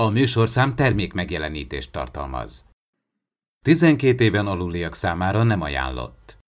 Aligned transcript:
A 0.00 0.08
műsorszám 0.08 0.74
termék 0.74 1.12
megjelenítést 1.12 1.92
tartalmaz. 1.92 2.64
12 3.64 4.24
éven 4.24 4.46
aluliak 4.46 4.94
számára 4.94 5.42
nem 5.42 5.60
ajánlott. 5.60 6.38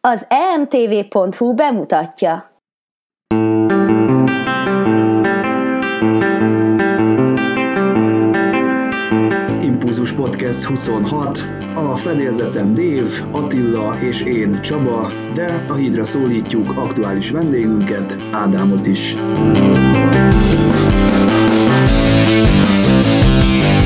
Az 0.00 0.26
emtv.hu 0.28 1.54
bemutatja. 1.54 2.62
Impulzus 9.62 10.12
Podcast 10.12 10.62
26, 10.62 11.38
a 11.74 11.96
fedélzeten 11.96 12.74
Dév, 12.74 13.08
Attila 13.30 14.00
és 14.00 14.20
én 14.22 14.62
Csaba, 14.62 15.12
de 15.34 15.64
a 15.68 15.74
hídra 15.74 16.04
szólítjuk 16.04 16.76
aktuális 16.76 17.30
vendégünket, 17.30 18.18
Ádámot 18.32 18.86
is. 18.86 19.14
MUZIEK 22.14 23.83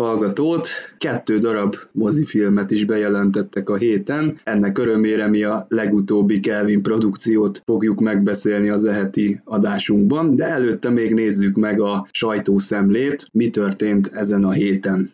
hallgatót! 0.00 0.68
Kettő 0.98 1.38
darab 1.38 1.76
mozifilmet 1.92 2.70
is 2.70 2.84
bejelentettek 2.84 3.68
a 3.68 3.76
héten. 3.76 4.40
Ennek 4.44 4.78
örömére 4.78 5.26
mi 5.26 5.42
a 5.42 5.66
legutóbbi 5.68 6.40
Kelvin 6.40 6.82
produkciót 6.82 7.62
fogjuk 7.64 8.00
megbeszélni 8.00 8.68
az 8.68 8.84
eheti 8.84 9.40
adásunkban, 9.44 10.36
de 10.36 10.44
előtte 10.44 10.90
még 10.90 11.14
nézzük 11.14 11.56
meg 11.56 11.80
a 11.80 12.06
sajtószemlét, 12.10 13.26
mi 13.32 13.50
történt 13.50 14.10
ezen 14.14 14.44
a 14.44 14.50
héten. 14.50 15.12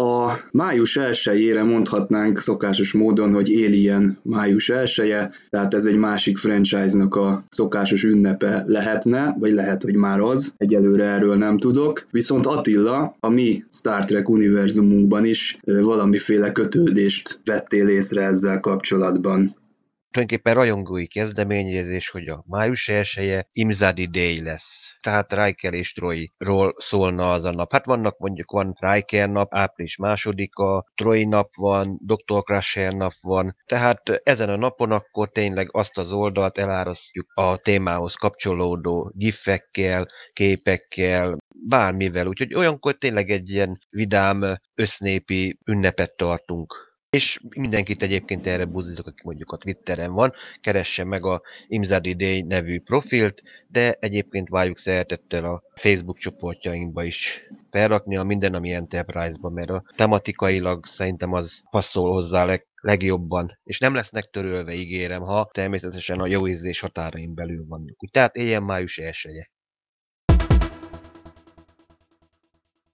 A 0.00 0.32
május 0.52 0.96
1 0.96 1.54
mondhatnánk 1.64 2.38
szokásos 2.38 2.92
módon, 2.92 3.32
hogy 3.32 3.52
Alien 3.52 4.18
május 4.22 4.68
1 4.68 5.02
tehát 5.50 5.74
ez 5.74 5.84
egy 5.84 5.96
másik 5.96 6.38
franchise-nak 6.38 7.14
a 7.14 7.44
szokásos 7.48 8.04
ünnepe 8.04 8.64
lehetne, 8.66 9.34
vagy 9.38 9.52
lehet, 9.52 9.82
hogy 9.82 9.94
már 9.94 10.20
az, 10.20 10.54
egyelőre 10.56 11.04
erről 11.04 11.36
nem 11.36 11.58
tudok. 11.58 12.06
Viszont 12.10 12.46
Attila 12.46 13.16
a 13.20 13.28
mi 13.28 13.64
Star 13.70 14.04
Trek 14.04 14.28
univerzumunkban 14.28 15.24
is 15.24 15.58
valamiféle 15.64 16.52
kötődést 16.52 17.40
vettél 17.44 17.88
észre 17.88 18.22
ezzel 18.22 18.60
kapcsolatban. 18.60 19.56
Tulajdonképpen 20.10 20.54
rajongói 20.54 21.06
kezdeményezés, 21.06 22.10
hogy 22.10 22.28
a 22.28 22.44
május 22.46 22.88
1 22.88 23.46
Imzadi 23.52 24.08
Day 24.12 24.42
lesz 24.42 24.87
tehát 25.00 25.32
Riker 25.32 25.74
és 25.74 25.92
Troy-ról 25.92 26.74
szólna 26.76 27.32
az 27.32 27.44
a 27.44 27.50
nap. 27.50 27.72
Hát 27.72 27.84
vannak 27.84 28.18
mondjuk 28.18 28.50
van 28.50 28.76
Riker 28.78 29.28
nap, 29.28 29.54
április 29.54 29.96
másodika, 29.96 30.84
Troy 30.94 31.24
nap 31.24 31.50
van, 31.56 31.98
Dr. 32.04 32.42
Crusher 32.42 32.92
nap 32.92 33.12
van, 33.20 33.56
tehát 33.66 34.02
ezen 34.22 34.48
a 34.48 34.56
napon 34.56 34.92
akkor 34.92 35.28
tényleg 35.28 35.68
azt 35.72 35.98
az 35.98 36.12
oldalt 36.12 36.58
elárasztjuk 36.58 37.30
a 37.34 37.56
témához 37.56 38.14
kapcsolódó 38.14 39.12
gifekkel, 39.14 40.06
képekkel, 40.32 41.36
bármivel, 41.68 42.26
úgyhogy 42.26 42.54
olyankor 42.54 42.94
tényleg 42.94 43.30
egy 43.30 43.50
ilyen 43.50 43.78
vidám, 43.90 44.58
össznépi 44.74 45.58
ünnepet 45.64 46.16
tartunk 46.16 46.87
és 47.10 47.40
mindenkit 47.56 48.02
egyébként 48.02 48.46
erre 48.46 48.64
buzdítok, 48.64 49.06
aki 49.06 49.20
mondjuk 49.24 49.52
a 49.52 49.56
Twitteren 49.56 50.12
van, 50.12 50.32
keresse 50.60 51.04
meg 51.04 51.24
a 51.24 51.42
Imzadi 51.66 52.14
Day 52.14 52.42
nevű 52.42 52.80
profilt, 52.80 53.42
de 53.68 53.96
egyébként 54.00 54.48
várjuk 54.48 54.78
szeretettel 54.78 55.44
a 55.44 55.62
Facebook 55.74 56.18
csoportjainkba 56.18 57.04
is 57.04 57.46
felrakni 57.70 58.16
a 58.16 58.22
Minden, 58.22 58.54
ami 58.54 58.72
Enterprise-ba, 58.72 59.48
mert 59.48 59.70
a 59.70 59.84
tematikailag 59.96 60.86
szerintem 60.86 61.32
az 61.32 61.62
passzol 61.70 62.12
hozzá 62.12 62.44
leg, 62.44 62.66
legjobban, 62.80 63.58
és 63.64 63.78
nem 63.78 63.94
lesznek 63.94 64.24
törölve, 64.24 64.74
ígérem, 64.74 65.22
ha 65.22 65.50
természetesen 65.52 66.20
a 66.20 66.26
jó 66.26 66.46
ízlés 66.46 66.80
határain 66.80 67.34
belül 67.34 67.64
vannak. 67.68 68.02
Úgy, 68.02 68.10
tehát 68.10 68.36
éljen 68.36 68.62
május 68.62 68.98
1 68.98 69.14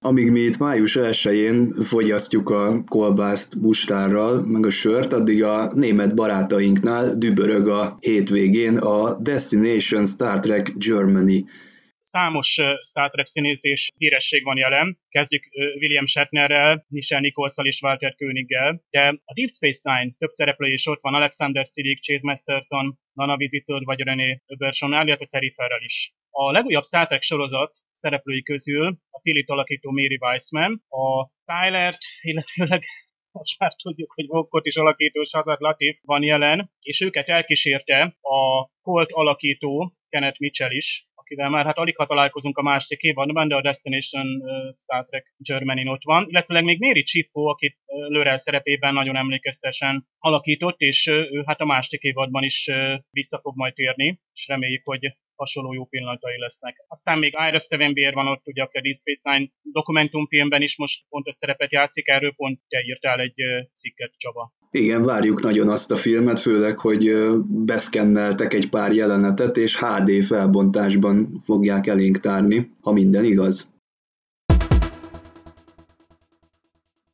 amíg 0.04 0.30
mi 0.30 0.40
itt 0.40 0.58
május 0.58 0.98
1-én 1.00 1.74
fogyasztjuk 1.82 2.50
a 2.50 2.84
kolbászt 2.88 3.60
bustárral, 3.60 4.44
meg 4.46 4.66
a 4.66 4.70
sört, 4.70 5.12
addig 5.12 5.44
a 5.44 5.72
német 5.74 6.14
barátainknál 6.14 7.14
dübörög 7.14 7.68
a 7.68 7.96
hétvégén 8.00 8.76
a 8.76 9.16
Destination 9.20 10.06
Star 10.06 10.40
Trek 10.40 10.72
Germany 10.76 11.48
számos 12.14 12.60
Star 12.90 13.10
Trek 13.10 13.26
színészés 13.26 13.90
híresség 13.96 14.42
van 14.44 14.56
jelen. 14.56 14.98
Kezdjük 15.08 15.44
William 15.80 16.06
Shatnerrel, 16.06 16.84
Michelle 16.88 17.20
nichols 17.20 17.54
és 17.62 17.82
Walter 17.82 18.14
Königgel, 18.14 18.82
de 18.90 19.02
a 19.24 19.32
Deep 19.34 19.50
Space 19.56 19.80
Nine 19.82 20.14
több 20.18 20.30
szereplői 20.30 20.72
is 20.72 20.86
ott 20.86 21.00
van, 21.00 21.14
Alexander 21.14 21.66
Siddig, 21.66 21.98
Chase 22.02 22.26
Masterson, 22.26 22.98
Lana 23.12 23.36
Visitor 23.36 23.84
vagy 23.84 24.00
René 24.00 24.42
Öbersonnál, 24.46 25.06
illetve 25.06 25.26
Terry 25.26 25.52
Farrell 25.56 25.84
is. 25.84 26.14
A 26.30 26.50
legújabb 26.50 26.84
Star 26.84 27.06
Trek 27.06 27.22
sorozat 27.22 27.78
szereplői 27.92 28.42
közül 28.42 28.86
a 29.10 29.20
Tillit 29.20 29.50
alakító 29.50 29.90
Mary 29.90 30.18
Weissman, 30.20 30.82
a 30.88 31.30
Tyler-t, 31.44 32.04
illetőleg 32.20 32.82
most 33.30 33.58
már 33.58 33.72
tudjuk, 33.82 34.12
hogy 34.12 34.26
Vokkot 34.26 34.66
is 34.66 34.76
alakító 34.76 35.22
Shazad 35.22 35.60
Latif 35.60 35.98
van 36.02 36.22
jelen, 36.22 36.70
és 36.80 37.00
őket 37.00 37.28
elkísérte 37.28 38.16
a 38.20 38.68
Colt 38.82 39.10
alakító 39.12 39.96
Kenneth 40.08 40.40
Mitchell 40.40 40.70
is, 40.70 41.06
akivel 41.24 41.50
már 41.50 41.64
hát 41.64 41.78
alig 41.78 41.96
ha 41.96 42.06
találkozunk 42.06 42.58
a 42.58 42.62
másik 42.62 43.00
évadban, 43.00 43.48
de 43.48 43.54
a 43.54 43.62
Destination 43.62 44.26
Star 44.72 45.06
Trek 45.06 45.34
Germany 45.36 45.88
ott 45.88 46.02
van, 46.04 46.26
illetve 46.28 46.60
még 46.60 46.78
Méri 46.78 47.02
Csifó, 47.02 47.46
akit 47.46 47.76
Lörel 48.08 48.36
szerepében 48.36 48.94
nagyon 48.94 49.16
emlékeztesen 49.16 50.06
alakított, 50.18 50.80
és 50.80 51.06
ő 51.06 51.42
hát 51.46 51.60
a 51.60 51.64
másik 51.64 52.02
évadban 52.02 52.42
is 52.42 52.70
vissza 53.10 53.38
fog 53.40 53.56
majd 53.56 53.74
térni, 53.74 54.20
és 54.32 54.46
reméljük, 54.46 54.84
hogy 54.84 55.16
hasonló 55.36 55.72
jó 55.72 55.84
pillanatai 55.84 56.38
lesznek. 56.38 56.84
Aztán 56.88 57.18
még 57.18 57.34
Ira 57.48 57.58
Stevenbier 57.58 58.14
van 58.14 58.28
ott, 58.28 58.46
ugye, 58.46 58.62
a 58.62 58.68
Deep 58.72 58.94
Space 58.94 59.30
Nine 59.30 59.50
dokumentumfilmben 59.62 60.62
is 60.62 60.76
most 60.76 61.04
fontos 61.08 61.34
szerepet 61.34 61.72
játszik, 61.72 62.08
erről 62.08 62.32
pont 62.36 62.60
te 62.68 62.82
írtál 62.86 63.20
egy 63.20 63.34
cikket, 63.74 64.12
Csaba. 64.16 64.52
Igen, 64.70 65.02
várjuk 65.02 65.42
nagyon 65.42 65.68
azt 65.68 65.90
a 65.90 65.96
filmet, 65.96 66.40
főleg, 66.40 66.78
hogy 66.78 67.14
beszkenneltek 67.46 68.54
egy 68.54 68.68
pár 68.68 68.92
jelenetet, 68.92 69.56
és 69.56 69.78
HD 69.78 70.24
felbontásban 70.24 71.42
fogják 71.44 71.86
elénk 71.86 72.18
tárni, 72.18 72.70
ha 72.80 72.92
minden 72.92 73.24
igaz. 73.24 73.72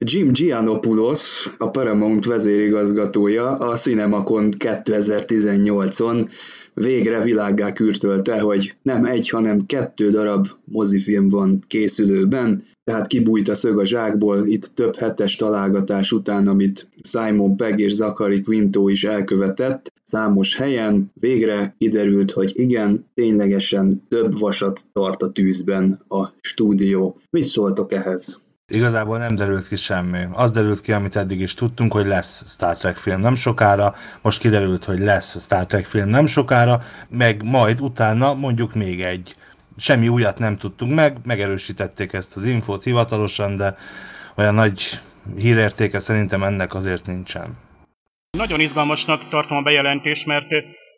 Jim 0.05 0.33
Giannopoulos, 0.33 1.55
a 1.59 1.71
Paramount 1.71 2.25
vezérigazgatója 2.25 3.53
a 3.53 3.77
CinemaCon 3.77 4.49
2018-on 4.59 6.31
végre 6.81 7.23
világgá 7.23 7.73
kürtölte, 7.73 8.41
hogy 8.41 8.77
nem 8.83 9.05
egy, 9.05 9.29
hanem 9.29 9.67
kettő 9.67 10.11
darab 10.11 10.47
mozifilm 10.65 11.29
van 11.29 11.65
készülőben, 11.67 12.65
tehát 12.85 13.07
kibújt 13.07 13.49
a 13.49 13.55
szög 13.55 13.79
a 13.79 13.85
zsákból, 13.85 14.47
itt 14.47 14.65
több 14.75 14.97
hetes 14.97 15.37
találgatás 15.37 16.13
után, 16.13 16.47
amit 16.47 16.89
Simon 17.03 17.57
Pegg 17.57 17.79
és 17.79 17.93
Zachary 17.93 18.43
Quinto 18.43 18.89
is 18.89 19.05
elkövetett, 19.05 19.93
számos 20.03 20.57
helyen 20.57 21.11
végre 21.15 21.75
kiderült, 21.79 22.31
hogy 22.31 22.53
igen, 22.55 23.07
ténylegesen 23.15 24.03
több 24.09 24.39
vasat 24.39 24.81
tart 24.93 25.23
a 25.23 25.31
tűzben 25.31 26.01
a 26.09 26.29
stúdió. 26.41 27.21
Mit 27.31 27.45
szóltok 27.45 27.93
ehhez? 27.93 28.41
Igazából 28.71 29.19
nem 29.19 29.35
derült 29.35 29.69
ki 29.69 29.77
semmi. 29.77 30.27
Az 30.33 30.51
derült 30.51 30.81
ki, 30.81 30.93
amit 30.93 31.17
eddig 31.17 31.41
is 31.41 31.55
tudtunk, 31.55 31.93
hogy 31.93 32.07
lesz 32.07 32.45
Star 32.47 32.77
Trek 32.77 32.97
film 32.97 33.21
nem 33.21 33.35
sokára, 33.35 33.95
most 34.23 34.41
kiderült, 34.41 34.85
hogy 34.85 34.99
lesz 34.99 35.43
Star 35.43 35.67
Trek 35.67 35.85
film 35.85 36.09
nem 36.09 36.27
sokára, 36.27 36.83
meg 37.09 37.43
majd 37.43 37.81
utána 37.81 38.35
mondjuk 38.35 38.75
még 38.75 39.03
egy. 39.03 39.35
Semmi 39.77 40.09
újat 40.09 40.39
nem 40.39 40.57
tudtunk 40.57 40.95
meg, 40.95 41.17
megerősítették 41.25 42.13
ezt 42.13 42.37
az 42.37 42.45
infót 42.45 42.83
hivatalosan, 42.83 43.57
de 43.57 43.77
olyan 44.37 44.55
nagy 44.55 45.01
hírértéke 45.37 45.99
szerintem 45.99 46.43
ennek 46.43 46.75
azért 46.75 47.07
nincsen. 47.07 47.59
Nagyon 48.39 48.61
izgalmasnak 48.61 49.29
tartom 49.29 49.57
a 49.57 49.63
bejelentést, 49.63 50.27
mert 50.27 50.47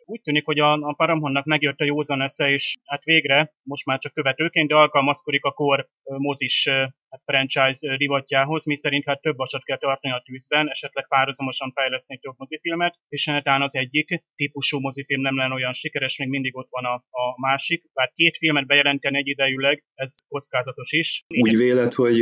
úgy 0.05 0.21
tűnik, 0.21 0.45
hogy 0.45 0.59
a, 0.59 0.73
a 0.73 0.93
Paramountnak 0.93 1.45
megjött 1.45 1.79
a 1.79 1.85
józan 1.85 2.21
esze, 2.21 2.49
és 2.49 2.75
hát 2.85 3.03
végre, 3.03 3.53
most 3.63 3.85
már 3.85 3.99
csak 3.99 4.13
követőként, 4.13 4.67
de 4.67 4.75
alkalmazkodik 4.75 5.43
a 5.43 5.51
kor 5.51 5.87
mozis 6.03 6.67
hát 7.09 7.21
franchise 7.25 7.95
rivatjához, 7.95 8.65
mi 8.65 8.75
szerint 8.75 9.05
hát 9.05 9.21
több 9.21 9.37
vasat 9.37 9.63
kell 9.63 9.77
tartani 9.77 10.13
a 10.13 10.21
tűzben, 10.25 10.69
esetleg 10.69 11.07
párhuzamosan 11.07 11.71
fejleszteni 11.71 12.19
több 12.19 12.33
mozifilmet, 12.37 12.95
és 13.07 13.25
netán 13.25 13.61
az 13.61 13.75
egyik 13.75 14.23
típusú 14.35 14.79
mozifilm 14.79 15.21
nem 15.21 15.37
lenne 15.37 15.53
olyan 15.53 15.73
sikeres, 15.73 16.17
még 16.17 16.29
mindig 16.29 16.57
ott 16.57 16.67
van 16.69 16.85
a, 16.85 16.93
a 16.93 17.41
másik. 17.41 17.83
Bár 17.93 18.11
két 18.15 18.37
filmet 18.37 18.67
bejelenteni 18.67 19.17
egyidejűleg, 19.17 19.83
ez 19.93 20.17
kockázatos 20.27 20.91
is. 20.91 21.23
Úgy 21.27 21.57
vélet, 21.57 21.93
hogy 21.93 22.21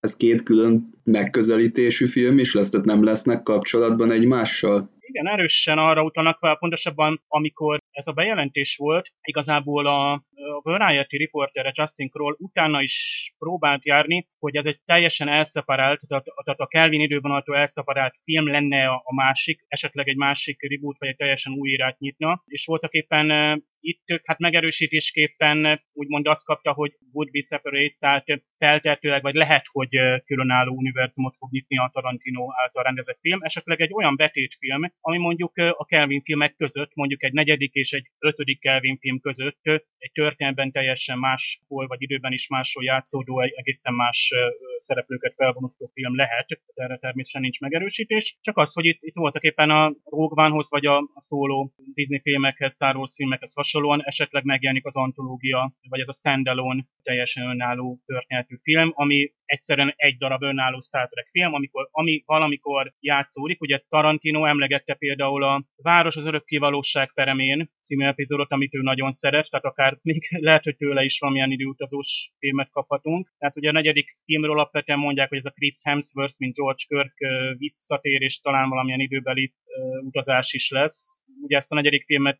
ez 0.00 0.16
két 0.16 0.42
külön 0.42 0.90
megközelítésű 1.04 2.06
film 2.06 2.38
is 2.38 2.54
lesz, 2.54 2.70
tehát 2.70 2.86
nem 2.86 3.04
lesznek 3.04 3.42
kapcsolatban 3.42 4.12
egymással? 4.12 4.98
Igen, 5.12 5.28
erősen 5.28 5.78
arra 5.78 6.02
utalnak, 6.02 6.58
pontosabban 6.58 7.22
amikor 7.28 7.78
ez 7.90 8.06
a 8.06 8.12
bejelentés 8.12 8.76
volt, 8.76 9.12
igazából 9.20 9.86
a 9.86 10.22
a 10.40 10.60
Variety 10.62 11.16
riportere 11.16 11.72
Justin 11.74 12.10
Kroll 12.10 12.34
utána 12.38 12.82
is 12.82 12.94
próbált 13.38 13.86
járni, 13.86 14.28
hogy 14.38 14.56
ez 14.56 14.66
egy 14.66 14.80
teljesen 14.84 15.28
elszeparált, 15.28 16.00
tehát, 16.08 16.60
a 16.60 16.66
Kelvin 16.66 17.00
idővonaltól 17.00 17.56
elszeparált 17.56 18.14
film 18.22 18.50
lenne 18.50 18.88
a, 18.88 19.14
másik, 19.14 19.64
esetleg 19.68 20.08
egy 20.08 20.16
másik 20.16 20.68
reboot, 20.68 20.98
vagy 20.98 21.08
egy 21.08 21.16
teljesen 21.16 21.52
új 21.52 21.70
írát 21.70 21.98
nyitna, 21.98 22.42
és 22.46 22.66
voltak 22.66 22.92
éppen 22.92 23.26
itt 23.80 24.04
hát 24.24 24.38
megerősítésképpen 24.38 25.82
úgymond 25.92 26.26
azt 26.26 26.44
kapta, 26.44 26.72
hogy 26.72 26.92
would 27.12 27.30
be 27.30 27.40
separate, 27.40 27.96
tehát 27.98 28.24
feltehetőleg, 28.58 29.22
vagy 29.22 29.34
lehet, 29.34 29.66
hogy 29.72 29.88
különálló 30.24 30.74
univerzumot 30.76 31.36
fog 31.36 31.50
nyitni 31.50 31.78
a 31.78 31.90
Tarantino 31.92 32.46
által 32.62 32.82
rendezett 32.82 33.18
film, 33.20 33.42
esetleg 33.42 33.80
egy 33.80 33.92
olyan 33.92 34.16
betétfilm, 34.16 34.92
ami 35.00 35.18
mondjuk 35.18 35.56
a 35.56 35.84
Kelvin 35.84 36.22
filmek 36.22 36.54
között, 36.56 36.94
mondjuk 36.94 37.22
egy 37.22 37.32
negyedik 37.32 37.74
és 37.74 37.92
egy 37.92 38.10
ötödik 38.18 38.60
Kelvin 38.60 38.98
film 38.98 39.20
között 39.20 39.60
egy 39.98 40.12
történetben 40.12 40.72
teljesen 40.72 41.18
máshol, 41.18 41.86
vagy 41.86 42.02
időben 42.02 42.32
is 42.32 42.48
máshol 42.48 42.84
játszódó, 42.84 43.40
egy 43.40 43.52
egészen 43.56 43.94
más 43.94 44.32
szereplőket 44.80 45.34
felvonuló 45.34 45.90
film 45.92 46.16
lehet, 46.16 46.46
erre 46.74 46.96
természetesen 46.96 47.40
nincs 47.40 47.60
megerősítés, 47.60 48.38
csak 48.40 48.56
az, 48.56 48.74
hogy 48.74 48.84
itt, 48.84 48.98
itt 49.00 49.14
voltak 49.14 49.42
éppen 49.42 49.70
a 49.70 49.92
Rogue 50.04 50.44
One-hoz, 50.44 50.70
vagy 50.70 50.86
a, 50.86 50.96
a 50.96 51.20
szóló 51.20 51.72
Disney 51.94 52.20
filmekhez, 52.20 52.74
Star 52.74 52.96
Wars 52.96 53.14
filmekhez 53.16 53.54
hasonlóan 53.54 54.04
esetleg 54.04 54.44
megjelenik 54.44 54.86
az 54.86 54.96
antológia, 54.96 55.74
vagy 55.88 56.00
ez 56.00 56.08
a 56.08 56.12
standalone, 56.12 56.84
teljesen 57.02 57.50
önálló 57.50 58.00
történetű 58.06 58.56
film, 58.62 58.90
ami 58.94 59.32
egyszerűen 59.44 59.92
egy 59.96 60.16
darab 60.16 60.42
önálló 60.42 60.80
Star 60.80 61.08
Trek 61.08 61.28
film, 61.30 61.54
amikor, 61.54 61.88
ami 61.90 62.22
valamikor 62.26 62.94
játszódik. 63.00 63.60
Ugye 63.60 63.82
Tarantino 63.88 64.44
emlegette 64.44 64.94
például 64.94 65.42
a 65.44 65.64
Város 65.76 66.16
az 66.16 66.26
örök 66.26 66.44
kivalóság 66.44 67.12
peremén 67.14 67.70
című 67.82 68.04
epizódot, 68.04 68.52
amit 68.52 68.74
ő 68.74 68.80
nagyon 68.82 69.10
szeret, 69.10 69.50
tehát 69.50 69.64
akár 69.64 69.98
még 70.02 70.28
lehet, 70.30 70.64
hogy 70.64 70.76
tőle 70.76 71.04
is 71.04 71.18
valamilyen 71.18 71.50
időutazós 71.50 72.30
filmet 72.38 72.70
kaphatunk. 72.70 73.32
Tehát 73.38 73.56
ugye 73.56 73.68
a 73.68 73.72
negyedik 73.72 74.18
filmről 74.24 74.58
alapvetően 74.70 74.98
mondják, 74.98 75.28
hogy 75.28 75.38
ez 75.38 75.44
a 75.44 75.50
Chris 75.50 75.78
Hemsworth, 75.82 76.38
mint 76.38 76.54
George 76.54 76.82
Kirk 76.86 77.14
visszatér, 77.58 78.22
és 78.22 78.40
talán 78.40 78.68
valamilyen 78.68 79.00
időbeli 79.00 79.54
utazás 80.00 80.52
is 80.52 80.70
lesz. 80.70 81.22
Ugye 81.42 81.56
ezt 81.56 81.72
a 81.72 81.74
negyedik 81.74 82.04
filmet 82.04 82.38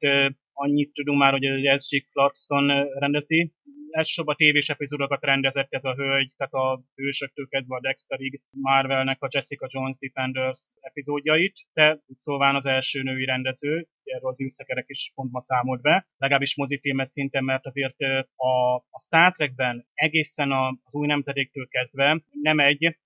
annyit 0.52 0.92
tudunk 0.92 1.18
már, 1.18 1.32
hogy 1.32 1.80
S.G. 1.80 2.06
Clarkson 2.10 2.88
rendezi, 2.98 3.52
elsősorban 3.90 4.34
tévés 4.36 4.68
epizódokat 4.68 5.24
rendezett 5.24 5.72
ez 5.72 5.84
a 5.84 5.94
hölgy, 5.94 6.32
tehát 6.36 6.52
a 6.52 6.82
hősöktől 6.94 7.46
kezdve 7.48 7.76
a 7.76 7.80
Dexterig, 7.80 8.40
Marvelnek 8.50 9.22
a 9.22 9.28
Jessica 9.30 9.66
Jones 9.70 9.98
Defenders 9.98 10.72
epizódjait, 10.80 11.58
de 11.72 12.02
úgy 12.06 12.18
szóván 12.18 12.54
az 12.54 12.66
első 12.66 13.02
női 13.02 13.24
rendező, 13.24 13.86
erről 14.04 14.30
az 14.30 14.42
űrszekerek 14.42 14.84
is 14.88 15.12
pont 15.14 15.32
ma 15.32 15.40
számolt 15.40 15.80
be, 15.80 16.06
legalábbis 16.16 16.56
mozifilmes 16.56 17.08
szinten, 17.08 17.44
mert 17.44 17.66
azért 17.66 18.00
a, 18.36 18.74
a 18.74 19.00
Star 19.00 19.32
Trekben 19.32 19.86
egészen 19.94 20.52
az 20.84 20.94
új 20.94 21.06
nemzedéktől 21.06 21.68
kezdve 21.68 22.22
nem 22.42 22.58
egy 22.58 22.98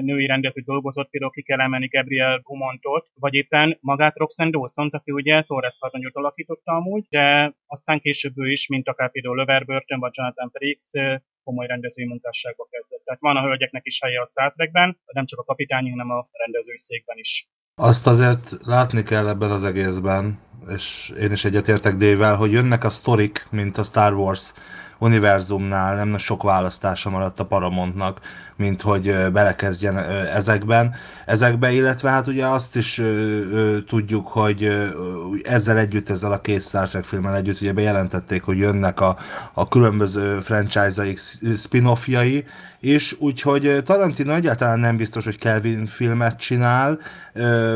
női 0.00 0.26
rendező 0.26 0.62
dolgozott, 0.62 1.10
például 1.10 1.32
ki 1.32 1.42
kell 1.42 1.60
emelni 1.60 1.86
Gabriel 1.86 2.38
Beaumontot, 2.38 3.10
vagy 3.14 3.34
éppen 3.34 3.78
magát 3.80 4.16
Roxanne 4.16 4.50
dawson 4.50 4.88
aki 4.92 5.12
ugye 5.12 5.42
Torres 5.42 5.76
hadnagyot 5.78 6.14
alakította 6.14 6.72
amúgy, 6.72 7.06
de 7.08 7.54
aztán 7.66 8.00
később 8.00 8.38
ő 8.38 8.50
is, 8.50 8.68
mint 8.68 8.88
akár 8.88 9.10
például 9.10 9.36
Löver 9.36 9.64
Burton 9.64 10.00
vagy 10.00 10.12
Jonathan 10.14 10.50
Frakes, 10.50 11.20
komoly 11.44 11.66
rendezői 11.66 12.06
munkásságba 12.06 12.66
kezdett. 12.70 13.04
Tehát 13.04 13.20
van 13.20 13.36
a 13.36 13.42
hölgyeknek 13.42 13.86
is 13.86 14.00
helye 14.00 14.20
a 14.20 14.24
Star 14.24 14.52
Trekben, 14.52 15.00
nem 15.12 15.26
csak 15.26 15.38
a 15.38 15.44
kapitányi, 15.44 15.90
hanem 15.90 16.10
a 16.10 16.28
rendezői 16.32 16.78
székben 16.78 17.18
is. 17.18 17.46
Azt 17.74 18.06
azért 18.06 18.56
látni 18.64 19.02
kell 19.02 19.28
ebben 19.28 19.50
az 19.50 19.64
egészben, 19.64 20.38
és 20.68 21.12
én 21.20 21.32
is 21.32 21.44
egyetértek 21.44 21.96
Dével, 21.96 22.36
hogy 22.36 22.52
jönnek 22.52 22.84
a 22.84 22.88
sztorik, 22.88 23.46
mint 23.50 23.78
a 23.78 23.82
Star 23.82 24.12
Wars 24.12 24.52
univerzumnál 24.98 26.04
nem 26.04 26.16
sok 26.18 26.42
választása 26.42 27.10
maradt 27.10 27.40
a 27.40 27.46
Paramountnak, 27.46 28.20
mint 28.62 28.82
hogy 28.82 29.14
belekezdjen 29.32 29.98
ezekben, 30.34 30.94
ezekbe, 31.26 31.72
illetve 31.72 32.10
hát 32.10 32.26
ugye 32.26 32.46
azt 32.46 32.76
is 32.76 33.00
tudjuk, 33.88 34.26
hogy 34.26 34.90
ezzel 35.42 35.78
együtt, 35.78 36.08
ezzel 36.08 36.32
a 36.32 36.40
két 36.40 36.62
Star 36.62 36.88
Trek 36.88 37.04
filmmel 37.04 37.36
együtt 37.36 37.60
ugye 37.60 37.72
bejelentették, 37.72 38.42
hogy 38.42 38.58
jönnek 38.58 39.00
a, 39.00 39.16
a 39.52 39.68
különböző 39.68 40.40
franchise-aik 40.40 41.20
spin-offjai, 41.56 42.44
és 42.80 43.16
úgyhogy 43.18 43.82
Tarantino 43.84 44.34
egyáltalán 44.34 44.78
nem 44.78 44.96
biztos, 44.96 45.24
hogy 45.24 45.38
Kelvin 45.38 45.86
filmet 45.86 46.38
csinál, 46.38 46.98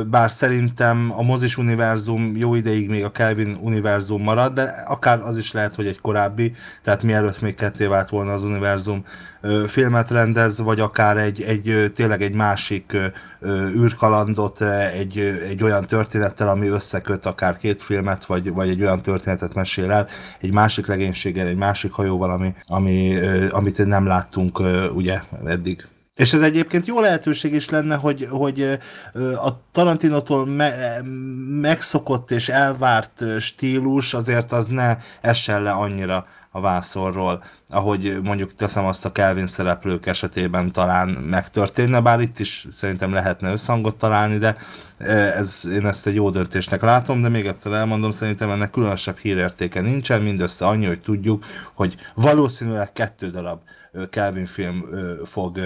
bár 0.06 0.31
szerintem 0.31 1.12
a 1.17 1.23
mozis 1.23 1.56
univerzum 1.56 2.37
jó 2.37 2.55
ideig 2.55 2.89
még 2.89 3.05
a 3.05 3.11
Kelvin 3.11 3.59
univerzum 3.61 4.23
marad, 4.23 4.53
de 4.55 4.62
akár 4.87 5.21
az 5.21 5.37
is 5.37 5.53
lehet, 5.53 5.75
hogy 5.75 5.87
egy 5.87 6.00
korábbi, 6.00 6.55
tehát 6.82 7.03
mielőtt 7.03 7.41
még 7.41 7.55
ketté 7.55 7.87
vált 7.87 8.09
volna 8.09 8.32
az 8.32 8.43
univerzum, 8.43 9.05
filmet 9.66 10.10
rendez, 10.10 10.58
vagy 10.58 10.81
akár 10.81 11.16
egy, 11.16 11.43
egy 11.43 11.93
tényleg 11.94 12.22
egy 12.22 12.34
másik 12.34 12.96
űrkalandot 13.75 14.60
egy, 14.98 15.19
egy 15.48 15.62
olyan 15.62 15.87
történettel, 15.87 16.48
ami 16.48 16.66
összeköt 16.66 17.26
akár 17.26 17.58
két 17.58 17.82
filmet, 17.82 18.25
vagy, 18.25 18.52
vagy 18.52 18.69
egy 18.69 18.82
olyan 18.82 19.02
történetet 19.02 19.54
mesél 19.54 19.90
el, 19.90 20.08
egy 20.40 20.52
másik 20.52 20.87
legénységgel, 20.87 21.46
egy 21.46 21.56
másik 21.56 21.93
hajóval, 21.93 22.31
ami, 22.31 22.54
ami, 22.66 23.16
amit 23.50 23.87
nem 23.87 24.06
láttunk 24.06 24.60
ugye 24.94 25.20
eddig. 25.44 25.87
És 26.16 26.32
ez 26.32 26.40
egyébként 26.40 26.87
jó 26.87 27.00
lehetőség 27.00 27.54
is 27.54 27.70
lenne, 27.70 27.94
hogy, 27.94 28.28
hogy 28.31 28.78
a 29.44 29.70
Tarantinotól 29.72 30.46
me, 30.46 31.00
megszokott 31.60 32.31
és 32.31 32.48
elvárt 32.48 33.22
stílus 33.40 34.14
azért 34.14 34.52
az 34.52 34.66
ne 34.66 34.96
essen 35.20 35.62
le 35.62 35.70
annyira 35.70 36.26
a 36.56 36.61
vászorról, 36.61 37.44
ahogy 37.69 38.19
mondjuk 38.23 38.55
teszem 38.55 38.85
azt 38.85 39.05
a 39.05 39.12
Kelvin 39.12 39.47
szereplők 39.47 40.06
esetében 40.06 40.73
talán 40.73 41.08
megtörténne, 41.08 42.00
bár 42.00 42.20
itt 42.20 42.38
is 42.38 42.67
szerintem 42.73 43.12
lehetne 43.12 43.53
összhangot 43.53 43.99
találni, 43.99 44.38
de 44.38 44.56
ez, 45.37 45.62
én 45.73 45.87
ezt 45.87 46.06
egy 46.06 46.14
jó 46.14 46.31
döntésnek 46.31 46.82
látom, 46.82 47.23
de 47.23 47.29
még 47.29 47.47
egyszer 47.47 47.73
elmondom, 47.73 48.11
szerintem 48.11 48.50
ennek 48.50 48.70
különösebb 48.70 49.17
hírértéke 49.17 49.81
nincsen, 49.81 50.23
mindössze 50.23 50.67
annyi, 50.67 50.87
hogy 50.87 51.00
tudjuk, 51.00 51.44
hogy 51.75 51.97
valószínűleg 52.14 52.93
kettő 52.93 53.31
darab 53.31 53.61
Kelvin 54.10 54.46
film 54.46 54.84
fog 55.25 55.58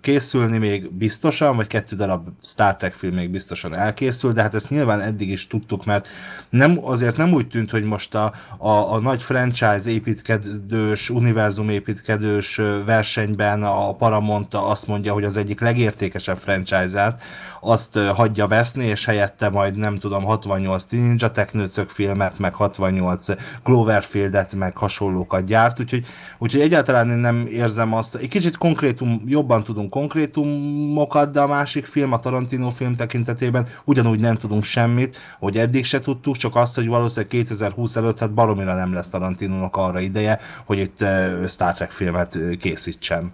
készülni 0.00 0.58
még 0.58 0.92
biztosan, 0.92 1.56
vagy 1.56 1.66
kettő 1.66 1.96
darab 1.96 2.28
Star 2.42 2.76
Trek 2.76 2.94
film 2.94 3.14
még 3.14 3.30
biztosan 3.30 3.74
elkészül, 3.74 4.32
de 4.32 4.42
hát 4.42 4.54
ezt 4.54 4.70
nyilván 4.70 5.00
eddig 5.00 5.30
is 5.30 5.46
tudtuk, 5.46 5.84
mert 5.84 6.08
nem, 6.50 6.78
azért 6.82 7.16
nem 7.16 7.32
úgy 7.32 7.48
tűnt, 7.48 7.70
hogy 7.70 7.84
most 7.84 8.14
a, 8.14 8.32
a, 8.58 8.92
a 8.92 8.98
nagy 8.98 9.22
franchise 9.22 9.90
építkedős, 9.90 11.10
univerzum 11.10 11.68
építkedős 11.68 12.60
versenyben 12.84 13.62
a 13.62 13.94
Paramount 13.94 14.54
azt 14.54 14.86
mondja, 14.86 15.12
hogy 15.12 15.24
az 15.24 15.36
egyik 15.36 15.60
legértékesebb 15.60 16.38
franchise-át, 16.38 17.22
azt 17.60 17.98
hagyja 17.98 18.46
veszni, 18.46 18.84
és 18.84 19.04
helyette 19.04 19.48
majd 19.48 19.76
nem 19.76 19.98
tudom, 19.98 20.24
68 20.24 20.84
Ninja 20.90 21.30
Technőcök 21.30 21.88
filmet, 21.88 22.38
meg 22.38 22.54
68 22.54 23.26
Cloverfieldet, 23.62 24.54
meg 24.54 24.76
hasonlókat 24.76 25.44
gyárt, 25.44 25.80
úgyhogy, 25.80 26.06
úgyhogy 26.38 26.60
egyáltalán 26.60 27.10
én 27.10 27.16
nem 27.16 27.46
érzem 27.52 27.94
azt, 27.94 28.14
egy 28.14 28.28
kicsit 28.28 28.56
konkrétum, 28.56 29.22
jobban 29.26 29.64
tudunk 29.64 29.90
konkrétumokat, 29.90 31.30
de 31.32 31.40
a 31.40 31.46
másik 31.46 31.84
film, 31.84 32.12
a 32.12 32.18
Tarantino 32.18 32.70
film 32.70 32.96
tekintetében 32.96 33.66
ugyanúgy 33.84 34.20
nem 34.20 34.36
tudunk 34.36 34.64
semmit, 34.64 35.16
hogy 35.38 35.56
eddig 35.56 35.84
se 35.84 35.98
tudtuk, 35.98 36.36
csak 36.36 36.56
azt, 36.56 36.74
hogy 36.74 36.86
valószínűleg 36.86 37.30
2020 37.30 37.96
előtt 37.96 38.18
hát 38.18 38.34
baromira 38.34 38.74
nem 38.74 38.92
lesz 38.92 39.08
Tarantinónak 39.08 39.76
arra 39.76 40.00
ideje, 40.00 40.38
hogy 40.64 40.78
itt 40.78 41.04
Star 41.46 41.74
Trek 41.74 41.90
filmet 41.90 42.38
készítsen. 42.58 43.32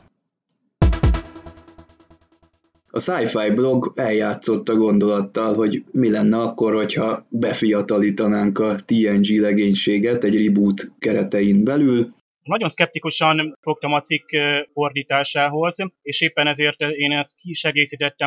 A 2.90 3.00
Sci-Fi 3.00 3.50
blog 3.54 3.92
eljátszott 3.94 4.68
a 4.68 4.76
gondolattal, 4.76 5.54
hogy 5.54 5.84
mi 5.90 6.10
lenne 6.10 6.36
akkor, 6.36 6.74
hogyha 6.74 7.26
befiatalítanánk 7.28 8.58
a 8.58 8.74
TNG 8.84 9.40
legénységet 9.40 10.24
egy 10.24 10.46
reboot 10.46 10.92
keretein 10.98 11.64
belül, 11.64 12.14
nagyon 12.48 12.68
szkeptikusan 12.68 13.56
fogtam 13.60 13.92
a 13.92 14.00
cikk 14.00 14.28
fordításához, 14.72 15.76
és 16.02 16.20
éppen 16.20 16.46
ezért 16.46 16.80
én 16.80 17.12
ezt 17.12 17.36
ki 17.36 17.52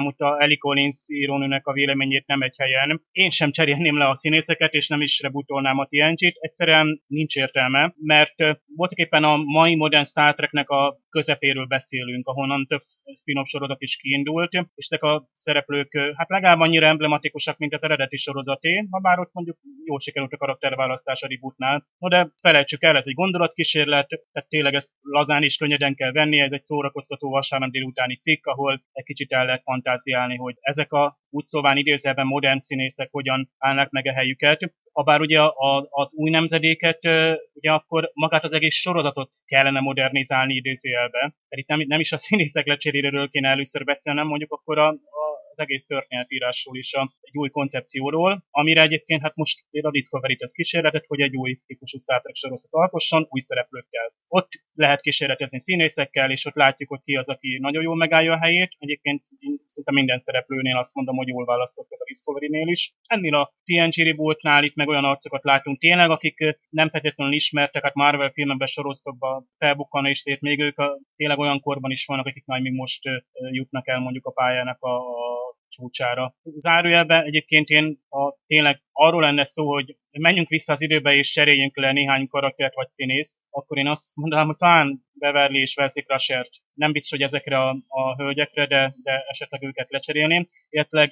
hogy 0.04 0.14
a 0.18 0.42
Ellie 0.42 0.58
Collins 0.58 1.06
írónőnek 1.08 1.68
a 1.68 1.74
véleményét 1.74 2.28
nem 2.28 2.42
egy 2.42 2.56
helyen. 2.58 3.02
Én 3.12 3.30
sem 3.30 3.52
cserélném 3.52 3.98
le 3.98 4.08
a 4.08 4.16
színészeket, 4.16 4.74
és 4.74 4.88
nem 4.88 5.02
is 5.02 5.22
rebutolnám 5.22 5.78
a 5.78 5.86
TNG-t. 5.86 6.36
Egyszerűen 6.40 7.02
nincs 7.08 7.36
értelme, 7.36 7.94
mert 7.98 8.36
voltak 8.76 8.98
éppen 8.98 9.24
a 9.24 9.38
mai 9.38 9.76
modern 9.76 10.04
Star 10.04 10.36
Treknek 10.36 10.70
a 10.70 10.98
közepéről 11.10 11.66
beszélünk, 11.66 12.28
ahonnan 12.28 12.66
több 12.68 12.80
spin-off 13.20 13.48
sorozat 13.48 13.82
is 13.82 13.98
kiindult, 13.98 14.52
és 14.52 14.88
ezek 14.90 15.04
a 15.04 15.30
szereplők 15.34 15.98
hát 16.16 16.30
legalább 16.30 16.60
annyira 16.60 16.86
emblematikusak, 16.86 17.58
mint 17.58 17.74
az 17.74 17.84
eredeti 17.84 18.18
sorozaté, 18.18 18.88
ha 18.90 19.00
bár 19.00 19.20
ott 19.20 19.34
mondjuk 19.34 19.58
jól 19.86 20.00
sikerült 20.00 20.34
a 20.34 20.38
karakterválasztás 20.38 21.22
a 21.22 21.28
rebootnál. 21.28 21.88
No 21.98 22.08
de 22.08 22.32
felejtsük 22.42 22.84
el, 22.84 22.98
ez 22.98 23.08
egy 23.08 23.14
gondolatkísérlet, 23.14 24.11
tehát 24.32 24.50
tényleg 24.50 24.74
ezt 24.74 24.94
lazán 25.02 25.44
is 25.44 25.58
könnyeden 25.58 25.96
kell 25.96 26.12
venni, 26.12 26.40
ez 26.40 26.52
egy 26.52 26.64
szórakoztató 26.64 27.30
vasárnap 27.30 27.72
délutáni 27.72 28.18
cikk, 28.18 28.46
ahol 28.46 28.84
egy 28.92 29.04
kicsit 29.04 29.32
el 29.32 29.46
lehet 29.46 29.62
fantáziálni, 29.64 30.36
hogy 30.36 30.56
ezek 30.60 30.92
a 30.92 31.20
úgy 31.30 31.46
szóván 31.46 31.78
idézelben 31.78 32.26
modern 32.26 32.60
színészek 32.60 33.12
hogyan 33.12 33.52
állnak 33.58 33.90
meg 33.90 34.08
a 34.08 34.14
helyüket. 34.14 34.74
Habár 34.92 35.22
ugye 35.22 35.40
a, 35.40 35.88
az 35.90 36.14
új 36.16 36.30
nemzedéket, 36.30 37.00
ugye 37.54 37.72
akkor 37.72 38.12
magát 38.14 38.44
az 38.44 38.54
egész 38.54 38.76
sorozatot 38.76 39.30
kellene 39.46 39.80
modernizálni 39.80 40.54
idézőjelbe. 40.54 41.20
Tehát 41.20 41.36
itt 41.50 41.68
nem, 41.68 41.84
nem 41.88 42.00
is 42.00 42.12
a 42.12 42.18
színészek 42.18 42.68
lecseréléről 42.68 43.30
kéne 43.30 43.50
először 43.50 43.84
beszélnem, 43.84 44.28
mondjuk 44.28 44.52
akkor 44.52 44.78
a, 44.78 44.88
a 44.88 45.31
az 45.52 45.60
egész 45.60 45.86
történetírásról 45.86 46.78
is 46.78 46.94
a, 46.94 47.14
egy 47.22 47.38
új 47.38 47.50
koncepcióról, 47.50 48.46
amire 48.50 48.82
egyébként 48.82 49.22
hát 49.22 49.36
most 49.36 49.66
a 49.82 49.92
Discovery 49.92 50.36
tesz 50.36 50.52
kísérletet, 50.52 51.06
hogy 51.08 51.22
egy 51.22 51.36
új 51.36 51.60
típusú 51.66 51.98
Star 51.98 52.22
Trek 52.22 52.36
sorozat 52.36 52.74
alkosson, 52.74 53.26
új 53.30 53.40
szereplőkkel. 53.40 54.14
Ott 54.28 54.50
lehet 54.74 55.02
kísérletezni 55.02 55.60
színészekkel, 55.60 56.32
és 56.32 56.46
ott 56.46 56.56
látjuk, 56.56 56.90
hogy 56.90 57.02
ki 57.04 57.16
az, 57.16 57.30
aki 57.30 57.58
nagyon 57.62 57.84
jól 57.84 57.96
megállja 57.96 58.34
a 58.34 58.40
helyét. 58.40 58.76
Egyébként 58.78 59.24
szinte 59.66 59.92
minden 59.92 60.18
szereplőnél 60.18 60.78
azt 60.78 60.96
mondom, 60.96 61.16
hogy 61.16 61.28
jól 61.28 61.46
választottak 61.46 62.02
a 62.02 62.06
Discovery-nél 62.06 62.68
is. 62.68 62.94
Ennél 63.08 63.36
a 63.36 63.54
TNG 63.64 64.06
rebootnál 64.06 64.64
itt 64.64 64.76
meg 64.76 64.88
olyan 64.88 65.06
arcokat 65.06 65.44
látunk 65.44 65.80
tényleg, 65.80 66.10
akik 66.10 66.58
nem 66.70 66.90
feltétlenül 66.90 67.34
ismertek, 67.34 67.84
hát 67.84 67.94
Marvel 67.94 68.32
filmben 68.32 68.68
soroztokba 68.68 69.46
felbukkan, 69.58 70.06
és 70.06 70.24
még 70.40 70.60
ők 70.60 70.78
a, 70.78 71.00
tényleg 71.16 71.40
olyan 71.40 71.60
korban 71.60 71.92
is 71.92 72.06
vannak, 72.06 72.26
akik 72.26 72.46
majd 72.46 72.62
még 72.62 72.74
most 72.74 73.02
jutnak 73.52 73.88
el 73.88 74.00
mondjuk 74.00 74.26
a 74.26 74.32
pályának 74.32 74.82
a 74.82 75.02
csúcsára. 75.72 76.36
Zárójelben 76.42 77.24
egyébként 77.24 77.70
én 77.70 78.00
a, 78.10 78.36
tényleg 78.46 78.82
arról 78.92 79.22
lenne 79.22 79.44
szó, 79.44 79.74
hogy 79.74 79.98
menjünk 80.12 80.48
vissza 80.48 80.74
az 80.74 80.82
időbe 80.82 81.14
és 81.14 81.32
cseréljünk 81.32 81.78
le 81.78 81.92
néhány 81.92 82.28
karaktert 82.28 82.76
vagy 82.76 82.90
színészt, 82.90 83.38
akkor 83.50 83.78
én 83.78 83.88
azt 83.88 84.16
mondanám, 84.16 84.46
hogy 84.46 84.56
talán 84.56 85.06
Beverly 85.14 85.60
és 85.60 85.78
Wesley 85.78 86.04
Crusher 86.04 86.46
nem 86.74 86.92
biztos, 86.92 87.12
hogy 87.12 87.28
ezekre 87.28 87.58
a, 87.58 87.70
a 87.88 88.16
hölgyekre, 88.16 88.66
de, 88.66 88.96
de 89.04 89.24
esetleg 89.28 89.64
őket 89.64 89.92
lecserélném. 89.92 90.50
Illetve 90.70 91.10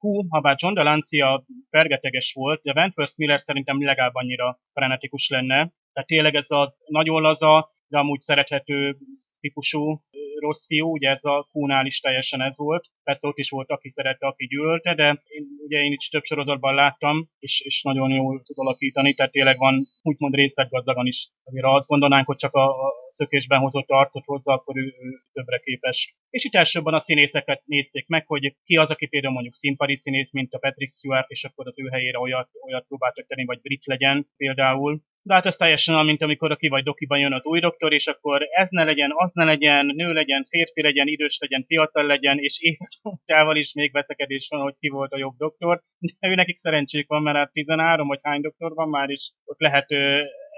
Q, 0.00 0.26
ha 0.28 0.40
bár 0.40 0.56
John 0.58 0.74
Delancia 0.74 1.44
fergeteges 1.70 2.32
volt, 2.32 2.62
de 2.62 2.72
Wentworth 2.72 3.18
Miller 3.18 3.40
szerintem 3.40 3.84
legalább 3.84 4.14
annyira 4.14 4.60
frenetikus 4.72 5.28
lenne. 5.28 5.72
Tehát 5.92 6.08
tényleg 6.08 6.34
ez 6.34 6.50
a 6.50 6.74
nagyon 6.86 7.22
laza, 7.22 7.70
de 7.86 7.98
amúgy 7.98 8.20
szerethető 8.20 8.96
típusú 9.40 10.00
rossz 10.42 10.66
fiú, 10.66 10.86
ugye 10.92 11.08
ez 11.10 11.24
a 11.24 11.48
Kúnál 11.52 11.86
is 11.86 12.00
teljesen 12.00 12.42
ez 12.42 12.58
volt. 12.58 12.84
Persze 13.02 13.28
ott 13.28 13.38
is 13.38 13.50
volt, 13.50 13.70
aki 13.70 13.88
szerette, 13.88 14.26
aki 14.26 14.46
gyűlölte, 14.46 14.94
de 14.94 15.22
én, 15.26 15.46
ugye 15.66 15.78
én 15.78 15.92
is 15.92 16.08
több 16.08 16.22
sorozatban 16.22 16.74
láttam, 16.74 17.28
és, 17.38 17.60
és 17.60 17.82
nagyon 17.82 18.10
jól 18.10 18.42
tud 18.42 18.58
alakítani, 18.58 19.14
tehát 19.14 19.32
tényleg 19.32 19.58
van 19.58 19.86
úgymond 20.02 20.34
részletgazdagan 20.34 21.06
is. 21.06 21.30
Azért 21.44 21.64
azt 21.64 21.88
gondolnánk, 21.88 22.26
hogy 22.26 22.36
csak 22.36 22.54
a, 22.54 22.86
a 22.86 22.92
szökésben 23.08 23.60
hozott 23.60 23.88
arcot 23.88 24.24
hozza, 24.24 24.52
akkor 24.52 24.76
ő, 24.76 24.84
ő 24.84 25.20
többre 25.32 25.58
képes. 25.58 26.16
És 26.30 26.44
itt 26.44 26.54
elsőbben 26.54 26.94
a 26.94 26.98
színészeket 26.98 27.62
nézték 27.64 28.06
meg, 28.06 28.26
hogy 28.26 28.56
ki 28.64 28.76
az, 28.76 28.90
aki 28.90 29.06
például 29.06 29.32
mondjuk 29.32 29.54
színpadi 29.54 29.96
színész, 29.96 30.32
mint 30.32 30.52
a 30.52 30.58
Patrick 30.58 30.92
Stewart, 30.92 31.30
és 31.30 31.44
akkor 31.44 31.66
az 31.66 31.80
ő 31.80 31.88
helyére 31.88 32.18
olyat, 32.18 32.48
olyat 32.66 32.86
próbáltak 32.86 33.26
tenni, 33.26 33.44
vagy 33.44 33.60
brit 33.60 33.84
legyen 33.84 34.28
például. 34.36 35.00
De 35.24 35.34
hát 35.34 35.46
ez 35.46 35.56
teljesen 35.56 35.94
olyan, 35.94 36.06
mint 36.06 36.22
amikor 36.22 36.50
a 36.50 36.56
ki 36.56 36.68
vagy 36.68 36.84
dokiban 36.84 37.18
jön 37.18 37.32
az 37.32 37.46
új 37.46 37.60
doktor, 37.60 37.92
és 37.92 38.06
akkor 38.06 38.42
ez 38.50 38.68
ne 38.70 38.84
legyen, 38.84 39.10
az 39.14 39.32
ne 39.32 39.44
legyen, 39.44 39.86
nő 39.86 40.12
legyen, 40.12 40.44
férfi 40.48 40.82
legyen, 40.82 41.06
idős 41.06 41.38
legyen, 41.40 41.64
fiatal 41.66 42.06
legyen, 42.06 42.38
és 42.38 42.58
évek 42.60 43.56
is 43.56 43.72
még 43.72 43.92
veszekedés 43.92 44.46
van, 44.50 44.60
hogy 44.60 44.74
ki 44.78 44.88
volt 44.88 45.12
a 45.12 45.18
jobb 45.18 45.36
doktor. 45.36 45.82
De 46.20 46.28
ő 46.28 46.34
nekik 46.34 46.58
szerencsék 46.58 47.08
van, 47.08 47.22
mert 47.22 47.36
hát 47.36 47.52
13 47.52 48.06
vagy 48.06 48.20
hány 48.22 48.40
doktor 48.40 48.74
van 48.74 48.88
már 48.88 49.10
is, 49.10 49.32
ott 49.44 49.60
lehet 49.60 49.86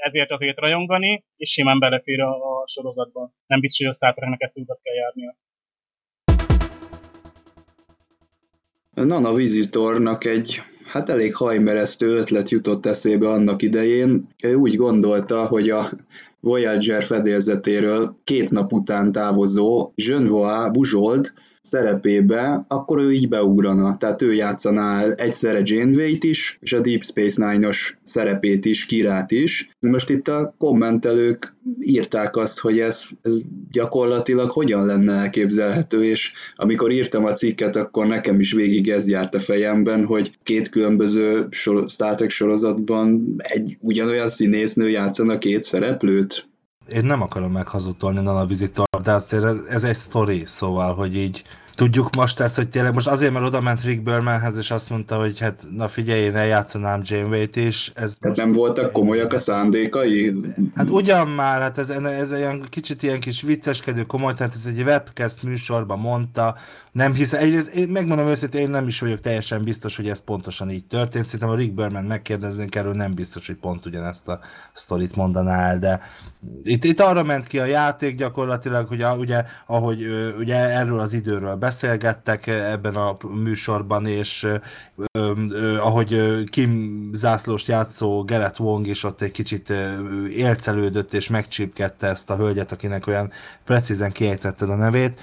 ezért 0.03 0.31
azért 0.31 0.59
rajongani, 0.59 1.25
és 1.37 1.51
simán 1.51 1.79
belefér 1.79 2.21
a, 2.21 2.35
a 2.35 2.67
sorozatba. 2.67 3.33
Nem 3.47 3.61
biztos, 3.61 3.79
hogy 3.79 3.89
a 3.89 3.93
Star 3.97 4.15
Treknek 4.15 4.41
ezt 4.43 4.59
utat 4.59 4.81
kell 4.83 4.95
járnia. 4.95 5.37
Nana 8.95 9.35
Visitornak 9.35 10.25
egy 10.25 10.61
hát 10.85 11.09
elég 11.09 11.35
hajmeresztő 11.35 12.17
ötlet 12.17 12.49
jutott 12.49 12.87
eszébe 12.87 13.31
annak 13.31 13.63
idején. 13.63 14.29
Ő 14.43 14.55
úgy 14.55 14.77
gondolta, 14.77 15.47
hogy 15.47 15.71
a 15.71 15.91
Voyager 16.45 17.03
fedélzetéről 17.03 18.17
két 18.25 18.51
nap 18.51 18.73
után 18.73 19.13
távozó 19.13 19.93
Genevois 19.95 20.71
Bujold 20.73 21.33
szerepébe, 21.61 22.65
akkor 22.69 22.99
ő 22.99 23.13
így 23.13 23.29
beugrana. 23.29 23.97
Tehát 23.97 24.23
ő 24.23 24.33
játszaná 24.35 25.05
egyszerre 25.05 25.61
Janeway-t 25.65 26.25
is, 26.25 26.59
és 26.61 26.73
a 26.73 26.81
Deep 26.81 27.03
Space 27.03 27.47
Nine-os 27.47 27.99
szerepét 28.05 28.65
is, 28.65 28.87
Kirát 28.87 29.31
is. 29.31 29.77
Most 29.81 30.11
itt 30.11 30.29
a 30.29 30.55
kommentelők 30.59 31.57
írták 31.81 32.37
azt, 32.37 32.61
hogy 32.61 32.79
ez, 32.79 33.09
ez 33.23 33.43
gyakorlatilag 33.71 34.51
hogyan 34.51 34.87
lenne 34.87 35.13
elképzelhető, 35.13 36.05
és 36.05 36.33
amikor 36.57 36.91
írtam 36.91 37.25
a 37.25 37.33
cikket, 37.33 37.77
akkor 37.77 38.07
nekem 38.07 38.41
is 38.41 38.53
végig 38.53 38.89
ez 38.89 39.09
járt 39.09 39.35
a 39.35 39.39
fejemben, 39.39 40.05
hogy 40.05 40.39
két 40.43 40.69
különböző 40.69 41.47
Star 41.87 42.15
Trek 42.15 42.31
sorozatban 42.31 43.37
egy 43.39 43.77
ugyanolyan 43.81 44.29
színésznő 44.29 44.89
játszana 44.89 45.39
két 45.39 45.63
szereplőt 45.63 46.34
én 46.89 47.05
nem 47.05 47.23
akarom 47.23 47.53
meghazudtolni 47.53 48.21
Nana 48.21 48.47
Visitor, 48.47 48.87
de 49.03 49.13
azért 49.13 49.69
ez 49.69 49.85
egy 49.85 49.97
sztori, 49.97 50.43
szóval, 50.47 50.95
hogy 50.95 51.17
így 51.17 51.45
tudjuk 51.75 52.15
most 52.15 52.41
ezt, 52.41 52.57
hogy 52.57 52.69
tényleg 52.69 52.95
most 52.95 53.07
azért, 53.07 53.33
mert 53.33 53.47
oda 53.47 53.61
ment 53.61 53.83
Rick 53.83 54.03
Bermanhez, 54.03 54.57
és 54.57 54.71
azt 54.71 54.91
mondta, 54.91 55.19
hogy 55.19 55.39
hát 55.39 55.65
na 55.77 55.89
figyelj, 55.89 56.21
én 56.21 56.37
eljátszanám 56.37 57.01
Janeway-t 57.05 57.57
is. 57.57 57.93
Ez 57.95 58.17
hát 58.21 58.37
nem 58.37 58.53
voltak 58.53 58.93
komolyak 58.93 59.33
a 59.33 59.39
szándékai? 59.39 60.35
Hát 60.75 60.91
ugyan 60.91 61.29
már, 61.29 61.61
hát 61.61 61.79
ez, 61.79 61.89
ez 61.89 62.33
olyan 62.33 62.67
kicsit 62.69 63.03
ilyen 63.03 63.21
kis 63.21 63.43
vicceskedő 63.43 64.03
komoly, 64.03 64.35
tehát 64.35 64.55
ez 64.55 64.67
egy 64.67 64.83
webcast 64.83 65.43
műsorban 65.43 65.99
mondta, 65.99 66.57
nem 66.95 67.15
hiszem, 67.15 67.41
egyrészt 67.41 67.75
én 67.75 67.89
megmondom 67.89 68.27
őszintén, 68.27 68.61
én 68.61 68.71
nem 68.71 68.87
is 68.87 69.01
vagyok 69.01 69.21
teljesen 69.21 69.65
biztos, 69.65 69.97
hogy 69.97 70.09
ez 70.09 70.21
pontosan 70.21 70.71
így 70.71 70.87
történt, 70.87 71.25
szerintem 71.25 71.49
a 71.49 71.55
Rick 71.55 71.75
Berman 71.75 72.05
megkérdeznénk 72.05 72.75
erről, 72.75 72.93
nem 72.93 73.15
biztos, 73.15 73.47
hogy 73.47 73.57
pont 73.57 73.87
ugyanezt 73.87 74.29
a 74.29 74.41
sztorit 74.73 75.17
mondaná 75.17 75.69
el, 75.69 75.79
de 75.79 76.01
itt, 76.63 76.85
itt 76.85 77.01
arra 77.01 77.23
ment 77.23 77.47
ki 77.47 77.59
a 77.59 77.65
játék 77.65 78.17
gyakorlatilag, 78.17 78.89
hogy 78.89 79.03
a, 79.03 79.17
ugye, 79.17 79.45
ahogy 79.67 80.07
ugye 80.39 80.55
erről 80.55 80.99
az 80.99 81.13
időről 81.13 81.55
beszélgettek 81.55 82.47
ebben 82.47 82.95
a 82.95 83.17
műsorban, 83.43 84.07
és 84.07 84.43
ö, 84.43 84.57
ö, 85.19 85.79
ahogy 85.79 86.45
Kim 86.45 87.11
zászlós 87.13 87.69
játszó 87.69 88.25
Gerett 88.25 88.59
Wong 88.59 88.87
is 88.87 89.05
ott 89.05 89.23
egy 89.23 89.31
kicsit 89.31 89.73
élcelődött 90.31 91.15
és 91.15 91.29
megcsípkedte 91.29 92.07
ezt 92.07 92.31
a 92.31 92.37
hölgyet, 92.37 92.73
akinek 92.73 93.07
olyan 93.07 93.31
precízen 93.65 94.13
kiejtetted 94.13 94.71
a 94.71 94.77
nevét, 94.77 95.21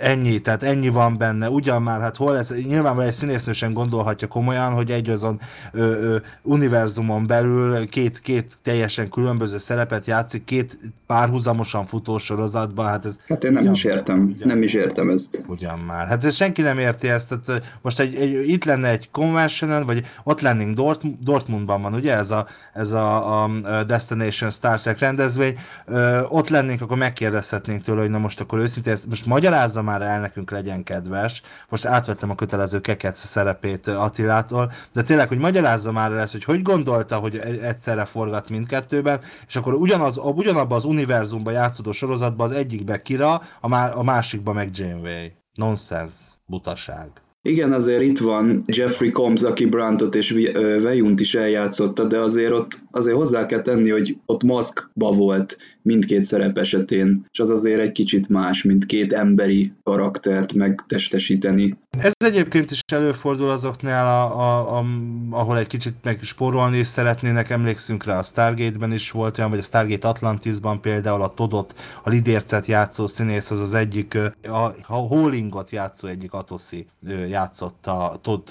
ennyi, 0.00 0.40
tehát 0.40 0.62
ennyi 0.62 0.88
van 0.88 1.16
benne, 1.18 1.50
ugyan 1.50 1.82
már, 1.82 2.00
hát 2.00 2.16
hol 2.16 2.38
ez, 2.38 2.48
nyilvánvalóan 2.48 3.06
egy 3.06 3.14
színésznő 3.14 3.52
sem 3.52 3.72
gondolhatja 3.72 4.28
komolyan, 4.28 4.72
hogy 4.72 4.90
egy 4.90 5.08
azon 5.08 5.40
ö, 5.72 5.80
ö, 5.80 6.16
univerzumon 6.42 7.26
belül 7.26 7.88
két, 7.88 8.20
két 8.20 8.58
teljesen 8.62 9.08
különböző 9.08 9.58
szerepet 9.58 10.06
játszik, 10.06 10.44
két 10.44 10.78
párhuzamosan 11.06 11.84
futó 11.84 12.18
sorozatban, 12.18 12.86
hát 12.86 13.04
ez... 13.04 13.18
Hát 13.28 13.44
én 13.44 13.52
nem 13.52 13.62
ugyan, 13.62 13.74
is 13.74 13.84
értem, 13.84 14.32
ugyan, 14.34 14.48
nem 14.48 14.62
is 14.62 14.74
értem 14.74 15.08
ezt. 15.08 15.44
Ugyan 15.46 15.78
már, 15.78 16.06
hát 16.06 16.24
ez 16.24 16.34
senki 16.34 16.62
nem 16.62 16.78
érti 16.78 17.08
ezt, 17.08 17.40
tehát 17.44 17.78
most 17.82 18.00
egy, 18.00 18.14
egy, 18.14 18.48
itt 18.48 18.64
lenne 18.64 18.88
egy 18.88 19.10
convention 19.10 19.86
vagy 19.86 20.04
ott 20.24 20.40
lennénk 20.40 20.74
Dort, 20.74 21.24
Dortmundban 21.24 21.82
van, 21.82 21.94
ugye, 21.94 22.14
ez 22.14 22.30
a, 22.30 22.46
ez 22.72 22.92
a, 22.92 23.44
a 23.44 23.50
Destination 23.86 24.50
Star 24.50 24.80
Trek 24.80 24.98
rendezvény, 24.98 25.58
ö, 25.86 26.20
ott 26.28 26.48
lennénk, 26.48 26.80
akkor 26.80 26.96
megkérdezhetnénk 26.96 27.82
tőle, 27.82 28.00
hogy 28.00 28.10
na 28.10 28.18
most 28.18 28.40
akkor 28.40 28.58
őszintén, 28.58 28.92
ezt 28.92 29.06
most 29.06 29.26
magyarázza 29.26 29.69
magyarázza 29.70 29.82
már 29.82 30.14
el 30.14 30.20
nekünk, 30.20 30.50
legyen 30.50 30.82
kedves. 30.82 31.42
Most 31.68 31.84
átvettem 31.84 32.30
a 32.30 32.34
kötelező 32.34 32.80
kekec 32.80 33.18
szerepét 33.18 33.86
Attilától, 33.86 34.72
de 34.92 35.02
tényleg, 35.02 35.28
hogy 35.28 35.38
magyarázza 35.38 35.92
már 35.92 36.12
el 36.12 36.18
ezt, 36.18 36.32
hogy 36.32 36.44
hogy 36.44 36.62
gondolta, 36.62 37.16
hogy 37.16 37.36
e- 37.36 37.66
egyszerre 37.66 38.04
forgat 38.04 38.48
mindkettőben, 38.48 39.20
és 39.46 39.56
akkor 39.56 39.74
ugyanaz, 39.74 40.18
ugyanabban 40.18 40.76
az 40.76 40.84
univerzumban 40.84 41.52
játszódó 41.52 41.92
sorozatban 41.92 42.46
az 42.46 42.56
egyikbe 42.56 43.02
Kira, 43.02 43.42
a, 43.60 43.68
má, 43.68 43.90
a 43.90 44.02
másikba 44.02 44.52
meg 44.52 44.68
Janeway. 44.72 45.28
Nonsense, 45.54 46.18
butaság. 46.46 47.08
Igen, 47.42 47.72
azért 47.72 48.02
itt 48.02 48.18
van 48.18 48.64
Jeffrey 48.66 49.10
Combs, 49.10 49.42
aki 49.42 49.66
Brantot 49.66 50.14
és 50.14 50.48
Vejunt 50.82 51.20
is 51.20 51.34
eljátszotta, 51.34 52.06
de 52.06 52.18
azért 52.18 52.52
ott 52.52 52.78
azért 52.90 53.16
hozzá 53.16 53.46
kell 53.46 53.62
tenni, 53.62 53.90
hogy 53.90 54.16
ott 54.26 54.42
maszkba 54.42 55.10
volt 55.10 55.58
mindkét 55.82 56.24
szerep 56.24 56.58
esetén, 56.58 57.26
és 57.32 57.38
az 57.40 57.50
azért 57.50 57.80
egy 57.80 57.92
kicsit 57.92 58.28
más, 58.28 58.62
mint 58.62 58.86
két 58.86 59.12
emberi 59.12 59.72
karaktert 59.82 60.52
megtestesíteni. 60.52 61.78
Ez 61.98 62.12
egyébként 62.24 62.70
is 62.70 62.80
előfordul 62.92 63.50
azoknál, 63.50 64.06
a, 64.06 64.38
a, 64.38 64.78
a, 64.78 64.84
ahol 65.30 65.58
egy 65.58 65.66
kicsit 65.66 65.94
meg 66.02 66.22
spórolni 66.22 66.78
is 66.78 66.86
szeretnének, 66.86 67.50
emlékszünk 67.50 68.04
rá 68.04 68.18
a 68.18 68.22
Stargate-ben 68.22 68.92
is 68.92 69.10
volt 69.10 69.38
olyan, 69.38 69.50
vagy 69.50 69.58
a 69.58 69.62
Stargate 69.62 70.08
Atlantisban 70.08 70.80
például 70.80 71.22
a 71.22 71.34
Todot, 71.34 71.74
a 72.02 72.10
Lidércet 72.10 72.66
játszó 72.66 73.06
színész, 73.06 73.50
az 73.50 73.60
az 73.60 73.74
egyik, 73.74 74.18
a, 74.42 74.74
a 74.86 74.94
Holingot 74.94 75.70
játszó 75.70 76.08
egyik 76.08 76.32
Atoszi 76.32 76.86
játszotta 77.30 78.18
Tod, 78.22 78.42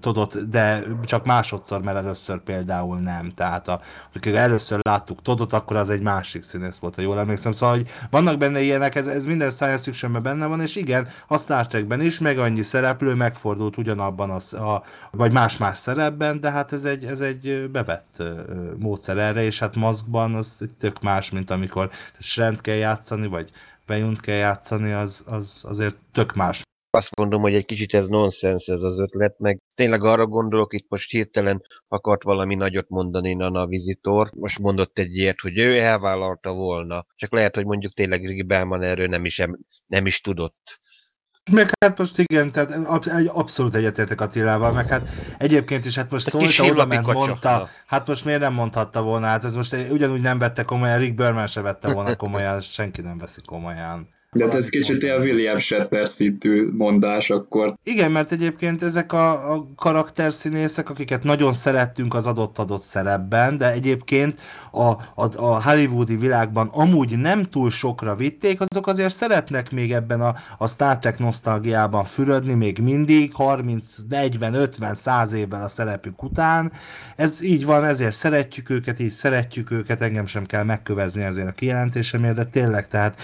Todot, 0.00 0.48
de 0.50 0.82
csak 1.04 1.24
másodszor, 1.24 1.82
mert 1.82 1.96
először 1.96 2.40
például 2.42 2.98
nem. 2.98 3.32
Tehát 3.34 3.68
a, 3.68 3.80
amikor 4.12 4.34
először 4.34 4.78
láttuk 4.82 5.22
Todot, 5.22 5.52
akkor 5.52 5.76
az 5.76 5.90
egy 5.90 6.00
másik 6.00 6.42
színész 6.42 6.78
volt, 6.78 6.94
ha 6.94 7.02
jól 7.02 7.18
emlékszem. 7.18 7.52
Szóval, 7.52 7.74
hogy 7.74 7.88
vannak 8.10 8.38
benne 8.38 8.60
ilyenek, 8.60 8.94
ez, 8.94 9.06
ez 9.06 9.24
minden 9.24 9.50
science 9.50 9.82
fictionben 9.82 10.22
benne 10.22 10.46
van, 10.46 10.60
és 10.60 10.76
igen, 10.76 11.08
a 11.26 11.38
Star 11.38 11.66
Trekben 11.66 12.00
is, 12.00 12.18
meg 12.18 12.38
annyi 12.38 12.62
szereplő 12.62 13.14
megfordult 13.14 13.76
ugyanabban 13.76 14.30
a, 14.30 14.56
a 14.56 14.82
vagy 15.10 15.32
más-más 15.32 15.78
szerepben, 15.78 16.40
de 16.40 16.50
hát 16.50 16.72
ez 16.72 16.84
egy, 16.84 17.04
ez 17.04 17.20
egy 17.20 17.70
bevett 17.72 18.22
módszer 18.78 19.18
erre, 19.18 19.42
és 19.42 19.58
hát 19.58 19.74
maszkban 19.74 20.34
az 20.34 20.60
tök 20.78 21.00
más, 21.00 21.30
mint 21.30 21.50
amikor 21.50 21.90
Srend 22.18 22.60
kell 22.60 22.76
játszani, 22.76 23.26
vagy 23.26 23.50
Bejunt 23.86 24.20
kell 24.20 24.36
játszani, 24.36 24.92
az, 24.92 25.22
az 25.26 25.64
azért 25.68 25.96
tök 26.12 26.34
más 26.34 26.62
azt 26.94 27.16
mondom, 27.16 27.40
hogy 27.40 27.54
egy 27.54 27.64
kicsit 27.64 27.94
ez 27.94 28.06
nonsens 28.06 28.66
ez 28.66 28.82
az 28.82 28.98
ötlet, 28.98 29.38
meg 29.38 29.60
tényleg 29.74 30.04
arra 30.04 30.26
gondolok, 30.26 30.74
itt 30.74 30.86
most 30.88 31.10
hirtelen 31.10 31.62
akart 31.88 32.22
valami 32.22 32.54
nagyot 32.54 32.88
mondani 32.88 33.34
Nana 33.34 33.66
Visitor, 33.66 34.30
most 34.34 34.58
mondott 34.58 34.98
egy 34.98 35.16
ilyet, 35.16 35.40
hogy 35.40 35.58
ő 35.58 35.78
elvállalta 35.78 36.52
volna, 36.52 37.06
csak 37.14 37.32
lehet, 37.32 37.54
hogy 37.54 37.64
mondjuk 37.64 37.92
tényleg 37.92 38.26
Rick 38.26 38.46
Bellman 38.46 38.82
erről 38.82 39.06
nem 39.06 39.24
is, 39.24 39.42
nem 39.86 40.06
is 40.06 40.20
tudott. 40.20 40.80
Meg 41.50 41.70
hát 41.80 41.98
most 41.98 42.18
igen, 42.18 42.52
tehát 42.52 42.86
abszolút 43.26 43.74
egyetértek 43.74 44.20
Attilával, 44.20 44.72
meg 44.72 44.88
hát 44.88 45.08
egyébként 45.38 45.84
is 45.84 45.96
hát 45.96 46.10
most 46.10 46.28
szólta, 46.28 46.64
oda 46.64 46.86
ment, 46.86 47.06
mondta, 47.06 47.68
hát 47.86 48.06
most 48.06 48.24
miért 48.24 48.40
nem 48.40 48.52
mondhatta 48.52 49.02
volna, 49.02 49.26
hát 49.26 49.44
ez 49.44 49.54
most 49.54 49.76
ugyanúgy 49.90 50.20
nem 50.20 50.38
vette 50.38 50.62
komolyan, 50.62 50.98
Rick 50.98 51.14
Berman 51.14 51.46
se 51.46 51.60
vette 51.60 51.92
volna 51.92 52.16
komolyan, 52.16 52.60
senki 52.60 53.00
nem 53.00 53.18
veszi 53.18 53.40
komolyan. 53.44 54.08
De 54.36 54.44
hát 54.44 54.54
ez 54.54 54.68
kicsit 54.68 55.02
ilyen 55.02 55.20
William 55.20 55.58
Shatner 55.58 56.08
szintű 56.08 56.68
mondás 56.72 57.30
akkor. 57.30 57.74
Igen, 57.84 58.12
mert 58.12 58.32
egyébként 58.32 58.82
ezek 58.82 59.12
a, 59.12 59.52
a 59.52 59.68
karakterszínészek, 59.76 60.90
akiket 60.90 61.22
nagyon 61.22 61.52
szerettünk 61.52 62.14
az 62.14 62.26
adott-adott 62.26 62.82
szerepben, 62.82 63.58
de 63.58 63.72
egyébként 63.72 64.40
a, 64.70 64.82
a, 64.82 65.36
a 65.36 65.62
hollywoodi 65.62 66.16
világban 66.16 66.68
amúgy 66.72 67.18
nem 67.18 67.42
túl 67.44 67.70
sokra 67.70 68.14
vitték, 68.14 68.60
azok 68.60 68.86
azért 68.86 69.14
szeretnek 69.14 69.70
még 69.70 69.92
ebben 69.92 70.20
a, 70.20 70.34
a 70.58 70.68
Star 70.68 70.98
Trek 70.98 71.18
nosztalgiában 71.18 72.04
fürödni 72.04 72.54
még 72.54 72.78
mindig, 72.78 73.34
30, 73.34 73.96
40, 74.08 74.54
50, 74.54 74.94
100 74.94 75.32
évvel 75.32 75.62
a 75.62 75.68
szerepük 75.68 76.22
után. 76.22 76.72
Ez 77.16 77.42
így 77.42 77.64
van, 77.64 77.84
ezért 77.84 78.14
szeretjük 78.14 78.70
őket, 78.70 79.00
így 79.00 79.10
szeretjük 79.10 79.70
őket, 79.70 80.00
engem 80.00 80.26
sem 80.26 80.46
kell 80.46 80.64
megkövezni 80.64 81.22
ezért 81.22 81.48
a 81.48 81.52
kijelentésemért, 81.52 82.34
de 82.34 82.44
tényleg, 82.44 82.88
tehát 82.88 83.20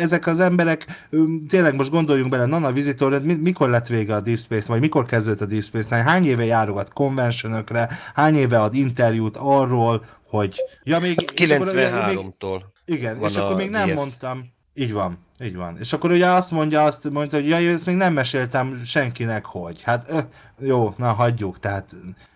ezek 0.00 0.30
az 0.32 0.40
emberek, 0.40 1.08
tényleg 1.48 1.74
most 1.74 1.90
gondoljunk 1.90 2.30
bele, 2.30 2.46
Nana 2.46 2.72
Visitor, 2.72 3.22
mikor 3.22 3.70
lett 3.70 3.86
vége 3.86 4.14
a 4.14 4.20
Deep 4.20 4.38
Space, 4.38 4.66
vagy 4.68 4.80
mikor 4.80 5.06
kezdődött 5.06 5.40
a 5.40 5.46
Deep 5.46 5.62
Space 5.62 5.96
Nine, 5.96 6.10
hány 6.10 6.24
éve 6.24 6.44
járogat 6.44 6.92
konvencionökre, 6.92 7.88
hány 8.14 8.34
éve 8.34 8.60
ad 8.60 8.74
interjút 8.74 9.36
arról, 9.36 10.04
hogy... 10.26 10.62
Ja, 10.84 10.98
még, 10.98 11.32
93-tól. 11.34 12.62
Igen, 12.84 13.22
és 13.22 13.36
akkor 13.36 13.56
még 13.56 13.70
nem 13.70 13.92
mondtam, 13.92 14.52
így 14.74 14.92
van, 14.92 15.18
így 15.40 15.56
van. 15.56 15.76
És 15.78 15.92
akkor 15.92 16.10
ugye 16.10 16.26
azt 16.26 16.50
mondja, 16.50 16.84
azt 16.84 17.10
mondta, 17.10 17.36
hogy 17.36 17.48
jaj, 17.48 17.68
ezt 17.68 17.86
még 17.86 17.96
nem 17.96 18.12
meséltem 18.12 18.80
senkinek, 18.84 19.44
hogy. 19.44 19.82
Hát 19.82 20.04
ö, 20.08 20.18
jó, 20.58 20.94
na 20.96 21.12
hagyjuk, 21.12 21.58
tehát 21.58 21.94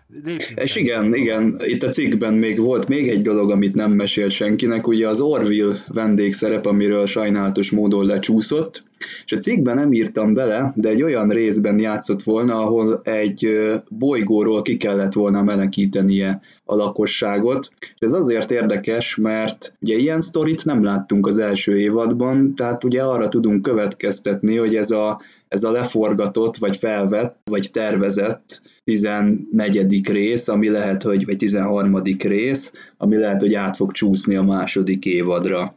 Lépjünk 0.09 0.61
És 0.61 0.77
igen, 0.77 1.15
igen, 1.15 1.57
itt 1.65 1.83
a 1.83 1.89
cikkben 1.89 2.35
még 2.35 2.61
volt 2.61 2.89
még 2.89 3.09
egy 3.09 3.21
dolog, 3.21 3.51
amit 3.51 3.75
nem 3.75 3.93
mesélt 3.93 4.31
senkinek, 4.31 4.87
ugye 4.87 5.09
az 5.09 5.21
Orville 5.21 5.85
vendégszerep, 5.89 6.67
amiről 6.67 7.07
sajnálatos 7.07 7.71
módon 7.71 8.07
lecsúszott, 8.07 8.83
és 9.25 9.33
a 9.33 9.37
cikkben 9.37 9.75
nem 9.75 9.93
írtam 9.93 10.35
bele, 10.35 10.73
de 10.77 10.89
egy 10.89 11.03
olyan 11.03 11.29
részben 11.29 11.79
játszott 11.79 12.23
volna, 12.23 12.61
ahol 12.61 13.01
egy 13.05 13.61
bolygóról 13.89 14.63
ki 14.63 14.77
kellett 14.77 15.13
volna 15.13 15.43
menekítenie 15.43 16.41
a 16.65 16.75
lakosságot. 16.75 17.71
És 17.81 17.99
ez 17.99 18.13
azért 18.13 18.51
érdekes, 18.51 19.17
mert 19.17 19.77
ugye 19.81 19.97
ilyen 19.97 20.21
sztorit 20.21 20.65
nem 20.65 20.85
láttunk 20.85 21.27
az 21.27 21.39
első 21.39 21.79
évadban, 21.79 22.55
tehát 22.55 22.85
ugye 22.85 23.03
arra 23.03 23.29
tudunk 23.29 23.63
következtetni, 23.63 24.57
hogy 24.57 24.77
ez 24.77 24.91
a, 24.91 25.21
ez 25.49 25.65
a 25.65 25.71
leforgatott, 25.71 26.57
vagy 26.57 26.77
felvett, 26.77 27.37
vagy 27.45 27.71
tervezett 27.73 28.65
14. 28.87 30.09
rész, 30.09 30.49
ami 30.49 30.69
lehet, 30.69 31.03
hogy, 31.03 31.25
vagy 31.25 31.37
13. 31.37 32.03
rész, 32.19 32.73
ami 32.97 33.17
lehet, 33.17 33.41
hogy 33.41 33.55
át 33.55 33.77
fog 33.77 33.93
csúszni 33.93 34.35
a 34.35 34.43
második 34.43 35.05
évadra. 35.05 35.77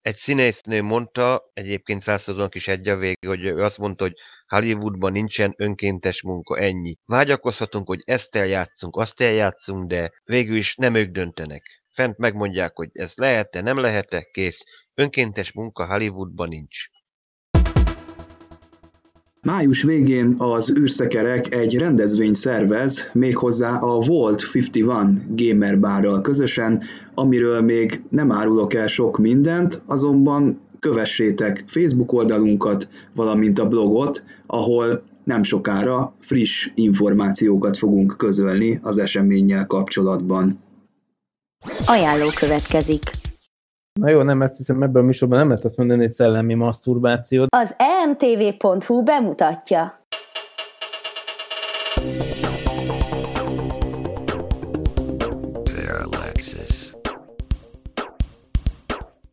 Egy 0.00 0.14
színésznő 0.14 0.82
mondta, 0.82 1.50
egyébként 1.52 2.02
százszornak 2.02 2.54
is 2.54 2.68
egy 2.68 2.88
a 2.88 2.96
vég, 2.96 3.16
hogy 3.26 3.44
ő 3.44 3.62
azt 3.62 3.78
mondta, 3.78 4.04
hogy 4.04 4.14
Hollywoodban 4.46 5.12
nincsen 5.12 5.54
önkéntes 5.56 6.22
munka, 6.22 6.58
ennyi. 6.58 6.96
Vágyakozhatunk, 7.04 7.86
hogy 7.86 8.02
ezt 8.04 8.36
eljátszunk, 8.36 8.96
azt 8.96 9.20
eljátszunk, 9.20 9.88
de 9.88 10.12
végül 10.24 10.56
is 10.56 10.74
nem 10.74 10.94
ők 10.94 11.10
döntenek. 11.10 11.62
Fent 11.94 12.18
megmondják, 12.18 12.76
hogy 12.76 12.90
ez 12.92 13.12
lehet-e, 13.16 13.60
nem 13.60 13.78
lehet-e, 13.78 14.28
kész. 14.32 14.64
Önkéntes 14.94 15.52
munka 15.52 15.86
Hollywoodban 15.86 16.48
nincs. 16.48 16.88
Május 19.44 19.82
végén 19.82 20.34
az 20.38 20.72
űrszekerek 20.78 21.54
egy 21.54 21.78
rendezvényt 21.78 22.34
szervez, 22.34 23.10
méghozzá 23.12 23.76
a 23.76 23.98
Vault 24.00 24.42
51 24.54 24.84
Gamer 25.28 25.78
Bárral 25.78 26.20
közösen, 26.20 26.82
amiről 27.14 27.60
még 27.60 28.02
nem 28.08 28.32
árulok 28.32 28.74
el 28.74 28.86
sok 28.86 29.18
mindent, 29.18 29.82
azonban 29.86 30.60
kövessétek 30.80 31.64
Facebook 31.66 32.12
oldalunkat, 32.12 32.88
valamint 33.14 33.58
a 33.58 33.68
blogot, 33.68 34.24
ahol 34.46 35.02
nem 35.24 35.42
sokára 35.42 36.14
friss 36.20 36.70
információkat 36.74 37.76
fogunk 37.76 38.14
közölni 38.16 38.80
az 38.82 38.98
eseménnyel 38.98 39.66
kapcsolatban. 39.66 40.58
Ajánló 41.86 42.26
következik. 42.38 43.23
Na 44.00 44.08
jó, 44.08 44.22
nem 44.22 44.42
ezt 44.42 44.56
hiszem, 44.56 44.82
ebben 44.82 45.02
a 45.02 45.06
műsorban 45.06 45.38
nem 45.38 45.48
lehet 45.48 45.64
azt 45.64 45.76
mondani, 45.76 46.02
hogy 46.02 46.12
szellemi 46.12 46.54
maszturbáció. 46.54 47.46
Az 47.48 47.76
emtv.hu 48.02 49.02
bemutatja. 49.02 50.03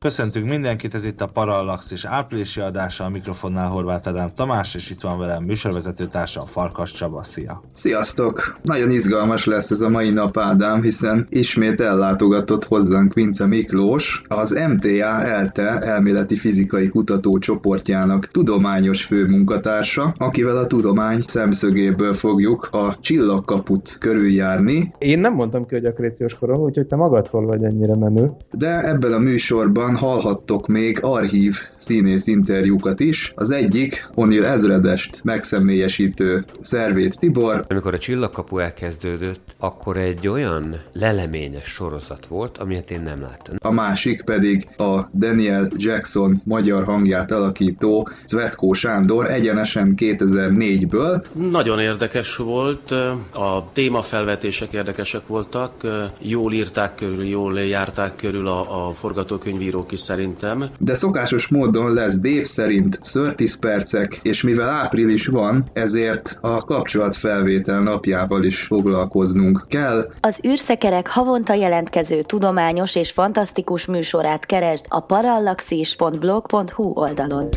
Köszöntünk 0.06 0.50
mindenkit, 0.50 0.94
ez 0.94 1.06
itt 1.06 1.22
a 1.22 1.28
Parallax 1.28 1.92
és 1.92 2.06
áprilisi 2.06 2.62
adása, 2.62 3.04
a 3.04 3.10
mikrofonnál 3.10 3.68
Horváth 3.68 4.08
Ádám 4.08 4.32
Tamás, 4.36 4.76
és 4.76 4.90
itt 4.90 5.02
van 5.02 5.20
velem 5.20 5.44
műsorvezető 5.44 6.06
társam 6.06 6.46
Farkas 6.46 6.92
Csaba, 6.92 7.24
szia! 7.24 7.62
Sziasztok! 7.74 8.60
Nagyon 8.62 8.92
izgalmas 8.92 9.46
lesz 9.46 9.72
ez 9.72 9.82
a 9.82 9.90
mai 9.90 10.10
nap, 10.10 10.38
Ádám, 10.38 10.82
hiszen 10.82 11.28
ismét 11.30 11.82
ellátogatott 11.82 12.66
hozzánk 12.66 13.14
Vince 13.14 13.46
Miklós, 13.46 14.22
az 14.28 14.60
MTA 14.70 15.26
ELTE 15.26 15.80
elméleti 15.80 16.36
fizikai 16.36 16.90
kutatócsoportjának 16.90 18.30
tudományos 18.32 19.06
főmunkatársa, 19.06 20.16
akivel 20.18 20.58
a 20.58 20.68
tudomány 20.68 21.24
szemszögéből 21.26 22.14
fogjuk 22.14 22.70
a 22.72 22.98
csillagkaput 23.00 23.98
körüljárni. 24.00 24.92
Én 24.98 25.20
nem 25.20 25.34
mondtam 25.34 25.66
ki, 25.66 25.76
hogy 25.76 25.86
a 25.86 25.94
kréciós 25.94 26.34
korom, 26.34 26.62
úgyhogy 26.62 26.88
te 26.88 26.96
magadról 26.96 27.46
vagy 27.46 27.64
ennyire 27.64 27.96
menő. 27.96 28.32
De 28.52 28.88
ebben 28.88 29.14
a 29.14 29.20
műsorban 29.20 29.90
során 29.96 30.12
hallhattok 30.12 30.68
még 30.68 31.00
archív 31.02 31.58
színész 31.76 32.28
interjúkat 32.28 33.00
is. 33.00 33.32
Az 33.36 33.52
egyik 33.52 34.10
Onil 34.16 34.46
ezredest 34.46 35.20
megszemélyesítő 35.24 36.46
Szervét 36.60 37.20
Tibor. 37.20 37.66
Amikor 37.70 37.94
a 37.94 37.98
csillagkapu 37.98 38.58
elkezdődött, 38.58 39.56
akkor 39.60 39.98
egy 39.98 40.28
olyan 40.28 40.76
leleményes 40.94 41.68
sorozat 41.68 42.26
volt, 42.26 42.58
amit 42.58 42.92
én 42.92 43.02
nem 43.02 43.22
láttam. 43.22 43.56
A 43.60 43.72
másik 43.72 44.24
pedig 44.24 44.68
a 44.78 45.10
Daniel 45.14 45.70
Jackson 45.76 46.42
magyar 46.44 46.84
hangját 46.84 47.32
alakító 47.32 48.10
Zvetkó 48.26 48.74
Sándor 48.74 49.32
egyenesen 49.32 49.94
2004-ből. 49.98 51.24
Nagyon 51.52 51.80
érdekes 51.80 52.36
volt, 52.36 52.92
a 53.34 53.70
témafelvetések 53.74 54.74
érdekesek 54.74 55.28
voltak, 55.28 55.74
jól 56.22 56.54
írták 56.54 56.96
körül, 56.96 57.26
jól 57.26 57.60
járták 57.60 58.16
körül 58.16 58.48
a, 58.48 58.88
a 58.88 58.94
forgatókönyvíró 58.94 59.81
is 59.90 60.00
szerintem. 60.00 60.70
De 60.78 60.96
szokásos 60.96 61.48
módon 61.48 61.94
lesz 61.94 62.20
Dave 62.20 62.46
szerint 62.46 63.00
30 63.14 63.56
percek, 63.56 64.20
és 64.24 64.42
mivel 64.42 64.70
április 64.70 65.28
van, 65.28 65.70
ezért 65.74 66.38
a 66.42 66.58
kapcsolatfelvétel 66.58 67.82
napjával 67.82 68.44
is 68.44 68.62
foglalkoznunk 68.62 69.66
kell. 69.68 70.12
Az 70.20 70.40
űrszekerek 70.48 71.08
havonta 71.08 71.54
jelentkező 71.54 72.22
tudományos 72.22 72.96
és 72.96 73.12
fantasztikus 73.12 73.86
műsorát 73.86 74.46
keresd 74.46 74.86
a 74.90 75.00
parallaxis.blog.hu 75.00 76.92
oldalon. 76.94 77.50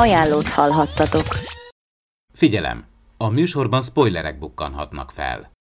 Ajánlót 0.00 0.48
hallhattatok. 0.48 1.26
Figyelem! 2.34 2.84
A 3.16 3.28
műsorban 3.28 3.82
spoilerek 3.82 4.38
bukkanhatnak 4.38 5.10
fel. 5.10 5.55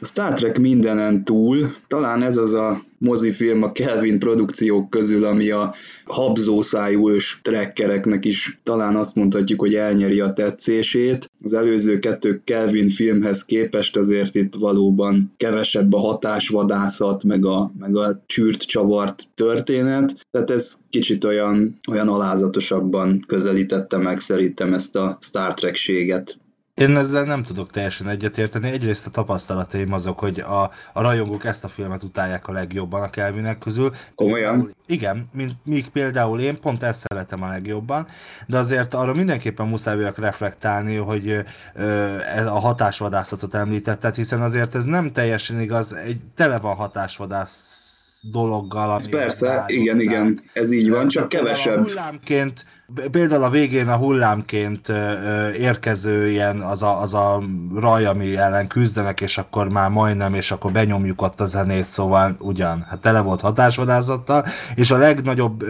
A 0.00 0.04
Star 0.04 0.32
Trek 0.32 0.58
mindenen 0.58 1.24
túl, 1.24 1.74
talán 1.86 2.22
ez 2.22 2.36
az 2.36 2.54
a 2.54 2.84
mozifilm 2.98 3.62
a 3.62 3.72
Kelvin 3.72 4.18
produkciók 4.18 4.90
közül, 4.90 5.24
ami 5.24 5.50
a 5.50 5.74
habzószájús 6.04 7.40
trekkereknek 7.42 8.24
is 8.24 8.58
talán 8.62 8.96
azt 8.96 9.14
mondhatjuk, 9.14 9.60
hogy 9.60 9.74
elnyeri 9.74 10.20
a 10.20 10.32
tetszését. 10.32 11.30
Az 11.44 11.54
előző 11.54 11.98
kettő 11.98 12.40
Kelvin 12.44 12.88
filmhez 12.88 13.44
képest 13.44 13.96
azért 13.96 14.34
itt 14.34 14.54
valóban 14.54 15.32
kevesebb 15.36 15.92
a 15.92 15.98
hatásvadászat, 15.98 17.24
meg 17.24 17.44
a, 17.44 17.72
meg 17.78 17.96
a 17.96 18.22
csűrt 18.26 18.62
csavart 18.62 19.24
történet, 19.34 20.26
tehát 20.30 20.50
ez 20.50 20.78
kicsit 20.90 21.24
olyan, 21.24 21.78
olyan 21.90 22.08
alázatosabban 22.08 23.24
közelítette 23.26 23.96
meg 23.96 24.20
szerintem 24.20 24.72
ezt 24.72 24.96
a 24.96 25.18
Star 25.20 25.54
Trek-séget. 25.54 26.38
Én 26.78 26.96
ezzel 26.96 27.24
nem 27.24 27.42
tudok 27.42 27.70
teljesen 27.70 28.08
egyetérteni. 28.08 28.70
Egyrészt 28.70 29.06
a 29.06 29.10
tapasztalataim 29.10 29.92
azok, 29.92 30.18
hogy 30.18 30.40
a, 30.40 30.62
a 30.92 31.02
rajongók 31.02 31.44
ezt 31.44 31.64
a 31.64 31.68
filmet 31.68 32.02
utálják 32.02 32.48
a 32.48 32.52
legjobban 32.52 33.02
a 33.02 33.10
Kelvinek 33.10 33.58
közül. 33.58 33.92
Komolyan? 34.14 34.74
Igen, 34.86 35.28
mint, 35.32 35.52
míg 35.64 35.88
például 35.88 36.40
én 36.40 36.60
pont 36.60 36.82
ezt 36.82 37.04
szeretem 37.08 37.42
a 37.42 37.48
legjobban, 37.48 38.06
de 38.46 38.58
azért 38.58 38.94
arra 38.94 39.14
mindenképpen 39.14 39.66
muszáj 39.66 39.96
vagyok 39.96 40.18
reflektálni, 40.18 40.96
hogy 40.96 41.44
ö, 41.74 42.16
a 42.46 42.58
hatásvadászatot 42.58 43.54
említetted, 43.54 44.14
hiszen 44.14 44.42
azért 44.42 44.74
ez 44.74 44.84
nem 44.84 45.12
teljesen 45.12 45.60
igaz, 45.60 45.92
egy 45.92 46.20
tele 46.34 46.58
van 46.58 46.74
hatásvadász 46.74 47.87
dologgal. 48.22 48.94
Ez 48.94 49.08
persze, 49.08 49.64
igen, 49.66 50.00
igen, 50.00 50.42
ez 50.52 50.70
így 50.70 50.90
van, 50.90 51.08
csak 51.08 51.28
kevesebb. 51.28 51.88
Hullámként 51.88 52.64
Például 53.10 53.42
a 53.42 53.50
végén 53.50 53.88
a 53.88 53.96
hullámként 53.96 54.88
érkező 55.58 56.30
ilyen 56.30 56.60
az 56.60 56.82
a, 56.82 57.00
az 57.00 57.14
a 57.14 57.42
raj, 57.74 58.04
ami 58.04 58.36
ellen 58.36 58.66
küzdenek, 58.66 59.20
és 59.20 59.38
akkor 59.38 59.68
már 59.68 59.90
majdnem, 59.90 60.34
és 60.34 60.50
akkor 60.50 60.72
benyomjuk 60.72 61.22
ott 61.22 61.40
a 61.40 61.44
zenét, 61.44 61.84
szóval 61.84 62.36
ugyan, 62.38 62.86
hát 62.88 63.00
tele 63.00 63.20
volt 63.20 63.40
hatásvadászattal, 63.40 64.46
és 64.74 64.90
a 64.90 64.96
legnagyobb 64.96 65.64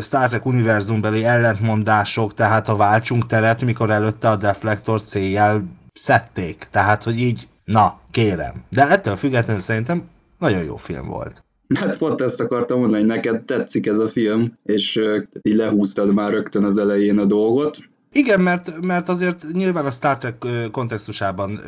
Star 0.00 0.28
Trek 0.28 0.46
univerzumbeli 0.46 1.24
ellentmondások, 1.24 2.34
tehát 2.34 2.68
a 2.68 2.76
váltsunk 2.76 3.26
teret, 3.26 3.64
mikor 3.64 3.90
előtte 3.90 4.28
a 4.28 4.36
deflektor 4.36 5.02
céljel 5.02 5.64
szedték, 5.94 6.66
tehát 6.70 7.02
hogy 7.02 7.20
így, 7.20 7.48
na, 7.64 8.00
kérem. 8.10 8.64
De 8.68 8.88
ettől 8.88 9.16
függetlenül 9.16 9.62
szerintem 9.62 10.08
nagyon 10.38 10.62
jó 10.62 10.76
film 10.76 11.06
volt. 11.06 11.42
Hát 11.74 11.98
pont 11.98 12.20
ezt 12.20 12.40
akartam 12.40 12.78
mondani, 12.80 13.00
hogy 13.00 13.10
neked 13.10 13.42
tetszik 13.42 13.86
ez 13.86 13.98
a 13.98 14.08
film, 14.08 14.52
és 14.64 15.00
így 15.42 15.54
lehúztad 15.54 16.14
már 16.14 16.30
rögtön 16.30 16.64
az 16.64 16.78
elején 16.78 17.18
a 17.18 17.24
dolgot. 17.24 17.78
Igen, 18.12 18.40
mert, 18.40 18.80
mert 18.80 19.08
azért 19.08 19.44
nyilván 19.52 19.86
a 19.86 19.90
Star 19.90 20.18
Trek 20.18 20.44
kontextusában 20.72 21.60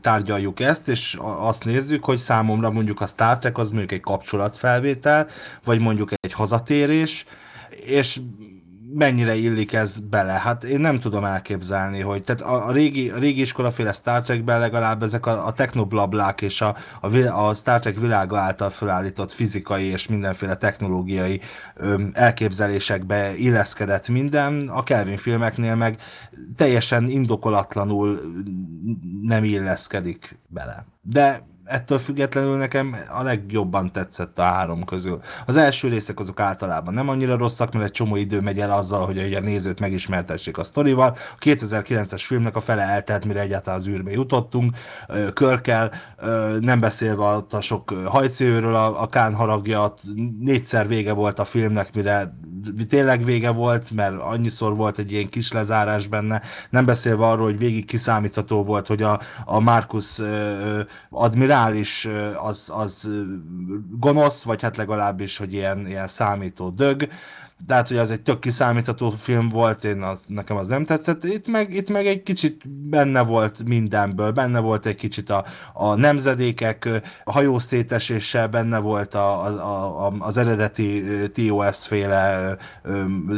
tárgyaljuk 0.00 0.60
ezt, 0.60 0.88
és 0.88 1.16
azt 1.20 1.64
nézzük, 1.64 2.04
hogy 2.04 2.18
számomra 2.18 2.70
mondjuk 2.70 3.00
a 3.00 3.06
Star 3.06 3.38
Trek 3.38 3.58
az 3.58 3.70
mondjuk 3.70 3.92
egy 3.92 4.00
kapcsolatfelvétel, 4.00 5.28
vagy 5.64 5.80
mondjuk 5.80 6.10
egy 6.20 6.32
hazatérés, 6.32 7.24
és 7.86 8.20
mennyire 8.94 9.34
illik 9.34 9.72
ez 9.72 9.98
bele? 9.98 10.32
Hát 10.32 10.64
én 10.64 10.80
nem 10.80 11.00
tudom 11.00 11.24
elképzelni, 11.24 12.00
hogy 12.00 12.22
tehát 12.22 12.40
a, 12.40 12.66
a, 12.66 12.72
régi, 12.72 13.10
a 13.10 13.18
régi 13.18 13.40
iskolaféle 13.40 13.92
Star 13.92 14.22
Trekben 14.22 14.58
legalább 14.58 15.02
ezek 15.02 15.26
a, 15.26 15.46
a 15.46 15.52
technoblablák 15.52 16.40
és 16.40 16.60
a, 16.60 16.76
a, 17.00 17.16
a 17.16 17.54
Star 17.54 17.80
Trek 17.80 17.98
világa 17.98 18.38
által 18.38 18.70
felállított 18.70 19.32
fizikai 19.32 19.84
és 19.84 20.08
mindenféle 20.08 20.56
technológiai 20.56 21.40
ö, 21.74 22.02
elképzelésekbe 22.12 23.36
illeszkedett 23.36 24.08
minden, 24.08 24.68
a 24.68 24.82
Kelvin 24.82 25.16
filmeknél 25.16 25.74
meg 25.74 25.98
teljesen 26.56 27.08
indokolatlanul 27.08 28.20
nem 29.22 29.44
illeszkedik 29.44 30.38
bele. 30.48 30.86
De 31.02 31.52
ettől 31.64 31.98
függetlenül 31.98 32.56
nekem 32.56 32.96
a 33.08 33.22
legjobban 33.22 33.92
tetszett 33.92 34.38
a 34.38 34.42
három 34.42 34.84
közül. 34.84 35.20
Az 35.46 35.56
első 35.56 35.88
részek 35.88 36.18
azok 36.18 36.40
általában 36.40 36.94
nem 36.94 37.08
annyira 37.08 37.36
rosszak, 37.36 37.72
mert 37.72 37.84
egy 37.84 37.90
csomó 37.90 38.16
idő 38.16 38.40
megy 38.40 38.60
el 38.60 38.70
azzal, 38.70 39.06
hogy 39.06 39.34
a 39.34 39.40
nézőt 39.40 39.80
megismertessék 39.80 40.58
a 40.58 40.62
sztorival. 40.62 41.16
A 41.34 41.38
2009-es 41.38 42.22
filmnek 42.26 42.56
a 42.56 42.60
fele 42.60 42.82
eltelt, 42.82 43.24
mire 43.24 43.40
egyáltalán 43.40 43.78
az 43.78 43.88
űrbe 43.88 44.10
jutottunk, 44.10 44.76
körkel, 45.34 45.92
nem 46.60 46.80
beszélve 46.80 47.24
a 47.50 47.60
sok 47.60 47.90
hajcőről, 48.04 48.74
a, 48.74 49.02
a 49.02 49.08
Kán 49.08 49.34
haragja, 49.34 49.94
négyszer 50.40 50.88
vége 50.88 51.12
volt 51.12 51.38
a 51.38 51.44
filmnek, 51.44 51.94
mire 51.94 52.36
tényleg 52.88 53.24
vége 53.24 53.50
volt, 53.50 53.90
mert 53.90 54.20
annyiszor 54.20 54.76
volt 54.76 54.98
egy 54.98 55.12
ilyen 55.12 55.28
kis 55.28 55.52
lezárás 55.52 56.06
benne, 56.06 56.42
nem 56.70 56.84
beszélve 56.84 57.26
arról, 57.26 57.44
hogy 57.44 57.58
végig 57.58 57.84
kiszámítható 57.84 58.62
volt, 58.62 58.86
hogy 58.86 59.02
a, 59.02 59.20
a 59.44 59.60
Markus 59.60 60.20
admirál 61.10 61.53
reális 61.54 62.08
az, 62.42 62.70
az 62.72 63.08
gonosz, 63.90 64.42
vagy 64.42 64.62
hát 64.62 64.76
legalábbis, 64.76 65.38
hogy 65.38 65.52
ilyen, 65.52 65.86
ilyen 65.86 66.08
számító 66.08 66.70
dög, 66.70 67.08
de 67.66 67.74
hát, 67.74 67.88
hogy 67.88 67.96
az 67.96 68.10
egy 68.10 68.22
tök 68.22 68.38
kiszámítható 68.38 69.10
film 69.10 69.48
volt, 69.48 69.84
én 69.84 70.02
az, 70.02 70.24
nekem 70.26 70.56
az 70.56 70.66
nem 70.66 70.84
tetszett. 70.84 71.24
Itt 71.24 71.46
meg, 71.46 71.74
itt 71.74 71.88
meg 71.88 72.06
egy 72.06 72.22
kicsit 72.22 72.68
benne 72.68 73.22
volt 73.22 73.64
mindenből, 73.64 74.30
benne 74.30 74.60
volt 74.60 74.86
egy 74.86 74.94
kicsit 74.94 75.30
a, 75.30 75.44
a 75.72 75.94
nemzedékek 75.94 76.88
a 77.24 77.32
hajó 77.32 77.58
széteséssel, 77.58 78.48
benne 78.48 78.78
volt 78.78 79.14
a, 79.14 79.44
a, 79.44 80.06
a, 80.06 80.14
az 80.18 80.36
eredeti 80.36 81.04
TOS 81.34 81.86
féle 81.86 82.56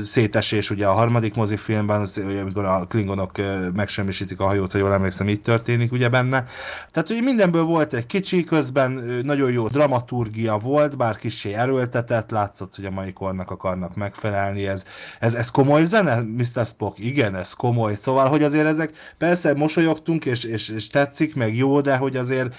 szétesés, 0.03 0.71
ugye 0.71 0.87
a 0.87 0.93
harmadik 0.93 1.35
mozifilmben, 1.35 2.01
az, 2.01 2.23
amikor 2.41 2.65
a 2.65 2.87
klingonok 2.87 3.33
megsemmisítik 3.75 4.41
a 4.41 4.45
hajót, 4.45 4.73
ha 4.73 4.79
jól 4.79 4.93
emlékszem, 4.93 5.29
így 5.29 5.43
történik 5.43 5.93
ugye 5.93 6.09
benne. 6.09 6.45
Tehát, 6.91 7.09
hogy 7.09 7.23
mindenből 7.23 7.65
volt 7.65 7.95
egy 7.95 8.07
kicsi, 8.07 8.45
közben 8.45 8.93
nagyon 9.23 9.53
jó 9.53 9.69
dramaturgia 9.69 10.59
volt, 10.59 10.97
bár 10.97 11.17
kicsi 11.17 11.55
erőltetett, 11.55 12.31
látszott, 12.31 12.77
hogy 12.77 12.85
a 12.85 12.91
mai 12.91 13.13
kornak 13.13 13.51
akarnak 13.51 13.95
meg 13.95 14.15
megfelelni. 14.23 14.67
Ez, 14.67 14.85
ez, 15.21 15.35
ez 15.35 15.51
komoly 15.51 15.85
zene, 15.85 16.21
Mr. 16.21 16.67
Spock? 16.67 16.99
Igen, 16.99 17.35
ez 17.37 17.53
komoly. 17.53 17.95
Szóval, 17.95 18.29
hogy 18.29 18.43
azért 18.43 18.67
ezek 18.67 18.93
persze 19.19 19.55
mosolyogtunk, 19.55 20.25
és, 20.25 20.45
és, 20.45 20.69
és 20.69 20.87
tetszik, 20.87 21.35
meg 21.35 21.57
jó, 21.57 21.81
de 21.81 21.97
hogy 21.97 22.17
azért 22.17 22.55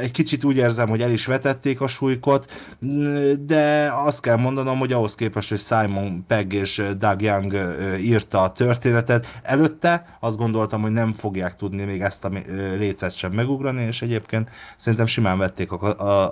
egy 0.00 0.10
kicsit 0.10 0.44
úgy 0.44 0.56
érzem, 0.56 0.88
hogy 0.88 1.02
el 1.02 1.10
is 1.10 1.26
vetették 1.26 1.80
a 1.80 1.86
súlykot, 1.86 2.52
de 3.40 3.92
azt 4.04 4.20
kell 4.20 4.36
mondanom, 4.36 4.78
hogy 4.78 4.92
ahhoz 4.92 5.14
képest, 5.14 5.48
hogy 5.48 5.58
Simon 5.58 6.24
Pegg 6.26 6.52
és 6.52 6.82
Doug 6.98 7.22
Young 7.22 7.52
írta 8.00 8.42
a 8.42 8.52
történetet, 8.52 9.26
előtte 9.42 10.16
azt 10.20 10.36
gondoltam, 10.36 10.82
hogy 10.82 10.92
nem 10.92 11.12
fogják 11.12 11.56
tudni 11.56 11.84
még 11.84 12.00
ezt 12.00 12.24
a 12.24 12.30
lécet 12.76 13.14
sem 13.16 13.32
megugrani, 13.32 13.82
és 13.82 14.02
egyébként 14.02 14.50
szerintem 14.76 15.06
simán 15.06 15.38
vették 15.38 15.70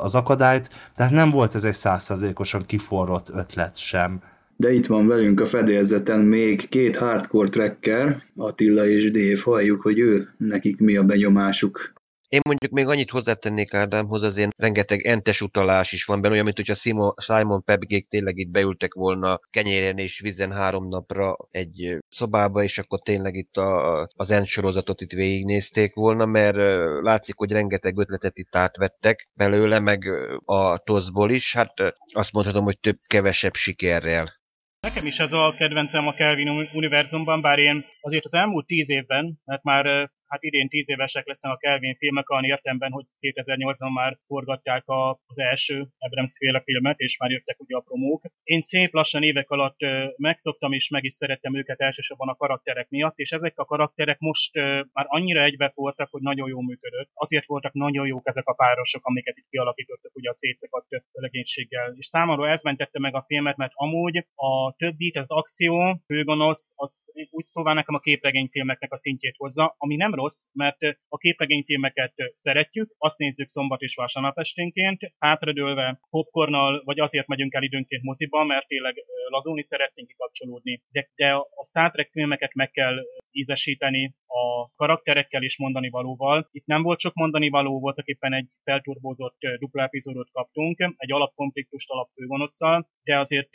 az 0.01 0.15
akadályt, 0.15 0.71
tehát 0.97 1.13
nem 1.13 1.31
volt 1.31 1.55
ez 1.55 1.65
egy 1.65 1.75
százszerzékosan 1.75 2.67
kiforrott 2.67 3.29
ötlet 3.29 3.77
sem 3.77 4.21
de 4.61 4.73
itt 4.73 4.87
van 4.87 5.07
velünk 5.07 5.41
a 5.41 5.47
fedélzeten 5.47 6.21
még 6.21 6.69
két 6.69 6.97
hardcore 6.97 7.49
tracker, 7.49 8.23
Attila 8.37 8.87
és 8.87 9.11
Dave, 9.11 9.41
halljuk, 9.43 9.81
hogy 9.81 9.99
ő, 9.99 10.29
nekik 10.39 10.79
mi 10.79 10.97
a 10.97 11.03
benyomásuk. 11.03 11.93
Én 12.29 12.41
mondjuk 12.45 12.73
még 12.73 12.87
annyit 12.87 13.11
hozzátennék 13.11 13.75
Ádámhoz, 13.75 14.23
azért 14.23 14.51
rengeteg 14.57 15.07
entes 15.07 15.41
utalás 15.41 15.93
is 15.93 16.05
van 16.05 16.21
benne, 16.21 16.33
olyan, 16.33 16.45
mint 16.45 16.57
hogyha 16.57 17.15
Simon, 17.17 17.65
Pebgék 17.65 18.09
tényleg 18.09 18.37
itt 18.37 18.51
beültek 18.51 18.95
volna 18.95 19.41
kenyéren 19.51 19.99
és 19.99 20.21
vizen 20.21 20.53
három 20.53 20.89
napra 20.89 21.37
egy 21.51 21.99
szobába, 22.09 22.63
és 22.63 22.79
akkor 22.79 23.01
tényleg 23.01 23.35
itt 23.35 23.57
a, 23.57 24.03
az 24.15 24.31
Ent 24.31 24.47
sorozatot 24.47 25.01
itt 25.01 25.13
végignézték 25.13 25.95
volna, 25.95 26.27
mert 26.27 26.57
látszik, 27.03 27.35
hogy 27.37 27.53
rengeteg 27.53 27.99
ötletet 27.99 28.39
itt 28.39 28.57
átvettek 28.57 29.29
belőle, 29.35 29.79
meg 29.79 30.05
a 30.45 30.79
TOSZ-ból 30.79 31.31
is, 31.31 31.55
hát 31.55 31.73
azt 32.13 32.33
mondhatom, 32.33 32.65
hogy 32.65 32.79
több-kevesebb 32.81 33.55
sikerrel. 33.55 34.40
Nekem 34.81 35.07
is 35.07 35.19
ez 35.19 35.33
a 35.33 35.55
kedvencem 35.59 36.07
a 36.07 36.15
Kelvin 36.15 36.69
univerzumban, 36.73 37.41
bár 37.41 37.59
én 37.59 37.85
azért 38.01 38.25
az 38.25 38.35
elmúlt 38.35 38.67
tíz 38.67 38.91
évben, 38.91 39.41
mert 39.45 39.63
már 39.63 40.11
hát 40.31 40.43
idén 40.43 40.69
tíz 40.69 40.91
évesek 40.91 41.27
lesznek 41.27 41.53
a 41.53 41.57
Kelvin 41.57 41.97
filmek, 41.97 42.31
olyan 42.31 42.45
értemben, 42.45 42.91
hogy 42.93 43.05
2008-ban 43.21 43.93
már 43.95 44.19
forgatták 44.27 44.89
a, 44.89 45.21
az 45.27 45.39
első 45.39 45.87
Abrams 45.99 46.37
féle 46.39 46.61
filmet, 46.61 46.99
és 46.99 47.19
már 47.19 47.31
jöttek 47.31 47.61
ugye 47.61 47.77
a 47.77 47.81
promók. 47.81 48.23
Én 48.43 48.61
szép 48.61 48.93
lassan 48.93 49.23
évek 49.23 49.51
alatt 49.51 49.79
megszoktam, 50.17 50.73
és 50.73 50.89
meg 50.89 51.05
is 51.05 51.13
szerettem 51.13 51.57
őket 51.57 51.81
elsősorban 51.81 52.29
a 52.29 52.35
karakterek 52.35 52.89
miatt, 52.89 53.19
és 53.19 53.31
ezek 53.31 53.59
a 53.59 53.65
karakterek 53.65 54.19
most 54.19 54.55
már 54.93 55.07
annyira 55.09 55.43
egybe 55.43 55.73
voltak, 55.75 56.11
hogy 56.11 56.23
nagyon 56.23 56.49
jól 56.49 56.63
működött. 56.63 57.11
Azért 57.15 57.47
voltak 57.47 57.73
nagyon 57.73 58.07
jók 58.07 58.27
ezek 58.27 58.47
a 58.47 58.55
párosok, 58.55 59.07
amiket 59.07 59.37
itt 59.37 59.49
kialakítottak 59.51 60.17
ugye 60.17 60.31
a 60.31 60.35
cécekat 60.35 60.87
legénységgel. 61.13 61.95
És 61.97 62.07
számomra 62.07 62.49
ez 62.49 62.63
mentette 62.63 62.99
meg 62.99 63.15
a 63.15 63.25
filmet, 63.27 63.57
mert 63.57 63.73
amúgy 63.75 64.17
a 64.35 64.75
többi, 64.77 65.11
az 65.11 65.31
akció, 65.31 66.01
főgonosz, 66.07 66.73
az 66.77 67.13
úgy 67.31 67.45
szóval 67.45 67.75
nekem 67.75 67.95
a 67.95 67.99
képregényfilmeknek 67.99 68.93
a 68.93 68.97
szintjét 68.97 69.37
hozza, 69.37 69.75
ami 69.79 69.97
nem 69.97 70.15
rossz, 70.21 70.41
mert 70.53 70.81
a 71.09 71.17
képregényfilmeket 71.17 72.15
szeretjük, 72.33 72.95
azt 72.99 73.19
nézzük 73.19 73.49
szombat 73.49 73.81
és 73.81 73.95
vasárnap 73.95 74.39
esténként, 74.39 75.01
hátradőlve 75.19 76.01
popcornnal, 76.11 76.83
vagy 76.85 77.01
azért 77.01 77.27
megyünk 77.27 77.55
el 77.55 77.63
időnként 77.63 78.03
moziba, 78.03 78.45
mert 78.45 78.67
tényleg 78.67 78.95
lazulni 79.29 79.63
szeretnénk 79.63 80.09
kikapcsolódni. 80.09 80.83
De, 80.93 81.11
de 81.15 81.33
a 81.35 81.65
Star 81.69 81.91
Trek 81.91 82.11
filmeket 82.11 82.55
meg 82.55 82.71
kell 82.71 82.97
ízesíteni 83.31 84.15
a 84.27 84.71
karakterekkel 84.77 85.43
és 85.43 85.59
mondani 85.59 85.91
valóval. 85.91 86.49
Itt 86.53 86.67
nem 86.67 86.83
volt 86.83 87.01
sok 87.01 87.15
mondani 87.15 87.49
való, 87.49 87.81
voltak 87.81 88.07
éppen 88.07 88.33
egy 88.33 88.49
felturbózott 88.65 89.39
dupla 89.59 89.83
epizódot 89.83 90.31
kaptunk, 90.33 90.95
egy 90.97 91.13
alapkonfliktust 91.13 91.91
alapfőgonosszal, 91.91 92.89
de 93.03 93.19
azért 93.19 93.51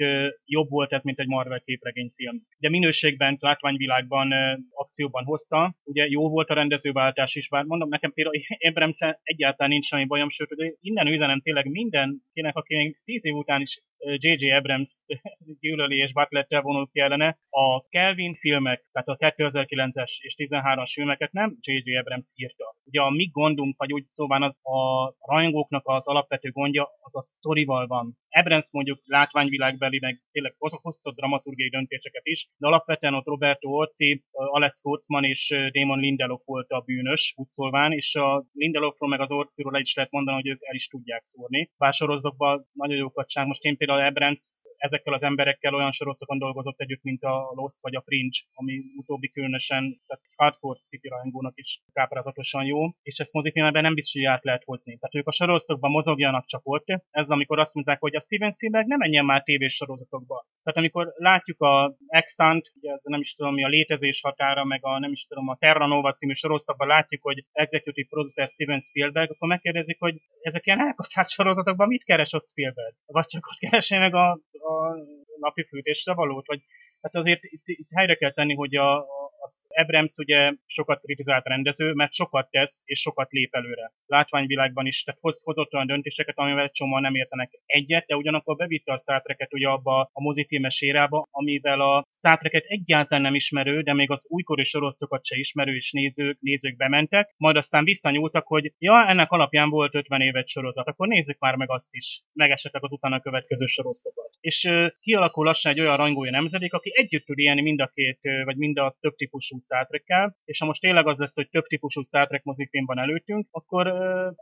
jobb 0.46 0.70
volt 0.70 0.94
ez, 0.94 1.04
mint 1.04 1.20
egy 1.20 1.28
Marvel 1.28 1.62
képregényfilm. 1.62 2.42
De 2.60 2.70
minőségben, 2.70 3.38
látványvilágban, 3.40 4.34
akcióban 4.70 5.24
hozta. 5.24 5.76
Ugye 5.84 6.06
jó 6.06 6.30
volt 6.30 6.50
a 6.50 6.54
rendezőváltás 6.56 7.36
is, 7.36 7.50
bár 7.50 7.64
mondom, 7.64 7.90
nekem 7.90 8.12
például 8.14 8.42
Abrams 8.70 8.98
egyáltalán 9.24 9.72
nincs 9.72 9.86
semmi 9.86 10.06
bajom, 10.06 10.30
sőt, 10.30 10.48
hogy 10.48 10.76
innen 10.82 11.08
üzenem 11.08 11.42
tényleg 11.42 11.70
mindenkinek, 11.70 12.56
aki 12.56 12.76
még 12.76 12.98
tíz 13.06 13.26
év 13.26 13.34
után 13.34 13.62
is 13.62 13.82
J.J. 14.06 14.52
Abrams 14.52 15.00
gyűlöli 15.62 15.98
és 15.98 16.14
Bartlett-tel 16.14 16.62
vonul 16.62 16.90
ki 16.90 17.00
ellene. 17.00 17.40
A 17.50 17.88
Kelvin 17.90 18.36
filmek, 18.36 18.90
tehát 18.92 19.08
a 19.08 19.18
2009-es 19.18 20.12
és 20.18 20.36
13-as 20.38 20.92
filmeket 20.94 21.32
nem 21.32 21.58
J.J. 21.60 21.98
Abrams 21.98 22.32
írta. 22.36 22.76
Ugye 22.84 23.02
a 23.02 23.10
mi 23.10 23.26
gondunk, 23.32 23.78
vagy 23.78 23.94
úgy 23.94 24.06
szóval 24.10 24.44
az 24.44 24.58
a 24.62 25.14
rajongóknak 25.20 25.88
az 25.88 26.08
alapvető 26.08 26.50
gondja, 26.50 26.90
az 27.02 27.16
a 27.16 27.22
sztorival 27.22 27.88
van. 27.88 28.18
Abrams 28.30 28.72
mondjuk 28.72 29.02
látványvilágbeli, 29.04 30.00
meg 30.00 30.22
tényleg 30.32 30.56
hoztott 30.58 31.16
dramaturgiai 31.16 31.70
döntéseket 31.70 32.26
is, 32.26 32.50
de 32.58 32.68
alapvetően 32.68 33.14
ott 33.14 33.26
Roberto 33.26 33.70
Orci, 33.70 34.24
Alex 34.32 34.82
Kurtzman 34.82 35.24
és 35.24 35.56
Damon 35.72 36.00
Lindelof 36.00 36.42
volt 36.46 36.70
a 36.70 36.80
bűnös, 36.80 37.34
úgy 37.38 37.50
szólván, 37.50 37.92
és 37.92 38.16
a 38.16 38.46
Lindelofról 38.54 39.10
meg 39.10 39.22
az 39.22 39.32
Orciról 39.32 39.80
is 39.80 39.96
lehet 39.96 40.12
mondani, 40.12 40.42
hogy 40.42 40.48
ők 40.48 40.64
el 40.64 40.76
is 40.76 40.88
tudják 40.88 41.24
szúrni. 41.24 41.72
Bár 41.78 41.94
sorozatokban 41.94 42.68
nagyon 42.72 42.98
jókat 42.98 43.28
csinál. 43.28 43.48
Most 43.48 43.64
én 43.64 43.78
például 43.78 43.95
Abrams 44.00 44.42
ezekkel 44.78 45.14
az 45.14 45.24
emberekkel 45.24 45.74
olyan 45.76 45.92
sorozatokon 45.92 46.38
dolgozott 46.38 46.80
együtt, 46.80 47.04
mint 47.04 47.24
a 47.24 47.52
Lost 47.56 47.82
vagy 47.82 47.96
a 47.96 48.02
Fringe, 48.02 48.38
ami 48.54 48.84
utóbbi 48.96 49.30
különösen, 49.30 50.02
tehát 50.08 50.24
hardcore 50.36 50.80
city 50.80 51.08
rajongónak 51.08 51.58
is 51.58 51.82
káprázatosan 51.94 52.66
jó, 52.66 52.90
és 53.02 53.20
ezt 53.20 53.34
mozifilmben 53.34 53.82
nem 53.82 53.94
biztos, 53.94 54.14
hogy 54.22 54.32
át 54.32 54.44
lehet 54.44 54.64
hozni. 54.64 54.98
Tehát 54.98 55.16
ők 55.16 55.28
a 55.28 55.32
sorozatokban 55.32 55.92
mozogjanak 55.92 56.46
csak 56.46 56.62
ott, 56.64 56.86
ez 57.12 57.30
amikor 57.30 57.60
azt 57.60 57.74
mondták, 57.74 58.00
hogy 58.00 58.16
a 58.16 58.20
Steven 58.20 58.52
Spielberg 58.52 58.88
nem 58.88 58.98
menjen 58.98 59.26
már 59.26 59.44
tévés 59.44 59.74
sorozatokba. 59.74 60.46
Tehát 60.64 60.80
amikor 60.80 61.14
látjuk 61.18 61.62
a 61.62 61.96
Extant, 62.08 62.72
ugye 62.76 62.92
ez 62.92 63.04
nem 63.04 63.20
is 63.20 63.34
tudom 63.34 63.54
mi 63.54 63.64
a 63.64 63.68
létezés 63.68 64.22
határa, 64.22 64.64
meg 64.64 64.80
a 64.86 65.00
nem 65.00 65.12
is 65.12 65.26
tudom 65.26 65.48
a 65.48 65.58
Terra 65.58 65.88
Nova 65.88 66.14
című 66.14 66.34
sorozatokban 66.34 66.88
látjuk, 66.88 67.22
hogy 67.22 67.46
executive 67.52 68.08
producer 68.10 68.48
Steven 68.48 68.80
Spielberg, 68.80 69.32
akkor 69.32 69.48
megkérdezik, 69.48 70.00
hogy 70.00 70.22
ezek 70.42 70.66
ilyen 70.66 70.80
elkaszállt 70.80 71.30
sorozatokban 71.30 71.88
mit 71.88 72.04
keres 72.04 72.34
ott 72.34 72.46
Spielberg? 72.46 72.96
Vagy 73.06 73.26
csak 73.26 73.48
ott 73.48 73.60
keresi 73.88 73.98
meg 73.98 74.14
a, 74.14 74.32
a 74.52 74.96
napi 75.40 75.64
fűtésre 75.64 76.14
valót? 76.14 76.48
Vagy 76.48 76.62
hát 77.02 77.16
azért 77.16 77.44
itt, 77.44 77.64
itt 77.66 77.90
helyre 77.96 78.16
kell 78.16 78.32
tenni, 78.32 78.54
hogy 78.56 78.76
a, 78.76 78.98
a 78.98 79.25
az 79.46 79.66
Abrams 79.70 80.18
ugye 80.18 80.54
sokat 80.66 81.02
kritizált 81.02 81.46
rendező, 81.46 81.94
mert 81.94 82.14
sokat 82.14 82.50
tesz 82.50 82.82
és 82.86 83.00
sokat 83.00 83.32
lép 83.32 83.56
előre. 83.56 83.92
Látványvilágban 84.06 84.86
is, 84.86 85.04
tehát 85.04 85.22
hoz, 85.22 85.44
hozott 85.44 85.74
olyan 85.74 85.88
döntéseket, 85.88 86.38
amivel 86.38 86.70
csomóan 86.70 87.02
nem 87.02 87.16
értenek 87.16 87.60
egyet, 87.66 88.06
de 88.06 88.16
ugyanakkor 88.16 88.56
bevitte 88.56 88.92
a 88.92 88.98
Star 88.98 89.22
Trek-et 89.22 89.54
ugye 89.54 89.68
abba 89.68 90.10
a 90.14 90.22
mozifilmes 90.22 90.82
érába, 90.82 91.28
amivel 91.32 91.82
a 91.82 92.08
Star 92.12 92.38
Trek-et 92.38 92.66
egyáltalán 92.66 93.24
nem 93.24 93.36
ismerő, 93.36 93.82
de 93.82 93.94
még 93.94 94.12
az 94.12 94.26
újkori 94.30 94.64
sorozatokat 94.64 95.26
se 95.26 95.38
ismerő 95.38 95.76
és 95.76 95.92
nézők, 95.92 96.38
nézők 96.40 96.76
bementek, 96.76 97.34
majd 97.38 97.56
aztán 97.56 97.84
visszanyúltak, 97.84 98.48
hogy 98.48 98.74
ja, 98.78 99.08
ennek 99.08 99.32
alapján 99.32 99.70
volt 99.70 99.96
50 99.96 100.22
évet 100.22 100.48
sorozat, 100.48 100.88
akkor 100.88 101.08
nézzük 101.08 101.40
már 101.40 101.56
meg 101.56 101.72
azt 101.72 101.94
is, 101.94 102.22
meg 102.34 102.52
esetleg 102.52 102.84
az 102.84 102.92
utána 102.92 103.20
következő 103.20 103.66
sorozatokat. 103.66 104.30
És 104.40 104.64
uh, 104.64 104.88
kialakul 105.00 105.46
lassan 105.46 105.72
egy 105.72 105.80
olyan 105.80 105.98
rangolja 105.98 106.32
nemzedék, 106.32 106.74
aki 106.74 106.92
együtt 106.94 107.26
tud 107.26 107.38
élni 107.38 107.62
mind 107.62 107.80
a 107.82 107.88
két, 107.88 108.20
vagy 108.44 108.58
mind 108.58 108.78
a 108.78 108.98
több 109.00 109.16
típus 109.16 109.35
típusú 109.36 109.60
Star 109.60 109.86
Trek-kel, 109.88 110.36
és 110.46 110.60
ha 110.60 110.66
most 110.66 110.82
tényleg 110.82 111.08
az 111.08 111.20
lesz, 111.20 111.36
hogy 111.36 111.50
több 111.50 111.64
típusú 111.64 112.02
Star 112.02 112.28
Trek 112.28 112.44
mozifilmben 112.44 113.00
előttünk, 113.00 113.48
akkor 113.52 113.94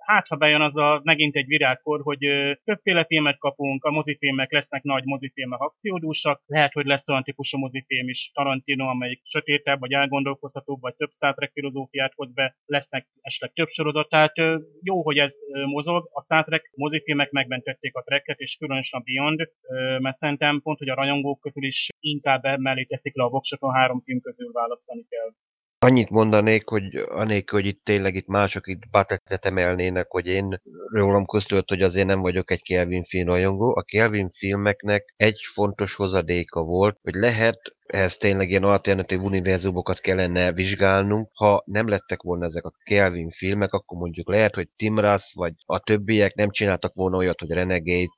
hát 0.06 0.28
ha 0.28 0.36
bejön 0.36 0.62
az 0.62 0.78
a 0.78 1.02
megint 1.04 1.36
egy 1.36 1.46
virágkor, 1.46 2.02
hogy 2.02 2.20
többféle 2.64 3.06
filmet 3.06 3.38
kapunk, 3.38 3.84
a 3.84 3.92
mozifilmek 3.92 4.52
lesznek 4.52 4.84
nagy 4.84 5.04
mozifilmek 5.06 5.60
akciódúsak, 5.60 6.42
lehet, 6.46 6.74
hogy 6.74 6.86
lesz 6.86 7.10
olyan 7.10 7.24
típusú 7.24 7.58
mozifilm 7.58 8.08
is, 8.08 8.32
Tarantino, 8.34 8.88
amelyik 8.88 9.22
sötétebb, 9.24 9.80
vagy 9.80 9.92
elgondolkozhatóbb, 9.92 10.82
vagy 10.82 10.96
több 10.96 11.12
Star 11.12 11.34
Trek 11.34 11.52
filozófiát 11.52 12.14
hoz 12.16 12.34
be, 12.34 12.56
lesznek 12.66 13.08
esetleg 13.22 13.54
több 13.54 13.68
sorozat, 13.68 14.10
tehát 14.10 14.34
jó, 14.82 15.04
hogy 15.04 15.18
ez 15.18 15.34
mozog, 15.66 16.10
a 16.12 16.22
Star 16.22 16.44
Trek 16.44 16.72
mozifilmek 16.76 17.32
megmentették 17.32 17.96
a 17.96 18.04
trekket, 18.04 18.40
és 18.40 18.58
különösen 18.58 19.00
a 19.00 19.04
Beyond, 19.04 19.50
mert 20.02 20.16
szerintem 20.16 20.62
pont, 20.62 20.78
hogy 20.78 20.90
a 20.90 20.96
rajongók 20.96 21.40
közül 21.40 21.64
is 21.64 21.90
inkább 22.00 22.60
mellé 22.60 22.84
teszik 22.84 23.16
le 23.16 23.24
a 23.24 23.30
voksot 23.30 23.62
a 23.62 23.74
három 23.74 24.02
film 24.06 24.22
közül 24.22 24.52
választani 24.86 25.06
kell. 25.10 25.32
Annyit 25.80 26.10
mondanék, 26.10 26.68
hogy 26.68 26.96
anélkül, 26.96 27.60
hogy 27.60 27.70
itt 27.70 27.84
tényleg 27.84 28.16
itt 28.16 28.28
mások 28.28 28.68
itt 28.68 28.90
batettet 28.92 29.46
emelnének, 29.46 30.08
hogy 30.10 30.26
én 30.26 30.62
rólam 30.92 31.26
köztült, 31.26 31.70
hogy 31.70 31.82
azért 31.82 32.08
nem 32.08 32.22
vagyok 32.22 32.52
egy 32.52 32.64
Kelvin 32.64 33.04
film 33.04 33.28
rajongó. 33.28 33.76
A 33.76 33.82
Kelvin 33.82 34.30
filmeknek 34.30 35.14
egy 35.16 35.40
fontos 35.54 35.96
hozadéka 35.96 36.62
volt, 36.62 36.98
hogy 37.02 37.14
lehet 37.14 37.60
ehhez 37.86 38.18
tényleg 38.18 38.50
ilyen 38.50 38.64
alternatív 38.64 39.22
univerzumokat 39.22 40.00
kellene 40.00 40.52
vizsgálnunk. 40.52 41.30
Ha 41.34 41.64
nem 41.66 41.88
lettek 41.88 42.22
volna 42.22 42.46
ezek 42.46 42.66
a 42.66 42.74
Kelvin 42.84 43.30
filmek, 43.30 43.74
akkor 43.74 43.98
mondjuk 43.98 44.30
lehet, 44.30 44.56
hogy 44.56 44.70
Tim 44.76 45.00
Russ 45.00 45.34
vagy 45.34 45.54
a 45.66 45.80
többiek 45.80 46.34
nem 46.34 46.52
csináltak 46.52 46.94
volna 46.94 47.18
olyat, 47.18 47.40
hogy 47.40 47.50
Renegades, 47.50 48.10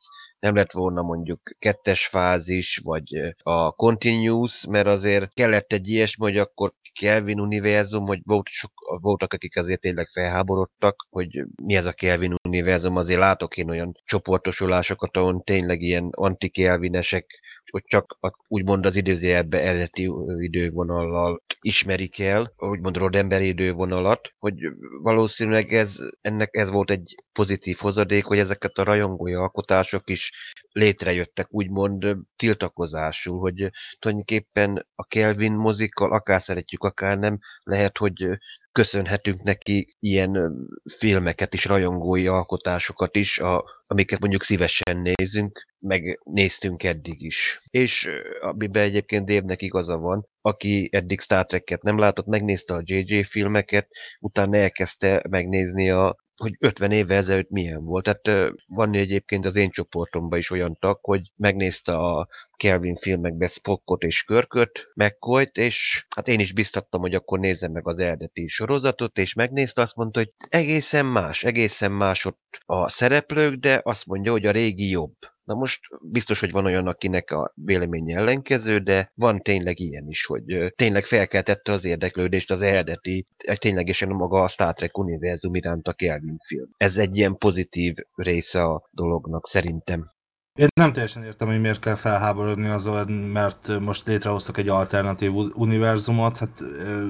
nem 0.45 0.55
lett 0.55 0.71
volna 0.71 1.01
mondjuk 1.01 1.41
kettes 1.60 2.08
fázis, 2.08 2.81
vagy 2.84 3.36
a 3.43 3.71
Continuous, 3.71 4.65
mert 4.69 4.88
azért 4.88 5.34
kellett 5.34 5.71
egy 5.71 5.88
ilyesmi, 5.88 6.23
hogy 6.23 6.38
akkor 6.38 6.73
Kelvin 6.99 7.39
univerzum, 7.39 8.05
hogy 8.05 8.19
volt 8.23 8.47
sok, 8.47 8.71
voltak, 9.01 9.34
akik 9.34 9.58
azért 9.58 9.81
tényleg 9.81 10.08
felháborodtak, 10.08 11.08
hogy 11.10 11.45
mi 11.63 11.75
ez 11.75 11.86
a 11.86 11.93
Kelvin 11.93 12.36
univerzum, 12.47 12.95
azért 12.95 13.19
látok 13.19 13.58
én 13.58 13.69
olyan 13.69 13.91
csoportosulásokat, 14.05 15.17
ahol 15.17 15.41
tényleg 15.43 15.81
ilyen 15.81 16.10
anti-kelvinesek 16.12 17.25
hogy 17.71 17.84
csak 17.86 18.17
a, 18.19 18.32
úgymond 18.47 18.86
az 18.86 18.95
időzőjelbe 18.95 19.62
eredeti 19.62 20.12
idővonallal 20.39 21.41
ismerik 21.62 22.19
el, 22.19 22.54
úgymond 22.58 22.97
rodemberi 22.97 23.47
idővonalat, 23.47 24.34
hogy 24.39 24.56
valószínűleg 25.01 25.73
ez, 25.73 25.97
ennek 26.21 26.49
ez 26.51 26.69
volt 26.69 26.89
egy 26.89 27.15
pozitív 27.34 27.78
hozadék, 27.78 28.25
hogy 28.25 28.39
ezeket 28.39 28.78
a 28.78 28.84
rajongói 28.84 29.34
alkotások 29.34 30.10
is 30.10 30.32
létrejöttek 30.75 31.47
úgymond 31.49 32.15
tiltakozásul, 32.35 33.39
hogy 33.39 33.69
tulajdonképpen 33.99 34.88
a 34.95 35.05
Kelvin 35.05 35.53
mozikkal 35.53 36.11
akár 36.11 36.41
szeretjük, 36.41 36.83
akár 36.83 37.17
nem, 37.17 37.39
lehet, 37.63 37.97
hogy 37.97 38.27
köszönhetünk 38.71 39.43
neki 39.43 39.95
ilyen 39.99 40.55
filmeket 40.97 41.53
is, 41.53 41.65
rajongói 41.65 42.27
alkotásokat 42.27 43.15
is, 43.15 43.39
a, 43.39 43.65
amiket 43.88 44.19
mondjuk 44.19 44.43
szívesen 44.43 44.97
nézünk, 44.97 45.65
meg 45.79 46.19
néztünk 46.23 46.83
eddig 46.83 47.21
is. 47.21 47.61
És 47.69 48.09
amiben 48.41 48.83
egyébként 48.83 49.25
Dévnek 49.25 49.61
igaza 49.61 49.97
van, 49.97 50.27
aki 50.41 50.89
eddig 50.91 51.19
Star 51.19 51.45
Trek-et 51.45 51.81
nem 51.81 51.99
látott, 51.99 52.25
megnézte 52.25 52.73
a 52.73 52.81
JJ 52.83 53.23
filmeket, 53.23 53.88
utána 54.19 54.57
elkezdte 54.57 55.23
megnézni 55.29 55.89
a 55.89 56.24
hogy 56.38 56.56
50 56.60 56.91
évvel 56.91 57.17
ezelőtt 57.17 57.50
milyen 57.50 57.84
volt. 57.84 58.04
Tehát 58.04 58.54
van 58.67 58.93
egyébként 58.93 59.45
az 59.45 59.56
én 59.56 59.69
csoportomban 59.69 60.39
is 60.39 60.52
olyan 60.52 60.78
tag, 60.80 61.00
hogy 61.02 61.32
megnézte 61.36 61.98
a 61.98 62.28
Kelvin 62.58 62.95
filmekbe 62.95 63.48
Spockot 63.48 64.04
és 64.04 64.24
Körköt, 64.24 64.91
McCoy-t, 64.93 65.58
és 65.58 66.06
hát 66.15 66.28
én 66.28 66.39
is 66.39 66.54
biztattam, 66.54 67.02
hogy 67.02 67.15
akkor 67.15 67.39
nézzem 67.39 67.71
meg 67.71 67.88
az 67.88 68.00
eredeti 68.00 68.48
sorozatot, 68.48 69.17
és 69.17 69.34
megnézte, 69.34 69.82
azt 69.82 69.95
mondta, 69.95 70.19
hogy 70.19 70.34
egészen 70.50 71.06
más, 71.06 71.43
egészen 71.43 71.91
más 71.91 72.26
ott 72.26 72.60
a 72.65 72.89
szereplők, 72.89 73.56
de 73.56 73.82
azt 73.84 74.06
mondja, 74.06 74.32
hogy 74.32 74.45
a 74.45 74.52
régi 74.52 74.89
jobb. 74.89 75.15
Na 75.45 75.53
most 75.53 75.79
biztos, 76.01 76.39
hogy 76.39 76.51
van 76.51 76.65
olyan, 76.65 76.88
akinek 76.88 77.31
a 77.31 77.51
véleménye 77.55 78.17
ellenkező, 78.17 78.79
de 78.79 79.12
van 79.15 79.41
tényleg 79.41 79.79
ilyen 79.79 80.08
is, 80.08 80.25
hogy 80.25 80.73
tényleg 80.75 81.05
felkeltette 81.05 81.71
az 81.71 81.86
érdeklődést 81.86 82.51
az 82.51 82.62
eredeti, 82.62 83.27
ténylegesen 83.60 84.10
maga 84.10 84.43
a 84.43 84.47
Star 84.47 84.73
Trek 84.73 84.97
univerzum 84.97 85.55
iránt 85.55 85.88
a 85.88 85.93
Kelvin 85.93 86.38
film. 86.47 86.69
Ez 86.77 86.97
egy 86.97 87.17
ilyen 87.17 87.38
pozitív 87.38 87.95
része 88.15 88.63
a 88.63 88.89
dolognak 88.91 89.47
szerintem. 89.47 90.13
Én 90.60 90.67
nem 90.75 90.93
teljesen 90.93 91.23
értem, 91.23 91.47
hogy 91.47 91.62
miért 91.62 91.79
kell 91.79 91.95
felháborodni 91.95 92.67
azon, 92.67 93.12
mert 93.12 93.79
most 93.79 94.08
létrehoztak 94.08 94.58
egy 94.58 94.69
alternatív 94.69 95.34
univerzumot, 95.53 96.38
hát 96.38 96.63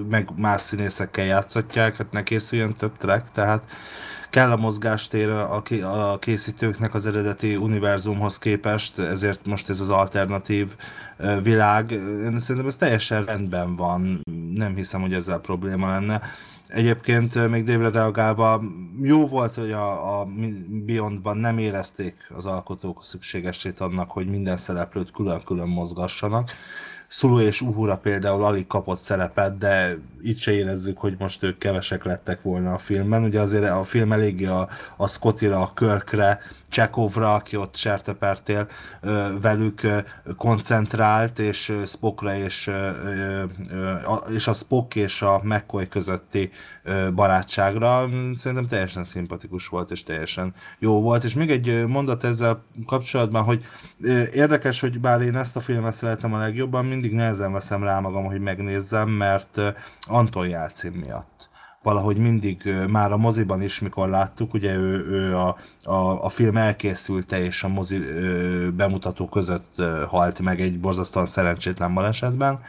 meg 0.10 0.30
más 0.36 0.62
színészekkel 0.62 1.26
játszatják, 1.26 1.96
hát 1.96 2.12
ne 2.12 2.24
készüljön 2.24 2.76
több 2.76 2.98
track, 2.98 3.32
tehát 3.32 3.72
kell 4.36 4.52
a 4.52 4.56
mozgástér 4.56 5.30
a 5.30 6.18
készítőknek 6.20 6.94
az 6.94 7.06
eredeti 7.06 7.56
univerzumhoz 7.56 8.38
képest, 8.38 9.00
ezért 9.00 9.46
most 9.46 9.70
ez 9.70 9.80
az 9.80 9.90
alternatív 9.90 10.76
világ. 11.44 11.92
Én 11.92 12.40
szerintem 12.40 12.66
ez 12.66 12.76
teljesen 12.76 13.26
rendben 13.26 13.76
van, 13.76 14.22
nem 14.54 14.76
hiszem, 14.76 15.02
hogy 15.02 15.14
ezzel 15.14 15.40
probléma 15.40 15.90
lenne. 15.90 16.22
Egyébként 16.68 17.50
még 17.50 17.64
Dévre 17.64 17.90
reagálva, 17.90 18.62
jó 19.02 19.28
volt, 19.28 19.56
hogy 19.56 19.72
a, 19.72 20.20
a 20.20 20.28
Beyondban 20.68 21.38
nem 21.38 21.58
érezték 21.58 22.16
az 22.36 22.46
alkotók 22.46 23.04
szükségesét 23.04 23.80
annak, 23.80 24.12
hogy 24.12 24.28
minden 24.28 24.58
szereplőt 24.58 25.12
külön-külön 25.12 25.70
mozgassanak. 25.70 26.52
Szulu 27.08 27.40
és 27.40 27.62
Uhura 27.62 27.98
például 27.98 28.44
alig 28.44 28.68
kapott 28.68 29.00
szerepet, 29.00 29.58
de 29.58 29.98
itt 30.22 30.38
se 30.38 30.52
érezzük, 30.52 30.98
hogy 30.98 31.16
most 31.20 31.44
ők 31.44 31.58
kevesek 31.58 32.04
lettek 32.04 32.42
volna 32.42 32.74
a 32.74 32.78
filmben. 32.78 33.24
Ugye 33.24 33.40
azért 33.40 33.70
a 33.70 33.84
film 33.84 34.12
eléggé 34.12 34.46
a, 34.46 34.70
a 34.98 35.08
Scottira, 35.08 35.62
a 35.62 35.72
Körkre, 35.74 36.40
Csekovra, 36.76 37.34
aki 37.34 37.56
ott 37.56 37.76
sertepertél 37.76 38.68
velük 39.42 39.82
koncentrált, 40.38 41.40
és 41.40 41.74
Spockra 41.86 42.36
és, 42.36 42.72
és 44.34 44.48
a 44.48 44.54
Spock 44.54 44.96
és 44.96 45.22
a 45.22 45.42
McCoy 45.44 45.88
közötti 45.88 46.52
barátságra 47.14 48.10
szerintem 48.36 48.68
teljesen 48.68 49.04
szimpatikus 49.04 49.68
volt, 49.68 49.92
és 49.92 50.04
teljesen 50.04 50.54
jó 50.80 51.02
volt. 51.02 51.24
És 51.24 51.34
még 51.34 51.52
egy 51.52 51.86
mondat 51.88 52.24
ezzel 52.24 52.64
kapcsolatban, 52.86 53.44
hogy 53.44 53.66
érdekes, 54.34 54.80
hogy 54.80 55.00
bár 55.00 55.22
én 55.22 55.36
ezt 55.36 55.56
a 55.56 55.62
filmet 55.62 55.94
szeretem 55.94 56.34
a 56.34 56.38
legjobban, 56.38 56.86
mindig 56.86 57.14
nehezen 57.14 57.52
veszem 57.52 57.84
rá 57.84 58.00
magam, 58.00 58.26
hogy 58.26 58.40
megnézzem, 58.40 59.10
mert 59.10 59.62
Anton 60.08 60.48
Jelcin 60.48 60.92
miatt 60.92 61.54
valahogy 61.86 62.18
mindig 62.18 62.74
már 62.90 63.12
a 63.12 63.18
moziban 63.18 63.62
is, 63.62 63.80
mikor 63.80 64.10
láttuk, 64.10 64.54
ugye 64.54 64.76
ő, 64.76 65.06
ő 65.10 65.36
a, 65.36 65.58
a, 65.84 66.24
a 66.24 66.30
film 66.30 66.58
elkészülte 66.58 67.44
és 67.44 67.64
a 67.64 67.68
mozi 67.68 68.00
bemutató 68.76 69.28
között 69.28 69.82
halt 70.08 70.40
meg 70.40 70.62
egy 70.62 70.80
borzasztóan 70.80 71.26
szerencsétlen 71.26 71.94
balesetben, 71.94 72.60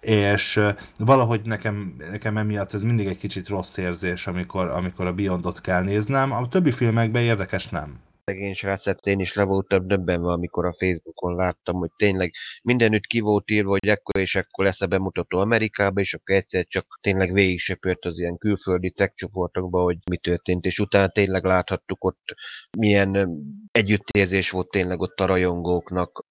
és 0.00 0.60
valahogy 0.98 1.40
nekem, 1.44 1.96
nekem 2.10 2.36
emiatt 2.36 2.74
ez 2.74 2.82
mindig 2.82 3.06
egy 3.06 3.18
kicsit 3.18 3.48
rossz 3.48 3.76
érzés, 3.76 4.26
amikor, 4.26 4.68
amikor 4.68 5.06
a 5.06 5.12
Beyondot 5.12 5.60
kell 5.60 5.82
néznem. 5.82 6.32
A 6.32 6.48
többi 6.48 6.70
filmekben 6.70 7.22
érdekes 7.22 7.68
nem 7.68 7.98
szegény 8.24 8.54
srácet 8.54 9.06
én 9.06 9.20
is 9.20 9.34
le 9.34 9.42
voltam 9.42 9.86
döbbenve, 9.86 10.32
amikor 10.32 10.66
a 10.66 10.74
Facebookon 10.78 11.34
láttam, 11.34 11.74
hogy 11.74 11.90
tényleg 11.96 12.32
mindenütt 12.62 13.06
ki 13.06 13.20
volt 13.20 13.50
írva, 13.50 13.70
hogy 13.70 13.88
ekkor 13.88 14.20
és 14.20 14.34
ekkor 14.34 14.64
lesz 14.64 14.80
a 14.80 14.86
bemutató 14.86 15.38
Amerikába, 15.38 16.00
és 16.00 16.14
akkor 16.14 16.34
egyszer 16.34 16.66
csak 16.68 16.98
tényleg 17.00 17.32
végig 17.32 17.58
söpört 17.58 18.04
az 18.04 18.18
ilyen 18.18 18.38
külföldi 18.38 18.90
tech 18.90 19.14
csoportokba, 19.14 19.82
hogy 19.82 19.96
mi 20.10 20.16
történt, 20.16 20.64
és 20.64 20.78
utána 20.78 21.08
tényleg 21.08 21.44
láthattuk 21.44 22.04
ott, 22.04 22.34
milyen 22.78 23.28
együttérzés 23.72 24.50
volt 24.50 24.70
tényleg 24.70 25.00
ott 25.00 25.20
a 25.20 25.26
rajongóknak. 25.26 26.24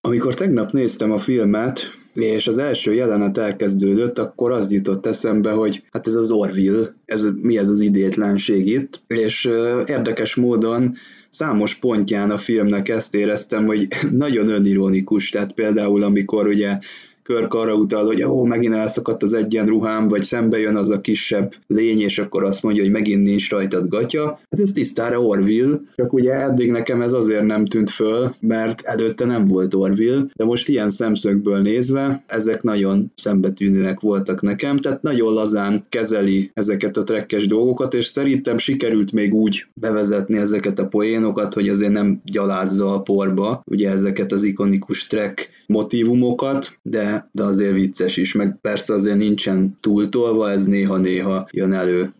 Amikor 0.00 0.34
tegnap 0.34 0.70
néztem 0.70 1.12
a 1.12 1.18
filmet, 1.18 1.80
és 2.14 2.46
az 2.46 2.58
első 2.58 2.94
jelenet 2.94 3.38
elkezdődött, 3.38 4.18
akkor 4.18 4.52
az 4.52 4.72
jutott 4.72 5.06
eszembe, 5.06 5.52
hogy 5.52 5.84
hát 5.90 6.06
ez 6.06 6.14
az 6.14 6.30
Orville, 6.30 6.86
ez, 7.04 7.24
mi 7.42 7.58
ez 7.58 7.68
az 7.68 7.80
idétlenség 7.80 8.66
itt, 8.66 9.00
és 9.06 9.44
érdekes 9.86 10.34
módon 10.34 10.96
számos 11.36 11.74
pontján 11.74 12.30
a 12.30 12.38
filmnek 12.38 12.88
ezt 12.88 13.14
éreztem, 13.14 13.66
hogy 13.66 13.88
nagyon 14.10 14.48
önironikus, 14.48 15.30
tehát 15.30 15.52
például 15.52 16.02
amikor 16.02 16.46
ugye 16.46 16.78
Körk 17.26 17.54
arra 17.54 17.74
utal, 17.74 18.04
hogy 18.04 18.22
ó, 18.24 18.44
megint 18.44 18.74
elszakadt 18.74 19.22
az 19.22 19.32
egyenruhám, 19.32 20.08
vagy 20.08 20.22
szembe 20.22 20.58
jön 20.58 20.76
az 20.76 20.90
a 20.90 21.00
kisebb 21.00 21.54
lény, 21.66 22.00
és 22.00 22.18
akkor 22.18 22.44
azt 22.44 22.62
mondja, 22.62 22.82
hogy 22.82 22.92
megint 22.92 23.22
nincs 23.22 23.50
rajtad 23.50 23.88
gatya. 23.88 24.38
Hát 24.50 24.60
ez 24.60 24.70
tisztára 24.72 25.22
Orville, 25.22 25.80
csak 25.96 26.12
ugye 26.12 26.32
eddig 26.32 26.70
nekem 26.70 27.00
ez 27.00 27.12
azért 27.12 27.46
nem 27.46 27.64
tűnt 27.64 27.90
föl, 27.90 28.34
mert 28.40 28.80
előtte 28.80 29.24
nem 29.24 29.44
volt 29.44 29.74
Orville, 29.74 30.22
de 30.34 30.44
most 30.44 30.68
ilyen 30.68 30.88
szemszögből 30.88 31.60
nézve, 31.60 32.24
ezek 32.26 32.62
nagyon 32.62 33.12
szembetűnőek 33.16 34.00
voltak 34.00 34.42
nekem, 34.42 34.76
tehát 34.76 35.02
nagyon 35.02 35.32
lazán 35.32 35.84
kezeli 35.88 36.50
ezeket 36.54 36.96
a 36.96 37.04
trekkes 37.04 37.46
dolgokat, 37.46 37.94
és 37.94 38.06
szerintem 38.06 38.58
sikerült 38.58 39.12
még 39.12 39.34
úgy 39.34 39.66
bevezetni 39.74 40.38
ezeket 40.38 40.78
a 40.78 40.86
poénokat, 40.86 41.54
hogy 41.54 41.68
azért 41.68 41.92
nem 41.92 42.20
gyalázza 42.24 42.94
a 42.94 43.00
porba, 43.00 43.62
ugye 43.64 43.90
ezeket 43.90 44.32
az 44.32 44.42
ikonikus 44.42 45.06
track 45.06 45.48
motivumokat, 45.66 46.78
de 46.82 47.15
de, 47.32 47.44
azért 47.44 47.72
vicces 47.72 48.16
is, 48.16 48.34
meg 48.34 48.58
persze 48.60 48.94
azért 48.94 49.16
nincsen 49.16 49.78
túltolva, 49.80 50.50
ez 50.50 50.64
néha-néha 50.64 51.48
jön 51.50 51.72
elő. 51.72 52.14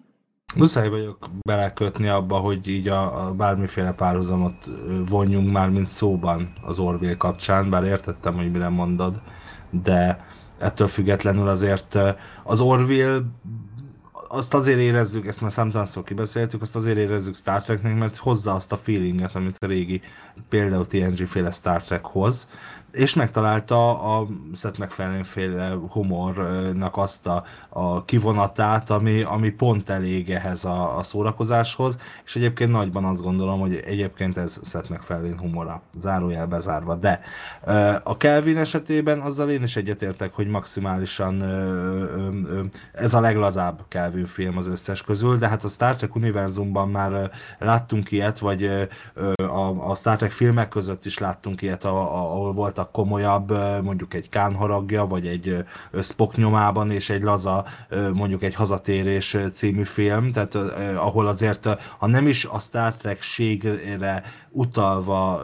Muszáj 0.57 0.89
vagyok 0.89 1.31
belekötni 1.47 2.09
abba, 2.09 2.37
hogy 2.37 2.69
így 2.69 2.89
a, 2.89 3.27
a 3.27 3.33
bármiféle 3.33 3.93
párhuzamot 3.93 4.71
vonjunk 5.09 5.53
már, 5.53 5.71
mint 5.71 5.89
szóban 5.89 6.53
az 6.63 6.79
Orville 6.79 7.17
kapcsán, 7.17 7.71
bár 7.71 7.85
értettem, 7.85 8.35
hogy 8.35 8.51
mire 8.51 8.69
mondod, 8.69 9.21
de 9.83 10.25
ettől 10.59 10.89
függetlenül 10.89 11.49
azért 11.49 11.99
az 12.45 12.61
Orville 12.61 13.19
azt 14.29 14.55
azért 14.55 14.79
érezzük, 14.79 15.27
ezt 15.27 15.41
már 15.41 15.53
számtalanszor 15.53 16.03
kibeszéltük, 16.03 16.63
azt 16.63 16.77
azért 16.77 16.97
érezzük 16.97 17.35
Star 17.35 17.63
Treknek, 17.63 17.99
mert 17.99 18.17
hozza 18.17 18.53
azt 18.53 18.73
a 18.73 18.77
feelinget, 18.77 19.35
amit 19.35 19.57
a 19.59 19.67
régi, 19.67 20.01
például 20.49 20.87
TNG 20.87 21.27
féle 21.27 21.51
Star 21.51 21.83
Trek 21.83 22.05
hoz, 22.05 22.49
és 22.97 23.15
megtalálta 23.15 24.01
a 24.01 24.27
Seth 24.55 24.79
MacFarlane 24.79 25.25
féle 25.25 25.73
humornak 25.91 26.97
azt 26.97 27.27
a, 27.27 27.45
a 27.69 28.05
kivonatát, 28.05 28.91
ami, 28.91 29.23
ami 29.23 29.51
pont 29.51 29.89
elég 29.89 30.31
ehhez 30.31 30.65
a, 30.65 30.97
a 30.97 31.03
szórakozáshoz, 31.03 31.99
és 32.25 32.37
egyébként 32.37 32.71
nagyban 32.71 33.05
azt 33.05 33.23
gondolom, 33.23 33.61
hogy 33.61 33.75
egyébként 33.75 34.37
ez 34.37 34.61
Seth 34.65 34.91
MacFarlane 34.91 35.39
humora, 35.39 35.83
zárójel 35.99 36.47
bezárva, 36.47 36.95
de 36.95 37.21
a 38.03 38.17
Kelvin 38.17 38.57
esetében 38.57 39.21
azzal 39.21 39.51
én 39.51 39.63
is 39.63 39.77
egyetértek, 39.77 40.35
hogy 40.35 40.49
maximálisan 40.49 41.43
ez 42.93 43.15
a 43.15 43.21
leglazább 43.21 43.85
Kelvin 43.89 44.27
film 44.27 44.57
az 44.57 44.67
összes 44.67 45.03
közül, 45.03 45.37
de 45.37 45.49
hát 45.49 45.65
a 45.65 45.69
Star 45.69 45.97
Trek 45.97 46.15
univerzumban 46.15 46.89
már 46.89 47.31
láttunk 47.59 48.11
ilyet, 48.11 48.39
vagy 48.39 48.89
a, 49.37 49.91
a 49.91 49.95
Star 49.95 50.17
Trek 50.17 50.31
filmek 50.31 50.69
között 50.69 51.05
is 51.05 51.19
láttunk 51.19 51.63
ilyet, 51.63 51.85
ahol 51.85 52.53
voltak 52.53 52.86
voltak 52.87 52.93
komolyabb, 52.93 53.83
mondjuk 53.83 54.15
egy 54.15 54.29
Kán 54.29 54.55
haragja, 54.55 55.07
vagy 55.07 55.27
egy 55.27 55.65
Spock 56.03 56.37
nyomában, 56.37 56.91
és 56.91 57.11
egy 57.11 57.23
laza, 57.23 57.65
mondjuk 58.13 58.43
egy 58.43 58.55
hazatérés 58.55 59.37
című 59.53 59.83
film, 59.83 60.33
tehát 60.33 60.55
ahol 60.97 61.27
azért, 61.27 61.69
ha 61.99 62.07
nem 62.07 62.27
is 62.27 62.45
a 62.45 62.59
Star 62.59 62.95
Trek-ségre 62.95 64.23
utalva 64.51 65.43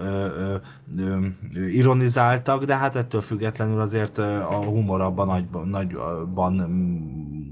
ironizáltak, 1.73 2.65
de 2.65 2.77
hát 2.77 2.97
ettől 2.97 3.21
függetlenül 3.21 3.81
azért 3.81 4.19
a 4.19 4.65
humor 4.65 5.01
abban 5.01 5.27
nagy, 5.27 5.45
nagyban 5.65 6.55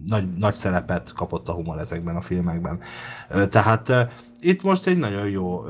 nagy, 0.06 0.36
nagy 0.36 0.54
szerepet 0.54 1.12
kapott 1.12 1.48
a 1.48 1.52
humor 1.52 1.78
ezekben 1.78 2.16
a 2.16 2.20
filmekben. 2.20 2.80
Tehát 3.48 4.08
itt 4.40 4.62
most 4.62 4.86
egy 4.86 4.98
nagyon 4.98 5.28
jó 5.28 5.64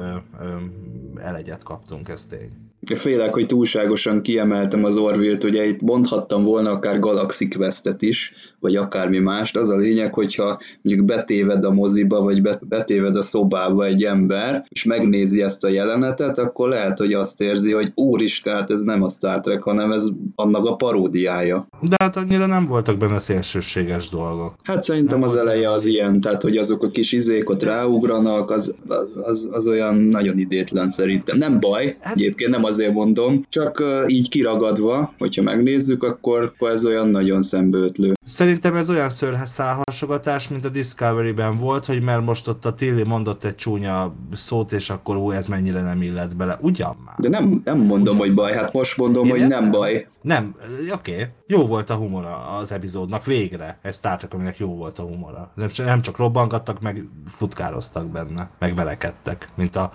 elegyet 1.17 1.63
kaptunk, 1.63 2.09
ez 2.09 2.25
tény. 2.25 2.70
Félek, 2.87 3.33
hogy 3.33 3.47
túlságosan 3.47 4.23
kiemeltem 4.23 4.85
az 4.85 4.97
Orville-t, 4.97 5.45
ugye 5.45 5.67
itt 5.67 5.81
mondhattam 5.81 6.45
volna 6.45 6.71
akár 6.71 6.99
Galaxy 6.99 7.49
Quest-et 7.49 8.03
is, 8.03 8.33
vagy 8.61 8.77
akármi 8.77 9.19
mást. 9.19 9.57
Az 9.57 9.69
a 9.69 9.77
lényeg, 9.77 10.15
hogyha 10.15 10.59
mondjuk 10.83 11.07
betéved 11.07 11.65
a 11.65 11.71
moziba, 11.71 12.23
vagy 12.23 12.43
betéved 12.61 13.17
a 13.17 13.23
szobába 13.23 13.85
egy 13.85 14.05
ember, 14.05 14.65
és 14.69 14.85
megnézi 14.85 15.43
ezt 15.43 15.65
a 15.65 15.69
jelenetet, 15.69 16.39
akkor 16.39 16.69
lehet, 16.69 16.99
hogy 16.99 17.13
azt 17.13 17.41
érzi, 17.41 17.73
hogy 17.73 17.93
úristen, 17.95 18.55
hát 18.55 18.71
ez 18.71 18.83
nem 18.83 19.03
a 19.03 19.09
Star 19.09 19.41
Trek, 19.41 19.63
hanem 19.63 19.93
ez 19.93 20.07
annak 20.35 20.67
a 20.67 20.77
paródiája. 20.77 21.69
De 21.81 21.97
hát 21.99 22.17
annyira 22.17 22.47
nem 22.47 22.67
voltak 22.67 22.99
benne 22.99 23.19
szélsőséges 23.19 24.09
dolgok. 24.09 24.55
Hát 24.63 24.83
szerintem 24.83 25.19
nem 25.19 25.29
az 25.29 25.37
eleje 25.37 25.71
az 25.71 25.85
ilyen, 25.85 26.21
tehát 26.21 26.43
hogy 26.43 26.57
azok 26.57 26.83
a 26.83 26.91
kis 26.91 27.13
izék 27.13 27.51
ott 27.51 27.63
ráugranak, 27.63 28.51
az, 28.51 28.75
az, 28.89 29.09
az, 29.23 29.49
az 29.51 29.67
olyan 29.67 29.97
nagyon 29.97 30.39
idétlen 30.39 30.89
szerintem. 30.89 31.39
Nem 31.39 31.61
baj, 31.61 31.97
hát... 32.01 32.15
egyébként 32.15 32.51
nem 32.51 32.65
az 32.65 32.70
azért 32.71 32.93
mondom, 32.93 33.47
csak 33.49 33.83
így 34.07 34.29
kiragadva, 34.29 35.15
hogyha 35.19 35.43
megnézzük, 35.43 36.03
akkor 36.03 36.53
ez 36.59 36.85
olyan 36.85 37.09
nagyon 37.09 37.43
szembeötlő. 37.43 38.13
Szerintem 38.25 38.75
ez 38.75 38.91
olyan 38.91 39.11
szőrszálhasogatás, 39.11 40.49
mint 40.49 40.65
a 40.65 40.69
Discovery-ben 40.69 41.57
volt, 41.57 41.85
hogy 41.85 42.03
mert 42.03 42.25
most 42.25 42.49
ott 42.49 42.65
a 42.65 42.75
Tilly 42.75 43.03
mondott 43.03 43.45
egy 43.45 43.55
csúnya 43.55 44.15
szót, 44.33 44.73
és 44.73 44.91
akkor 44.91 45.17
ú, 45.17 45.31
ez 45.31 45.47
mennyire 45.47 45.83
nem 45.83 46.03
illet 46.03 46.37
bele. 46.37 46.59
Ugyan 46.61 46.97
már? 47.05 47.15
De 47.19 47.29
nem, 47.29 47.61
nem 47.65 47.79
mondom, 47.79 48.15
Ugyan. 48.15 48.17
hogy 48.17 48.35
baj, 48.35 48.53
hát 48.53 48.73
most 48.73 48.97
mondom, 48.97 49.25
Én 49.25 49.31
hogy 49.31 49.41
nem, 49.41 49.49
nem 49.49 49.71
baj. 49.71 50.07
Nem, 50.23 50.55
oké. 50.93 51.13
Okay. 51.13 51.27
Jó 51.47 51.67
volt 51.67 51.91
a 51.91 51.95
humora 51.95 52.47
az 52.59 52.73
epizódnak, 52.73 53.25
végre. 53.25 53.79
Ez 53.83 53.97
Star 53.97 54.17
Trek, 54.17 54.35
aminek 54.35 54.59
jó 54.59 54.75
volt 54.75 54.99
a 54.99 55.03
humora. 55.03 55.53
Nem, 55.55 55.69
nem 55.77 56.01
csak 56.01 56.17
robbangattak, 56.17 56.81
meg 56.81 57.09
futkároztak 57.27 58.07
benne, 58.07 58.51
meg 58.59 58.75
velekedtek, 58.75 59.49
mint 59.55 59.77
a 59.77 59.93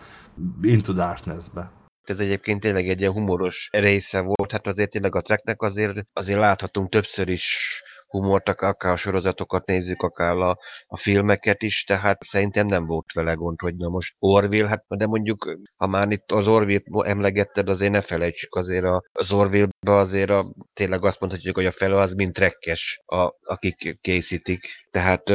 Into 0.62 0.94
Darkness-be 0.94 1.72
ez 2.10 2.20
egyébként 2.20 2.62
tényleg 2.62 2.89
egy 2.89 3.00
ilyen 3.00 3.12
humoros 3.12 3.70
része 3.72 4.20
volt, 4.20 4.52
hát 4.52 4.68
azért 4.68 4.89
tényleg 4.89 5.15
a 5.15 5.22
treknek 5.22 5.62
azért, 5.62 5.98
azért 6.13 6.39
láthatunk 6.39 6.89
többször 6.89 7.30
is 7.30 7.82
humort, 8.08 8.50
akár 8.50 8.91
a 8.91 8.96
sorozatokat 8.96 9.66
nézzük, 9.66 10.01
akár 10.01 10.36
a, 10.36 10.58
a 10.88 10.97
filmeket 10.97 11.62
is, 11.62 11.84
tehát 11.84 12.24
szerintem 12.24 12.68
nem 12.68 12.86
volt 12.86 13.14
vele 13.14 13.34
gond, 13.34 13.60
hogy 13.60 13.76
na 13.76 13.89
most 13.89 14.16
Orville, 14.20 14.68
hát 14.68 14.84
de 14.88 15.06
mondjuk, 15.06 15.58
ha 15.78 15.88
már 15.88 16.12
itt 16.12 16.32
az 16.32 16.47
Orville-t 16.47 17.06
emlegetted, 17.06 17.70
azért 17.70 17.91
ne 17.91 18.01
felejtsük 18.01 18.56
azért 18.56 18.84
a, 18.84 19.03
az 19.12 19.32
Orville-be 19.32 19.95
azért 19.95 20.30
a, 20.30 20.53
tényleg 20.74 21.06
azt 21.06 21.20
mondhatjuk, 21.20 21.56
hogy 21.56 21.66
a 21.66 21.72
fele 21.72 21.99
az 21.99 22.14
mind 22.14 22.34
trekkes, 22.34 23.01
a, 23.06 23.32
akik 23.41 23.97
készítik. 24.01 24.62
Tehát 24.91 25.30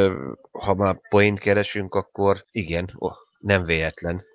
ha 0.53 0.75
már 0.75 0.97
point 1.09 1.39
keresünk, 1.39 1.95
akkor 1.95 2.45
igen, 2.51 2.91
oh, 2.95 3.15
nem 3.39 3.65
véletlen. 3.65 4.29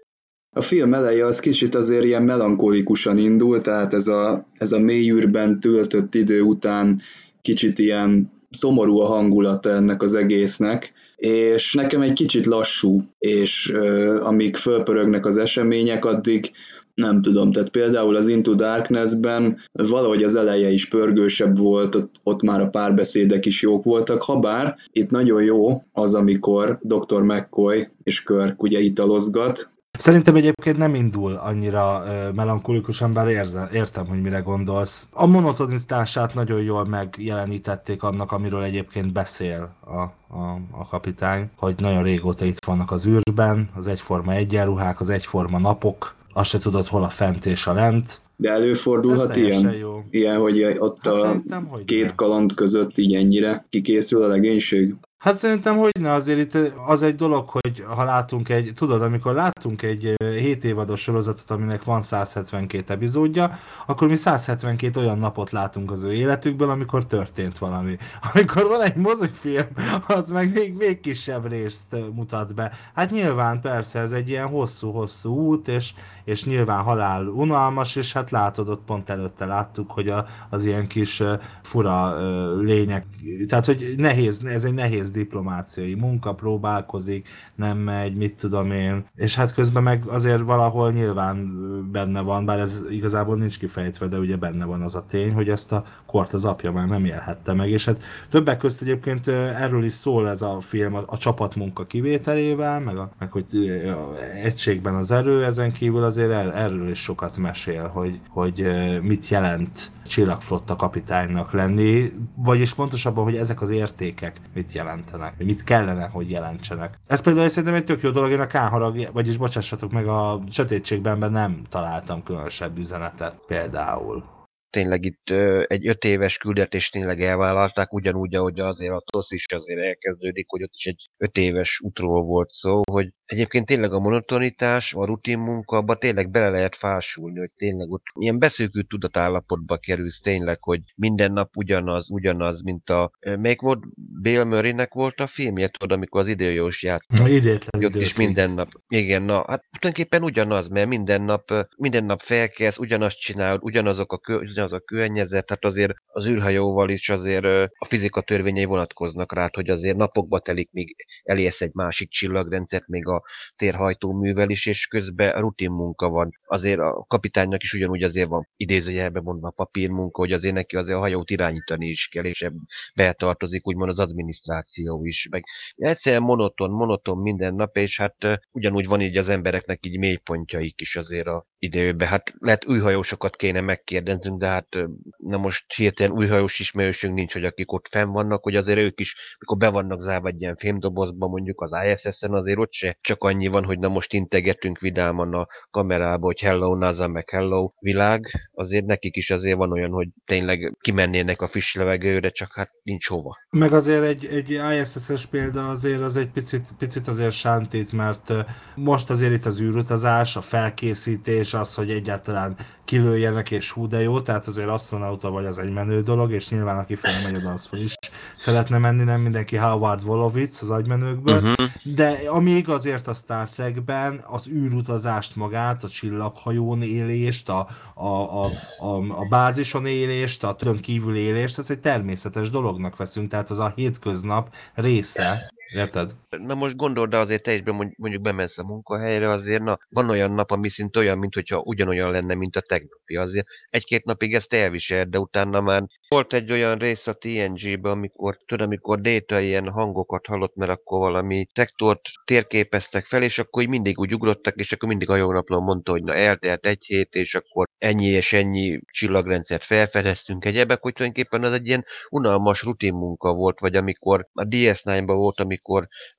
A 0.57 0.61
film 0.61 0.93
eleje 0.93 1.25
az 1.25 1.39
kicsit 1.39 1.75
azért 1.75 2.03
ilyen 2.03 2.23
melankolikusan 2.23 3.17
indul, 3.17 3.59
tehát 3.59 3.93
ez 3.93 4.07
a, 4.07 4.47
ez 4.57 4.71
a 4.71 4.79
mélyűrben 4.79 5.59
töltött 5.59 6.15
idő 6.15 6.41
után 6.41 7.01
kicsit 7.41 7.79
ilyen 7.79 8.31
szomorú 8.49 8.99
a 8.99 9.05
hangulata 9.05 9.69
ennek 9.69 10.01
az 10.01 10.15
egésznek, 10.15 10.93
és 11.15 11.73
nekem 11.73 12.01
egy 12.01 12.13
kicsit 12.13 12.45
lassú, 12.45 13.01
és 13.19 13.71
uh, 13.73 14.17
amíg 14.21 14.55
fölpörögnek 14.55 15.25
az 15.25 15.37
események, 15.37 16.05
addig 16.05 16.51
nem 16.93 17.21
tudom, 17.21 17.51
tehát 17.51 17.69
például 17.69 18.15
az 18.15 18.27
Into 18.27 18.53
Darkness-ben 18.53 19.57
valahogy 19.71 20.23
az 20.23 20.35
eleje 20.35 20.69
is 20.69 20.87
pörgősebb 20.87 21.57
volt, 21.57 21.95
ott, 21.95 22.15
ott 22.23 22.41
már 22.41 22.61
a 22.61 22.69
párbeszédek 22.69 23.45
is 23.45 23.61
jók 23.61 23.83
voltak, 23.83 24.23
ha 24.23 24.39
bár 24.39 24.75
itt 24.91 25.09
nagyon 25.09 25.43
jó 25.43 25.83
az, 25.93 26.13
amikor 26.13 26.79
Dr. 26.81 27.21
McCoy 27.21 27.87
és 28.03 28.23
Kirk 28.23 28.63
ugye 28.63 28.79
italozgat, 28.79 29.73
Szerintem 29.97 30.35
egyébként 30.35 30.77
nem 30.77 30.95
indul 30.95 31.33
annyira 31.33 32.03
melankolikusan, 32.35 33.13
bár 33.13 33.27
érzem, 33.27 33.67
értem, 33.73 34.07
hogy 34.07 34.21
mire 34.21 34.39
gondolsz. 34.39 35.07
A 35.11 35.25
monotonitását 35.25 36.33
nagyon 36.33 36.61
jól 36.61 36.85
megjelenítették 36.85 38.03
annak, 38.03 38.31
amiről 38.31 38.63
egyébként 38.63 39.13
beszél 39.13 39.75
a, 39.85 39.99
a, 40.37 40.59
a 40.71 40.87
kapitány, 40.87 41.49
hogy 41.55 41.75
nagyon 41.77 42.03
régóta 42.03 42.45
itt 42.45 42.65
vannak 42.65 42.91
az 42.91 43.05
űrben, 43.05 43.69
az 43.75 43.87
egyforma 43.87 44.33
egyenruhák, 44.33 44.99
az 44.99 45.09
egyforma 45.09 45.59
napok, 45.59 46.15
azt 46.33 46.49
se 46.49 46.59
tudod, 46.59 46.87
hol 46.87 47.03
a 47.03 47.09
fent 47.09 47.45
és 47.45 47.67
a 47.67 47.73
lent. 47.73 48.19
De 48.35 48.51
előfordulhat 48.51 49.35
ilyen, 49.35 49.71
jó. 49.71 50.03
ilyen, 50.09 50.37
hogy 50.37 50.63
ott 50.77 51.05
hát 51.05 51.41
a 51.71 51.79
két 51.85 52.15
kaland 52.15 52.53
között 52.53 52.97
így 52.97 53.15
ennyire 53.15 53.65
kikészül 53.69 54.23
a 54.23 54.27
legénység? 54.27 54.95
Hát 55.25 55.35
szerintem, 55.35 55.77
hogy 55.77 55.91
ne, 55.99 56.11
azért 56.11 56.39
itt 56.39 56.71
az 56.85 57.03
egy 57.03 57.15
dolog, 57.15 57.49
hogy 57.49 57.83
ha 57.87 58.03
látunk 58.03 58.49
egy, 58.49 58.71
tudod, 58.75 59.01
amikor 59.01 59.33
látunk 59.33 59.81
egy 59.81 60.13
7 60.17 60.63
évados 60.63 61.01
sorozatot, 61.01 61.51
aminek 61.51 61.83
van 61.83 62.01
172 62.01 62.93
epizódja, 62.93 63.59
akkor 63.85 64.07
mi 64.07 64.15
172 64.15 64.99
olyan 64.99 65.17
napot 65.17 65.51
látunk 65.51 65.91
az 65.91 66.03
ő 66.03 66.13
életükből, 66.13 66.69
amikor 66.69 67.05
történt 67.05 67.57
valami. 67.57 67.97
Amikor 68.33 68.67
van 68.67 68.81
egy 68.81 68.95
mozifilm, 68.95 69.67
az 70.07 70.31
meg 70.31 70.53
még, 70.53 70.73
még 70.73 70.99
kisebb 70.99 71.47
részt 71.47 71.95
mutat 72.13 72.55
be. 72.55 72.71
Hát 72.93 73.11
nyilván 73.11 73.61
persze 73.61 73.99
ez 73.99 74.11
egy 74.11 74.29
ilyen 74.29 74.47
hosszú-hosszú 74.47 75.33
út, 75.33 75.67
és, 75.67 75.93
és 76.23 76.43
nyilván 76.43 76.83
halál 76.83 77.27
unalmas, 77.27 77.95
és 77.95 78.13
hát 78.13 78.31
látod, 78.31 78.69
ott 78.69 78.83
pont 78.85 79.09
előtte 79.09 79.45
láttuk, 79.45 79.91
hogy 79.91 80.07
a, 80.07 80.25
az 80.49 80.65
ilyen 80.65 80.87
kis 80.87 81.23
fura 81.61 82.19
lények, 82.61 83.05
tehát 83.47 83.65
hogy 83.65 83.93
nehéz, 83.97 84.41
ez 84.45 84.63
egy 84.63 84.73
nehéz 84.73 85.13
diplomáciai 85.15 85.93
munka, 85.93 86.33
próbálkozik, 86.33 87.27
nem 87.55 87.77
megy, 87.77 88.15
mit 88.15 88.35
tudom 88.35 88.71
én, 88.71 89.05
és 89.15 89.35
hát 89.35 89.53
közben 89.53 89.83
meg 89.83 90.03
azért 90.07 90.41
valahol 90.41 90.91
nyilván 90.91 91.53
benne 91.91 92.21
van, 92.21 92.45
bár 92.45 92.59
ez 92.59 92.83
igazából 92.89 93.35
nincs 93.35 93.59
kifejtve, 93.59 94.07
de 94.07 94.17
ugye 94.17 94.35
benne 94.35 94.65
van 94.65 94.81
az 94.81 94.95
a 94.95 95.05
tény, 95.07 95.33
hogy 95.33 95.49
ezt 95.49 95.71
a 95.71 95.83
kort 96.05 96.33
az 96.33 96.45
apja 96.45 96.71
már 96.71 96.87
nem 96.87 97.05
élhette 97.05 97.53
meg, 97.53 97.69
és 97.69 97.85
hát 97.85 98.03
többek 98.29 98.57
közt 98.57 98.81
egyébként 98.81 99.27
erről 99.27 99.83
is 99.83 99.93
szól 99.93 100.29
ez 100.29 100.41
a 100.41 100.59
film 100.59 100.95
a, 100.95 101.03
a 101.05 101.17
csapatmunka 101.17 101.85
kivételével, 101.85 102.79
meg, 102.79 102.97
a, 102.97 103.11
meg 103.19 103.31
hogy 103.31 103.45
a 103.85 104.23
egységben 104.43 104.95
az 104.95 105.11
erő, 105.11 105.43
ezen 105.43 105.71
kívül 105.71 106.03
azért 106.03 106.31
er, 106.31 106.47
erről 106.55 106.89
is 106.89 106.99
sokat 106.99 107.37
mesél, 107.37 107.87
hogy, 107.87 108.19
hogy 108.29 108.67
mit 109.01 109.29
jelent 109.29 109.91
csillagflotta 110.07 110.75
kapitánynak 110.75 111.51
lenni, 111.51 112.11
vagyis 112.35 112.73
pontosabban, 112.73 113.23
hogy 113.23 113.35
ezek 113.35 113.61
az 113.61 113.69
értékek 113.69 114.39
mit 114.53 114.73
jelentenek, 115.05 115.45
mit 115.45 115.63
kellene, 115.63 116.05
hogy 116.07 116.29
jelentsenek. 116.29 116.97
Ez 117.07 117.21
például 117.21 117.47
szerintem 117.47 117.73
egy 117.73 117.85
tök 117.85 118.01
jó 118.01 118.09
dolog, 118.09 118.31
én 118.31 118.39
a 118.39 118.47
Kánharag, 118.47 119.09
vagyis 119.13 119.37
bocsássatok 119.37 119.91
meg, 119.91 120.07
a 120.07 120.41
sötétségben 120.49 121.31
nem 121.31 121.63
találtam 121.69 122.23
különösebb 122.23 122.77
üzenetet 122.77 123.39
például 123.47 124.33
tényleg 124.69 125.05
itt 125.05 125.29
egy 125.67 125.87
öt 125.87 126.03
éves 126.03 126.37
küldetést 126.37 126.91
tényleg 126.91 127.21
elvállalták, 127.21 127.93
ugyanúgy, 127.93 128.35
ahogy 128.35 128.59
azért 128.59 128.93
a 128.93 129.03
TOSZ 129.11 129.31
is 129.31 129.45
azért 129.53 129.79
elkezdődik, 129.79 130.49
hogy 130.49 130.63
ott 130.63 130.73
is 130.73 130.85
egy 130.85 131.09
öt 131.17 131.37
éves 131.37 131.79
útról 131.83 132.23
volt 132.23 132.51
szó, 132.51 132.81
hogy 132.91 133.09
egyébként 133.25 133.65
tényleg 133.65 133.93
a 133.93 133.99
monotonitás, 133.99 134.93
a 134.93 135.05
rutin 135.05 135.39
munka, 135.39 135.77
abba 135.77 135.97
tényleg 135.97 136.29
bele 136.29 136.49
lehet 136.49 136.75
fásulni, 136.75 137.39
hogy 137.39 137.51
tényleg 137.55 137.89
ott 137.89 138.03
ilyen 138.19 138.39
beszűkült 138.39 138.87
tudatállapotba 138.87 139.77
kerülsz 139.77 140.19
tényleg, 140.19 140.63
hogy 140.63 140.81
minden 140.95 141.31
nap 141.31 141.49
ugyanaz, 141.55 142.09
ugyanaz, 142.11 142.61
mint 142.63 142.89
a... 142.89 143.11
Melyik 143.19 143.61
volt? 143.61 143.83
Bill 144.21 144.43
Murray-nek 144.43 144.93
volt 144.93 145.19
a 145.19 145.27
filmje, 145.27 145.67
tudod, 145.67 145.97
amikor 145.97 146.21
az 146.21 146.27
időjós 146.27 146.83
játszott. 146.83 147.27
Idétlen 147.27 147.85
Ott 147.85 147.95
is 147.95 148.15
minden 148.15 148.51
nap. 148.51 148.69
Igen, 148.87 149.21
na, 149.21 149.35
hát 149.35 149.65
tulajdonképpen 149.79 150.23
ugyanaz, 150.23 150.67
mert 150.67 150.87
minden 150.87 151.21
nap, 151.21 151.67
minden 151.77 152.03
nap 152.03 152.21
felkelsz, 152.21 152.77
ugyanazt 152.77 153.19
csinálod, 153.19 153.59
ugyanazok 153.63 154.13
a, 154.13 154.17
kö, 154.17 154.39
ugyanaz 154.39 154.73
a 154.73 154.79
környezet, 154.79 155.49
hát 155.49 155.65
azért 155.65 155.93
az 156.05 156.27
űrhajóval 156.27 156.89
is 156.89 157.09
azért 157.09 157.45
a 157.77 157.85
fizika 157.85 158.21
törvényei 158.21 158.65
vonatkoznak 158.65 159.33
rá, 159.33 159.49
hogy 159.53 159.69
azért 159.69 159.97
napokba 159.97 160.39
telik, 160.39 160.71
míg 160.71 160.95
elérsz 161.23 161.61
egy 161.61 161.73
másik 161.73 162.09
csillagrendszert, 162.09 162.87
még 162.87 163.07
a 163.07 163.14
térhajtóművel 163.55 164.49
is, 164.49 164.65
és 164.65 164.87
közben 164.87 165.39
rutin 165.39 165.71
munka 165.71 166.09
van. 166.09 166.29
Azért 166.45 166.79
a 166.79 167.05
kapitánynak 167.07 167.63
is 167.63 167.73
ugyanúgy 167.73 168.03
azért 168.03 168.29
van 168.29 168.47
idézőjelben 168.55 169.23
mondva 169.23 169.47
a 169.47 169.51
papírmunka, 169.51 170.21
hogy 170.21 170.31
azért 170.31 170.53
neki 170.53 170.75
azért 170.75 170.97
a 170.97 170.99
hajót 170.99 171.29
irányítani 171.29 171.87
is 171.87 172.07
kell, 172.07 172.25
és 172.25 172.49
betartozik 172.95 173.67
úgymond 173.67 173.89
az 173.89 173.99
adminisztráció 173.99 175.05
is. 175.05 175.27
Meg 175.29 175.43
egyszerűen 175.75 176.21
monoton, 176.21 176.71
monoton 176.71 177.17
minden 177.17 177.55
nap, 177.55 177.77
és 177.77 177.97
hát 177.97 178.15
ugyanúgy 178.51 178.87
van 178.87 179.01
így 179.01 179.17
az 179.17 179.29
embereknek 179.29 179.85
így 179.85 179.97
mélypontjaik 179.97 180.81
is 180.81 180.95
azért 180.95 181.27
a 181.27 181.45
időben. 181.65 182.07
Hát 182.07 182.33
lehet 182.39 182.65
új 182.65 182.79
hajósokat 182.79 183.35
kéne 183.35 183.61
megkérdeznünk, 183.61 184.39
de 184.39 184.47
hát 184.47 184.77
na 185.17 185.37
most 185.37 185.73
hirtelen 185.73 186.11
új 186.11 186.27
hajós 186.27 186.59
ismerősünk 186.59 187.13
nincs, 187.13 187.33
hogy 187.33 187.45
akik 187.45 187.71
ott 187.71 187.87
fenn 187.89 188.09
vannak, 188.11 188.43
hogy 188.43 188.55
azért 188.55 188.79
ők 188.79 188.99
is, 188.99 189.15
mikor 189.39 189.57
be 189.57 189.69
vannak 189.69 189.99
zárva 189.99 190.27
egy 190.27 190.41
ilyen 190.41 190.55
fémdobozba, 190.55 191.27
mondjuk 191.27 191.61
az 191.61 191.71
ISS-en, 191.91 192.33
azért 192.33 192.59
ott 192.59 192.73
se 192.73 192.97
csak 193.05 193.23
annyi 193.23 193.47
van, 193.47 193.63
hogy 193.63 193.79
na 193.79 193.87
most 193.87 194.13
integetünk 194.13 194.79
vidáman 194.79 195.33
a 195.33 195.47
kamerába, 195.71 196.25
hogy 196.25 196.39
hello 196.39 196.75
NASA, 196.75 197.07
meg 197.07 197.29
hello 197.29 197.71
világ, 197.79 198.49
azért 198.53 198.85
nekik 198.85 199.15
is 199.15 199.31
azért 199.31 199.57
van 199.57 199.71
olyan, 199.71 199.91
hogy 199.91 200.07
tényleg 200.25 200.75
kimennének 200.81 201.41
a 201.41 201.47
friss 201.47 201.75
levegőre, 201.75 202.29
csak 202.29 202.53
hát 202.53 202.69
nincs 202.83 203.07
hova. 203.07 203.37
Meg 203.49 203.73
azért 203.73 204.03
egy, 204.03 204.25
egy 204.25 204.49
ISS-es 204.49 205.25
példa 205.25 205.69
azért 205.69 206.01
az 206.01 206.15
egy 206.15 206.29
picit, 206.29 206.65
picit 206.77 207.07
azért 207.07 207.31
sántít, 207.31 207.91
mert 207.91 208.33
most 208.75 209.09
azért 209.09 209.33
itt 209.33 209.45
az 209.45 209.61
űrutazás, 209.61 210.35
a 210.35 210.41
felkészítés, 210.41 211.53
az, 211.53 211.75
hogy 211.75 211.89
egyáltalán 211.89 212.55
kilőjenek 212.85 213.51
és 213.51 213.71
hú 213.71 213.87
de 213.87 214.01
jó, 214.01 214.21
tehát 214.21 214.47
azért 214.47 214.67
astronauta 214.67 215.29
vagy 215.29 215.45
az 215.45 215.57
egy 215.57 215.71
menő 215.71 216.01
dolog, 216.01 216.31
és 216.31 216.49
nyilván 216.49 216.77
aki 216.77 216.95
felmegy 216.95 217.35
oda, 217.35 217.51
az 217.51 217.65
fel 217.65 217.79
is 217.79 217.93
szeretne 218.35 218.77
menni, 218.77 219.03
nem 219.03 219.21
mindenki 219.21 219.55
Howard 219.55 220.03
Wolowitz 220.03 220.61
az 220.61 220.69
agymenőkből, 220.69 221.41
uh-huh. 221.41 221.67
de 221.83 222.19
ami 222.27 222.51
igaz 222.51 222.85
azért 222.95 223.07
a 223.07 223.13
Star 223.13 223.49
Trekben 223.49 224.23
az 224.27 224.47
űrutazást 224.47 225.35
magát, 225.35 225.83
a 225.83 225.87
csillaghajón 225.87 226.81
élést, 226.81 227.49
a, 227.49 227.67
a, 227.93 228.07
a, 228.07 228.51
a, 228.79 229.19
a 229.19 229.25
bázison 229.29 229.85
élést, 229.85 230.43
a 230.43 230.55
tön 230.55 230.79
kívül 230.79 231.15
élést, 231.15 231.57
ez 231.57 231.69
egy 231.69 231.79
természetes 231.79 232.49
dolognak 232.49 232.95
veszünk, 232.95 233.29
tehát 233.29 233.49
az 233.49 233.59
a 233.59 233.73
hétköznap 233.75 234.53
része 234.73 235.53
Érted? 235.73 236.11
Na 236.29 236.53
most 236.53 236.75
gondold, 236.75 237.09
de 237.09 237.17
azért 237.17 237.43
te 237.43 237.53
is 237.53 237.61
mondjuk 237.97 238.21
bemensz 238.21 238.57
a 238.57 238.63
munkahelyre, 238.63 239.29
azért 239.29 239.63
na, 239.63 239.79
van 239.89 240.09
olyan 240.09 240.31
nap, 240.31 240.51
ami 240.51 240.69
szint 240.69 240.97
olyan, 240.97 241.17
mint 241.17 241.33
hogyha 241.33 241.59
ugyanolyan 241.59 242.11
lenne, 242.11 242.33
mint 242.33 242.55
a 242.55 242.61
tegnapi. 242.61 243.15
Azért 243.15 243.47
egy-két 243.69 244.05
napig 244.05 244.33
ezt 244.33 244.53
elvisel, 244.53 245.05
de 245.05 245.19
utána 245.19 245.61
már 245.61 245.83
volt 246.07 246.33
egy 246.33 246.51
olyan 246.51 246.77
rész 246.77 247.07
a 247.07 247.13
TNG-ben, 247.13 247.91
amikor, 247.91 248.37
tudod, 248.45 248.67
amikor 248.67 249.01
Data 249.01 249.39
ilyen 249.39 249.71
hangokat 249.71 250.25
hallott, 250.25 250.55
mert 250.55 250.71
akkor 250.71 250.99
valami 250.99 251.47
szektort 251.53 252.01
térképeztek 252.25 253.05
fel, 253.05 253.23
és 253.23 253.39
akkor 253.39 253.65
mindig 253.65 253.99
úgy 253.99 254.13
ugrottak, 254.13 254.55
és 254.55 254.71
akkor 254.71 254.89
mindig 254.89 255.09
a 255.09 255.15
jó 255.15 255.31
naplon 255.31 255.63
mondta, 255.63 255.91
hogy 255.91 256.03
na 256.03 256.13
eltelt 256.13 256.65
egy 256.65 256.85
hét, 256.85 257.13
és 257.13 257.35
akkor 257.35 257.67
ennyi 257.77 258.05
és 258.05 258.33
ennyi 258.33 258.79
csillagrendszert 258.91 259.63
felfedeztünk 259.63 260.45
egyebek, 260.45 260.81
hogy 260.81 260.93
tulajdonképpen 260.93 261.43
az 261.43 261.53
egy 261.53 261.67
ilyen 261.67 261.85
unalmas 262.09 262.63
rutin 262.63 262.93
munka 262.93 263.33
volt, 263.33 263.59
vagy 263.59 263.75
amikor 263.75 264.27
a 264.33 264.43
DS9-ban 264.43 265.03
volt, 265.05 265.39
amikor 265.39 265.54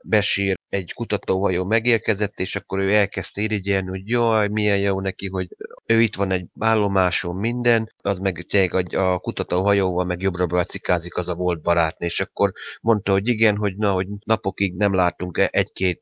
Besír 0.05 0.57
egy 0.69 0.93
kutatóhajó 0.93 1.65
megérkezett, 1.65 2.39
és 2.39 2.57
akkor 2.57 2.79
ő 2.79 2.95
elkezdte 2.95 3.41
irigyelni, 3.41 3.89
hogy 3.89 4.09
jaj, 4.09 4.49
milyen 4.49 4.79
jó 4.79 5.01
neki, 5.01 5.29
hogy 5.29 5.49
ő 5.87 6.01
itt 6.01 6.15
van 6.15 6.31
egy 6.31 6.47
állomáson 6.59 7.37
minden, 7.37 7.93
az 8.03 8.19
meg 8.19 8.47
tényleg 8.49 8.95
a 8.95 9.19
kutatóhajóval 9.19 10.05
meg 10.05 10.21
jobbra 10.21 10.65
cikázik 10.65 11.17
az 11.17 11.29
a 11.29 11.35
volt 11.35 11.63
barátné, 11.63 12.07
és 12.07 12.21
akkor 12.21 12.53
mondta, 12.81 13.13
hogy 13.13 13.27
igen, 13.27 13.57
hogy 13.57 13.77
na, 13.77 13.93
hogy 13.93 14.07
napokig 14.25 14.77
nem 14.77 14.95
látunk 14.95 15.49
egy-két 15.51 16.01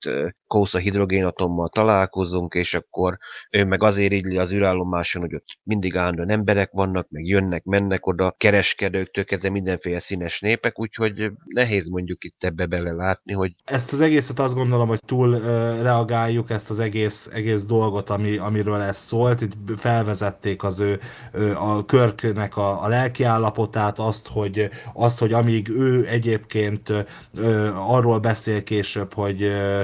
kósza 0.55 0.79
hidrogénatommal 0.79 1.69
találkozunk, 1.69 2.55
és 2.55 2.75
akkor 2.75 3.19
ő 3.51 3.65
meg 3.65 3.83
azért 3.83 4.13
így 4.13 4.37
az 4.37 4.53
űrállomáson, 4.53 5.23
hogy 5.23 5.35
ott 5.35 5.47
mindig 5.63 5.97
állandóan 5.97 6.31
emberek 6.31 6.71
vannak, 6.73 7.07
meg 7.11 7.25
jönnek, 7.25 7.65
mennek 7.65 8.07
oda, 8.07 8.35
kereskedőktől 8.39 9.25
kezdve 9.25 9.51
mindenféle 9.51 10.01
színes 10.01 10.41
népek, 10.41 10.81
úgyhogy 10.81 11.31
nehéz 11.45 11.89
mondjuk 11.89 12.25
itt 12.25 12.45
ebbe 12.45 12.67
bele 12.67 12.93
látni, 12.93 13.33
hogy... 13.33 13.53
Ezt 13.65 13.93
az 13.93 14.01
egészet 14.01 14.39
azt 14.39 14.55
gondolom, 14.55 14.89
hogy 14.89 15.01
túl 15.07 15.39
reagáljuk 15.83 16.51
ezt 16.51 16.71
az 16.71 16.79
egész, 16.79 17.31
egész 17.33 17.65
dolgot, 17.65 18.11
ami, 18.11 18.37
amiről 18.37 18.81
ez 18.81 18.97
szólt. 18.97 19.41
Itt 19.41 19.53
felvezették 19.77 20.63
az 20.63 20.81
ő 20.81 21.01
a 21.55 21.85
Körknek 21.85 22.57
a, 22.57 22.83
a 22.83 22.89
lelkiállapotát, 22.89 23.99
azt 23.99 24.29
hogy, 24.29 24.71
azt, 24.93 25.19
hogy 25.19 25.33
amíg 25.33 25.69
ő 25.69 26.07
egyébként 26.09 26.93
arról 27.75 28.19
beszél 28.19 28.63
később, 28.63 29.13
hogy 29.13 29.43
uh, 29.43 29.81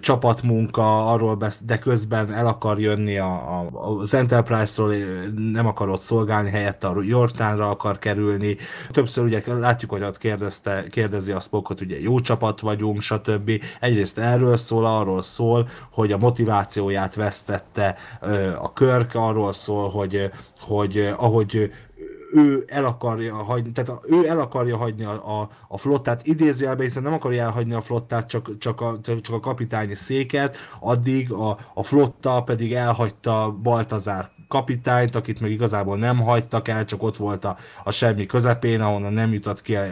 csapatmunka, 0.00 1.06
arról 1.06 1.34
besz, 1.34 1.60
de 1.64 1.78
közben 1.78 2.32
el 2.32 2.46
akar 2.46 2.80
jönni 2.80 3.18
a, 3.18 3.60
a, 3.60 3.68
az 3.98 4.14
Enterprise-ról, 4.14 4.94
nem 5.52 5.66
akar 5.66 5.88
ott 5.88 6.00
szolgálni, 6.00 6.50
helyette 6.50 6.86
a 6.86 7.02
Jortánra 7.02 7.70
akar 7.70 7.98
kerülni. 7.98 8.56
Többször 8.90 9.24
ugye 9.24 9.42
látjuk, 9.46 9.90
hogy 9.90 10.02
ott 10.02 10.18
kérdezte, 10.18 10.84
kérdezi 10.90 11.32
a 11.32 11.40
Spockot, 11.40 11.80
ugye 11.80 12.00
jó 12.00 12.20
csapat 12.20 12.60
vagyunk, 12.60 13.00
stb. 13.00 13.50
Egyrészt 13.80 14.18
erről 14.18 14.56
szól, 14.56 14.86
arról 14.86 15.22
szól, 15.22 15.68
hogy 15.90 16.12
a 16.12 16.18
motivációját 16.18 17.14
vesztette 17.14 17.96
a 18.60 18.72
Körk, 18.72 19.14
arról 19.14 19.52
szól, 19.52 19.90
hogy, 19.90 20.30
hogy 20.60 21.12
ahogy 21.16 21.70
ő 22.32 22.64
el 22.66 22.84
akarja 22.84 23.34
hagyni, 23.34 23.72
tehát 23.72 24.04
ő 24.08 24.28
el 24.28 24.40
akarja 24.40 24.76
hagyni 24.76 25.04
a, 25.04 25.40
a, 25.40 25.48
a 25.68 25.78
flottát, 25.78 26.26
idézőjelben, 26.26 26.86
hiszen 26.86 27.02
nem 27.02 27.12
akarja 27.12 27.42
elhagyni 27.42 27.74
a 27.74 27.80
flottát, 27.80 28.28
csak, 28.28 28.58
csak, 28.58 28.80
a, 28.80 29.00
csak 29.02 29.34
a 29.34 29.40
kapitányi 29.40 29.94
széket, 29.94 30.56
addig 30.80 31.32
a, 31.32 31.58
a 31.74 31.82
flotta 31.82 32.42
pedig 32.42 32.74
elhagyta 32.74 33.56
Baltazár 33.62 34.30
kapitányt, 34.48 35.14
akit 35.14 35.40
meg 35.40 35.50
igazából 35.50 35.96
nem 35.96 36.20
hagytak 36.20 36.68
el, 36.68 36.84
csak 36.84 37.02
ott 37.02 37.16
volt 37.16 37.44
a, 37.44 37.56
a 37.84 37.90
semmi 37.90 38.26
közepén, 38.26 38.80
ahonnan 38.80 39.12
nem 39.12 39.32
jutott 39.32 39.62
ki 39.62 39.76
a, 39.76 39.84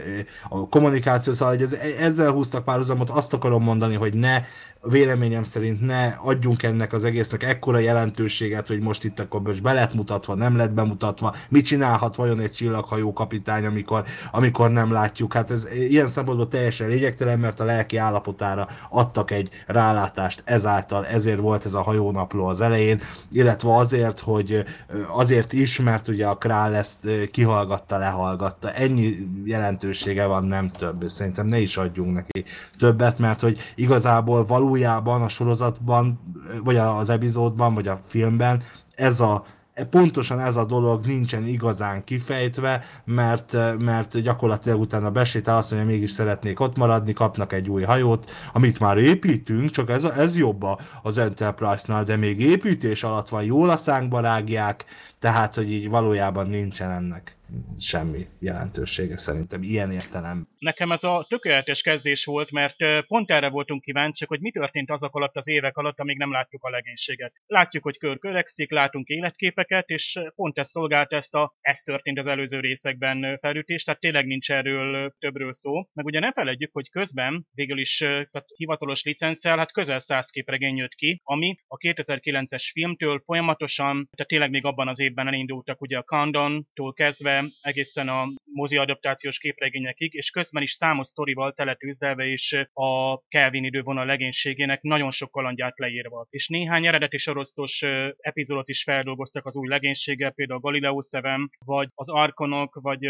a 0.49 0.69
kommunikáció, 0.69 1.33
szóval 1.33 1.55
hogy 1.55 1.63
ez, 1.63 1.73
ezzel 1.99 2.33
húztak 2.33 2.65
párhuzamot, 2.65 3.11
azt 3.11 3.33
akarom 3.33 3.63
mondani, 3.63 3.95
hogy 3.95 4.15
ne 4.15 4.43
véleményem 4.89 5.45
szerint 5.45 5.81
ne 5.81 6.07
adjunk 6.07 6.63
ennek 6.63 6.93
az 6.93 7.05
egésznek 7.05 7.43
ekkora 7.43 7.79
jelentőséget, 7.79 8.67
hogy 8.67 8.81
most 8.81 9.05
itt 9.05 9.21
akkor 9.21 9.41
most 9.43 9.63
be 9.63 9.73
lett 9.73 9.95
mutatva, 9.95 10.35
nem 10.35 10.57
lett 10.57 10.73
bemutatva, 10.73 11.35
mit 11.49 11.65
csinálhat 11.65 12.17
vajon 12.17 12.41
egy 12.41 12.53
csillaghajó 12.53 13.13
kapitány, 13.13 13.65
amikor, 13.65 14.05
amikor 14.33 14.71
nem 14.71 14.93
látjuk. 14.93 15.33
Hát 15.33 15.51
ez 15.51 15.67
ilyen 15.75 16.07
szempontból 16.07 16.49
teljesen 16.49 16.89
lényegtelen, 16.89 17.39
mert 17.39 17.61
a 17.61 17.65
lelki 17.65 17.97
állapotára 17.97 18.69
adtak 18.91 19.31
egy 19.31 19.49
rálátást 19.67 20.43
ezáltal, 20.45 21.07
ezért 21.07 21.39
volt 21.39 21.65
ez 21.65 21.75
a 21.75 21.83
hajónapló 21.83 22.47
az 22.47 22.61
elején, 22.61 23.01
illetve 23.33 23.75
azért, 23.75 24.21
hogy 24.21 24.65
azért 25.09 25.53
is, 25.53 25.81
mert 25.81 26.09
ugye 26.09 26.27
a 26.27 26.37
Král 26.37 26.75
ezt 26.75 27.09
kihallgatta, 27.31 27.99
lehallgatta. 27.99 28.73
Ennyi 28.73 29.29
jelentősége 29.45 30.27
van, 30.27 30.45
nem 30.45 30.71
több. 30.71 31.09
Szerintem 31.09 31.47
ne 31.47 31.59
is 31.59 31.77
adjunk 31.77 32.15
neki 32.15 32.45
többet, 32.79 33.19
mert 33.19 33.41
hogy 33.41 33.59
igazából 33.75 34.45
való 34.45 34.74
valójában 34.75 35.23
a 35.23 35.29
sorozatban, 35.29 36.21
vagy 36.65 36.77
az 36.77 37.11
epizódban, 37.11 37.75
vagy 37.75 37.89
a 37.89 37.99
filmben 38.03 38.63
ez 38.95 39.21
a 39.21 39.45
pontosan 39.91 40.41
ez 40.41 40.57
a 40.57 40.65
dolog 40.65 41.07
nincsen 41.07 41.47
igazán 41.47 42.05
kifejtve, 42.05 42.85
mert, 43.05 43.57
mert 43.79 44.21
gyakorlatilag 44.21 44.81
utána 44.81 45.11
besétál, 45.11 45.57
azt 45.57 45.71
mondja, 45.71 45.89
mégis 45.89 46.11
szeretnék 46.11 46.61
ott 46.61 46.77
maradni, 46.77 47.13
kapnak 47.13 47.53
egy 47.53 47.69
új 47.69 47.83
hajót, 47.83 48.31
amit 48.53 48.81
már 48.81 48.97
építünk, 48.97 49.71
csak 49.71 49.91
ez, 49.91 50.05
ez 50.05 50.37
jobb 50.37 50.65
az 51.03 51.19
Enterprise-nál, 51.19 52.05
de 52.05 52.17
még 52.17 52.41
építés 52.41 53.05
alatt 53.05 53.29
van, 53.29 53.45
jól 53.45 53.71
a 53.71 53.77
szánkba 53.77 54.21
rágják, 54.21 54.85
tehát, 55.19 55.55
hogy 55.55 55.73
így 55.73 55.89
valójában 55.89 56.47
nincsen 56.47 56.91
ennek 56.91 57.37
semmi 57.79 58.27
jelentősége 58.39 59.17
szerintem 59.17 59.63
ilyen 59.63 59.91
értelem. 59.91 60.49
Nekem 60.59 60.93
ez 60.93 61.05
a 61.05 61.27
tökéletes 61.29 61.83
kezdés 61.83 62.25
volt, 62.25 62.51
mert 62.51 62.77
pont 63.07 63.31
erre 63.31 63.49
voltunk 63.49 63.83
kíváncsiak, 63.83 64.29
hogy 64.29 64.41
mi 64.41 64.51
történt 64.51 64.91
azok 64.91 65.17
alatt 65.17 65.37
az 65.37 65.49
évek 65.49 65.77
alatt, 65.77 65.99
amíg 65.99 66.17
nem 66.17 66.33
látjuk 66.33 66.65
a 66.65 66.71
legénységet. 66.71 67.33
Látjuk, 67.47 67.83
hogy 67.83 67.99
kör 67.99 68.19
körekszik, 68.19 68.71
látunk 68.71 69.09
életképeket, 69.09 69.89
és 69.89 70.21
pont 70.35 70.59
ez 70.59 70.69
szolgált 70.69 71.13
ezt 71.13 71.35
a 71.35 71.55
ez 71.61 71.81
történt 71.81 72.19
az 72.19 72.27
előző 72.27 72.61
részekben 72.61 73.39
felütés, 73.41 73.83
tehát 73.83 74.01
tényleg 74.01 74.27
nincs 74.27 74.51
erről 74.51 75.15
többről 75.19 75.53
szó. 75.53 75.89
Meg 75.93 76.05
ugye 76.05 76.21
ne 76.21 76.33
felejtjük, 76.33 76.73
hogy 76.73 76.91
közben 76.91 77.47
végül 77.51 77.79
is 77.79 77.97
tehát 77.99 78.47
hivatalos 78.57 79.03
licenszel, 79.03 79.59
hát 79.59 79.73
közel 79.73 79.99
100 79.99 80.31
képregény 80.31 80.77
jött 80.77 80.95
ki, 80.95 81.21
ami 81.23 81.57
a 81.67 81.77
2009-es 81.77 82.71
filmtől 82.73 83.23
folyamatosan, 83.25 84.09
tehát 84.17 84.29
tényleg 84.29 84.51
még 84.51 84.65
abban 84.65 84.89
az 84.89 85.01
évben 85.01 85.27
elindultak 85.27 85.81
ugye 85.81 85.99
a 85.99 86.03
Countdown-tól 86.03 86.93
kezdve 86.93 87.44
egészen 87.61 88.09
a 88.09 88.33
mozi 88.45 88.77
adaptációs 88.77 89.39
képregényekig, 89.39 90.15
és 90.15 90.31
közben 90.31 90.63
is 90.63 90.73
számos 90.73 91.07
sztorival 91.07 91.53
teletűzdelve 91.53 92.25
és 92.27 92.67
a 92.73 93.19
Kelvin 93.29 93.65
idővonal 93.65 94.07
legénységének 94.07 94.83
nagyon 94.83 95.11
sok 95.11 95.31
kalandját 95.31 95.79
leírva. 95.79 96.27
És 96.31 96.49
néhány 96.49 96.87
eredeti 96.87 97.17
sorosztos 97.17 97.83
epizódot 98.17 98.69
is 98.69 98.83
feldolgoztak 98.83 99.47
az 99.47 99.57
új 99.57 99.69
legénységgel, 99.69 100.31
például 100.31 100.61
Galileo 100.61 100.99
7, 101.11 101.23
vagy 101.65 101.89
az 101.95 102.09
Arkonok, 102.09 102.79
vagy 102.81 103.05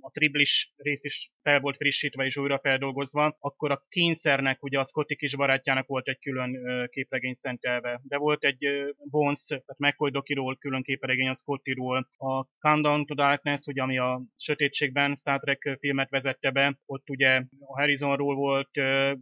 a 0.00 0.10
Triblis 0.12 0.72
rész 0.76 1.04
is 1.04 1.30
fel 1.48 1.60
volt 1.60 1.76
frissítve 1.76 2.24
és 2.24 2.36
újra 2.36 2.58
feldolgozva, 2.58 3.36
akkor 3.40 3.70
a 3.70 3.84
kényszernek, 3.88 4.62
ugye 4.62 4.78
a 4.78 4.84
Scotty 4.84 5.14
kis 5.16 5.36
barátjának 5.36 5.86
volt 5.86 6.08
egy 6.08 6.18
külön 6.18 6.58
képregény 6.90 7.32
szentelve. 7.32 8.00
De 8.02 8.16
volt 8.16 8.44
egy 8.44 8.66
Bones, 9.10 9.46
tehát 9.46 9.78
McCoy 9.78 10.10
Dokiról 10.10 10.56
külön 10.56 10.82
képregény 10.82 11.28
a 11.28 11.34
Scottyról, 11.34 12.08
a 12.16 12.44
Countdown 12.60 13.06
to 13.06 13.14
Darkness, 13.14 13.66
ugye, 13.66 13.82
ami 13.82 13.98
a 13.98 14.22
sötétségben 14.36 15.14
Star 15.14 15.38
Trek 15.38 15.76
filmet 15.80 16.10
vezette 16.10 16.50
be, 16.50 16.78
ott 16.86 17.10
ugye 17.10 17.42
a 17.60 17.78
Harrisonról 17.78 18.34
volt, 18.34 18.70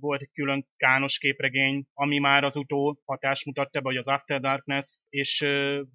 volt 0.00 0.20
egy 0.20 0.30
külön 0.32 0.66
kános 0.76 1.18
képregény, 1.18 1.84
ami 1.94 2.18
már 2.18 2.44
az 2.44 2.56
utó 2.56 3.00
hatás 3.04 3.44
mutatta 3.44 3.80
be, 3.80 3.80
vagy 3.80 3.96
az 3.96 4.08
After 4.08 4.40
Darkness, 4.40 4.98
és 5.08 5.38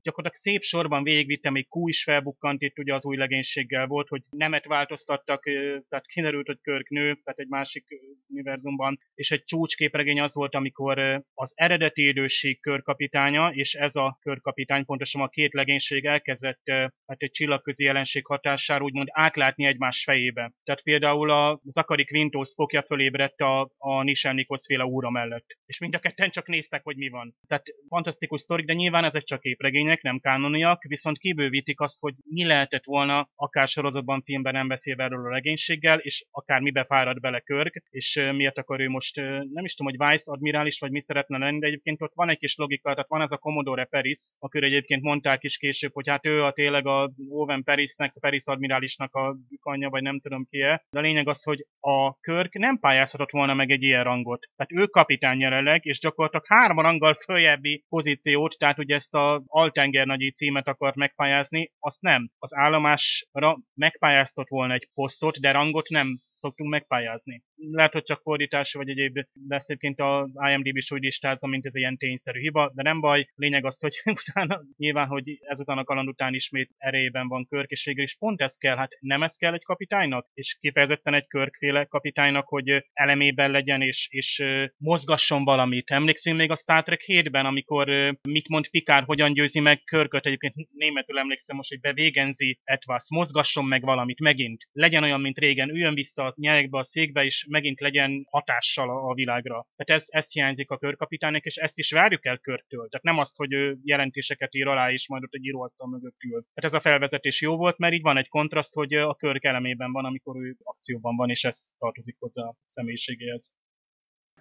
gyakorlatilag 0.01 0.33
szép 0.33 0.61
sorban 0.61 1.03
végigvitte, 1.03 1.49
még 1.49 1.67
Q 1.69 1.87
is 1.87 2.03
felbukkant 2.03 2.61
itt 2.61 2.79
ugye 2.79 2.93
az 2.93 3.05
új 3.05 3.17
legénységgel 3.17 3.87
volt, 3.87 4.07
hogy 4.07 4.21
nemet 4.29 4.65
változtattak, 4.65 5.43
tehát 5.87 6.07
kiderült, 6.21 6.47
hogy 6.47 6.61
Körk 6.61 6.89
nő, 6.89 7.19
tehát 7.23 7.39
egy 7.39 7.47
másik 7.47 7.85
univerzumban, 8.29 8.99
és 9.13 9.31
egy 9.31 9.43
csúcsképregény 9.43 10.21
az 10.21 10.33
volt, 10.33 10.55
amikor 10.55 11.23
az 11.33 11.53
eredeti 11.55 12.07
időség 12.07 12.59
körkapitánya, 12.59 13.51
és 13.53 13.73
ez 13.73 13.95
a 13.95 14.17
körkapitány, 14.21 14.85
pontosan 14.85 15.21
a 15.21 15.27
két 15.27 15.53
legénység 15.53 16.05
elkezdett 16.05 16.61
hát 17.05 17.21
egy 17.21 17.31
csillagközi 17.31 17.83
jelenség 17.83 18.25
hatására 18.25 18.83
úgymond 18.83 19.07
átlátni 19.11 19.65
egymás 19.65 20.03
fejébe. 20.03 20.53
Tehát 20.63 20.81
például 20.81 21.29
a 21.31 21.61
Zakari 21.63 22.05
Quinto 22.05 22.43
Spockja 22.43 22.81
fölébredt 22.81 23.39
a, 23.39 23.71
a 23.77 24.03
Nishan 24.03 24.35
Nikos 24.35 24.65
féle 24.65 24.83
úra 24.85 25.09
mellett. 25.09 25.57
És 25.65 25.79
mind 25.79 25.95
a 25.95 25.99
ketten 25.99 26.29
csak 26.29 26.47
néztek, 26.47 26.83
hogy 26.83 26.97
mi 26.97 27.09
van. 27.09 27.35
Tehát 27.47 27.65
fantasztikus 27.87 28.41
sztorik, 28.41 28.65
de 28.65 28.73
nyilván 28.73 29.03
ezek 29.03 29.23
csak 29.23 29.41
képregények, 29.41 30.01
nem 30.01 30.19
kánoniak, 30.19 30.83
viszont 30.83 31.17
kibővítik 31.17 31.79
azt, 31.79 31.99
hogy 31.99 32.13
mi 32.23 32.45
lehetett 32.45 32.85
volna, 32.85 33.29
akár 33.35 33.67
sorozatban, 33.67 34.21
filmben 34.21 34.53
nem 34.53 34.67
beszélve 34.67 35.03
erről 35.03 35.25
a 35.25 35.33
legénységgel, 35.33 35.99
és 36.11 36.25
akár 36.31 36.61
mibe 36.61 36.83
fárad 36.83 37.19
bele 37.19 37.39
Körk, 37.39 37.83
és 37.89 38.29
miért 38.31 38.57
akar 38.57 38.79
ő 38.79 38.89
most, 38.89 39.15
nem 39.53 39.63
is 39.63 39.75
tudom, 39.75 39.93
hogy 39.93 40.09
Vice 40.09 40.31
admirális, 40.31 40.79
vagy 40.79 40.91
mi 40.91 41.01
szeretne 41.01 41.37
lenni, 41.37 41.59
de 41.59 41.67
egyébként 41.67 42.01
ott 42.01 42.11
van 42.15 42.29
egy 42.29 42.37
kis 42.37 42.55
logika, 42.55 42.91
tehát 42.91 43.09
van 43.09 43.21
ez 43.21 43.31
a 43.31 43.37
Commodore 43.37 43.85
Peris, 43.85 44.31
akire 44.39 44.65
egyébként 44.65 45.01
mondták 45.01 45.43
is 45.43 45.57
később, 45.57 45.93
hogy 45.93 46.09
hát 46.09 46.25
ő 46.25 46.43
a 46.43 46.51
tényleg 46.51 46.87
a 46.87 47.11
Owen 47.29 47.63
Perisnek, 47.63 48.13
Paris 48.19 48.45
admirálisnak 48.45 49.13
a 49.13 49.37
anyja, 49.61 49.89
vagy 49.89 50.01
nem 50.01 50.19
tudom 50.19 50.45
ki 50.45 50.61
-e. 50.61 50.83
De 50.89 50.99
a 50.99 51.01
lényeg 51.01 51.27
az, 51.27 51.43
hogy 51.43 51.65
a 51.79 52.19
Körk 52.19 52.53
nem 52.53 52.79
pályázhatott 52.79 53.31
volna 53.31 53.53
meg 53.53 53.71
egy 53.71 53.83
ilyen 53.83 54.03
rangot. 54.03 54.47
Tehát 54.55 54.83
ő 54.83 54.85
kapitány 54.85 55.39
jelenleg, 55.39 55.85
és 55.85 55.99
gyakorlatilag 55.99 56.45
három 56.47 56.79
ranggal 56.79 57.13
följebbi 57.13 57.85
pozíciót, 57.89 58.55
tehát 58.57 58.79
ugye 58.79 58.95
ezt 58.95 59.13
a 59.13 59.43
Altenger 59.45 60.05
nagyi 60.05 60.31
címet 60.31 60.67
akart 60.67 60.95
megpályázni, 60.95 61.71
azt 61.79 62.01
nem. 62.01 62.29
Az 62.39 62.55
állomásra 62.55 63.57
megpályáztott 63.73 64.49
volna 64.49 64.73
egy 64.73 64.89
posztot, 64.93 65.39
de 65.39 65.51
rangot 65.51 65.89
nem 65.91 66.21
szoktunk 66.31 66.69
megpályázni. 66.69 67.43
Lehet, 67.71 67.93
hogy 67.93 68.03
csak 68.03 68.21
fordítás 68.21 68.73
vagy 68.73 68.89
egyéb, 68.89 69.19
de 69.33 69.59
egyébként 69.65 69.99
a 69.99 70.29
IMDb 70.49 70.77
is 70.77 70.91
úgy 70.91 71.03
listázza, 71.03 71.47
mint 71.47 71.65
ez 71.65 71.75
ilyen 71.75 71.97
tényszerű 71.97 72.39
hiba, 72.39 72.71
de 72.75 72.83
nem 72.83 72.99
baj. 72.99 73.29
Lényeg 73.35 73.65
az, 73.65 73.79
hogy 73.79 74.01
utána 74.19 74.61
nyilván, 74.77 75.07
hogy 75.07 75.39
ezután 75.41 75.77
a 75.77 75.83
kaland 75.83 76.07
után 76.07 76.33
ismét 76.33 76.71
erejében 76.77 77.27
van 77.27 77.47
Körk, 77.47 77.69
és 77.69 77.85
végül 77.85 78.03
is 78.03 78.15
pont 78.15 78.41
ez 78.41 78.55
kell, 78.55 78.75
hát 78.75 78.97
nem 78.99 79.23
ez 79.23 79.35
kell 79.35 79.53
egy 79.53 79.63
kapitánynak, 79.63 80.27
és 80.33 80.57
kifejezetten 80.59 81.13
egy 81.13 81.27
Körkféle 81.27 81.85
kapitánynak, 81.85 82.47
hogy 82.47 82.85
elemében 82.93 83.51
legyen, 83.51 83.81
és, 83.81 84.07
és 84.11 84.43
mozgasson 84.77 85.43
valamit. 85.43 85.91
Emlékszünk 85.91 86.37
még 86.37 86.51
a 86.51 86.55
Star 86.55 86.83
Trek 86.83 87.03
7-ben, 87.07 87.45
amikor 87.45 87.89
mit 88.21 88.47
mond 88.47 88.69
Pikár, 88.69 89.03
hogyan 89.03 89.33
győzi 89.33 89.59
meg 89.59 89.83
Körköt, 89.83 90.25
egyébként 90.25 90.53
németül 90.71 91.17
emlékszem 91.17 91.55
most, 91.55 91.69
hogy 91.69 91.79
bevégenzi 91.79 92.59
Etwas, 92.63 93.05
mozgasson 93.09 93.65
meg 93.65 93.81
valamit 93.81 94.19
megint. 94.19 94.67
Legyen 94.71 95.03
olyan, 95.03 95.21
mint 95.21 95.37
régen, 95.37 95.69
üljön 95.81 95.95
vissza 95.95 96.23
a 96.25 96.33
nyerekbe 96.35 96.77
a 96.77 96.83
székbe, 96.83 97.23
és 97.23 97.45
megint 97.49 97.79
legyen 97.79 98.25
hatással 98.29 99.09
a, 99.09 99.13
világra. 99.13 99.67
Tehát 99.75 100.01
ez, 100.01 100.05
ez 100.07 100.31
hiányzik 100.31 100.69
a 100.69 100.77
körkapitánynak, 100.77 101.45
és 101.45 101.55
ezt 101.55 101.77
is 101.77 101.91
várjuk 101.91 102.25
el 102.25 102.37
körtől. 102.37 102.87
Tehát 102.87 103.05
nem 103.05 103.17
azt, 103.17 103.35
hogy 103.35 103.53
ő 103.53 103.77
jelentéseket 103.83 104.55
ír 104.55 104.67
alá, 104.67 104.91
és 104.91 105.07
majd 105.07 105.23
ott 105.23 105.33
egy 105.33 105.45
íróasztal 105.45 105.87
mögött 105.87 106.23
ül. 106.23 106.41
Tehát 106.53 106.71
ez 106.71 106.73
a 106.73 106.79
felvezetés 106.79 107.41
jó 107.41 107.55
volt, 107.55 107.77
mert 107.77 107.93
így 107.93 108.01
van 108.01 108.17
egy 108.17 108.27
kontraszt, 108.27 108.73
hogy 108.73 108.93
a 108.93 109.15
körk 109.15 109.43
elemében 109.43 109.91
van, 109.91 110.05
amikor 110.05 110.35
ő 110.35 110.55
akcióban 110.63 111.15
van, 111.15 111.29
és 111.29 111.43
ez 111.43 111.67
tartozik 111.77 112.15
hozzá 112.19 112.43
a 112.43 112.55
személyiségéhez. 112.65 113.53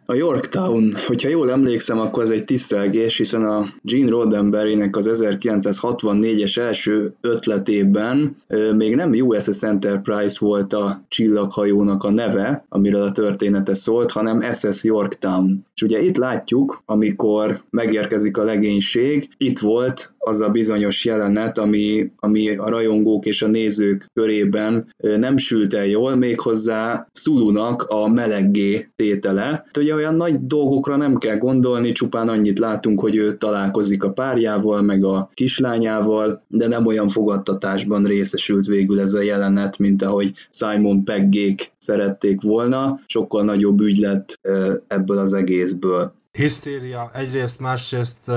A 0.06 0.14
Yorktown, 0.14 0.94
hogyha 1.06 1.28
jól 1.28 1.50
emlékszem, 1.50 1.98
akkor 1.98 2.22
ez 2.22 2.30
egy 2.30 2.44
tisztelgés, 2.44 3.16
hiszen 3.16 3.44
a 3.44 3.66
Gene 3.82 4.08
Roddenberrynek 4.08 4.96
az 4.96 5.10
1964-es 5.12 6.58
első 6.58 7.14
ötletében 7.20 8.36
még 8.76 8.94
nem 8.94 9.10
USS 9.10 9.62
Enterprise 9.62 10.36
volt 10.40 10.72
a 10.72 11.02
csillaghajónak 11.08 12.04
a 12.04 12.10
neve, 12.10 12.64
amiről 12.68 13.02
a 13.02 13.12
története 13.12 13.74
szólt, 13.74 14.10
hanem 14.10 14.52
SS 14.52 14.84
Yorktown. 14.84 15.66
És 15.74 15.82
ugye 15.82 16.00
itt 16.00 16.16
látjuk, 16.16 16.82
amikor 16.84 17.62
megérkezik 17.70 18.36
a 18.36 18.44
legénység, 18.44 19.28
itt 19.36 19.58
volt 19.58 20.14
az 20.22 20.40
a 20.40 20.48
bizonyos 20.48 21.04
jelenet, 21.04 21.58
ami, 21.58 22.12
ami 22.16 22.56
a 22.56 22.68
rajongók 22.68 23.26
és 23.26 23.42
a 23.42 23.46
nézők 23.46 24.06
körében 24.14 24.94
nem 24.96 25.36
sült 25.36 25.74
el 25.74 25.86
jól, 25.86 26.14
méghozzá 26.14 27.08
Szulunak 27.12 27.82
a 27.82 28.08
meleggé 28.08 28.88
tétele. 28.96 29.42
Hát 29.42 29.76
ugye 29.76 29.94
olyan 29.94 30.14
nagy 30.14 30.46
dolgokra 30.46 30.96
nem 30.96 31.18
kell 31.18 31.36
gondolni, 31.36 31.92
csupán 31.92 32.28
annyit 32.28 32.58
látunk, 32.58 33.00
hogy 33.00 33.16
ő 33.16 33.32
találkozik 33.32 34.02
a 34.02 34.12
párjával, 34.12 34.82
meg 34.82 35.04
a 35.04 35.30
kislányával, 35.34 36.44
de 36.48 36.68
nem 36.68 36.86
olyan 36.86 37.08
fogadtatásban 37.08 38.04
részesült 38.04 38.66
végül 38.66 39.00
ez 39.00 39.12
a 39.12 39.22
jelenet, 39.22 39.78
mint 39.78 40.02
ahogy 40.02 40.32
Simon 40.50 41.04
Peggék 41.04 41.72
szerették 41.78 42.42
volna. 42.42 43.00
Sokkal 43.06 43.44
nagyobb 43.44 43.80
ügy 43.80 43.98
lett 43.98 44.38
ebből 44.86 45.18
az 45.18 45.34
egészből 45.34 46.18
hisztéria 46.32 47.10
egyrészt, 47.14 47.60
másrészt 47.60 48.18
uh, 48.26 48.36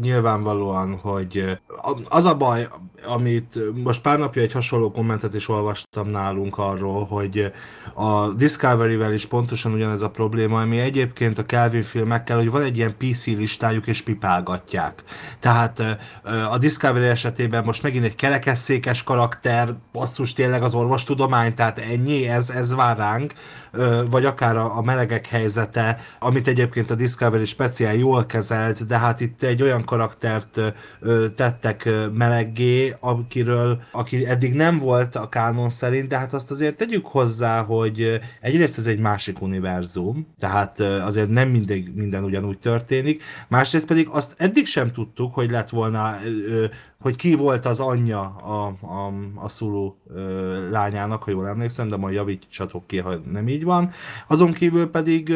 nyilvánvalóan, 0.00 0.94
hogy 0.96 1.58
az 2.08 2.24
a 2.24 2.36
baj, 2.36 2.68
amit 3.06 3.58
most 3.74 4.02
pár 4.02 4.18
napja 4.18 4.42
egy 4.42 4.52
hasonló 4.52 4.90
kommentet 4.90 5.34
is 5.34 5.48
olvastam 5.48 6.06
nálunk 6.06 6.58
arról, 6.58 7.04
hogy 7.04 7.52
a 7.94 8.28
Discovery-vel 8.28 9.12
is 9.12 9.26
pontosan 9.26 9.72
ugyanez 9.72 10.02
a 10.02 10.10
probléma, 10.10 10.60
ami 10.60 10.78
egyébként 10.78 11.38
a 11.38 11.46
Kelvin 11.46 11.82
filmekkel, 11.82 12.36
hogy 12.36 12.50
van 12.50 12.62
egy 12.62 12.76
ilyen 12.76 12.96
PC 12.96 13.26
listájuk 13.26 13.86
és 13.86 14.02
pipálgatják. 14.02 15.02
Tehát 15.40 15.82
a 16.50 16.58
Discovery 16.58 17.06
esetében 17.06 17.64
most 17.64 17.82
megint 17.82 18.04
egy 18.04 18.14
kerekesszékes 18.14 19.02
karakter, 19.02 19.74
basszus 19.92 20.32
tényleg 20.32 20.62
az 20.62 20.74
orvostudomány, 20.74 21.54
tehát 21.54 21.78
ennyi, 21.78 22.28
ez, 22.28 22.50
ez 22.50 22.74
vár 22.74 22.96
ránk, 22.96 23.32
vagy 24.10 24.24
akár 24.24 24.56
a, 24.56 24.82
melegek 24.82 25.26
helyzete, 25.26 26.00
amit 26.18 26.48
egyébként 26.48 26.90
a 26.90 26.94
Discovery 26.94 27.44
speciál 27.44 27.94
jól 27.94 28.26
kezelt, 28.26 28.86
de 28.86 28.98
hát 28.98 29.20
itt 29.20 29.42
egy 29.42 29.62
olyan 29.62 29.84
karaktert 29.84 30.60
tettek 31.36 31.88
meleggé, 32.12 32.94
akiről, 33.00 33.82
aki 33.92 34.26
eddig 34.26 34.54
nem 34.54 34.78
volt 34.78 35.16
a 35.16 35.28
kánon 35.28 35.68
szerint, 35.68 36.08
de 36.08 36.18
hát 36.18 36.34
azt 36.34 36.50
azért 36.50 36.76
tegyük 36.76 37.06
hozzá, 37.06 37.62
hogy 37.62 38.20
egyrészt 38.40 38.78
ez 38.78 38.86
egy 38.86 38.98
másik 38.98 39.42
univerzum, 39.42 40.26
tehát 40.38 40.80
azért 40.80 41.28
nem 41.28 41.48
mindig 41.48 41.94
minden 41.94 42.24
ugyanúgy 42.24 42.58
történik, 42.58 43.22
másrészt 43.48 43.86
pedig 43.86 44.08
azt 44.10 44.34
eddig 44.36 44.66
sem 44.66 44.92
tudtuk, 44.92 45.34
hogy 45.34 45.50
lett 45.50 45.68
volna 45.68 46.16
hogy 47.02 47.16
ki 47.16 47.34
volt 47.34 47.66
az 47.66 47.80
anyja 47.80 48.20
a, 48.20 48.66
a, 48.80 49.12
a 49.34 49.48
Szulu 49.48 49.94
ö, 50.14 50.70
lányának, 50.70 51.22
ha 51.22 51.30
jól 51.30 51.48
emlékszem, 51.48 51.88
de 51.88 51.96
majd 51.96 52.14
javítsatok 52.14 52.86
ki, 52.86 52.98
ha 52.98 53.14
nem 53.32 53.48
így 53.48 53.64
van. 53.64 53.90
Azon 54.26 54.52
kívül 54.52 54.90
pedig 54.90 55.28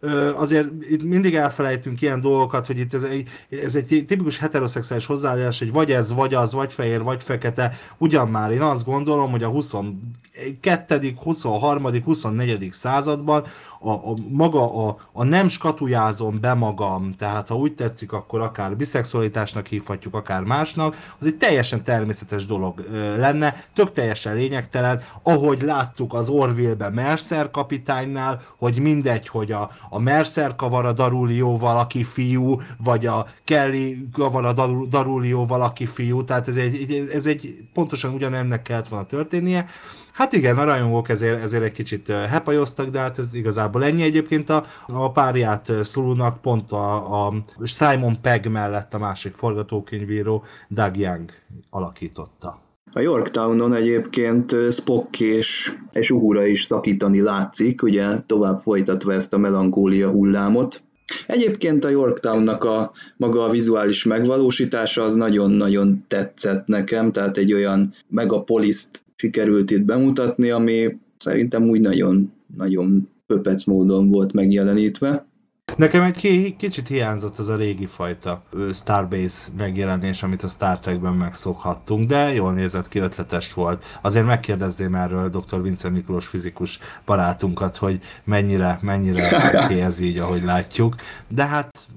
ö, 0.00 0.34
azért 0.34 0.68
itt 0.90 1.02
mindig 1.02 1.34
elfelejtünk 1.34 2.00
ilyen 2.00 2.20
dolgokat, 2.20 2.66
hogy 2.66 2.78
itt 2.78 2.94
ez 2.94 3.02
egy, 3.02 3.28
ez 3.62 3.74
egy 3.74 4.04
tipikus 4.06 4.38
heteroszexuális 4.38 5.06
hozzáállás, 5.06 5.58
hogy 5.58 5.72
vagy 5.72 5.92
ez, 5.92 6.12
vagy 6.12 6.34
az, 6.34 6.52
vagy 6.52 6.72
fehér, 6.72 7.02
vagy 7.02 7.22
fekete. 7.22 7.72
Ugyan 7.98 8.28
már 8.28 8.50
én 8.50 8.60
azt 8.60 8.84
gondolom, 8.84 9.30
hogy 9.30 9.42
a 9.42 9.48
22., 9.48 11.12
23., 11.16 12.02
24. 12.04 12.72
században 12.72 13.44
a, 13.80 13.90
a 13.90 14.16
maga 14.28 14.86
a, 14.88 14.96
a 15.12 15.24
nem 15.24 15.48
skatujázom 15.48 16.40
be 16.40 16.54
magam, 16.54 17.14
tehát 17.18 17.48
ha 17.48 17.56
úgy 17.56 17.74
tetszik, 17.74 18.12
akkor 18.12 18.40
akár 18.40 18.76
biszexualitásnak 18.76 19.66
hívhatjuk, 19.66 20.14
akár 20.14 20.42
másnak, 20.42 20.96
az 21.20 21.26
egy 21.26 21.36
teljesen 21.36 21.84
természetes 21.84 22.46
dolog 22.46 22.84
lenne, 23.16 23.64
tök 23.74 23.92
teljesen 23.92 24.34
lényegtelen, 24.34 25.02
ahogy 25.22 25.62
láttuk 25.62 26.14
az 26.14 26.28
Orville-ben 26.28 26.92
Mercer 26.92 27.50
kapitánynál, 27.50 28.42
hogy 28.58 28.78
mindegy, 28.78 29.28
hogy 29.28 29.52
a, 29.52 29.70
a 29.90 29.98
Mercer 29.98 30.56
kavar 30.56 30.84
a 30.84 30.92
Darulióval, 30.92 31.78
aki 31.78 32.04
fiú, 32.04 32.60
vagy 32.84 33.06
a 33.06 33.26
Kelly 33.44 34.08
kavar 34.12 34.44
a 34.44 34.52
Darulióval, 34.86 35.62
aki 35.62 35.86
fiú, 35.86 36.24
tehát 36.24 36.48
ez 36.48 36.56
egy, 36.56 37.08
ez 37.12 37.26
egy 37.26 37.64
pontosan 37.72 38.14
ugyanennek 38.14 38.62
kellett 38.62 38.88
volna 38.88 39.06
történnie, 39.06 39.66
Hát 40.12 40.32
igen, 40.32 40.58
a 40.58 40.64
rajongók 40.64 41.08
ezért, 41.08 41.42
ezért 41.42 41.62
egy 41.62 41.72
kicsit 41.72 42.08
hepajoztak, 42.08 42.88
de 42.88 42.98
hát 42.98 43.18
ez 43.18 43.34
igazából 43.34 43.84
ennyi. 43.84 44.02
Egyébként 44.02 44.48
a, 44.50 44.64
a 44.86 45.12
párját 45.12 45.72
Szulunak 45.82 46.40
pont 46.40 46.72
a, 46.72 47.26
a 47.26 47.44
Simon 47.64 48.20
Pegg 48.20 48.46
mellett 48.46 48.94
a 48.94 48.98
másik 48.98 49.34
forgatókönyvíró 49.34 50.44
Doug 50.68 50.96
Young 50.96 51.30
alakította. 51.70 52.60
A 52.92 53.00
Yorktownon 53.00 53.74
egyébként 53.74 54.56
Spock 54.70 55.20
és, 55.20 55.72
és 55.92 56.10
Uhura 56.10 56.46
is 56.46 56.64
szakítani 56.64 57.20
látszik, 57.20 57.82
ugye 57.82 58.18
tovább 58.26 58.60
folytatva 58.62 59.12
ezt 59.12 59.34
a 59.34 59.38
melankólia 59.38 60.10
hullámot. 60.10 60.82
Egyébként 61.26 61.84
a 61.84 61.88
Yorktownnak 61.88 62.64
a 62.64 62.92
maga 63.16 63.44
a 63.44 63.50
vizuális 63.50 64.04
megvalósítása 64.04 65.02
az 65.02 65.14
nagyon-nagyon 65.14 66.04
tetszett 66.08 66.66
nekem, 66.66 67.12
tehát 67.12 67.36
egy 67.36 67.52
olyan 67.52 67.94
megapoliszt 68.08 69.02
sikerült 69.22 69.70
itt 69.70 69.82
bemutatni, 69.82 70.50
ami 70.50 70.98
szerintem 71.18 71.68
úgy 71.68 71.80
nagyon, 71.80 72.32
nagyon 72.56 73.08
pöpec 73.26 73.64
módon 73.64 74.10
volt 74.10 74.32
megjelenítve. 74.32 75.26
Nekem 75.76 76.02
egy 76.02 76.54
kicsit 76.58 76.88
hiányzott 76.88 77.38
az 77.38 77.48
a 77.48 77.56
régi 77.56 77.86
fajta 77.86 78.44
Starbase 78.72 79.50
megjelenés, 79.56 80.22
amit 80.22 80.42
a 80.42 80.48
Star 80.48 80.80
Trekben 80.80 81.12
megszokhattunk, 81.12 82.04
de 82.04 82.32
jól 82.32 82.52
nézett 82.52 82.88
ki, 82.88 82.98
ötletes 82.98 83.54
volt. 83.54 83.84
Azért 84.00 84.26
megkérdezném 84.26 84.94
erről 84.94 85.28
dr. 85.28 85.62
Vince 85.62 85.88
Miklós 85.88 86.26
fizikus 86.26 86.78
barátunkat, 87.04 87.76
hogy 87.76 88.00
mennyire, 88.24 88.78
mennyire 88.82 89.28
ez 89.88 90.00
így, 90.00 90.18
ahogy 90.18 90.42
látjuk. 90.42 90.94
De 91.28 91.46
hát 91.46 91.88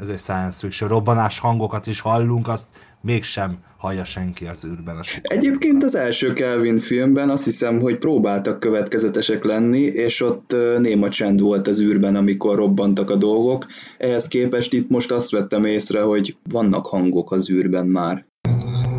ez 0.00 0.08
egy 0.08 0.18
science 0.18 0.58
fiction 0.58 0.88
robbanás 0.88 1.38
hangokat 1.38 1.86
is 1.86 2.00
hallunk, 2.00 2.48
azt 2.48 2.66
mégsem 3.02 3.58
hallja 3.76 4.04
senki 4.04 4.44
az 4.44 4.64
űrben 4.64 4.96
a 4.96 5.02
sikert. 5.02 5.32
Egyébként 5.32 5.84
az 5.84 5.94
első 5.94 6.32
Kelvin 6.32 6.78
filmben 6.78 7.30
azt 7.30 7.44
hiszem, 7.44 7.80
hogy 7.80 7.98
próbáltak 7.98 8.60
következetesek 8.60 9.44
lenni, 9.44 9.80
és 9.80 10.20
ott 10.20 10.56
néma 10.78 11.08
csend 11.08 11.40
volt 11.40 11.66
az 11.66 11.80
űrben, 11.80 12.16
amikor 12.16 12.56
robbantak 12.56 13.10
a 13.10 13.16
dolgok. 13.16 13.66
Ehhez 13.98 14.28
képest 14.28 14.72
itt 14.72 14.88
most 14.88 15.10
azt 15.12 15.30
vettem 15.30 15.64
észre, 15.64 16.00
hogy 16.00 16.36
vannak 16.50 16.86
hangok 16.86 17.32
az 17.32 17.50
űrben 17.50 17.86
már. 17.86 18.30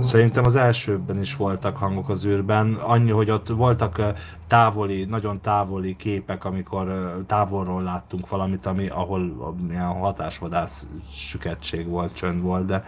Szerintem 0.03 0.45
az 0.45 0.55
elsőbben 0.55 1.19
is 1.19 1.35
voltak 1.35 1.77
hangok 1.77 2.09
az 2.09 2.25
űrben, 2.25 2.73
annyi, 2.73 3.11
hogy 3.11 3.29
ott 3.29 3.47
voltak 3.47 4.01
távoli, 4.47 5.05
nagyon 5.05 5.41
távoli 5.41 5.95
képek, 5.95 6.45
amikor 6.45 7.15
távolról 7.27 7.81
láttunk 7.81 8.29
valamit, 8.29 8.65
ami, 8.65 8.87
ahol 8.87 9.53
ilyen 9.69 9.99
hatásvadász 9.99 10.87
süketség 11.11 11.87
volt, 11.87 12.13
csönd 12.13 12.41
volt, 12.41 12.65
de 12.65 12.83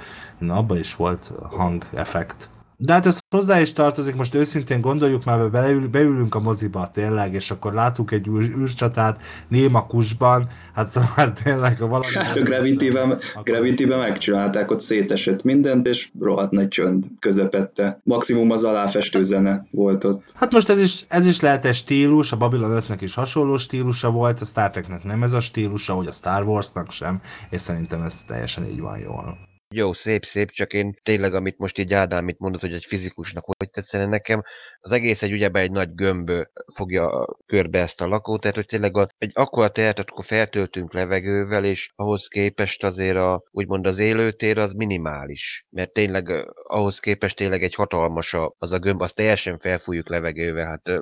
abban 0.47 0.77
is 0.77 0.95
volt 0.95 1.31
hangeffekt. 1.49 2.49
De 2.77 2.93
hát 2.93 3.05
ez 3.05 3.19
hozzá 3.29 3.61
is 3.61 3.73
tartozik, 3.73 4.15
most 4.15 4.35
őszintén 4.35 4.81
gondoljuk 4.81 5.25
már, 5.25 5.51
beül, 5.51 5.87
beülünk 5.87 6.35
a 6.35 6.39
moziba 6.39 6.89
tényleg, 6.93 7.33
és 7.33 7.51
akkor 7.51 7.73
látunk 7.73 8.11
egy 8.11 8.27
űr, 8.27 8.55
űrcsatát 8.57 9.21
néma 9.47 9.85
kusban, 9.85 10.47
hát 10.73 10.89
szóval 10.89 11.33
tényleg 11.43 11.81
a 11.81 11.87
valami... 11.87 12.13
Hát 12.13 12.35
a 12.35 12.41
Gravity-ben, 12.41 13.19
gravity 13.43 13.85
megcsinálták, 13.85 14.71
ott 14.71 14.81
szétesett 14.81 15.43
mindent, 15.43 15.87
és 15.87 16.09
rohadt 16.19 16.51
nagy 16.51 16.67
csönd 16.67 17.05
közepette. 17.19 17.99
Maximum 18.03 18.51
az 18.51 18.63
aláfestő 18.63 19.23
zene 19.23 19.65
volt 19.71 20.03
ott. 20.03 20.23
Hát 20.33 20.51
most 20.51 20.69
ez 20.69 20.81
is, 20.81 21.05
ez 21.07 21.27
is 21.27 21.39
lehet 21.39 21.65
egy 21.65 21.75
stílus, 21.75 22.31
a 22.31 22.37
Babylon 22.37 22.83
5-nek 22.87 22.97
is 22.99 23.13
hasonló 23.13 23.57
stílusa 23.57 24.11
volt, 24.11 24.41
a 24.41 24.45
Star 24.45 24.69
Treknek 24.69 25.03
nem 25.03 25.23
ez 25.23 25.33
a 25.33 25.39
stílusa, 25.39 25.93
hogy 25.93 26.07
a 26.07 26.11
Star 26.11 26.43
Warsnak 26.43 26.91
sem, 26.91 27.21
és 27.49 27.61
szerintem 27.61 28.01
ez 28.01 28.23
teljesen 28.27 28.65
így 28.65 28.79
van 28.79 28.97
jól. 28.97 29.37
Jó, 29.77 29.93
szép, 29.93 30.25
szép, 30.25 30.49
csak 30.51 30.73
én 30.73 30.93
tényleg, 31.03 31.33
amit 31.33 31.57
most 31.57 31.77
így 31.77 31.93
Ádám 31.93 32.23
mit 32.23 32.39
mondott, 32.39 32.61
hogy 32.61 32.73
egy 32.73 32.85
fizikusnak 32.85 33.45
hogy 33.57 33.69
tetszene 33.69 34.05
nekem, 34.05 34.43
az 34.79 34.91
egész 34.91 35.21
egy 35.21 35.31
ugyebár 35.31 35.63
egy 35.63 35.71
nagy 35.71 35.93
gömb 35.95 36.31
fogja 36.75 37.35
körbe 37.45 37.79
ezt 37.79 38.01
a 38.01 38.07
lakót, 38.07 38.41
tehát 38.41 38.55
hogy 38.55 38.65
tényleg 38.65 38.97
a, 38.97 39.07
egy 39.17 39.31
akkora 39.33 39.71
teret, 39.71 39.99
akkor 39.99 40.25
feltöltünk 40.25 40.93
levegővel, 40.93 41.65
és 41.65 41.91
ahhoz 41.95 42.27
képest 42.27 42.83
azért 42.83 43.17
a, 43.17 43.43
úgymond 43.51 43.85
az 43.85 43.97
élőtér 43.97 44.57
az 44.57 44.73
minimális, 44.73 45.65
mert 45.69 45.93
tényleg 45.93 46.53
ahhoz 46.63 46.99
képest 46.99 47.35
tényleg 47.35 47.63
egy 47.63 47.75
hatalmas 47.75 48.33
a, 48.33 48.55
az 48.57 48.71
a 48.71 48.79
gömb, 48.79 49.01
azt 49.01 49.15
teljesen 49.15 49.59
felfújjuk 49.59 50.09
levegővel, 50.09 50.65
hát 50.65 51.01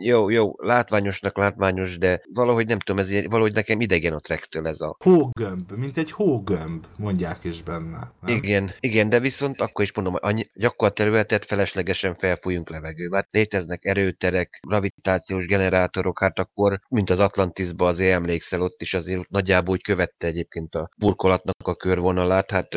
jó, 0.00 0.28
jó, 0.28 0.54
látványosnak 0.56 1.36
látványos, 1.36 1.98
de 1.98 2.22
valahogy 2.32 2.66
nem 2.66 2.78
tudom, 2.78 3.04
ez 3.04 3.24
valahogy 3.24 3.52
nekem 3.52 3.80
idegen 3.80 4.12
a 4.12 4.20
trektől 4.20 4.66
ez 4.66 4.80
a... 4.80 4.96
Hógömb, 4.98 5.70
mint 5.76 5.96
egy 5.96 6.10
hógömb, 6.10 6.86
mondják 6.96 7.44
is 7.44 7.62
benne. 7.62 8.12
Nem? 8.20 8.36
Igen, 8.36 8.70
igen, 8.80 9.08
de 9.08 9.20
viszont 9.20 9.60
akkor 9.60 9.84
is 9.84 9.94
mondom, 9.94 10.14
annyi, 10.18 10.50
területet 10.92 11.44
feleslegesen 11.44 12.14
felfújunk 12.14 12.70
levegőbe. 12.70 13.16
Hát 13.16 13.28
léteznek 13.30 13.84
erőterek, 13.84 14.60
gravitációs 14.66 15.46
generátorok, 15.46 16.20
hát 16.20 16.38
akkor, 16.38 16.80
mint 16.88 17.10
az 17.10 17.18
Atlantisba 17.20 17.86
azért 17.86 18.12
emlékszel, 18.12 18.60
ott 18.60 18.80
is 18.80 18.94
azért 18.94 19.28
nagyjából 19.28 19.74
úgy 19.74 19.82
követte 19.82 20.26
egyébként 20.26 20.74
a 20.74 20.90
burkolatnak 20.96 21.68
a 21.68 21.76
körvonalát, 21.76 22.50
hát 22.50 22.74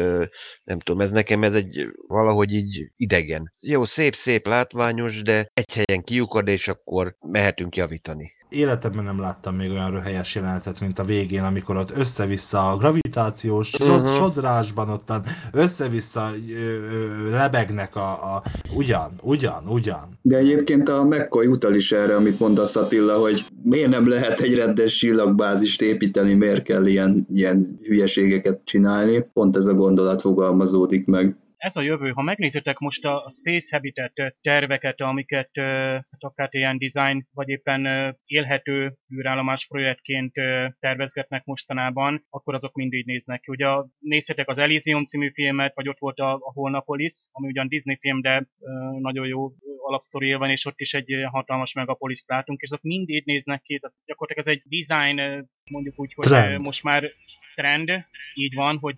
nem 0.63 0.79
tudom, 0.79 1.01
ez 1.01 1.11
nekem 1.11 1.43
ez 1.43 1.53
egy 1.53 1.87
valahogy 2.07 2.53
így 2.53 2.91
idegen. 2.95 3.51
Jó, 3.59 3.85
szép, 3.85 4.15
szép, 4.15 4.45
látványos, 4.45 5.21
de 5.21 5.47
egy 5.53 5.73
helyen 5.73 6.03
kiukad, 6.03 6.47
és 6.47 6.67
akkor 6.67 7.12
mehetünk 7.21 7.75
javítani. 7.75 8.31
Életemben 8.49 9.03
nem 9.03 9.19
láttam 9.19 9.55
még 9.55 9.71
olyan 9.71 9.91
röhelyes 9.91 10.35
jelenetet, 10.35 10.79
mint 10.79 10.99
a 10.99 11.03
végén, 11.03 11.43
amikor 11.43 11.77
ott 11.77 11.91
össze-vissza 11.95 12.71
a 12.71 12.77
gravitációs 12.77 13.73
uh-huh. 13.73 14.07
sodrásban 14.07 14.89
ottan 14.89 15.23
össze-vissza 15.51 16.31
ö, 16.49 16.55
ö, 16.55 17.29
lebegnek 17.29 17.95
a, 17.95 18.35
a... 18.35 18.43
Ugyan, 18.75 19.11
ugyan, 19.21 19.67
ugyan. 19.67 20.19
De 20.21 20.37
egyébként 20.37 20.89
a 20.89 21.03
McCoy 21.03 21.47
utal 21.47 21.75
is 21.75 21.91
erre, 21.91 22.15
amit 22.15 22.39
mondasz 22.39 22.75
Attila, 22.75 23.17
hogy 23.17 23.45
miért 23.63 23.89
nem 23.89 24.07
lehet 24.07 24.39
egy 24.39 24.55
rendes 24.55 24.95
csillagbázist 24.95 25.81
építeni, 25.81 26.33
miért 26.33 26.63
kell 26.63 26.85
ilyen, 26.85 27.27
ilyen 27.29 27.79
hülyeségeket 27.83 28.61
csinálni. 28.63 29.25
Pont 29.33 29.55
ez 29.55 29.65
a 29.65 29.73
gondolat 29.73 30.21
fogalmazódik 30.21 31.05
meg 31.05 31.35
ez 31.63 31.75
a 31.75 31.81
jövő. 31.81 32.09
Ha 32.09 32.21
megnézitek 32.21 32.77
most 32.77 33.05
a 33.05 33.29
Space 33.29 33.75
Habitat 33.75 34.35
terveket, 34.41 35.01
amiket 35.01 35.49
hát 36.11 36.19
akár 36.19 36.49
ilyen 36.51 36.77
design, 36.77 37.27
vagy 37.33 37.49
éppen 37.49 38.15
élhető 38.25 38.97
űrállomás 39.13 39.67
projektként 39.67 40.33
tervezgetnek 40.79 41.45
mostanában, 41.45 42.25
akkor 42.29 42.53
azok 42.53 42.73
mind 42.73 42.93
így 42.93 43.05
néznek 43.05 43.39
ki. 43.39 43.51
Ugye 43.51 43.67
nézhetek 43.99 44.49
az 44.49 44.57
Elysium 44.57 45.05
című 45.05 45.31
filmet, 45.33 45.75
vagy 45.75 45.89
ott 45.89 45.99
volt 45.99 46.19
a, 46.19 46.33
a 46.33 46.51
Holnapolis, 46.53 47.13
ami 47.31 47.47
ugyan 47.47 47.67
Disney 47.67 47.97
film, 47.99 48.21
de 48.21 48.47
nagyon 48.99 49.27
jó 49.27 49.51
alapsztoria 49.77 50.37
van, 50.37 50.49
és 50.49 50.65
ott 50.65 50.79
is 50.79 50.93
egy 50.93 51.25
hatalmas 51.31 51.73
megapoliszt 51.73 52.29
látunk, 52.29 52.61
és 52.61 52.69
azok 52.69 52.81
mind 52.81 53.09
így 53.09 53.25
néznek 53.25 53.61
ki. 53.61 53.79
Tehát 53.79 53.95
gyakorlatilag 54.05 54.47
ez 54.47 54.61
egy 54.61 54.85
design, 54.85 55.47
mondjuk 55.71 55.99
úgy, 55.99 56.13
hogy 56.13 56.25
Trend. 56.25 56.65
most 56.65 56.83
már 56.83 57.11
trend, 57.55 58.05
így 58.33 58.53
van, 58.53 58.77
hogy 58.77 58.95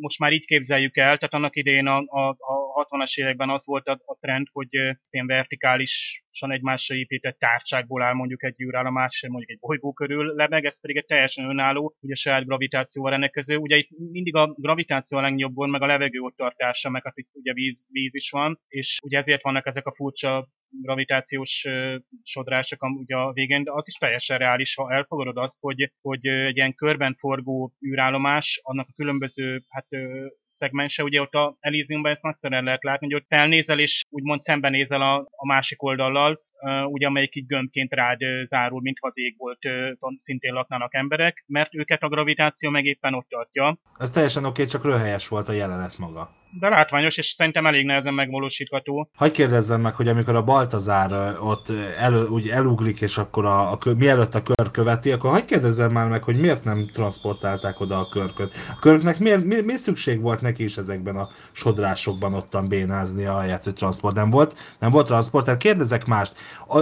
most 0.00 0.18
már 0.18 0.32
így 0.32 0.46
képzeljük 0.46 0.96
el, 0.96 1.16
tehát 1.16 1.34
annak 1.34 1.56
idején 1.56 1.86
a, 1.86 1.98
a, 1.98 2.28
a 2.28 2.84
60-as 2.84 3.18
években 3.20 3.50
az 3.50 3.66
volt 3.66 3.86
a, 3.86 4.00
a 4.04 4.18
trend, 4.20 4.46
hogy 4.52 4.72
ilyen 5.10 5.26
vertikálisan 5.26 6.52
egymásra 6.52 6.94
épített 6.94 7.38
tárcsákból 7.38 8.02
áll 8.02 8.14
mondjuk 8.14 8.44
egy 8.44 8.60
űrállomás, 8.62 9.26
mondjuk 9.28 9.50
egy 9.50 9.58
bolygó 9.58 9.92
körül 9.92 10.34
lebeg, 10.34 10.64
ez 10.64 10.80
pedig 10.80 10.96
egy 10.96 11.06
teljesen 11.06 11.48
önálló, 11.48 11.96
ugye 12.00 12.14
saját 12.14 12.46
gravitációval 12.46 13.10
rendelkező. 13.10 13.56
Ugye 13.56 13.76
itt 13.76 13.88
mindig 14.12 14.34
a 14.34 14.54
gravitáció 14.56 15.18
a 15.18 15.20
legjobb 15.20 15.56
meg 15.56 15.82
a 15.82 15.86
levegő 15.86 16.18
ott 16.20 16.36
tartása, 16.36 16.90
meg 16.90 17.04
hát 17.04 17.18
itt 17.18 17.30
ugye 17.32 17.52
víz, 17.52 17.86
víz 17.90 18.14
is 18.14 18.30
van, 18.30 18.60
és 18.68 18.98
ugye 19.02 19.18
ezért 19.18 19.42
vannak 19.42 19.66
ezek 19.66 19.86
a 19.86 19.94
furcsa 19.94 20.48
gravitációs 20.82 21.66
sodrások 22.22 22.82
ugye 22.82 23.16
a 23.16 23.32
végén, 23.32 23.64
de 23.64 23.72
az 23.72 23.88
is 23.88 23.94
teljesen 23.94 24.38
reális, 24.38 24.74
ha 24.74 24.92
elfogadod 24.92 25.36
azt, 25.36 25.60
hogy, 25.60 25.92
hogy 26.00 26.26
egy 26.26 26.56
ilyen 26.56 26.74
körben 26.74 27.16
forgó 27.18 27.72
űrállomás, 27.86 28.60
annak 28.62 28.86
a 28.88 28.94
különböző 28.96 29.62
hát, 29.68 29.86
szegmense, 30.46 31.02
ugye 31.02 31.20
ott 31.20 31.32
a 31.32 31.56
Elysiumban 31.60 32.10
ezt 32.10 32.22
nagyszerűen 32.22 32.64
lehet 32.64 32.84
látni, 32.84 33.06
hogy 33.06 33.20
ott 33.20 33.28
felnézel 33.28 33.78
és 33.78 34.04
úgymond 34.08 34.40
szembenézel 34.40 35.02
a, 35.02 35.16
a 35.30 35.46
másik 35.46 35.82
oldallal, 35.82 36.38
ugye 36.84 37.06
amelyik 37.06 37.34
így 37.34 37.46
gömbként 37.46 37.92
rád 37.92 38.18
zárul, 38.42 38.80
mintha 38.80 39.06
az 39.06 39.18
ég 39.18 39.34
volt, 39.38 39.58
szintén 40.16 40.52
laknának 40.52 40.94
emberek, 40.94 41.44
mert 41.46 41.74
őket 41.74 42.02
a 42.02 42.08
gravitáció 42.08 42.70
meg 42.70 42.84
éppen 42.84 43.14
ott 43.14 43.28
tartja. 43.28 43.78
Ez 43.98 44.10
teljesen 44.10 44.44
oké, 44.44 44.50
okay, 44.50 44.66
csak 44.72 44.84
röhelyes 44.84 45.28
volt 45.28 45.48
a 45.48 45.52
jelenet 45.52 45.98
maga 45.98 46.38
de 46.58 46.68
látványos, 46.68 47.16
és 47.16 47.26
szerintem 47.26 47.66
elég 47.66 47.84
nehezen 47.84 48.14
megvalósítható. 48.14 49.10
Hagy 49.14 49.30
kérdezzem 49.30 49.80
meg, 49.80 49.94
hogy 49.94 50.08
amikor 50.08 50.34
a 50.34 50.42
Baltazár 50.42 51.36
ott 51.40 51.72
el, 51.98 52.26
úgy 52.26 52.48
elugrik, 52.48 53.00
és 53.00 53.18
akkor 53.18 53.44
a, 53.44 53.72
a, 53.72 53.78
mielőtt 53.96 54.34
a 54.34 54.42
kör 54.42 54.70
követi, 54.70 55.10
akkor 55.10 55.30
hagy 55.30 55.44
kérdezzem 55.44 55.92
már 55.92 56.08
meg, 56.08 56.22
hogy 56.22 56.40
miért 56.40 56.64
nem 56.64 56.86
transportálták 56.92 57.80
oda 57.80 57.98
a 57.98 58.08
körköt. 58.08 58.52
A 58.70 58.78
körknek 58.78 59.18
miért, 59.18 59.44
mi, 59.44 59.60
mi 59.60 59.74
szükség 59.74 60.20
volt 60.20 60.40
neki 60.40 60.64
is 60.64 60.76
ezekben 60.76 61.16
a 61.16 61.28
sodrásokban 61.52 62.34
ottan 62.34 62.68
bénázni, 62.68 63.24
ahelyett, 63.24 63.64
hogy 63.64 63.74
transport 63.74 64.14
nem 64.14 64.30
volt. 64.30 64.76
Nem 64.78 64.90
volt 64.90 65.06
transport, 65.06 65.44
tehát 65.44 65.60
kérdezek 65.60 66.06
mást. 66.06 66.34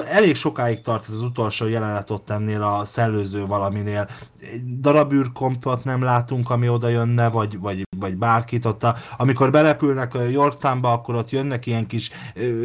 Elég 0.08 0.34
sokáig 0.34 0.80
tart 0.80 1.04
ez 1.08 1.14
az 1.14 1.22
utolsó 1.22 1.66
jelenet 1.66 2.10
ott 2.10 2.30
ennél 2.30 2.62
a 2.62 2.84
szellőző 2.84 3.46
valaminél. 3.46 4.08
Egy 4.40 4.80
darab 4.80 5.12
űrkompot 5.12 5.84
nem 5.84 6.02
látunk, 6.02 6.50
ami 6.50 6.68
oda 6.68 6.88
jönne, 6.88 7.28
vagy, 7.28 7.58
vagy, 7.58 7.87
vagy 8.08 8.18
bárkit 8.18 8.64
ott. 8.64 8.84
A, 8.84 8.96
amikor 9.16 9.50
berepülnek 9.50 10.14
a 10.14 10.22
Yorktownba, 10.22 10.92
akkor 10.92 11.14
ott 11.14 11.30
jönnek 11.30 11.66
ilyen 11.66 11.86
kis 11.86 12.10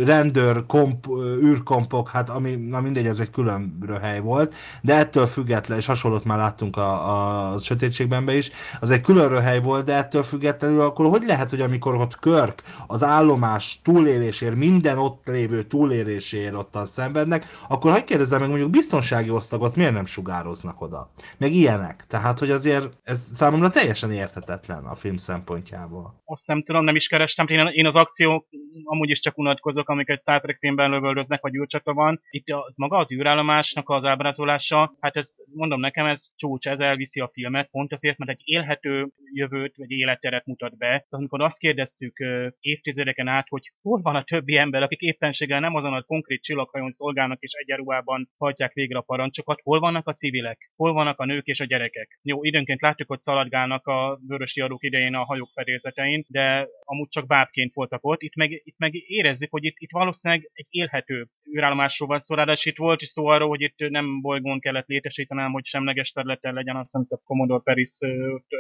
rendőr, 0.06 0.66
komp, 0.66 1.08
űrkompok, 1.44 2.10
hát 2.10 2.30
ami, 2.30 2.56
na 2.56 2.82
mindegy, 2.82 3.06
ez 3.06 3.20
egy 3.20 3.30
külön 3.30 3.78
hely 4.02 4.20
volt, 4.20 4.54
de 4.82 4.96
ettől 4.96 5.28
független, 5.28 5.78
és 5.78 5.86
hasonlót 5.86 6.24
már 6.24 6.38
láttunk 6.38 6.78
a, 6.78 7.10
a, 7.10 7.52
a 7.54 7.58
sötétségben 7.58 8.26
be 8.26 8.36
is, 8.36 8.52
az 8.80 8.92
egy 8.92 9.02
külön 9.02 9.42
hely 9.42 9.62
volt, 9.62 9.86
de 9.86 9.94
ettől 9.94 10.24
függetlenül 10.24 10.82
akkor 10.82 11.10
hogy 11.10 11.24
lehet, 11.26 11.50
hogy 11.50 11.62
amikor 11.62 11.96
ott 11.96 12.20
Körk 12.20 12.64
az 12.88 13.04
állomás 13.04 13.80
túlélésért, 13.84 14.56
minden 14.56 14.98
ott 14.98 15.22
lévő 15.26 15.62
túlélésért 15.62 16.54
ottan 16.54 16.86
szenvednek, 16.86 17.46
akkor 17.68 17.92
hogy 17.92 18.04
kérdezzem 18.04 18.40
meg 18.40 18.50
mondjuk 18.50 18.70
biztonsági 18.70 19.30
osztagot 19.30 19.76
miért 19.76 19.94
nem 19.94 20.06
sugároznak 20.06 20.82
oda? 20.82 21.10
Meg 21.38 21.54
ilyenek. 21.54 22.06
Tehát, 22.08 22.40
hogy 22.40 22.52
azért 22.52 22.90
ez 23.04 23.20
számomra 23.36 23.70
teljesen 23.70 24.12
érthetetlen 24.12 24.86
a 24.86 24.96
film 24.96 25.18
szempontjából. 25.34 26.22
Azt 26.26 26.48
nem 26.48 26.64
tudom, 26.64 26.84
nem 26.84 26.96
is 26.96 27.08
kerestem. 27.08 27.48
Én, 27.48 27.68
én 27.68 27.86
az 27.86 27.96
akció 27.96 28.48
amúgy 28.84 29.10
is 29.10 29.20
csak 29.20 29.38
unatkozok, 29.38 29.90
amikor 29.90 30.14
egy 30.14 30.20
Star 30.20 30.40
Trek 30.40 30.58
filmben 30.58 30.90
lövöldöznek, 30.90 31.42
vagy 31.42 31.56
űrcsata 31.56 31.94
van. 31.94 32.22
Itt 32.30 32.48
a, 32.48 32.74
maga 32.76 32.98
az 32.98 33.14
űrállomásnak 33.14 33.90
az 33.90 34.06
ábrázolása, 34.06 34.96
hát 35.00 35.16
ez 35.16 35.32
mondom 35.54 35.80
nekem, 35.80 36.06
ez 36.06 36.28
csúcs, 36.36 36.68
ez 36.68 36.80
elviszi 36.80 37.20
a 37.20 37.28
filmet, 37.28 37.70
pont 37.70 37.92
azért, 37.92 38.18
mert 38.18 38.32
egy 38.32 38.42
élhető 38.44 39.12
jövőt, 39.34 39.76
vagy 39.76 39.92
életteret 39.92 40.46
mutat 40.46 40.78
be. 40.78 41.06
Amikor 41.10 41.42
azt 41.42 41.58
kérdeztük 41.58 42.18
évtizedeken 42.60 43.28
át, 43.28 43.48
hogy 43.50 43.72
hol 43.82 44.02
van 44.02 44.16
a 44.16 44.22
többi 44.22 44.58
ember, 44.58 44.84
akik 44.84 45.00
éppenséggel 45.00 45.60
nem 45.60 45.76
azon 45.76 45.94
a 45.94 46.02
konkrét 46.02 46.42
csillaghajón 46.42 46.90
szolgálnak 46.90 47.42
és 47.42 47.54
egyenruhában 47.54 48.30
hajtják 48.38 48.74
végre 48.74 48.98
a 48.98 49.02
parancsokat, 49.02 49.60
hol 49.64 49.80
vannak 49.80 50.08
a 50.08 50.14
civilek, 50.14 50.72
hol 50.76 50.94
vannak 50.94 51.20
a 51.20 51.26
nők 51.26 51.46
és 51.46 51.60
a 51.60 51.66
gyerekek. 51.66 52.20
Jó, 52.22 52.44
időnként 52.44 52.82
látjuk, 52.82 53.08
hogy 53.08 53.20
szaladgálnak 53.20 53.88
a 53.88 54.20
vörös 54.28 54.62
idején 54.78 55.16
a 55.16 55.23
hajók 55.26 55.50
fedélzetein, 55.54 56.26
de 56.28 56.68
amúgy 56.84 57.08
csak 57.08 57.28
bábként 57.28 57.74
voltak 57.74 58.06
ott. 58.06 58.22
Itt 58.22 58.36
meg, 58.36 58.52
itt 58.52 58.78
meg 58.78 58.94
érezzük, 58.94 59.52
hogy 59.52 59.64
itt, 59.64 59.76
itt 59.78 59.92
valószínűleg 59.92 60.50
egy 60.54 60.68
élhető 60.70 61.28
űrállomásról 61.56 62.08
van 62.08 62.20
szó, 62.20 62.36
ráadásul 62.36 62.72
itt 62.72 62.78
volt 62.78 63.02
is 63.02 63.08
szó 63.08 63.28
arról, 63.28 63.48
hogy 63.48 63.62
itt 63.62 63.90
nem 63.90 64.22
bolygón 64.22 64.60
kellett 64.60 64.88
létesítenem, 64.88 65.52
hogy 65.52 65.66
semleges 65.66 66.12
területen 66.12 66.54
legyen, 66.54 66.76
azt 66.76 66.96
amit 66.96 67.12
a 67.12 67.22
Commodore 67.24 67.62
Paris 67.64 68.00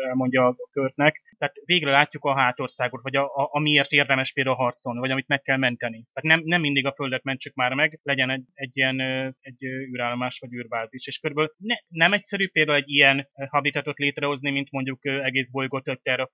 elmondja 0.07 0.47
a 0.47 0.55
körtnek. 0.71 1.35
Tehát 1.37 1.55
végre 1.65 1.91
látjuk 1.91 2.25
a 2.25 2.35
hátországot, 2.35 3.01
vagy 3.01 3.15
a, 3.15 3.23
a, 3.23 3.49
amiért 3.51 3.91
érdemes 3.91 4.31
például 4.31 4.55
harcolni, 4.55 4.99
vagy 4.99 5.11
amit 5.11 5.27
meg 5.27 5.41
kell 5.41 5.57
menteni. 5.57 6.05
Tehát 6.13 6.37
nem, 6.37 6.41
nem 6.45 6.61
mindig 6.61 6.85
a 6.85 6.93
Földet 6.93 7.23
mentsük 7.23 7.53
már 7.53 7.73
meg, 7.73 7.99
legyen 8.03 8.29
egy, 8.29 8.43
egy 8.53 8.77
ilyen 8.77 8.99
egy 9.39 9.63
űrállomás 9.63 10.39
vagy 10.39 10.53
űrbázis. 10.53 11.07
És 11.07 11.17
körülbelül 11.17 11.53
ne, 11.57 11.75
nem 11.87 12.13
egyszerű 12.13 12.47
például 12.47 12.77
egy 12.77 12.89
ilyen 12.89 13.27
habitatot 13.49 13.97
létrehozni, 13.97 14.51
mint 14.51 14.71
mondjuk 14.71 15.05
egész 15.05 15.49
bolygót 15.49 15.87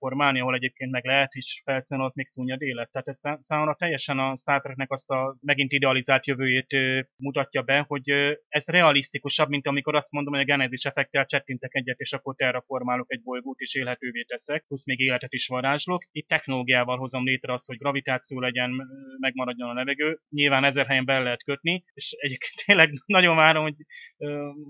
terraformálni, 0.10 0.40
ahol 0.40 0.56
egyébként 0.56 0.92
meg 0.92 1.06
lehet 1.06 1.36
is 1.36 1.62
felszínálni, 1.66 2.12
még 2.16 2.28
szúnyad 2.28 2.62
élet. 2.62 2.92
Tehát 2.92 3.08
ez 3.08 3.22
számomra 3.40 3.76
teljesen 3.76 4.20
a 4.20 4.36
Star 4.36 4.62
Treknek 4.62 4.92
azt 4.92 5.10
a 5.10 5.38
megint 5.42 5.72
idealizált 5.72 6.28
jövőjét 6.28 6.76
mutatja 7.18 7.62
be, 7.62 7.86
hogy 7.88 8.10
ez 8.48 8.68
realisztikusabb, 8.68 9.50
mint 9.50 9.68
amikor 9.68 9.96
azt 9.96 10.12
mondom, 10.12 10.34
hogy 10.34 10.42
a 10.42 10.46
genezis 10.46 10.86
effektel 10.86 11.26
csettintek 11.26 11.76
egyet, 11.76 12.00
és 12.00 12.14
akkor 12.14 12.36
terraformálok 12.36 13.12
egy 13.12 13.22
bolygót, 13.24 13.60
és 13.60 13.76
élhetővé 13.76 14.24
teszek, 14.24 14.64
plusz 14.68 14.86
még 14.86 15.00
életet 15.00 15.34
is 15.34 15.48
varázslok. 15.48 16.04
Itt 16.12 16.28
technológiával 16.28 16.98
hozom 16.98 17.26
létre 17.26 17.54
azt, 17.54 17.68
hogy 17.68 17.78
gravitáció 17.78 18.40
legyen, 18.40 18.72
megmaradjon 19.20 19.70
a 19.70 19.74
levegő. 19.74 20.20
Nyilván 20.30 20.64
ezer 20.64 20.86
helyen 20.86 21.06
be 21.06 21.20
lehet 21.20 21.44
kötni, 21.44 21.84
és 21.94 22.16
egyébként 22.18 22.54
tényleg 22.66 22.90
nagyon 23.06 23.36
várom, 23.36 23.64
hogy 23.64 23.76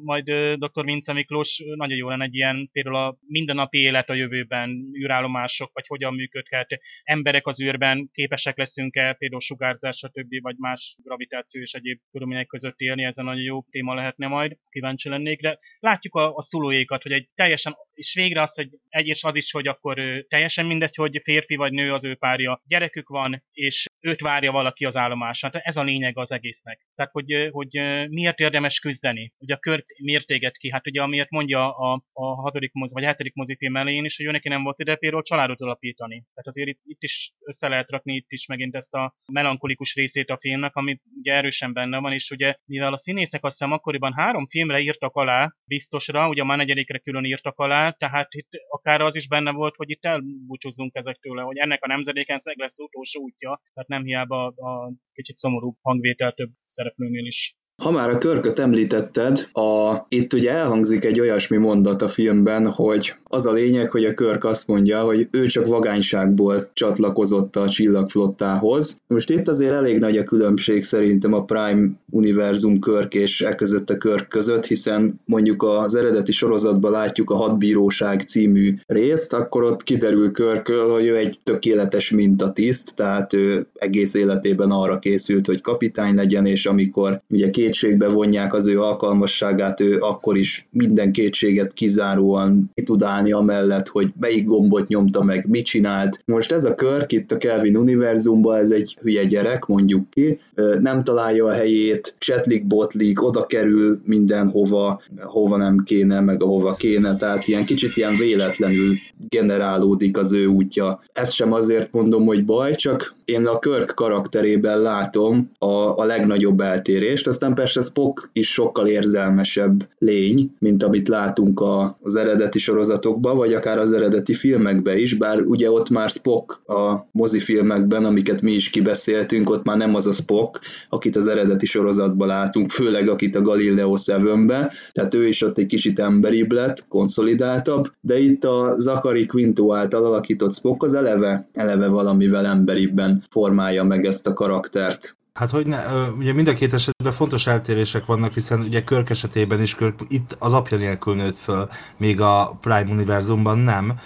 majd 0.04 0.24
dr. 0.56 0.84
Vince 0.84 1.14
Miklós 1.14 1.64
nagyon 1.76 1.98
jó 1.98 2.10
lenne 2.10 2.24
egy 2.24 2.36
ilyen 2.36 2.70
például 2.72 2.96
a 2.96 3.18
mindennapi 3.28 3.78
élet 3.78 4.10
a 4.10 4.14
jövőben, 4.14 4.90
űrállomások, 5.30 5.72
vagy 5.74 5.88
hogyan 5.88 6.14
működhet, 6.14 6.80
emberek 7.04 7.48
az 7.48 7.62
űrben, 7.62 8.10
képesek 8.12 8.58
leszünk-e 8.58 9.14
például 9.14 9.42
sugárzás, 9.42 9.98
stb. 9.98 10.42
vagy 10.42 10.56
más 10.58 10.96
gravitáció 11.04 11.62
és 11.62 11.74
egyéb 11.74 12.00
körülmények 12.12 12.48
között 12.48 12.80
élni, 12.80 13.04
ez 13.04 13.16
nagyon 13.16 13.42
jó 13.42 13.62
téma 13.70 13.94
lehetne 13.94 14.28
majd, 14.28 14.58
kíváncsi 14.70 15.10
lennék, 15.10 15.42
de 15.42 15.58
látjuk 15.80 16.16
a, 16.16 16.36
a 16.36 16.42
szulóékat, 16.42 17.04
hogy 17.04 17.12
egy 17.12 17.30
teljesen, 17.36 17.76
és 17.94 18.14
végre 18.14 18.42
az, 18.42 18.56
hogy 18.56 18.70
egy 18.90 19.08
és 19.08 19.24
az 19.24 19.36
is, 19.36 19.52
hogy 19.52 19.68
akkor 19.68 20.26
teljesen 20.28 20.66
mindegy, 20.66 20.96
hogy 20.96 21.20
férfi 21.24 21.56
vagy 21.56 21.72
nő 21.72 21.94
az 21.94 22.06
ő 22.06 22.16
párja, 22.16 22.62
gyerekük 22.66 23.08
van, 23.08 23.44
és 23.52 23.86
őt 24.00 24.22
várja 24.22 24.52
valaki 24.52 24.86
az 24.86 24.96
állomásra. 24.96 25.50
Tehát 25.50 25.68
ez 25.68 25.78
a 25.78 25.84
lényeg 25.84 26.18
az 26.18 26.32
egésznek. 26.32 26.88
Tehát, 26.96 27.12
hogy, 27.12 27.50
hogy 27.52 27.70
miért 28.10 28.40
érdemes 28.40 28.80
küzdeni, 28.80 29.34
hogy 29.38 29.52
a 29.52 29.58
kör 29.58 29.86
miért 29.98 30.30
éget 30.30 30.58
ki. 30.58 30.72
Hát 30.72 30.88
ugye 30.88 31.02
amiért 31.02 31.30
mondja 31.30 31.78
a, 31.78 32.04
a 32.14 32.42
hatodik 32.42 32.74
mozi, 32.74 32.94
vagy 32.94 33.04
hetedik 33.04 33.34
mozifilm 33.34 33.76
elején 33.76 34.06
is, 34.06 34.18
hogy 34.18 34.26
ő 34.26 34.32
neki 34.32 34.50
nem 34.50 34.64
volt 34.64 34.80
ide 34.80 34.96
például 35.20 35.24
családot 35.24 35.62
alapítani. 35.62 36.16
Tehát 36.16 36.48
azért 36.48 36.68
itt, 36.68 36.80
itt, 36.84 37.04
is 37.04 37.34
össze 37.40 37.68
lehet 37.68 37.90
rakni 37.90 38.16
itt 38.16 38.32
is 38.32 38.46
megint 38.46 38.76
ezt 38.76 38.94
a 38.94 39.16
melankolikus 39.32 39.96
részét 39.96 40.30
a 40.30 40.38
filmnek, 40.38 40.76
ami 40.76 41.00
ugye 41.20 41.34
erősen 41.34 41.74
benne 41.74 42.00
van, 42.00 42.14
és 42.14 42.32
ugye 42.32 42.56
mivel 42.66 42.94
a 42.94 42.98
színészek 42.98 43.44
azt 43.44 43.58
hiszem 43.58 43.74
akkoriban 43.74 44.14
három 44.14 44.48
filmre 44.48 44.80
írtak 44.80 45.16
alá, 45.16 45.54
biztosra, 45.64 46.30
ugye 46.30 46.42
a 46.42 46.56
negyedikre 46.56 46.98
külön 46.98 47.24
írtak 47.24 47.58
alá, 47.58 47.92
tehát 47.92 48.34
itt 48.34 48.50
akár 48.70 49.02
az 49.02 49.16
is 49.16 49.28
benne 49.28 49.52
volt, 49.52 49.76
hogy 49.76 49.90
itt 49.90 50.06
elbúcsúzzunk 50.06 50.96
ezektől, 50.96 51.44
hogy 51.44 51.58
ennek 51.58 51.84
a 51.84 51.88
nemzedéken 51.88 52.40
szeg 52.40 52.58
lesz 52.58 52.80
utolsó 52.80 53.22
útja, 53.22 53.62
tehát 53.74 53.90
nem 53.90 54.04
hiába 54.04 54.46
a 54.46 54.94
kicsit 55.14 55.38
szomorú 55.38 55.78
hangvétel 55.82 56.32
több 56.32 56.50
szereplőnél 56.66 57.26
is. 57.26 57.56
Ha 57.80 57.92
már 57.92 58.10
a 58.10 58.18
körköt 58.18 58.60
említetted, 58.60 59.48
a, 59.54 59.96
itt 60.10 60.34
ugye 60.34 60.52
elhangzik 60.52 61.06
egy 61.06 61.20
olyasmi 61.20 61.58
mondat 61.58 62.02
a 62.02 62.08
filmben, 62.08 62.72
hogy 62.72 63.14
az 63.24 63.46
a 63.46 63.52
lényeg, 63.52 63.92
hogy 63.92 64.06
a 64.06 64.14
Körk 64.14 64.44
azt 64.44 64.68
mondja, 64.68 65.02
hogy 65.02 65.28
ő 65.32 65.46
csak 65.46 65.68
vagányságból 65.68 66.70
csatlakozott 66.74 67.56
a 67.56 67.70
csillagflottához. 67.70 69.02
Most 69.08 69.30
itt 69.30 69.48
azért 69.48 69.74
elég 69.74 70.00
nagy 70.00 70.18
a 70.18 70.24
különbség 70.24 70.84
szerintem 70.84 71.34
a 71.34 71.44
Prime 71.44 71.88
univerzum 72.10 72.80
Körk 72.80 73.14
és 73.14 73.42
e 73.42 73.56
között 73.56 73.90
a 73.90 73.98
Körk 73.98 74.28
között, 74.28 74.66
hiszen 74.66 75.20
mondjuk 75.26 75.64
az 75.64 75.96
eredeti 75.96 76.32
sorozatban 76.32 76.92
látjuk 76.92 77.30
a 77.30 77.36
Hadbíróság 77.36 78.22
című 78.22 78.76
részt, 78.88 79.34
akkor 79.34 79.64
ott 79.64 79.84
kiderül 79.84 80.32
Körkről, 80.32 80.92
hogy 80.92 81.06
ő 81.06 81.18
egy 81.18 81.40
tökéletes 81.44 82.12
mintatiszt, 82.12 82.96
tehát 82.96 83.34
ő 83.34 83.68
egész 83.74 84.14
életében 84.14 84.72
arra 84.72 85.00
készült, 85.00 85.46
hogy 85.46 85.62
kapitány 85.62 86.16
legyen, 86.16 86.46
és 86.46 86.66
amikor 86.66 87.22
ugye 87.30 87.50
két 87.50 87.69
kétségbe 87.70 88.08
vonják 88.08 88.54
az 88.54 88.68
ő 88.68 88.82
alkalmasságát, 88.82 89.80
ő 89.80 89.98
akkor 90.00 90.38
is 90.38 90.68
minden 90.72 91.12
kétséget 91.12 91.74
kizáróan 91.74 92.72
ki 92.76 92.84
tud 92.84 93.04
állni 93.04 93.32
amellett, 93.32 93.88
hogy 93.88 94.08
melyik 94.20 94.46
gombot 94.46 94.88
nyomta 94.88 95.24
meg, 95.24 95.46
mit 95.48 95.66
csinált. 95.66 96.22
Most 96.26 96.52
ez 96.52 96.66
a 96.66 96.76
kör 96.76 97.06
itt 97.08 97.32
a 97.32 97.38
Kelvin 97.38 97.78
univerzumban, 97.78 98.58
ez 98.58 98.72
egy 98.72 98.98
hülye 99.02 99.24
gyerek, 99.24 99.66
mondjuk 99.66 100.10
ki, 100.10 100.40
nem 100.80 101.04
találja 101.04 101.46
a 101.46 101.52
helyét, 101.52 102.16
csetlik, 102.18 102.68
botlik, 102.68 103.24
oda 103.24 103.46
kerül 103.46 104.02
mindenhova, 104.06 105.02
hova 105.22 105.58
nem 105.58 105.84
kéne, 105.86 106.20
meg 106.20 106.44
ahova 106.44 106.74
kéne, 106.74 107.16
tehát 107.16 107.48
ilyen 107.48 107.66
kicsit 107.66 107.98
ilyen 107.98 108.16
véletlenül 108.18 108.96
generálódik 109.30 110.18
az 110.18 110.34
ő 110.34 110.46
útja. 110.46 111.02
Ezt 111.14 111.32
sem 111.32 111.54
azért 111.54 111.92
mondom, 111.92 112.26
hogy 112.26 112.46
baj, 112.46 112.76
csak 112.76 113.16
én 113.26 113.46
a 113.46 113.60
Körk 113.60 113.92
karakterében 113.96 114.82
látom 114.82 115.50
a, 115.60 115.98
a 115.98 116.06
legnagyobb 116.06 116.60
eltérést, 116.60 117.28
aztán 117.28 117.54
persze 117.60 117.82
Spock 117.82 118.30
is 118.34 118.51
sokkal 118.51 118.88
érzelmesebb 118.88 119.88
lény, 119.97 120.51
mint 120.60 120.84
amit 120.84 121.07
látunk 121.07 121.60
a, 121.60 121.97
az 122.01 122.16
eredeti 122.16 122.60
sorozatokban, 122.60 123.38
vagy 123.38 123.53
akár 123.53 123.80
az 123.80 123.93
eredeti 123.93 124.34
filmekben 124.34 124.97
is, 124.97 125.14
bár 125.14 125.41
ugye 125.41 125.72
ott 125.72 125.89
már 125.89 126.10
Spock 126.10 126.70
a 126.70 127.07
mozifilmekben, 127.12 128.05
amiket 128.05 128.41
mi 128.41 128.51
is 128.51 128.70
kibeszéltünk, 128.70 129.49
ott 129.49 129.64
már 129.64 129.78
nem 129.78 129.95
az 129.95 130.07
a 130.07 130.12
Spock, 130.12 130.60
akit 130.89 131.16
az 131.16 131.28
eredeti 131.28 131.66
sorozatban 131.66 132.28
látunk, 132.28 132.70
főleg 132.70 133.10
akit 133.10 133.36
a 133.36 133.41
Galileo 133.41 133.93
7-be, 133.95 134.72
tehát 134.91 135.14
ő 135.14 135.28
is 135.28 135.41
ott 135.41 135.57
egy 135.57 135.66
kicsit 135.66 135.99
emberibb 135.99 136.51
lett, 136.51 136.88
konszolidáltabb, 136.88 137.91
de 138.01 138.20
itt 138.20 138.43
a 138.43 138.76
Zachary 138.78 139.26
Quinto 139.26 139.74
által 139.74 140.05
alakított 140.05 140.53
Spock 140.53 140.84
az 140.84 140.93
eleve, 140.93 141.49
eleve 141.53 141.88
valamivel 141.88 142.45
emberibben 142.45 143.24
formálja 143.30 143.84
meg 143.84 144.05
ezt 144.05 144.28
a 144.28 144.34
karaktert. 144.34 145.18
Hát 145.40 145.50
hogy 145.50 145.68
ne, 145.68 146.10
ugye 146.18 146.34
mind 146.34 146.48
a 146.48 146.54
két 146.54 146.74
esetben 146.74 147.14
fontos 147.14 147.48
eltérések 147.48 148.06
vannak, 148.06 148.34
hiszen 148.34 148.60
ugye 148.60 148.84
Körk 148.84 149.10
esetében 149.10 149.62
is 149.62 149.76
Körk 149.76 150.00
itt 150.08 150.36
az 150.40 150.54
apja 150.54 150.78
nélkül 150.78 151.16
nőtt 151.16 151.38
föl, 151.38 151.70
még 151.98 152.22
a 152.22 152.58
Prime 152.62 152.92
univerzumban 152.92 153.58
nem. 153.58 154.00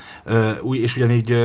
És 0.72 0.96
ugyanígy 0.96 1.36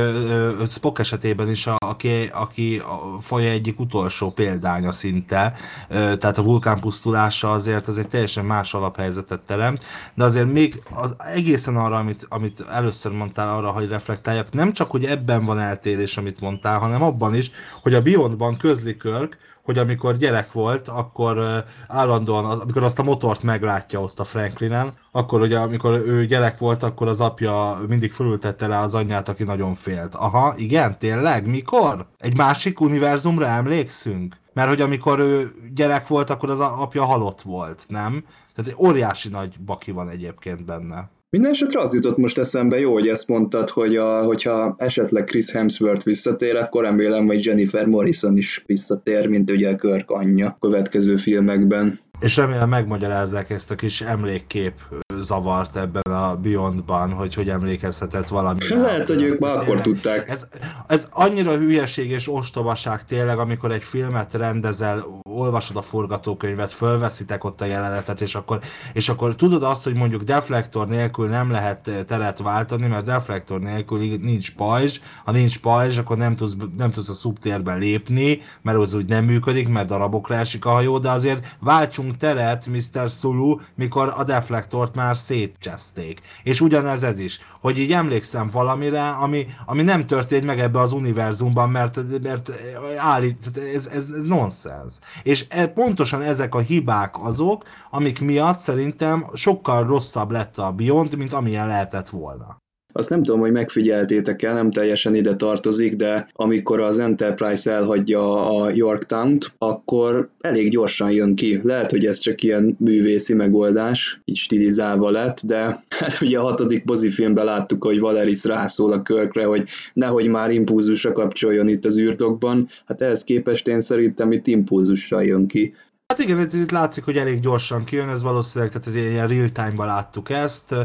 Spock 0.67 0.99
esetében 0.99 1.49
is, 1.49 1.67
aki, 1.77 2.29
aki 2.33 2.77
a 2.77 3.21
faja 3.21 3.49
egyik 3.49 3.79
utolsó 3.79 4.31
példánya 4.31 4.91
szinte, 4.91 5.53
tehát 5.89 6.37
a 6.37 6.43
vulkán 6.43 6.79
pusztulása 6.79 7.51
azért 7.51 7.87
az 7.87 7.97
egy 7.97 8.07
teljesen 8.07 8.45
más 8.45 8.73
alaphelyzetet 8.73 9.41
teremt, 9.41 9.83
de 10.13 10.23
azért 10.23 10.51
még 10.51 10.83
az, 10.91 11.15
egészen 11.17 11.75
arra, 11.75 11.95
amit, 11.95 12.25
amit 12.29 12.65
először 12.71 13.11
mondtál 13.11 13.55
arra, 13.55 13.69
hogy 13.69 13.87
reflektáljak, 13.87 14.53
nem 14.53 14.73
csak, 14.73 14.91
hogy 14.91 15.05
ebben 15.05 15.45
van 15.45 15.59
eltérés, 15.59 16.17
amit 16.17 16.39
mondtál, 16.39 16.79
hanem 16.79 17.01
abban 17.01 17.35
is, 17.35 17.51
hogy 17.81 17.93
a 17.93 18.01
Beyondban 18.01 18.57
közli 18.57 18.97
Körk, 18.97 19.37
hogy 19.63 19.77
amikor 19.77 20.17
gyerek 20.17 20.51
volt, 20.51 20.87
akkor 20.87 21.63
állandóan, 21.87 22.59
amikor 22.59 22.83
azt 22.83 22.99
a 22.99 23.03
motort 23.03 23.43
meglátja 23.43 24.01
ott 24.01 24.19
a 24.19 24.23
Franklinen, 24.23 24.93
akkor 25.11 25.41
ugye, 25.41 25.59
amikor 25.59 25.91
ő 25.93 26.25
gyerek 26.25 26.57
volt, 26.57 26.83
akkor 26.83 27.07
az 27.07 27.19
apja 27.19 27.79
mindig 27.87 28.11
fölültette 28.11 28.67
rá 28.67 28.83
az 28.83 28.95
anyját, 28.95 29.29
aki 29.29 29.43
nagyon 29.43 29.75
félt. 29.75 30.15
Aha, 30.15 30.53
igen, 30.57 30.97
tényleg? 30.99 31.47
Mikor? 31.47 32.07
Egy 32.17 32.35
másik 32.35 32.79
univerzumra 32.79 33.45
emlékszünk? 33.45 34.35
Mert 34.53 34.69
hogy 34.69 34.81
amikor 34.81 35.19
ő 35.19 35.51
gyerek 35.73 36.07
volt, 36.07 36.29
akkor 36.29 36.49
az 36.49 36.59
apja 36.59 37.05
halott 37.05 37.41
volt, 37.41 37.85
nem? 37.87 38.23
Tehát 38.55 38.71
egy 38.71 38.85
óriási 38.85 39.29
nagy 39.29 39.59
baki 39.59 39.91
van 39.91 40.09
egyébként 40.09 40.65
benne. 40.65 41.09
Minden 41.31 41.51
esetre 41.51 41.81
az 41.81 41.93
jutott 41.93 42.17
most 42.17 42.37
eszembe, 42.37 42.79
jó, 42.79 42.93
hogy 42.93 43.07
ezt 43.07 43.27
mondtad, 43.27 43.69
hogy 43.69 43.95
a, 43.95 44.23
hogyha 44.23 44.75
esetleg 44.77 45.23
Chris 45.23 45.51
Hemsworth 45.51 46.05
visszatér, 46.05 46.55
akkor 46.55 46.83
remélem, 46.83 47.25
hogy 47.25 47.45
Jennifer 47.45 47.85
Morrison 47.85 48.37
is 48.37 48.63
visszatér, 48.65 49.27
mint 49.27 49.51
ugye 49.51 49.69
a 49.69 49.75
Kirk 49.75 50.11
anyja 50.11 50.57
következő 50.59 51.15
filmekben. 51.15 51.99
És 52.19 52.35
remélem 52.35 52.69
megmagyarázzák 52.69 53.49
ezt 53.49 53.71
a 53.71 53.75
kis 53.75 54.01
emlékkép 54.01 54.73
zavart 55.21 55.75
ebben 55.75 56.01
a 56.01 56.35
Beyondban, 56.35 57.11
hogy 57.11 57.33
hogy 57.33 57.49
emlékezhetett 57.49 58.27
valami. 58.27 58.59
Lehet, 58.69 59.07
hogy 59.07 59.21
ők 59.21 59.39
már 59.39 59.57
akkor 59.57 59.81
tudták. 59.81 60.29
Ez, 60.29 60.47
ez 60.87 61.07
annyira 61.11 61.57
hülyeség 61.57 62.09
és 62.09 62.33
ostobaság 62.33 63.05
tényleg, 63.05 63.37
amikor 63.37 63.71
egy 63.71 63.83
filmet 63.83 64.33
rendezel, 64.33 65.05
olvasod 65.23 65.75
a 65.75 65.81
forgatókönyvet, 65.81 66.71
fölveszitek 66.73 67.43
ott 67.43 67.61
a 67.61 67.65
jelenetet, 67.65 68.21
és 68.21 68.35
akkor, 68.35 68.59
és 68.93 69.09
akkor 69.09 69.35
tudod 69.35 69.63
azt, 69.63 69.83
hogy 69.83 69.93
mondjuk 69.93 70.23
deflektor 70.23 70.87
nélkül 70.87 71.27
nem 71.27 71.51
lehet 71.51 72.05
teret 72.07 72.39
váltani, 72.39 72.87
mert 72.87 73.05
deflektor 73.05 73.59
nélkül 73.59 73.99
nincs 73.99 74.55
pajzs, 74.55 74.99
ha 75.25 75.31
nincs 75.31 75.59
pajzs, 75.59 75.97
akkor 75.97 76.17
nem 76.17 76.35
tudsz, 76.35 76.55
nem 76.77 76.91
tudsz 76.91 77.09
a 77.09 77.13
szubtérben 77.13 77.79
lépni, 77.79 78.41
mert 78.61 78.77
az 78.77 78.93
úgy 78.93 79.05
nem 79.05 79.25
működik, 79.25 79.67
mert 79.67 79.87
darabokra 79.87 80.35
esik 80.35 80.65
a 80.65 80.69
hajó, 80.69 80.97
de 80.97 81.09
azért 81.09 81.55
váltsunk 81.59 82.17
teret, 82.17 82.67
Mr. 82.67 83.09
Sulu, 83.09 83.55
mikor 83.75 84.13
a 84.15 84.23
deflektort 84.23 84.95
már 84.95 85.08
szétcseszték. 85.17 86.21
És 86.43 86.61
ugyanez 86.61 87.03
ez 87.03 87.19
is, 87.19 87.39
hogy 87.59 87.77
így 87.77 87.91
emlékszem 87.91 88.47
valamire, 88.51 89.09
ami, 89.09 89.47
ami 89.65 89.83
nem 89.83 90.05
történt 90.05 90.45
meg 90.45 90.59
ebbe 90.59 90.79
az 90.79 90.93
univerzumban, 90.93 91.69
mert, 91.69 92.21
mert 92.21 92.51
állít, 92.97 93.57
ez, 93.73 93.85
ez, 93.85 94.09
ez 94.09 94.25
nonsens. 94.25 94.99
És 95.23 95.45
e, 95.49 95.67
pontosan 95.67 96.21
ezek 96.21 96.55
a 96.55 96.59
hibák 96.59 97.23
azok, 97.23 97.63
amik 97.89 98.19
miatt 98.19 98.57
szerintem 98.57 99.29
sokkal 99.33 99.85
rosszabb 99.85 100.31
lett 100.31 100.57
a 100.57 100.71
Beyond, 100.71 101.15
mint 101.15 101.33
amilyen 101.33 101.67
lehetett 101.67 102.09
volna. 102.09 102.57
Azt 102.91 103.09
nem 103.09 103.23
tudom, 103.23 103.41
hogy 103.41 103.51
megfigyeltétek 103.51 104.41
el, 104.41 104.53
nem 104.53 104.71
teljesen 104.71 105.15
ide 105.15 105.35
tartozik, 105.35 105.95
de 105.95 106.29
amikor 106.33 106.79
az 106.79 106.99
Enterprise 106.99 107.71
elhagyja 107.71 108.49
a 108.61 108.69
Yorktown-t, 108.71 109.51
akkor 109.57 110.29
elég 110.41 110.69
gyorsan 110.69 111.11
jön 111.11 111.35
ki. 111.35 111.59
Lehet, 111.63 111.91
hogy 111.91 112.05
ez 112.05 112.17
csak 112.17 112.43
ilyen 112.43 112.75
művészi 112.79 113.33
megoldás, 113.33 114.21
így 114.25 114.35
stilizálva 114.35 115.09
lett, 115.09 115.41
de 115.45 115.57
hát 115.99 116.21
ugye 116.21 116.39
a 116.39 116.43
hatodik 116.43 116.85
mozifilmben 116.85 117.45
láttuk, 117.45 117.83
hogy 117.83 117.99
Valeris 117.99 118.43
rászól 118.43 118.91
a 118.91 119.01
kölkre, 119.01 119.45
hogy 119.45 119.63
nehogy 119.93 120.27
már 120.27 120.51
impulzusra 120.51 121.11
kapcsoljon 121.11 121.67
itt 121.67 121.85
az 121.85 121.99
űrdokban. 121.99 122.69
Hát 122.85 123.01
ehhez 123.01 123.23
képest 123.23 123.67
én 123.67 123.81
szerintem 123.81 124.31
itt 124.31 124.47
impulzussal 124.47 125.23
jön 125.23 125.47
ki. 125.47 125.73
Hát 126.09 126.19
igen, 126.19 126.39
itt, 126.39 126.53
itt 126.53 126.71
látszik, 126.71 127.03
hogy 127.03 127.17
elég 127.17 127.39
gyorsan 127.39 127.83
kijön, 127.83 128.09
ez 128.09 128.21
valószínűleg, 128.21 128.71
tehát 128.73 128.87
ez 128.87 128.95
ilyen 128.95 129.27
real 129.27 129.49
time-ban 129.49 129.85
láttuk 129.85 130.29
ezt. 130.29 130.75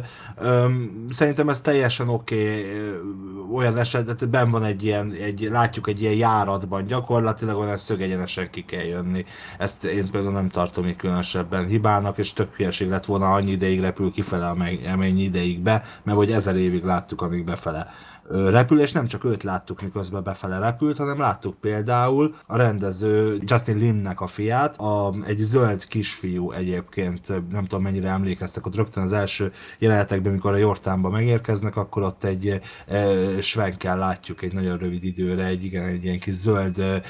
Szerintem 1.11 1.49
ez 1.49 1.61
teljesen 1.61 2.09
oké, 2.09 2.49
okay. 2.49 3.55
olyan 3.55 3.79
eset, 3.79 4.05
tehát 4.05 4.29
ben 4.29 4.51
van 4.51 4.65
egy 4.65 4.85
ilyen, 4.85 5.13
egy, 5.13 5.49
látjuk 5.51 5.89
egy 5.89 6.01
ilyen 6.01 6.15
járatban, 6.15 6.87
gyakorlatilag 6.87 7.59
olyan 7.59 7.77
szögegyenesen 7.77 8.51
ki 8.51 8.65
kell 8.65 8.85
jönni. 8.85 9.25
Ezt 9.59 9.85
én 9.85 10.11
például 10.11 10.33
nem 10.33 10.49
tartom 10.49 10.87
így 10.87 10.97
különösebben 10.97 11.67
hibának, 11.67 12.19
és 12.19 12.33
tök 12.33 12.55
hülyeség 12.55 12.89
lett 12.89 13.05
volna, 13.05 13.33
annyi 13.33 13.51
ideig 13.51 13.81
repül 13.81 14.13
kifele, 14.13 14.49
amennyi 14.93 15.23
ideig 15.23 15.61
be, 15.61 15.85
mert 16.03 16.17
hogy 16.17 16.33
ezer 16.33 16.57
évig 16.57 16.85
láttuk, 16.85 17.23
amíg 17.23 17.45
befele 17.45 17.91
repül, 18.31 18.81
és 18.81 18.93
nem 18.93 19.07
csak 19.07 19.25
őt 19.25 19.43
láttuk, 19.43 19.83
miközben 19.83 20.23
befele 20.23 20.59
repült, 20.59 20.97
hanem 20.97 21.19
láttuk 21.19 21.61
például 21.61 22.35
a 22.47 22.57
rendező 22.57 23.39
Justin 23.41 23.79
Linnek 23.79 24.21
a 24.21 24.27
fiát, 24.27 24.77
a, 24.77 25.15
egy 25.27 25.39
zöld 25.39 25.87
kisfiú 25.87 26.51
egyébként, 26.53 27.29
nem 27.51 27.65
tudom 27.65 27.83
mennyire 27.83 28.09
emlékeztek, 28.09 28.67
ott 28.67 28.77
rögtön 28.77 29.03
az 29.03 29.13
első 29.13 29.53
jelenetekben, 29.79 30.33
amikor 30.33 30.53
a 30.53 30.57
Jortánba 30.57 31.11
megérkeznek, 31.11 31.77
akkor 31.77 32.03
ott 32.03 32.25
egy 32.25 32.61
e, 32.87 33.41
svenkel 33.41 33.99
látjuk 33.99 34.43
egy 34.43 34.53
nagyon 34.53 34.79
rövid 34.79 35.05
időre, 35.05 35.45
egy, 35.45 35.65
igen, 35.65 35.87
egy 35.87 36.05
ilyen 36.05 36.19
kis 36.19 36.35
zöld, 36.35 36.79
e, 36.79 37.03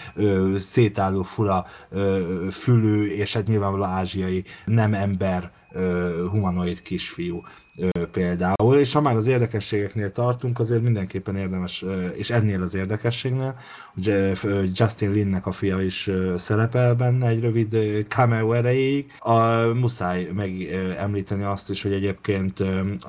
szétálló 0.59 1.23
fura 1.23 1.67
e, 1.91 1.97
fülű, 2.51 3.07
és 3.07 3.35
hát 3.35 3.47
nyilvánvalóan 3.47 3.91
ázsiai 3.91 4.45
nem 4.65 4.95
ember 4.95 5.53
humanoid 6.31 6.83
kisfiú 6.83 7.43
például, 8.13 8.79
és 8.79 8.93
ha 8.93 9.01
már 9.01 9.17
az 9.17 9.27
érdekességeknél 9.27 10.11
tartunk, 10.11 10.59
azért 10.59 10.83
mindenképpen 10.83 11.37
érdemes, 11.37 11.85
és 12.15 12.31
ennél 12.31 12.63
az 12.63 12.75
érdekességnél, 12.75 13.59
hogy 13.95 14.71
Justin 14.73 15.11
Linnek 15.11 15.47
a 15.47 15.53
fia 15.53 15.83
is 15.83 16.11
szerepel 16.37 16.95
benne 16.95 17.29
egy 17.29 17.41
rövid 17.41 17.77
cameo 18.09 18.53
erejéig. 18.53 19.13
A, 19.19 19.41
muszáj 19.75 20.31
megemlíteni 20.35 21.43
azt 21.43 21.71
is, 21.71 21.83
hogy 21.83 21.93
egyébként 21.93 22.63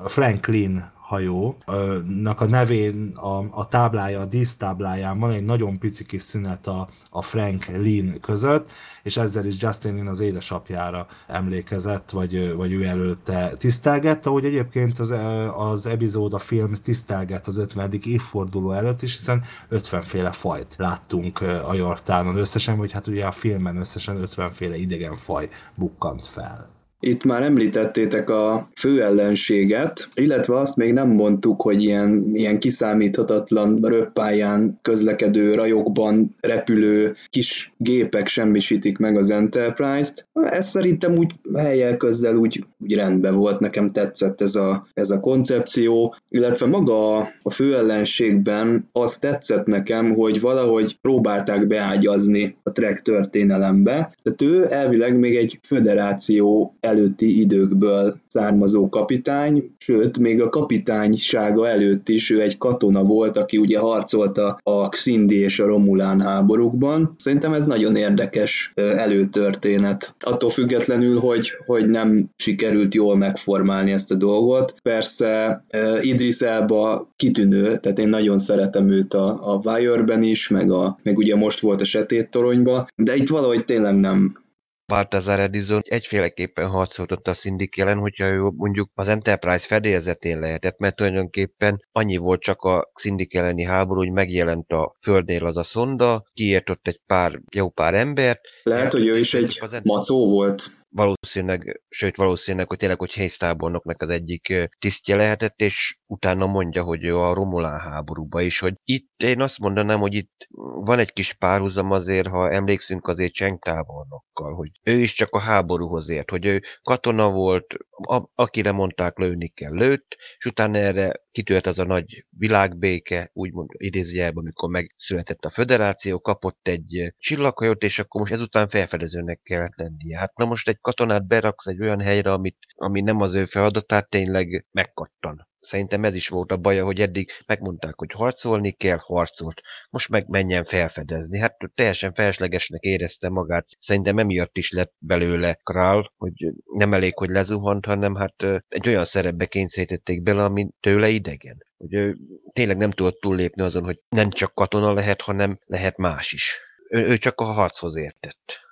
Franklin 0.04 0.94
hajónak 1.06 2.40
a 2.40 2.46
nevén, 2.46 3.10
a, 3.14 3.44
a 3.50 3.68
táblája, 3.68 4.20
a 4.20 4.24
dísztábláján 4.24 5.18
van 5.18 5.30
egy 5.30 5.44
nagyon 5.44 5.78
pici 5.78 6.04
kis 6.04 6.22
szünet 6.22 6.66
a, 6.66 6.88
a 7.10 7.22
Frank 7.22 7.64
Lin 7.66 8.20
között, 8.20 8.70
és 9.02 9.16
ezzel 9.16 9.44
is 9.46 9.62
Justin 9.62 9.94
Lin 9.94 10.06
az 10.06 10.20
édesapjára 10.20 11.06
emlékezett, 11.26 12.10
vagy, 12.10 12.54
vagy 12.54 12.72
ő 12.72 12.84
előtte 12.84 13.52
tisztelgette, 13.58 14.28
ahogy 14.28 14.44
egyébként 14.44 14.98
az, 14.98 15.14
az 15.56 15.86
epizód, 15.86 16.34
a 16.34 16.38
film 16.38 16.72
tisztelgett 16.82 17.46
az 17.46 17.58
50. 17.58 17.92
évforduló 18.04 18.72
előtt 18.72 19.02
is, 19.02 19.14
hiszen 19.14 19.42
50 19.68 20.02
féle 20.02 20.32
fajt 20.32 20.74
láttunk 20.78 21.40
a 21.40 21.74
Jortánon 21.74 22.36
összesen, 22.36 22.76
vagy 22.76 22.92
hát 22.92 23.06
ugye 23.06 23.26
a 23.26 23.32
filmben 23.32 23.76
összesen 23.76 24.16
50 24.16 24.50
féle 24.50 24.76
idegen 24.76 25.16
faj 25.16 25.48
bukkant 25.74 26.26
fel. 26.26 26.75
Itt 27.00 27.24
már 27.24 27.42
említettétek 27.42 28.30
a 28.30 28.68
fő 28.76 29.02
ellenséget, 29.02 30.08
illetve 30.14 30.58
azt 30.58 30.76
még 30.76 30.92
nem 30.92 31.08
mondtuk, 31.08 31.62
hogy 31.62 31.82
ilyen, 31.82 32.30
ilyen 32.32 32.58
kiszámíthatatlan 32.58 33.78
röppályán 33.82 34.78
közlekedő 34.82 35.54
rajokban 35.54 36.34
repülő 36.40 37.14
kis 37.28 37.72
gépek 37.76 38.26
semmisítik 38.26 38.98
meg 38.98 39.16
az 39.16 39.30
Enterprise-t. 39.30 40.28
Ez 40.32 40.66
szerintem 40.66 41.16
úgy 41.16 41.32
helyel 41.56 41.96
közzel 41.96 42.36
úgy, 42.36 42.64
úgy 42.78 42.94
rendben 42.94 43.34
volt, 43.34 43.60
nekem 43.60 43.88
tetszett 43.88 44.40
ez 44.40 44.54
a, 44.54 44.86
ez 44.94 45.10
a 45.10 45.20
koncepció, 45.20 46.16
illetve 46.28 46.66
maga 46.66 47.16
a, 47.16 47.28
a 47.42 47.50
fő 47.50 47.76
ellenségben 47.76 48.88
azt 48.92 49.20
tetszett 49.20 49.66
nekem, 49.66 50.14
hogy 50.14 50.40
valahogy 50.40 50.98
próbálták 51.00 51.66
beágyazni 51.66 52.56
a 52.62 52.72
Trek 52.72 53.02
történelembe, 53.02 54.14
tehát 54.22 54.42
ő 54.42 54.72
elvileg 54.72 55.18
még 55.18 55.36
egy 55.36 55.58
föderáció 55.62 56.76
előtti 56.86 57.40
időkből 57.40 58.14
származó 58.28 58.88
kapitány, 58.88 59.74
sőt, 59.78 60.18
még 60.18 60.40
a 60.40 60.48
kapitánysága 60.48 61.68
előtt 61.68 62.08
is 62.08 62.30
ő 62.30 62.40
egy 62.40 62.58
katona 62.58 63.02
volt, 63.02 63.36
aki 63.36 63.56
ugye 63.56 63.78
harcolta 63.78 64.58
a 64.62 64.88
Xindi 64.88 65.36
és 65.36 65.58
a 65.60 65.66
Romulán 65.66 66.20
háborúkban. 66.20 67.14
Szerintem 67.18 67.52
ez 67.52 67.66
nagyon 67.66 67.96
érdekes 67.96 68.72
előtörténet. 68.74 70.14
Attól 70.20 70.50
függetlenül, 70.50 71.18
hogy, 71.18 71.52
hogy 71.66 71.88
nem 71.88 72.30
sikerült 72.36 72.94
jól 72.94 73.16
megformálni 73.16 73.92
ezt 73.92 74.10
a 74.10 74.14
dolgot. 74.14 74.74
Persze 74.82 75.64
Idris 76.00 76.40
Elba 76.40 77.08
kitűnő, 77.16 77.76
tehát 77.76 77.98
én 77.98 78.08
nagyon 78.08 78.38
szeretem 78.38 78.90
őt 78.90 79.14
a, 79.14 79.54
a 79.54 79.60
Wire-ben 79.64 80.22
is, 80.22 80.48
meg, 80.48 80.70
a, 80.70 80.96
meg 81.02 81.18
ugye 81.18 81.36
most 81.36 81.60
volt 81.60 81.80
a 81.80 81.84
Setét 81.84 82.30
toronyba, 82.30 82.88
de 82.96 83.16
itt 83.16 83.28
valahogy 83.28 83.64
tényleg 83.64 83.96
nem, 83.96 84.44
Baltazar 84.86 85.40
Edison 85.40 85.80
egyféleképpen 85.84 86.68
harcoltott 86.68 87.26
a 87.26 87.34
Szindik 87.34 87.78
ellen, 87.78 87.98
hogyha 87.98 88.26
ő 88.26 88.40
mondjuk 88.40 88.90
az 88.94 89.08
Enterprise 89.08 89.66
fedélzetén 89.66 90.38
lehetett, 90.38 90.78
mert 90.78 90.96
tulajdonképpen 90.96 91.86
annyi 91.92 92.16
volt 92.16 92.40
csak 92.40 92.62
a 92.62 92.90
Szindik 92.94 93.34
elleni 93.34 93.64
háború, 93.64 93.98
hogy 93.98 94.12
megjelent 94.12 94.70
a 94.70 94.94
földnél 95.02 95.46
az 95.46 95.56
a 95.56 95.62
szonda, 95.62 96.24
kiért 96.32 96.70
ott 96.70 96.86
egy 96.86 97.00
pár, 97.06 97.40
jó 97.54 97.68
pár 97.68 97.94
embert. 97.94 98.40
Lehet, 98.62 98.92
hogy 98.92 99.06
ő 99.06 99.18
is 99.18 99.34
egy 99.34 99.60
macó 99.82 100.28
volt 100.28 100.70
valószínűleg, 100.96 101.82
sőt 101.88 102.16
valószínűleg, 102.16 102.68
hogy 102.68 102.78
tényleg, 102.78 102.98
hogy 102.98 103.14
Hayes 103.14 103.36
tábornoknak 103.36 104.02
az 104.02 104.10
egyik 104.10 104.70
tisztje 104.78 105.16
lehetett, 105.16 105.60
és 105.60 105.98
utána 106.06 106.46
mondja, 106.46 106.82
hogy 106.82 107.04
ő 107.04 107.18
a 107.18 107.34
Romulán 107.34 107.80
háborúba 107.80 108.40
is, 108.40 108.58
hogy 108.58 108.74
itt 108.84 109.10
én 109.16 109.40
azt 109.40 109.58
mondanám, 109.58 110.00
hogy 110.00 110.14
itt 110.14 110.46
van 110.74 110.98
egy 110.98 111.12
kis 111.12 111.32
párhuzam 111.32 111.90
azért, 111.90 112.28
ha 112.28 112.50
emlékszünk 112.50 113.08
azért 113.08 113.32
Cseng 113.32 113.58
tábornokkal, 113.58 114.54
hogy 114.54 114.70
ő 114.82 115.00
is 115.00 115.12
csak 115.12 115.34
a 115.34 115.40
háborúhoz 115.40 116.08
ért, 116.08 116.30
hogy 116.30 116.44
ő 116.44 116.62
katona 116.82 117.30
volt, 117.30 117.74
a, 117.90 118.28
akire 118.34 118.72
mondták 118.72 119.18
lőni 119.18 119.48
kell, 119.48 119.72
lőtt, 119.72 120.16
és 120.38 120.44
utána 120.44 120.78
erre 120.78 121.24
kitört 121.36 121.66
az 121.66 121.78
a 121.78 121.84
nagy 121.84 122.24
világbéke, 122.30 123.30
úgymond 123.32 123.68
idézőjelben, 123.72 124.44
amikor 124.44 124.68
megszületett 124.68 125.44
a 125.44 125.50
föderáció, 125.50 126.20
kapott 126.20 126.68
egy 126.68 127.14
csillaghajót, 127.18 127.82
és 127.82 127.98
akkor 127.98 128.20
most 128.20 128.32
ezután 128.32 128.68
felfedezőnek 128.68 129.40
kellett 129.42 129.76
lennie. 129.76 130.18
Hát 130.18 130.36
na 130.36 130.44
most 130.44 130.68
egy 130.68 130.78
katonát 130.80 131.26
beraksz 131.26 131.66
egy 131.66 131.80
olyan 131.80 132.00
helyre, 132.00 132.32
amit, 132.32 132.56
ami 132.74 133.00
nem 133.00 133.20
az 133.20 133.34
ő 133.34 133.44
feladatát, 133.44 134.08
tényleg 134.08 134.66
megkattan. 134.72 135.48
Szerintem 135.66 136.04
ez 136.04 136.14
is 136.14 136.28
volt 136.28 136.50
a 136.50 136.56
baja, 136.56 136.84
hogy 136.84 137.00
eddig 137.00 137.30
megmondták, 137.46 137.94
hogy 137.94 138.12
harcolni 138.12 138.72
kell, 138.72 138.98
harcolt. 139.00 139.60
Most 139.90 140.08
meg 140.08 140.28
menjen 140.28 140.64
felfedezni. 140.64 141.38
Hát 141.38 141.56
teljesen 141.74 142.12
feleslegesnek 142.12 142.82
érezte 142.82 143.28
magát. 143.28 143.66
Szerintem 143.80 144.18
emiatt 144.18 144.56
is 144.56 144.70
lett 144.70 144.92
belőle 144.98 145.58
Král, 145.62 146.12
hogy 146.16 146.52
nem 146.64 146.94
elég, 146.94 147.18
hogy 147.18 147.30
lezuhant, 147.30 147.84
hanem 147.84 148.14
hát 148.14 148.34
egy 148.68 148.88
olyan 148.88 149.04
szerepbe 149.04 149.46
kényszerítették 149.46 150.22
bele, 150.22 150.44
ami 150.44 150.68
tőle 150.80 151.08
idegen. 151.08 151.56
Hogy 151.76 151.94
ő 151.94 152.16
tényleg 152.52 152.76
nem 152.76 152.90
tudott 152.90 153.20
túllépni 153.20 153.62
azon, 153.62 153.84
hogy 153.84 154.00
nem 154.08 154.30
csak 154.30 154.54
katona 154.54 154.92
lehet, 154.92 155.20
hanem 155.20 155.58
lehet 155.66 155.96
más 155.96 156.32
is. 156.32 156.60
Ő, 156.88 157.06
ő 157.06 157.18
csak 157.18 157.40
a 157.40 157.44
harchoz 157.44 157.96
értett. 157.96 158.65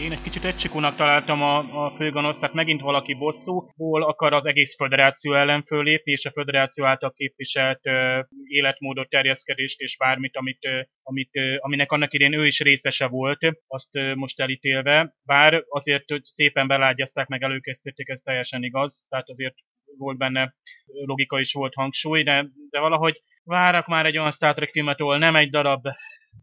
Én 0.00 0.12
egy 0.12 0.22
kicsit 0.22 0.44
egysikúnak 0.44 0.94
találtam 0.94 1.42
a, 1.42 1.84
a 1.84 1.94
főgonoszt, 1.96 2.40
tehát 2.40 2.54
megint 2.54 2.80
valaki 2.80 3.14
bosszúból 3.14 4.02
akar 4.02 4.32
az 4.32 4.46
egész 4.46 4.76
föderáció 4.76 5.32
ellen 5.32 5.62
fölépni, 5.62 6.12
és 6.12 6.24
a 6.24 6.30
föderáció 6.30 6.84
által 6.84 7.12
képviselt 7.12 7.86
ö, 7.86 8.20
életmódot, 8.46 9.08
terjeszkedést 9.08 9.80
és 9.80 9.96
bármit, 9.96 10.36
amit, 10.36 10.64
ö, 10.64 10.80
amit, 11.02 11.28
ö, 11.32 11.54
aminek 11.58 11.92
annak 11.92 12.14
idén 12.14 12.32
ő 12.32 12.46
is 12.46 12.60
részese 12.60 13.08
volt, 13.08 13.38
azt 13.66 13.96
ö, 13.96 14.14
most 14.14 14.40
elítélve. 14.40 15.14
Bár 15.22 15.64
azért 15.68 16.10
hogy 16.10 16.24
szépen 16.24 16.66
belágyazták, 16.66 17.26
meg 17.26 17.42
előkészítették, 17.42 18.08
ez 18.08 18.20
teljesen 18.20 18.62
igaz, 18.62 19.06
tehát 19.08 19.28
azért 19.28 19.54
volt 19.98 20.18
benne 20.18 20.54
logika 20.84 21.40
is 21.40 21.52
volt 21.52 21.74
hangsúly, 21.74 22.22
de, 22.22 22.46
de 22.70 22.80
valahogy 22.80 23.22
várak 23.42 23.86
már 23.86 24.06
egy 24.06 24.18
olyan 24.18 24.30
Star 24.30 24.54
Trek 24.54 24.70
filmet, 24.70 25.00
ahol 25.00 25.18
nem 25.18 25.36
egy 25.36 25.50
darab 25.50 25.86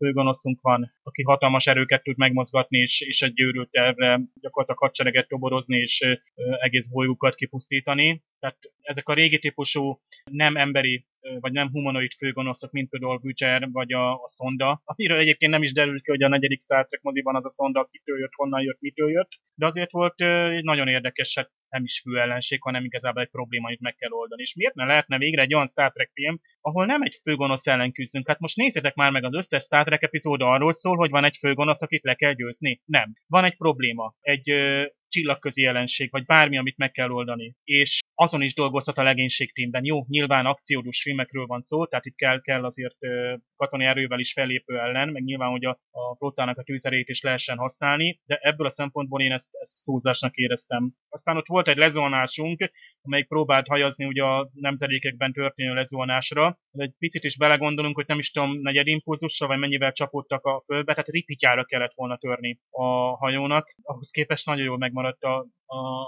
főgonoszunk 0.01 0.61
van, 0.61 0.93
aki 1.03 1.23
hatalmas 1.23 1.67
erőket 1.67 2.03
tud 2.03 2.17
megmozgatni, 2.17 2.79
és, 2.79 3.01
és 3.01 3.21
egy 3.21 3.33
győrült 3.33 3.69
tervre 3.69 4.21
gyakorlatilag 4.41 4.79
hadsereget 4.79 5.27
toborozni, 5.27 5.77
és 5.77 6.19
egész 6.59 6.87
bolygókat 6.87 7.35
kipusztítani. 7.35 8.23
Tehát 8.39 8.57
ezek 8.81 9.09
a 9.09 9.13
régi 9.13 9.39
típusú 9.39 10.01
nem 10.31 10.57
emberi 10.57 11.05
vagy 11.39 11.51
nem 11.51 11.69
humanoid 11.69 12.11
főgonoszok, 12.11 12.71
mint 12.71 12.89
például 12.89 13.17
Butcher 13.17 13.67
vagy 13.71 13.93
a, 13.93 14.13
a 14.13 14.27
Sonda, 14.27 14.81
amiről 14.83 15.19
egyébként 15.19 15.51
nem 15.51 15.63
is 15.63 15.73
derült 15.73 16.01
ki, 16.03 16.09
hogy 16.09 16.23
a 16.23 16.27
negyedik 16.27 16.61
Star 16.61 16.85
Trek 16.85 17.01
moziban 17.01 17.35
az 17.35 17.45
a 17.45 17.49
Sonda, 17.49 17.87
kitől 17.91 18.19
jött, 18.19 18.33
honnan 18.35 18.61
jött, 18.61 18.79
mitől 18.79 19.11
jött, 19.11 19.31
de 19.55 19.65
azért 19.65 19.91
volt 19.91 20.21
egy 20.21 20.63
nagyon 20.63 20.87
érdekes, 20.87 21.35
hát 21.35 21.51
nem 21.69 21.83
is 21.83 22.01
fő 22.01 22.19
ellenség, 22.19 22.61
hanem 22.61 22.83
igazából 22.83 23.21
egy 23.21 23.29
probléma, 23.29 23.67
amit 23.67 23.79
meg 23.79 23.95
kell 23.95 24.11
oldani. 24.11 24.41
És 24.41 24.55
miért 24.55 24.73
ne 24.73 24.85
lehetne 24.85 25.17
végre 25.17 25.41
egy 25.41 25.53
olyan 25.53 25.67
Star 25.67 25.91
Trek 25.91 26.11
film, 26.13 26.39
ahol 26.61 26.85
nem 26.85 27.01
egy 27.01 27.19
főgonosz 27.23 27.67
ellen 27.67 27.91
küzdünk? 27.91 28.27
Hát 28.27 28.39
most 28.39 28.55
nézzétek 28.55 28.95
már 28.95 29.11
meg 29.11 29.23
az 29.23 29.35
összes 29.35 29.63
Star 29.63 29.83
Trek 29.83 30.01
epizód 30.01 30.41
arról 30.41 30.71
szól, 30.71 30.95
hogy 30.97 31.09
van 31.09 31.23
egy 31.23 31.37
főgonosz, 31.37 31.81
akit 31.81 32.03
le 32.03 32.15
kell 32.15 32.33
győzni. 32.33 32.81
Nem. 32.85 33.13
Van 33.27 33.43
egy 33.43 33.57
probléma, 33.57 34.15
egy 34.19 34.49
csillagközi 35.11 35.61
jelenség, 35.61 36.11
vagy 36.11 36.25
bármi, 36.25 36.57
amit 36.57 36.77
meg 36.77 36.91
kell 36.91 37.09
oldani. 37.09 37.55
És 37.63 37.99
azon 38.15 38.41
is 38.41 38.53
dolgozhat 38.53 38.97
a 38.97 39.03
legénység 39.03 39.53
tímben. 39.53 39.85
Jó, 39.85 40.05
nyilván 40.07 40.45
akciódús 40.45 41.01
filmekről 41.01 41.45
van 41.45 41.61
szó, 41.61 41.85
tehát 41.85 42.05
itt 42.05 42.15
kell, 42.15 42.41
kell 42.41 42.63
azért 42.63 42.97
katonai 43.55 43.85
erővel 43.85 44.19
is 44.19 44.33
fellépő 44.33 44.79
ellen, 44.79 45.09
meg 45.09 45.23
nyilván, 45.23 45.49
hogy 45.49 45.65
a, 45.65 45.69
a 45.91 46.15
flottának 46.17 46.57
a 46.57 46.63
tűzerét 46.63 47.09
is 47.09 47.21
lehessen 47.21 47.57
használni, 47.57 48.19
de 48.25 48.39
ebből 48.41 48.67
a 48.67 48.69
szempontból 48.69 49.21
én 49.21 49.31
ezt, 49.31 49.49
ezt 49.59 49.85
túlzásnak 49.85 50.35
éreztem. 50.35 50.93
Aztán 51.09 51.37
ott 51.37 51.47
volt 51.47 51.67
egy 51.67 51.77
lezónásunk, 51.77 52.71
amelyik 53.01 53.27
próbált 53.27 53.67
hajazni 53.67 54.05
ugye 54.05 54.23
a 54.23 54.49
nemzedékekben 54.53 55.33
történő 55.33 55.73
lezónásra. 55.73 56.59
Egy 56.71 56.93
picit 56.97 57.23
is 57.23 57.37
belegondolunk, 57.37 57.95
hogy 57.95 58.07
nem 58.07 58.19
is 58.19 58.31
tudom, 58.31 58.61
negyed 58.61 58.87
impulzusra, 58.87 59.47
vagy 59.47 59.59
mennyivel 59.59 59.91
csapódtak 59.91 60.45
a 60.45 60.63
földbe, 60.65 60.91
tehát 60.91 61.09
ripityára 61.09 61.63
kellett 61.63 61.93
volna 61.95 62.17
törni 62.17 62.59
a 62.69 62.85
hajónak. 63.17 63.75
Ahhoz 63.81 64.09
képest 64.09 64.45
nagyon 64.45 64.65
jól 64.65 64.77
megmaradt 64.77 65.00
a, 65.05 65.37
a 65.65 66.07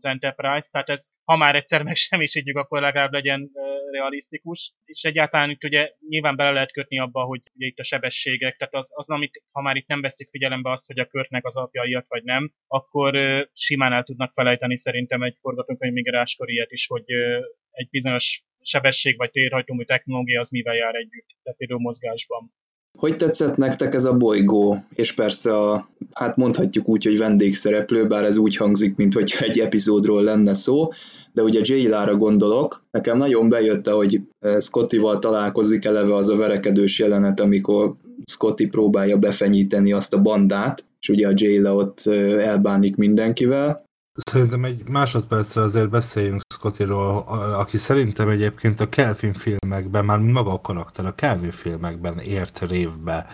az 0.00 0.10
Enterprise, 0.10 0.68
tehát 0.70 0.88
ez, 0.88 1.10
ha 1.24 1.36
már 1.36 1.54
egyszer 1.54 1.82
megsemmisítjük, 1.90 2.56
akkor 2.56 2.80
legalább 2.80 3.12
legyen 3.12 3.50
realisztikus, 3.90 4.72
és 4.84 5.04
egyáltalán 5.04 5.50
itt 5.50 5.64
ugye 5.64 5.90
nyilván 6.08 6.36
bele 6.36 6.50
lehet 6.50 6.72
kötni 6.72 6.98
abba, 6.98 7.24
hogy 7.24 7.40
ugye 7.54 7.66
itt 7.66 7.78
a 7.78 7.82
sebességek, 7.82 8.56
tehát 8.56 8.74
az, 8.74 8.90
az 8.94 9.10
amit, 9.10 9.42
ha 9.52 9.62
már 9.62 9.76
itt 9.76 9.86
nem 9.86 10.00
veszik 10.00 10.28
figyelembe 10.30 10.70
azt, 10.70 10.86
hogy 10.86 10.98
a 10.98 11.06
körtnek 11.06 11.46
az 11.46 11.56
apja 11.56 11.84
ilyet 11.84 12.08
vagy 12.08 12.24
nem, 12.24 12.52
akkor 12.66 13.16
uh, 13.16 13.40
simán 13.52 13.92
el 13.92 14.02
tudnak 14.02 14.32
felejteni 14.32 14.76
szerintem 14.76 15.22
egy 15.22 15.36
forgatókönyv 15.40 15.92
migráskor 15.92 16.50
ilyet 16.50 16.72
is, 16.72 16.86
hogy 16.86 17.14
uh, 17.14 17.44
egy 17.70 17.88
bizonyos 17.90 18.44
sebesség 18.62 19.16
vagy 19.16 19.30
térhajtómű 19.30 19.84
technológia 19.84 20.40
az 20.40 20.50
mivel 20.50 20.74
jár 20.74 20.94
együtt, 20.94 21.28
tehát 21.42 21.58
például 21.58 21.80
mozgásban. 21.80 22.52
Hogy 22.98 23.16
tetszett 23.16 23.56
nektek 23.56 23.94
ez 23.94 24.04
a 24.04 24.16
bolygó? 24.16 24.76
És 24.94 25.12
persze 25.12 25.56
a, 25.56 25.88
hát 26.12 26.36
mondhatjuk 26.36 26.88
úgy, 26.88 27.04
hogy 27.04 27.18
vendégszereplő, 27.18 28.06
bár 28.06 28.24
ez 28.24 28.36
úgy 28.36 28.56
hangzik, 28.56 28.96
mint 28.96 29.14
hogy 29.14 29.34
egy 29.38 29.58
epizódról 29.58 30.22
lenne 30.22 30.54
szó, 30.54 30.88
de 31.32 31.42
ugye 31.42 31.60
Jaylára 31.62 32.16
gondolok. 32.16 32.84
Nekem 32.90 33.16
nagyon 33.16 33.48
bejött, 33.48 33.88
hogy 33.88 34.20
eh, 34.38 34.60
Scottival 34.60 35.18
találkozik 35.18 35.84
eleve 35.84 36.14
az 36.14 36.28
a 36.28 36.36
verekedős 36.36 36.98
jelenet, 36.98 37.40
amikor 37.40 37.94
Scotty 38.24 38.66
próbálja 38.66 39.16
befenyíteni 39.16 39.92
azt 39.92 40.14
a 40.14 40.22
bandát, 40.22 40.84
és 41.00 41.08
ugye 41.08 41.28
a 41.28 41.32
Jayla 41.34 41.74
ott 41.74 42.02
eh, 42.04 42.46
elbánik 42.46 42.96
mindenkivel. 42.96 43.88
Szerintem 44.14 44.64
egy 44.64 44.88
másodpercre 44.88 45.62
azért 45.62 45.90
beszéljünk 45.90 46.40
Scottyról, 46.54 47.16
aki 47.58 47.76
szerintem 47.76 48.28
egyébként 48.28 48.80
a 48.80 48.88
Kelvin 48.88 49.32
filmekben, 49.32 50.04
már 50.04 50.18
maga 50.18 50.52
a 50.52 50.60
karakter 50.60 51.06
a 51.06 51.14
Kelvin 51.14 51.50
filmekben 51.50 52.18
ért 52.18 52.58
révbe. 52.58 53.26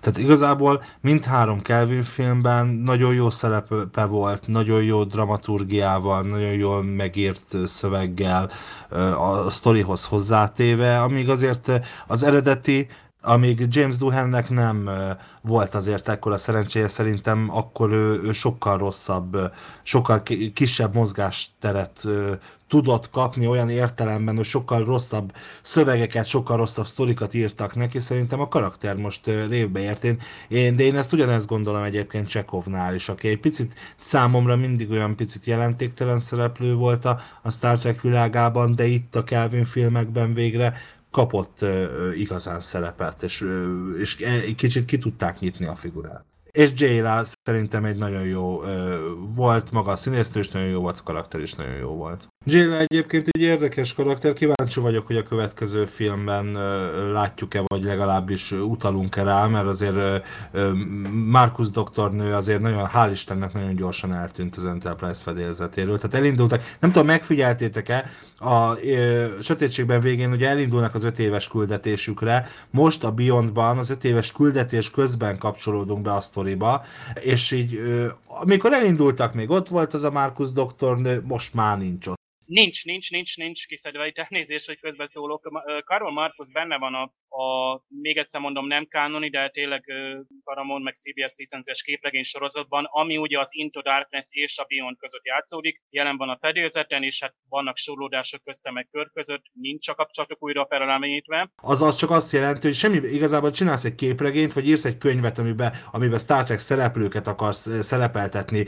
Tehát 0.00 0.18
igazából 0.18 0.82
mindhárom 1.00 1.62
Kelvin 1.62 2.02
filmben 2.02 2.66
nagyon 2.66 3.14
jó 3.14 3.30
szerepe 3.30 4.04
volt, 4.04 4.46
nagyon 4.46 4.82
jó 4.82 5.04
dramaturgiával, 5.04 6.22
nagyon 6.22 6.52
jól 6.52 6.82
megírt 6.82 7.56
szöveggel, 7.66 8.50
a 9.18 9.50
sztorihoz 9.50 10.04
hozzátéve, 10.04 11.02
amíg 11.02 11.28
azért 11.28 11.70
az 12.06 12.22
eredeti 12.22 12.88
amíg 13.24 13.66
James 13.68 13.96
Duhannek 13.96 14.50
nem 14.50 14.90
volt 15.40 15.74
azért 15.74 16.08
ekkora 16.08 16.36
szerencséje, 16.36 16.88
szerintem 16.88 17.48
akkor 17.50 17.90
ő, 17.90 18.20
ő 18.22 18.32
sokkal 18.32 18.78
rosszabb, 18.78 19.52
sokkal 19.82 20.22
kisebb 20.54 20.94
mozgásteret 20.94 22.06
tudott 22.68 23.10
kapni 23.10 23.46
olyan 23.46 23.70
értelemben, 23.70 24.36
hogy 24.36 24.44
sokkal 24.44 24.84
rosszabb 24.84 25.32
szövegeket, 25.62 26.26
sokkal 26.26 26.56
rosszabb 26.56 26.86
sztorikat 26.86 27.34
írtak 27.34 27.74
neki, 27.74 27.98
szerintem 27.98 28.40
a 28.40 28.48
karakter 28.48 28.96
most 28.96 29.26
révbe 29.26 29.80
ért. 29.80 30.04
Én, 30.48 30.76
de 30.76 30.82
én 30.82 30.96
ezt 30.96 31.12
ugyanezt 31.12 31.46
gondolom 31.46 31.82
egyébként 31.82 32.28
Csekovnál 32.28 32.94
is, 32.94 33.08
aki 33.08 33.28
egy 33.28 33.40
picit 33.40 33.74
számomra 33.96 34.56
mindig 34.56 34.90
olyan 34.90 35.16
picit 35.16 35.44
jelentéktelen 35.44 36.20
szereplő 36.20 36.74
volt 36.74 37.04
a, 37.04 37.20
a 37.42 37.50
Star 37.50 37.78
Trek 37.78 38.00
világában, 38.00 38.74
de 38.74 38.86
itt 38.86 39.14
a 39.14 39.24
Kelvin 39.24 39.64
filmekben 39.64 40.34
végre 40.34 40.74
kapott 41.14 41.64
igazán 42.16 42.60
szerepet, 42.60 43.22
és, 43.22 43.48
és 43.98 44.16
egy 44.16 44.54
kicsit 44.54 44.84
ki 44.84 44.98
tudták 44.98 45.38
nyitni 45.38 45.66
a 45.66 45.74
figurát. 45.74 46.24
És 46.50 46.70
Jayla 46.74 47.24
szerintem 47.42 47.84
egy 47.84 47.96
nagyon 47.96 48.24
jó 48.24 48.62
volt, 49.34 49.70
maga 49.70 49.90
a 49.90 49.96
színésznő 49.96 50.40
is 50.40 50.48
nagyon 50.48 50.68
jó 50.68 50.80
volt, 50.80 50.98
a 50.98 51.02
karakter 51.02 51.40
is 51.40 51.54
nagyon 51.54 51.74
jó 51.74 51.90
volt. 51.90 52.28
Jayla 52.46 52.78
egyébként 52.78 53.28
egy 53.28 53.40
érdekes 53.40 53.94
karakter, 53.94 54.32
kíváncsi 54.32 54.80
vagyok, 54.80 55.06
hogy 55.06 55.16
a 55.16 55.22
következő 55.22 55.84
filmben 55.84 56.52
látjuk-e, 57.12 57.62
vagy 57.66 57.84
legalábbis 57.84 58.52
utalunk-e 58.52 59.22
rá, 59.22 59.46
mert 59.46 59.66
azért 59.66 60.26
Markus 61.10 61.70
doktornő 61.70 62.34
azért 62.34 62.60
nagyon, 62.60 62.88
hál' 62.94 63.08
Istennek 63.12 63.52
nagyon 63.52 63.74
gyorsan 63.74 64.12
eltűnt 64.14 64.56
az 64.56 64.66
Enterprise 64.66 65.22
fedélzetéről. 65.22 65.96
Tehát 65.98 66.14
elindultak, 66.14 66.62
nem 66.80 66.92
tudom, 66.92 67.06
megfigyeltétek-e, 67.06 68.10
a 68.38 68.74
sötétségben 69.40 70.00
végén 70.00 70.32
ugye 70.32 70.48
elindulnak 70.48 70.94
az 70.94 71.04
öt 71.04 71.18
éves 71.18 71.48
küldetésükre, 71.48 72.48
most 72.70 73.04
a 73.04 73.12
Beyondban 73.12 73.78
az 73.78 73.90
öt 73.90 74.04
éves 74.04 74.32
küldetés 74.32 74.90
közben 74.90 75.38
kapcsolódunk 75.38 76.02
be 76.02 76.14
a 76.14 76.20
sztoriba, 76.20 76.84
és 77.20 77.50
így 77.50 77.80
amikor 78.26 78.72
elindultak, 78.72 79.34
még 79.34 79.50
ott 79.50 79.68
volt 79.68 79.94
az 79.94 80.02
a 80.02 80.10
Markus 80.10 80.52
doktornő, 80.52 81.22
most 81.26 81.54
már 81.54 81.78
nincs 81.78 82.06
ott. 82.06 82.22
Nincs, 82.46 82.84
nincs, 82.84 83.10
nincs, 83.10 83.36
nincs 83.36 83.66
kiszedve 83.66 84.06
itt 84.06 84.18
elnézést, 84.18 84.66
hogy 84.66 84.80
közbeszólok. 84.80 85.62
Karol 85.84 86.12
Markus 86.12 86.52
benne 86.52 86.78
van 86.78 86.94
a, 86.94 87.02
a, 87.42 87.80
még 87.88 88.16
egyszer 88.16 88.40
mondom, 88.40 88.66
nem 88.66 88.86
kánoni, 88.86 89.30
de 89.30 89.48
tényleg 89.48 89.84
Paramount 90.44 90.84
meg 90.84 90.94
CBS 90.94 91.34
licenciás 91.36 91.82
képregény 91.82 92.22
sorozatban, 92.22 92.84
ami 92.90 93.16
ugye 93.16 93.40
az 93.40 93.48
Into 93.50 93.80
Darkness 93.82 94.26
és 94.30 94.58
a 94.58 94.64
Beyond 94.68 94.96
között 94.96 95.24
játszódik. 95.24 95.82
Jelen 95.90 96.16
van 96.16 96.28
a 96.28 96.38
fedélzeten, 96.40 97.02
és 97.02 97.20
hát 97.20 97.34
vannak 97.48 97.76
sorlódások 97.76 98.42
közte 98.44 98.70
meg 98.70 98.88
kör 98.90 99.10
között, 99.12 99.42
nincs 99.52 99.88
a 99.88 99.94
kapcsolatok 99.94 100.42
újra 100.42 100.66
felemlítve. 100.66 101.50
Az 101.56 101.82
az 101.82 101.96
csak 101.96 102.10
azt 102.10 102.32
jelenti, 102.32 102.66
hogy 102.66 102.76
semmi, 102.76 102.96
igazából 102.96 103.50
csinálsz 103.50 103.84
egy 103.84 103.94
képregényt, 103.94 104.52
vagy 104.52 104.68
írsz 104.68 104.84
egy 104.84 104.98
könyvet, 104.98 105.38
amiben, 105.38 105.72
amiben 105.92 106.18
Star 106.18 106.42
Trek 106.44 106.58
szereplőket 106.58 107.26
akarsz 107.26 107.82
szerepeltetni, 107.84 108.66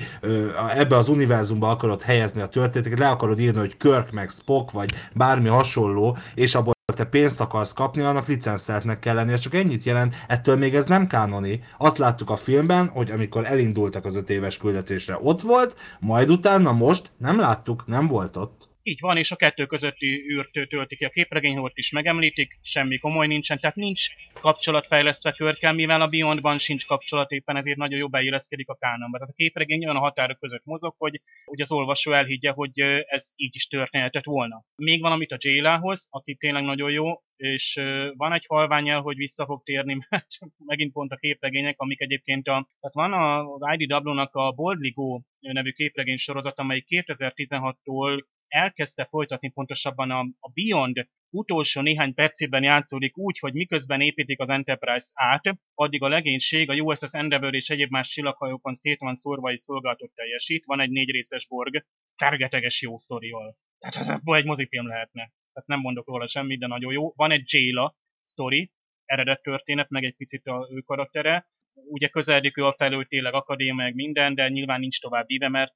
ebbe 0.75 0.97
az 0.97 1.09
univerzumba 1.09 1.71
akarod 1.71 2.03
helyezni 2.03 2.41
a 2.41 2.49
történeteket, 2.49 2.99
le 2.99 3.09
akarod 3.09 3.41
írni, 3.41 3.66
hogy 3.67 3.77
Kirk 3.77 4.13
meg 4.13 4.31
Spock, 4.31 4.71
vagy 4.71 4.93
bármi 5.15 5.49
hasonló, 5.49 6.17
és 6.35 6.55
abból 6.55 6.75
te 6.95 7.05
pénzt 7.05 7.41
akarsz 7.41 7.73
kapni, 7.73 8.03
annak 8.03 8.27
licenszeltnek 8.27 8.99
kell 8.99 9.15
lennie, 9.15 9.37
csak 9.37 9.55
ennyit 9.55 9.85
jelent, 9.85 10.15
ettől 10.29 10.57
még 10.57 10.75
ez 10.75 10.87
nem 10.87 11.07
kánoni. 11.07 11.61
Azt 11.79 11.99
láttuk 11.99 12.31
a 12.31 12.37
filmben, 12.37 12.89
hogy 12.89 13.11
amikor 13.11 13.47
elindultak 13.47 14.05
az 14.05 14.17
öt 14.17 14.31
éves 14.31 14.59
küldetésre, 14.59 15.19
ott 15.23 15.41
volt, 15.41 15.77
majd 16.01 16.31
utána 16.31 16.73
most 16.73 17.11
nem 17.19 17.39
láttuk, 17.39 17.87
nem 17.87 18.09
volt 18.09 18.37
ott. 18.37 18.69
Így 18.89 19.01
van, 19.01 19.17
és 19.17 19.31
a 19.31 19.37
kettő 19.37 19.67
közötti 19.67 20.25
űrt 20.31 20.51
töltik 20.69 20.99
ki 20.99 21.05
a 21.05 21.09
képregény, 21.09 21.59
ott 21.59 21.77
is 21.77 21.91
megemlítik, 21.91 22.59
semmi 22.63 22.99
komoly 22.99 23.27
nincsen, 23.27 23.59
tehát 23.59 23.77
nincs 23.77 24.07
kapcsolatfejlesztve 24.41 25.33
körkel, 25.33 25.73
mivel 25.73 26.01
a 26.01 26.07
Beyondban 26.07 26.59
sincs 26.59 26.87
kapcsolat, 26.87 27.31
éppen 27.31 27.57
ezért 27.57 27.77
nagyon 27.77 27.99
jó 27.99 28.09
beilleszkedik 28.09 28.69
a 28.69 28.75
kánonba. 28.75 29.19
Tehát 29.19 29.33
a 29.33 29.37
képregény 29.37 29.85
olyan 29.85 29.97
a 29.97 30.01
határok 30.01 30.39
között 30.39 30.65
mozog, 30.65 30.95
hogy, 30.99 31.21
hogy 31.45 31.61
az 31.61 31.73
olvasó 31.73 32.13
elhiggye, 32.13 32.51
hogy 32.51 32.81
ez 33.07 33.31
így 33.37 33.55
is 33.55 33.67
történhetett 33.67 34.25
volna. 34.25 34.65
Még 34.77 35.01
valamit 35.01 35.33
a 35.33 35.37
Jaylához, 35.41 36.07
aki 36.11 36.35
tényleg 36.35 36.63
nagyon 36.63 36.91
jó, 36.91 37.23
és 37.37 37.81
van 38.17 38.33
egy 38.33 38.45
halványel, 38.49 39.01
hogy 39.01 39.17
vissza 39.17 39.45
fog 39.45 39.63
térni, 39.63 39.99
mert 40.09 40.27
megint 40.65 40.93
pont 40.93 41.13
a 41.13 41.17
képregények, 41.17 41.79
amik 41.79 42.01
egyébként 42.01 42.49
a, 42.49 42.69
tehát 42.81 43.11
van 43.11 43.13
az 43.45 43.61
IDW-nak 43.77 44.35
a 44.35 44.53
Boldly 44.53 44.91
Go 44.91 45.21
nevű 45.41 45.71
képregény 45.71 46.17
sorozat, 46.17 46.59
amely 46.59 46.85
2016-tól 46.89 48.25
elkezdte 48.49 49.05
folytatni 49.05 49.51
pontosabban 49.51 50.11
a, 50.11 50.21
a 50.41 50.51
Beyond 50.55 51.09
utolsó 51.31 51.81
néhány 51.81 52.15
percében 52.15 52.63
játszódik 52.63 53.19
úgy, 53.19 53.39
hogy 53.39 53.53
miközben 53.53 54.01
építik 54.01 54.41
az 54.41 54.51
Enterprise 54.51 55.07
át, 55.15 55.43
addig 55.75 56.03
a 56.03 56.09
legénység, 56.09 56.71
a 56.71 56.75
USS 56.75 57.13
Endeavour 57.13 57.55
és 57.55 57.71
egyéb 57.71 57.91
más 57.91 58.09
csillaghajókon 58.09 58.75
szét 58.75 58.99
van 58.99 59.15
szórva 59.15 59.53
és 59.53 59.61
szolgálatot 59.61 60.13
teljesít. 60.15 60.65
Van 60.65 60.81
egy 60.81 60.91
négy 60.91 61.11
részes 61.11 61.47
borg, 61.47 61.87
tergeteges 62.17 62.83
jó 62.83 62.99
sztorival. 62.99 63.57
Tehát 63.79 63.97
ez 63.97 64.21
egy 64.25 64.45
mozifilm 64.45 64.87
lehetne. 64.87 65.33
Tehát 65.53 65.69
nem 65.69 65.81
mondok 65.81 66.07
róla 66.07 66.27
semmit, 66.27 66.59
de 66.59 66.67
nagyon 66.67 66.93
jó. 66.93 67.13
Van 67.17 67.31
egy 67.31 67.53
Jayla 67.53 67.97
sztori, 68.23 68.73
eredet 69.05 69.43
történet, 69.43 69.89
meg 69.89 70.05
egy 70.05 70.17
picit 70.17 70.47
a 70.47 70.69
ő 70.71 70.81
karaktere. 70.81 71.47
Ugye 71.73 72.09
közeledik 72.09 72.57
ő 72.57 72.65
a 72.65 72.73
felől 72.73 73.05
tényleg 73.05 73.35
akadémia, 73.35 73.75
meg 73.75 73.95
minden, 73.95 74.35
de 74.35 74.49
nyilván 74.49 74.81
nincs 74.81 75.01
tovább 75.01 75.31
íve, 75.31 75.49
mert 75.49 75.75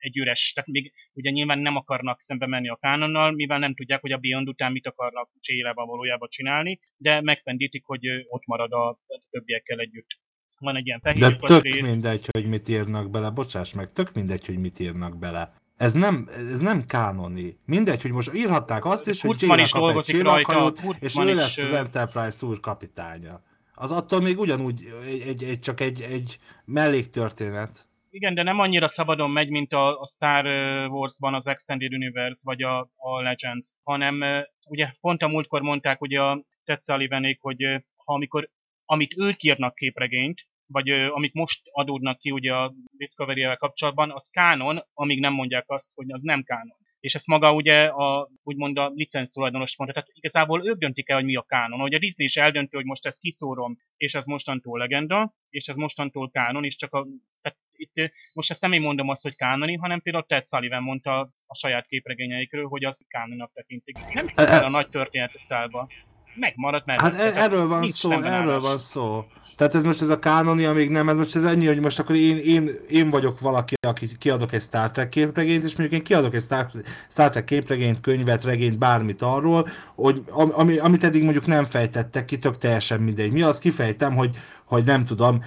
egy 0.00 0.16
üres, 0.16 0.52
tehát 0.52 0.70
még 0.70 0.92
ugye 1.12 1.30
nyilván 1.30 1.58
nem 1.58 1.76
akarnak 1.76 2.20
szembe 2.20 2.46
menni 2.46 2.68
a 2.68 2.76
kánonnal, 2.76 3.32
mivel 3.32 3.58
nem 3.58 3.74
tudják, 3.74 4.00
hogy 4.00 4.12
a 4.12 4.18
Beyond 4.18 4.48
után 4.48 4.72
mit 4.72 4.86
akarnak 4.86 5.30
Csélában 5.40 5.86
valójában 5.86 6.28
csinálni, 6.28 6.80
de 6.96 7.20
megpendítik, 7.20 7.84
hogy 7.84 8.06
ott 8.28 8.46
marad 8.46 8.72
a 8.72 8.98
többiekkel 9.30 9.78
együtt. 9.78 10.18
Van 10.58 10.76
egy 10.76 10.86
ilyen 10.86 11.00
fehér 11.00 11.20
De 11.20 11.36
tök 11.36 11.62
rész. 11.62 11.90
mindegy, 11.90 12.26
hogy 12.30 12.46
mit 12.46 12.68
írnak 12.68 13.10
bele, 13.10 13.30
bocsáss 13.30 13.74
meg, 13.74 13.92
tök 13.92 14.12
mindegy, 14.12 14.46
hogy 14.46 14.58
mit 14.58 14.78
írnak 14.78 15.18
bele. 15.18 15.54
Ez 15.76 15.92
nem, 15.92 16.28
ez 16.36 16.58
nem 16.58 16.86
kánoni. 16.86 17.58
Mindegy, 17.64 18.02
hogy 18.02 18.10
most 18.10 18.34
írhatták 18.34 18.84
azt 18.84 19.06
is, 19.06 19.22
hogy 19.22 19.42
Jayna 19.42 19.62
is 19.62 19.72
dolgozik 19.72 20.22
rajta, 20.22 20.72
és 20.98 21.16
ő 21.18 21.34
lesz 21.34 21.58
az 21.58 21.72
Enterprise 21.72 22.46
úr 22.46 22.60
kapitánya. 22.60 23.42
Az 23.74 23.92
attól 23.92 24.20
még 24.20 24.38
ugyanúgy 24.38 24.94
egy, 25.04 25.20
egy, 25.20 25.42
egy 25.42 25.60
csak 25.60 25.80
egy, 25.80 26.00
egy 26.00 26.38
melléktörténet. 26.64 27.88
Igen, 28.12 28.34
de 28.34 28.42
nem 28.42 28.58
annyira 28.58 28.88
szabadon 28.88 29.30
megy, 29.30 29.50
mint 29.50 29.72
a, 29.72 30.00
a 30.00 30.06
Star 30.06 30.44
Wars-ban 30.90 31.34
az 31.34 31.46
Extended 31.46 31.92
Universe, 31.92 32.40
vagy 32.44 32.62
a, 32.62 32.90
a 32.96 33.22
Legends, 33.22 33.74
hanem 33.82 34.44
ugye 34.68 34.92
pont 35.00 35.22
a 35.22 35.28
múltkor 35.28 35.62
mondták 35.62 36.00
ugye 36.00 36.20
a 36.20 36.44
Ted 36.64 36.82
Sullivanék, 36.82 37.40
hogy 37.40 37.62
ha 37.96 38.12
amikor, 38.12 38.50
amit 38.84 39.14
ők 39.16 39.42
írnak 39.42 39.74
képregényt, 39.74 40.48
vagy 40.66 40.90
amit 40.90 41.34
most 41.34 41.60
adódnak 41.70 42.18
ki 42.18 42.30
ugye 42.30 42.54
a 42.54 42.74
Discovery-vel 42.96 43.56
kapcsolatban, 43.56 44.10
az 44.10 44.28
kánon, 44.28 44.84
amíg 44.94 45.20
nem 45.20 45.32
mondják 45.32 45.64
azt, 45.66 45.92
hogy 45.94 46.12
az 46.12 46.22
nem 46.22 46.42
kánon. 46.42 46.76
És 47.00 47.14
ezt 47.14 47.26
maga 47.26 47.54
ugye 47.54 47.84
a, 47.84 48.30
úgymond 48.42 48.78
a 48.78 48.92
licenc 48.94 49.30
tulajdonos 49.30 49.76
mondta. 49.76 50.00
Tehát 50.00 50.16
igazából 50.16 50.68
ők 50.68 50.78
döntik 50.78 51.08
el, 51.08 51.16
hogy 51.16 51.24
mi 51.24 51.36
a 51.36 51.42
kánon. 51.42 51.80
Hogy 51.80 51.94
a 51.94 51.98
Disney 51.98 52.26
is 52.26 52.36
eldönti, 52.36 52.76
hogy 52.76 52.84
most 52.84 53.06
ezt 53.06 53.20
kiszórom, 53.20 53.76
és 53.96 54.14
ez 54.14 54.24
mostantól 54.24 54.78
legenda, 54.78 55.34
és 55.48 55.68
ez 55.68 55.76
mostantól 55.76 56.30
kánon, 56.30 56.64
és 56.64 56.76
csak 56.76 56.92
a, 56.92 57.06
tehát 57.42 57.58
itt 57.80 58.12
most 58.32 58.50
ezt 58.50 58.60
nem 58.60 58.72
én 58.72 58.80
mondom 58.80 59.08
azt, 59.08 59.22
hogy 59.22 59.36
kánoni, 59.36 59.76
hanem 59.76 60.00
például 60.00 60.24
Ted 60.26 60.48
Sullivan 60.48 60.82
mondta 60.82 61.32
a 61.46 61.54
saját 61.54 61.86
képregényeikről, 61.86 62.66
hogy 62.66 62.84
az 62.84 63.04
kánonnak 63.08 63.52
tekintik. 63.52 63.96
Nem 64.12 64.26
szól 64.26 64.46
el 64.46 64.64
a 64.64 64.68
nagy 64.68 64.88
történetet 64.88 65.44
szállba. 65.44 65.88
Megmaradt, 66.34 66.86
mert 66.86 67.00
hát 67.00 67.14
erről 67.36 67.68
van 67.68 67.86
szó, 67.86 68.10
erről 68.12 68.60
van 68.60 68.78
szó. 68.78 69.24
Tehát 69.60 69.74
ez 69.74 69.82
most 69.82 70.02
ez 70.02 70.08
a 70.08 70.18
kánoni, 70.18 70.64
amíg 70.64 70.90
nem, 70.90 71.08
ez 71.08 71.16
most 71.16 71.36
ez 71.36 71.42
ennyi, 71.42 71.66
hogy 71.66 71.80
most 71.80 71.98
akkor 71.98 72.16
én, 72.16 72.36
én, 72.36 72.70
én 72.88 73.10
vagyok 73.10 73.40
valaki, 73.40 73.74
aki 73.86 74.08
kiadok 74.18 74.52
egy 74.52 74.62
Star 74.62 74.90
Trek 74.90 75.08
képregényt, 75.08 75.64
és 75.64 75.76
mondjuk 75.76 76.00
én 76.00 76.06
kiadok 76.06 76.34
egy 76.34 76.42
Star, 76.42 76.70
Star 77.10 77.30
Trek 77.30 77.44
képregényt, 77.44 78.00
könyvet, 78.00 78.44
regényt, 78.44 78.78
bármit 78.78 79.22
arról, 79.22 79.68
hogy 79.94 80.22
ami, 80.50 80.78
amit 80.78 81.04
eddig 81.04 81.22
mondjuk 81.22 81.46
nem 81.46 81.64
fejtettek 81.64 82.24
ki, 82.24 82.38
tök 82.38 82.58
teljesen 82.58 83.00
mindegy. 83.00 83.32
Mi 83.32 83.42
az 83.42 83.58
kifejtem, 83.58 84.14
hogy, 84.14 84.36
hogy 84.64 84.84
nem 84.84 85.04
tudom, 85.04 85.44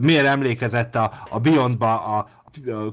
miért 0.00 0.26
emlékezett 0.26 0.94
a, 0.94 1.12
a 1.30 1.40
Beyondba 1.40 2.04
a, 2.04 2.28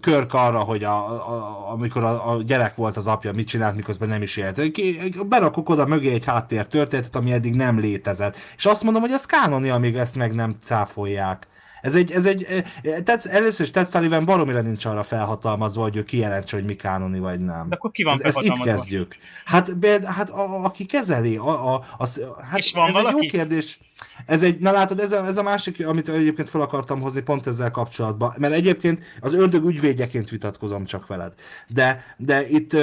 Körk 0.01 0.33
arra, 0.33 0.59
hogy 0.59 0.83
a, 0.83 1.09
a, 1.09 1.71
amikor 1.71 2.03
a, 2.03 2.31
a 2.31 2.41
gyerek 2.41 2.75
volt 2.75 2.97
az 2.97 3.07
apja, 3.07 3.31
mit 3.33 3.47
csinált, 3.47 3.75
miközben 3.75 4.09
nem 4.09 4.21
is 4.21 4.37
élt. 4.37 5.27
Berakok 5.27 5.69
oda 5.69 5.85
mögé 5.85 6.13
egy 6.13 6.25
háttér 6.25 6.67
történetet, 6.67 7.15
ami 7.15 7.31
eddig 7.31 7.55
nem 7.55 7.79
létezett. 7.79 8.37
És 8.57 8.65
azt 8.65 8.83
mondom, 8.83 9.01
hogy 9.01 9.11
ez 9.11 9.25
kánoni, 9.25 9.69
amíg 9.69 9.95
ezt 9.95 10.15
meg 10.15 10.33
nem 10.33 10.57
cáfolják. 10.63 11.47
Ez 11.85 11.95
egy, 11.95 12.11
ez 12.11 12.25
egy, 12.25 12.63
tetsz, 13.03 13.25
először 13.25 13.65
is 13.65 13.71
Ted 13.71 13.89
Sullivan 13.89 14.25
baromira 14.25 14.61
nincs 14.61 14.85
arra 14.85 15.03
felhatalmazva, 15.03 15.81
hogy 15.81 15.95
ő 15.95 16.03
kijelentse, 16.03 16.55
hogy 16.55 16.65
mi 16.65 16.75
kánoni 16.75 17.19
vagy 17.19 17.39
nem. 17.39 17.69
De 17.69 17.75
akkor 17.75 17.91
ki 17.91 18.03
van 18.03 18.19
ez, 18.21 18.35
ezt 18.35 18.45
itt 18.45 18.59
kezdjük. 18.63 19.15
Hát, 19.45 19.77
be, 19.77 19.99
hát 20.05 20.29
a, 20.29 20.39
a, 20.39 20.63
aki 20.63 20.85
kezeli, 20.85 21.37
a, 21.37 21.73
a, 21.73 21.83
az, 21.97 22.21
hát 22.49 22.57
és 22.57 22.71
van 22.71 22.87
ez 22.87 22.93
valaki? 22.93 23.15
egy 23.15 23.23
jó 23.23 23.29
kérdés. 23.29 23.79
Ez 24.25 24.43
egy, 24.43 24.59
na 24.59 24.71
látod, 24.71 24.99
ez 24.99 25.11
a, 25.11 25.25
ez 25.25 25.37
a 25.37 25.43
másik, 25.43 25.87
amit 25.87 26.09
egyébként 26.09 26.49
fel 26.49 26.61
akartam 26.61 27.01
hozni 27.01 27.21
pont 27.21 27.47
ezzel 27.47 27.71
kapcsolatban, 27.71 28.33
mert 28.37 28.53
egyébként 28.53 29.03
az 29.19 29.33
ördög 29.33 29.65
ügyvédjeként 29.65 30.29
vitatkozom 30.29 30.85
csak 30.85 31.07
veled. 31.07 31.33
De, 31.67 32.03
de 32.17 32.47
itt 32.47 32.75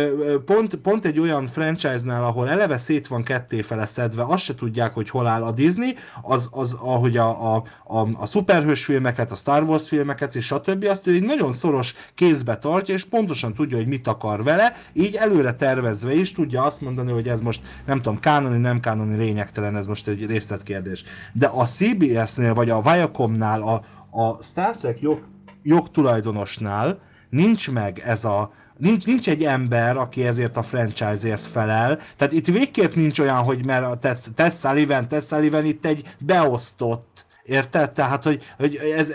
pont, 0.44 0.74
pont 0.74 1.04
egy 1.04 1.18
olyan 1.18 1.46
franchise-nál, 1.46 2.24
ahol 2.24 2.48
eleve 2.48 2.78
szét 2.78 3.06
van 3.06 3.22
ketté 3.22 3.60
fele 3.60 3.86
szedve, 3.86 4.24
azt 4.24 4.44
se 4.44 4.54
tudják, 4.54 4.94
hogy 4.94 5.10
hol 5.10 5.26
áll 5.26 5.42
a 5.42 5.52
Disney, 5.52 5.94
az, 6.22 6.48
az 6.50 6.72
ahogy 6.72 7.16
a, 7.16 7.54
a, 7.54 7.64
a, 7.84 8.08
a 8.14 8.26
szuperhős 8.26 8.84
filmeket, 8.84 9.30
a 9.32 9.34
Star 9.34 9.62
Wars 9.62 9.88
filmeket 9.88 10.34
és 10.34 10.44
stb. 10.46 10.84
azt 10.84 11.06
ő 11.06 11.14
egy 11.14 11.22
nagyon 11.22 11.52
szoros 11.52 11.94
kézbe 12.14 12.58
tartja, 12.58 12.94
és 12.94 13.04
pontosan 13.04 13.54
tudja, 13.54 13.76
hogy 13.76 13.86
mit 13.86 14.06
akar 14.06 14.42
vele, 14.42 14.76
így 14.92 15.14
előre 15.14 15.52
tervezve 15.52 16.14
is 16.14 16.32
tudja 16.32 16.62
azt 16.62 16.80
mondani, 16.80 17.12
hogy 17.12 17.28
ez 17.28 17.40
most 17.40 17.62
nem 17.86 17.96
tudom, 17.96 18.20
kánoni, 18.20 18.58
nem 18.58 18.80
kánoni, 18.80 19.16
lényegtelen, 19.16 19.76
ez 19.76 19.86
most 19.86 20.08
egy 20.08 20.26
részletkérdés. 20.26 21.01
De 21.32 21.46
a 21.46 21.64
CBS-nél, 21.64 22.54
vagy 22.54 22.70
a 22.70 22.82
Viacomnál, 22.82 23.62
a, 23.62 23.82
a 24.20 24.42
Star 24.42 24.76
Trek 24.76 25.00
jog, 25.00 25.22
jogtulajdonosnál 25.62 26.98
nincs 27.30 27.70
meg 27.70 27.98
ez 27.98 28.24
a 28.24 28.52
nincs, 28.76 29.06
nincs 29.06 29.28
egy 29.28 29.44
ember, 29.44 29.96
aki 29.96 30.26
ezért 30.26 30.56
a 30.56 30.62
franchise-ért 30.62 31.46
felel. 31.46 31.98
Tehát 32.16 32.32
itt 32.32 32.46
végképp 32.46 32.94
nincs 32.94 33.18
olyan, 33.18 33.42
hogy 33.42 33.64
mert 33.64 33.84
a 33.84 34.16
Tess 34.34 34.58
Sullivan, 34.58 35.08
Tess 35.08 35.26
Sullivan 35.26 35.64
itt 35.64 35.86
egy 35.86 36.14
beosztott 36.18 37.26
Érted? 37.44 37.90
Tehát, 37.90 38.24
hogy, 38.24 38.42
hogy 38.58 38.76
ez, 38.96 39.12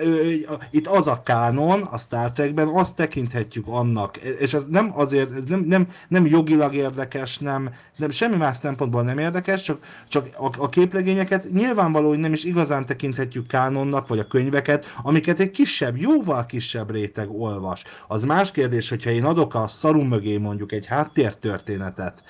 itt 0.72 0.88
az 0.88 1.08
a 1.08 1.24
kánon 1.24 1.82
a 1.82 1.98
Star 1.98 2.32
Trekben, 2.32 2.68
azt 2.68 2.96
tekinthetjük 2.96 3.66
annak, 3.68 4.18
és 4.18 4.54
ez 4.54 4.66
nem 4.70 4.92
azért, 4.96 5.32
ez 5.32 5.44
nem, 5.48 5.60
nem, 5.60 5.88
nem 6.08 6.26
jogilag 6.26 6.74
érdekes, 6.74 7.38
nem, 7.38 7.74
nem 7.96 8.10
semmi 8.10 8.36
más 8.36 8.58
szempontból 8.58 9.04
nem 9.04 9.18
érdekes, 9.18 9.62
csak, 9.62 9.80
csak 10.08 10.28
a, 10.38 10.50
a 10.58 10.70
képregényeket 10.70 11.52
nyilvánvaló, 11.52 12.08
hogy 12.08 12.18
nem 12.18 12.34
is 12.34 12.44
igazán 12.44 12.86
tekinthetjük 12.86 13.48
kánonnak, 13.48 14.08
vagy 14.08 14.20
a 14.20 14.28
könyveket, 14.28 14.86
amiket 15.04 15.40
egy 15.40 15.52
kisebb, 15.52 15.98
jóval 15.98 16.46
kisebb 16.46 16.92
réteg 16.92 17.30
olvas. 17.32 17.84
Az 18.08 18.24
más 18.24 18.52
kérdés, 18.52 18.90
hogyha 18.90 19.10
én 19.10 19.24
adok 19.24 19.56
a 19.56 19.68
szarum 19.68 20.08
mögé 20.08 20.38
mondjuk 20.38 20.72
egy 20.72 20.86
háttértörténetet, 20.86 22.24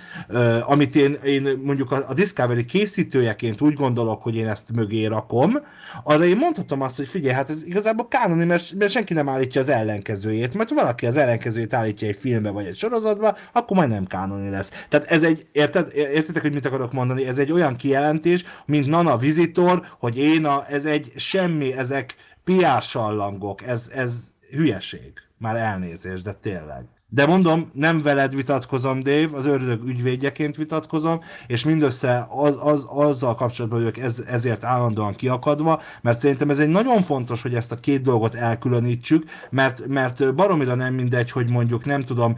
amit 0.62 0.96
én, 0.96 1.14
én 1.24 1.60
mondjuk 1.64 1.92
a, 1.92 2.04
a 2.08 2.14
Discovery 2.14 2.66
készítőjeként 2.66 3.62
úgy 3.62 3.74
gondolok, 3.74 4.22
hogy 4.22 4.36
én 4.36 4.48
ezt 4.48 4.72
mögé 4.72 5.06
rakom, 5.06 5.60
arra 6.04 6.26
én 6.26 6.38
mondhatom 6.38 6.82
azt, 6.82 6.98
hogy 6.98 7.08
figyelj, 7.08 7.34
hát 7.34 7.50
ez 7.50 7.64
igazából 7.66 8.08
kánoni, 8.08 8.44
mert, 8.46 8.74
mert 8.74 8.92
senki 8.92 9.14
nem 9.14 9.30
állítja 9.30 9.62
az 9.62 9.70
ellenkezőjét, 9.70 10.54
mert 10.54 10.70
valaki 10.70 11.06
az 11.06 11.18
ellenkezőjét 11.18 11.74
állítja 11.74 12.08
egy 12.08 12.18
filmbe 12.18 12.50
vagy 12.50 12.66
egy 12.66 12.76
sorozatba, 12.76 13.38
akkor 13.54 13.78
majd 13.78 13.90
nem 13.90 14.06
kánoni 14.06 14.50
lesz. 14.50 14.72
Tehát 14.90 15.12
ez 15.12 15.24
egy, 15.24 15.48
érted, 15.52 15.92
értitek, 15.94 16.42
hogy 16.42 16.54
mit 16.54 16.66
akarok 16.66 16.94
mondani? 16.94 17.26
Ez 17.26 17.38
egy 17.38 17.52
olyan 17.52 17.76
kijelentés, 17.76 18.44
mint 18.66 18.88
Nana 18.88 19.18
Visitor, 19.18 19.86
hogy 20.00 20.18
én 20.18 20.46
a, 20.46 20.66
ez 20.70 20.86
egy 20.86 21.12
semmi, 21.16 21.74
ezek 21.74 22.16
piásallangok, 22.44 23.64
ez, 23.64 23.90
ez 23.96 24.24
hülyeség. 24.52 25.12
Már 25.38 25.56
elnézést, 25.56 26.24
de 26.24 26.34
tényleg. 26.34 26.86
De 27.10 27.26
mondom, 27.26 27.70
nem 27.74 28.02
veled 28.02 28.36
vitatkozom, 28.36 29.00
Dave, 29.00 29.38
az 29.38 29.46
ördög 29.46 29.88
ügyvédjeként 29.88 30.56
vitatkozom, 30.56 31.22
és 31.48 31.66
mindössze 31.66 32.28
az, 32.30 32.58
az, 32.62 32.86
azzal 32.90 33.36
kapcsolatban 33.36 33.80
vagyok 33.80 33.98
ez, 33.98 34.24
ezért 34.28 34.64
állandóan 34.64 35.16
kiakadva, 35.16 35.82
mert 36.02 36.20
szerintem 36.20 36.50
ez 36.50 36.60
egy 36.60 36.68
nagyon 36.70 37.02
fontos, 37.04 37.42
hogy 37.42 37.56
ezt 37.56 37.72
a 37.72 37.76
két 37.76 38.02
dolgot 38.02 38.36
elkülönítsük, 38.36 39.24
mert, 39.50 39.88
mert 39.88 40.36
baromira 40.36 40.76
nem 40.76 40.94
mindegy, 40.94 41.32
hogy 41.32 41.50
mondjuk 41.50 41.86
nem 41.86 42.04
tudom, 42.04 42.38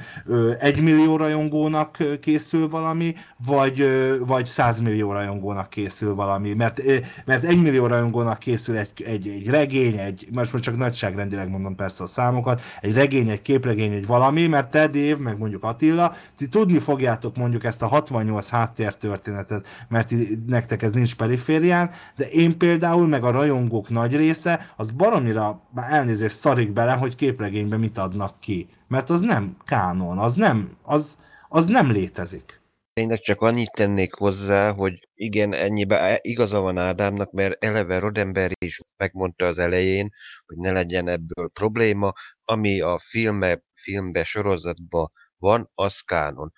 egy 0.59 0.81
millió 0.81 1.17
rajongónak 1.17 1.97
készül 2.21 2.69
valami, 2.69 3.15
vagy, 3.45 3.87
vagy 4.25 4.45
100 4.45 4.79
millió 4.79 5.11
rajongónak 5.11 5.69
készül 5.69 6.15
valami, 6.15 6.53
mert, 6.53 6.81
mert 7.25 7.43
egy 7.43 7.61
millió 7.61 7.87
rajongónak 7.87 8.39
készül 8.39 8.77
egy, 8.77 8.89
egy, 9.05 9.27
egy 9.27 9.47
regény, 9.47 9.97
egy, 9.97 10.27
most, 10.31 10.51
most 10.51 10.63
csak 10.63 10.77
nagyságrendileg 10.77 11.49
mondom 11.49 11.75
persze 11.75 12.03
a 12.03 12.07
számokat, 12.07 12.61
egy 12.81 12.93
regény, 12.93 13.29
egy 13.29 13.41
képregény, 13.41 13.91
egy 13.91 14.05
valami, 14.05 14.47
mert 14.47 14.58
mert 14.59 14.71
te, 14.71 14.87
Dév, 14.87 15.17
meg 15.17 15.37
mondjuk 15.37 15.63
Attila, 15.63 16.15
ti 16.35 16.47
tudni 16.47 16.79
fogjátok 16.79 17.35
mondjuk 17.35 17.63
ezt 17.63 17.81
a 17.81 17.87
68 17.87 18.49
háttértörténetet, 18.49 19.67
mert 19.87 20.11
nektek 20.47 20.81
ez 20.81 20.91
nincs 20.91 21.15
periférián, 21.15 21.89
de 22.15 22.29
én 22.29 22.57
például, 22.57 23.07
meg 23.07 23.23
a 23.23 23.31
rajongók 23.31 23.89
nagy 23.89 24.15
része, 24.15 24.65
az 24.75 24.91
baromira, 24.91 25.61
már 25.73 25.93
elnézést 25.93 26.37
szarik 26.37 26.71
bele, 26.71 26.91
hogy 26.91 27.15
képregénybe 27.15 27.77
mit 27.77 27.97
adnak 27.97 28.39
ki. 28.39 28.67
Mert 28.87 29.09
az 29.09 29.21
nem 29.21 29.57
kánon, 29.65 30.17
az 30.17 30.33
nem, 30.33 30.77
az, 30.83 31.17
az 31.49 31.65
nem 31.65 31.91
létezik. 31.91 32.61
Tényleg 32.93 33.19
csak 33.19 33.41
annyit 33.41 33.71
tennék 33.75 34.13
hozzá, 34.13 34.71
hogy 34.71 35.07
igen, 35.15 35.53
ennyibe 35.53 36.19
igaza 36.21 36.59
van 36.59 36.77
Ádámnak, 36.77 37.31
mert 37.31 37.63
eleve 37.63 37.99
Rodember 37.99 38.51
is 38.57 38.79
megmondta 38.97 39.45
az 39.45 39.57
elején, 39.57 40.09
hogy 40.45 40.57
ne 40.57 40.71
legyen 40.71 41.07
ebből 41.07 41.49
probléma, 41.53 42.13
ami 42.43 42.81
a 42.81 43.01
filme 43.09 43.59
filmbe, 43.89 44.23
sorozatba 44.23 45.09
van, 45.37 45.71
az 45.75 45.99
kánon. 45.99 46.51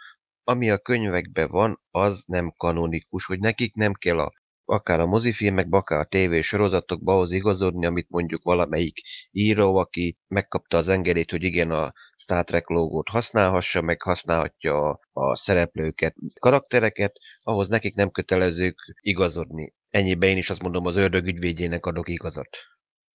Ami 0.44 0.70
a 0.72 0.78
könyvekben 0.78 1.50
van, 1.50 1.82
az 1.92 2.24
nem 2.26 2.54
kanonikus, 2.58 3.26
hogy 3.26 3.40
nekik 3.40 3.76
nem 3.76 3.94
kell 3.94 4.20
a, 4.20 4.34
akár 4.66 5.00
a 5.00 5.06
mozifilmekbe, 5.06 5.78
akár 5.78 6.00
a 6.00 6.06
tévé 6.06 6.42
sorozatokba 6.42 7.14
ahhoz 7.14 7.32
igazodni, 7.32 7.86
amit 7.86 8.10
mondjuk 8.10 8.44
valamelyik 8.44 9.02
író, 9.32 9.76
aki 9.76 10.18
megkapta 10.28 10.78
az 10.78 10.90
engedélyt, 10.90 11.32
hogy 11.32 11.44
igen, 11.44 11.72
a 11.72 11.94
Star 12.18 12.44
Trek 12.44 12.70
logót 12.70 13.10
használhassa, 13.10 13.82
meg 13.82 14.02
használhatja 14.02 14.90
a, 14.90 15.00
a 15.12 15.36
szereplőket, 15.36 16.16
karaktereket, 16.40 17.16
ahhoz 17.42 17.68
nekik 17.68 17.96
nem 17.96 18.12
kötelezők 18.12 18.80
igazodni. 19.00 19.74
Ennyiben 19.90 20.30
én 20.30 20.38
is 20.38 20.50
azt 20.50 20.62
mondom, 20.62 20.86
az 20.86 20.96
ördög 20.96 21.26
ügyvédjének 21.26 21.86
adok 21.86 22.10
igazat. 22.10 22.58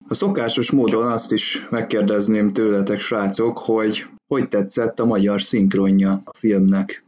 A 0.08 0.14
szokásos 0.14 0.70
módon 0.70 1.12
azt 1.12 1.32
is 1.32 1.66
megkérdezném 1.70 2.52
tőletek, 2.52 3.00
srácok, 3.00 3.58
hogy 3.58 4.06
hogy 4.26 4.48
tetszett 4.48 5.00
a 5.00 5.04
magyar 5.04 5.42
szinkronja 5.42 6.22
a 6.24 6.36
filmnek? 6.36 7.04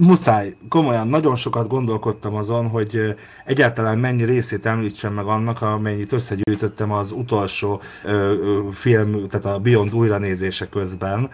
Muszáj, 0.00 0.56
komolyan, 0.68 1.08
nagyon 1.08 1.36
sokat 1.36 1.68
gondolkodtam 1.68 2.34
azon, 2.34 2.68
hogy 2.68 3.16
egyáltalán 3.44 3.98
mennyi 3.98 4.24
részét 4.24 4.66
említsem 4.66 5.14
meg 5.14 5.26
annak, 5.26 5.62
amennyit 5.62 6.12
összegyűjtöttem 6.12 6.92
az 6.92 7.12
utolsó 7.12 7.80
ö, 8.04 8.34
film, 8.72 9.28
tehát 9.28 9.46
a 9.46 9.58
Beyond 9.58 9.94
újranézése 9.94 10.68
közben. 10.68 11.30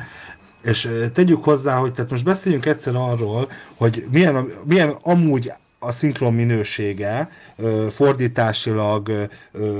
És 0.62 0.90
tegyük 1.12 1.44
hozzá, 1.44 1.76
hogy 1.76 1.92
tehát 1.92 2.10
most 2.10 2.24
beszéljünk 2.24 2.66
egyszer 2.66 2.94
arról, 2.94 3.48
hogy 3.76 4.06
milyen, 4.10 4.48
milyen 4.64 4.96
amúgy 5.02 5.52
a 5.78 5.92
szinkron 5.92 6.34
minősége, 6.34 7.30
fordításilag, 7.90 9.28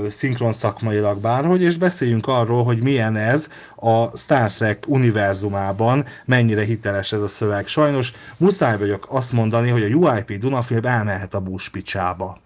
szinkron 0.09 0.53
szakmailag 0.53 1.19
bárhogy, 1.19 1.61
és 1.61 1.77
beszéljünk 1.77 2.27
arról, 2.27 2.63
hogy 2.63 2.81
milyen 2.81 3.15
ez 3.15 3.47
a 3.75 4.17
Star 4.17 4.53
Trek 4.53 4.83
univerzumában, 4.87 6.05
mennyire 6.25 6.63
hiteles 6.63 7.11
ez 7.11 7.21
a 7.21 7.27
szöveg. 7.27 7.67
Sajnos 7.67 8.11
muszáj 8.37 8.77
vagyok 8.77 9.07
azt 9.09 9.31
mondani, 9.31 9.69
hogy 9.69 9.83
a 9.83 9.95
UIP 9.95 10.33
Dunafilm 10.33 10.85
elmehet 10.85 11.33
a 11.33 11.39
búspicsába. 11.39 12.37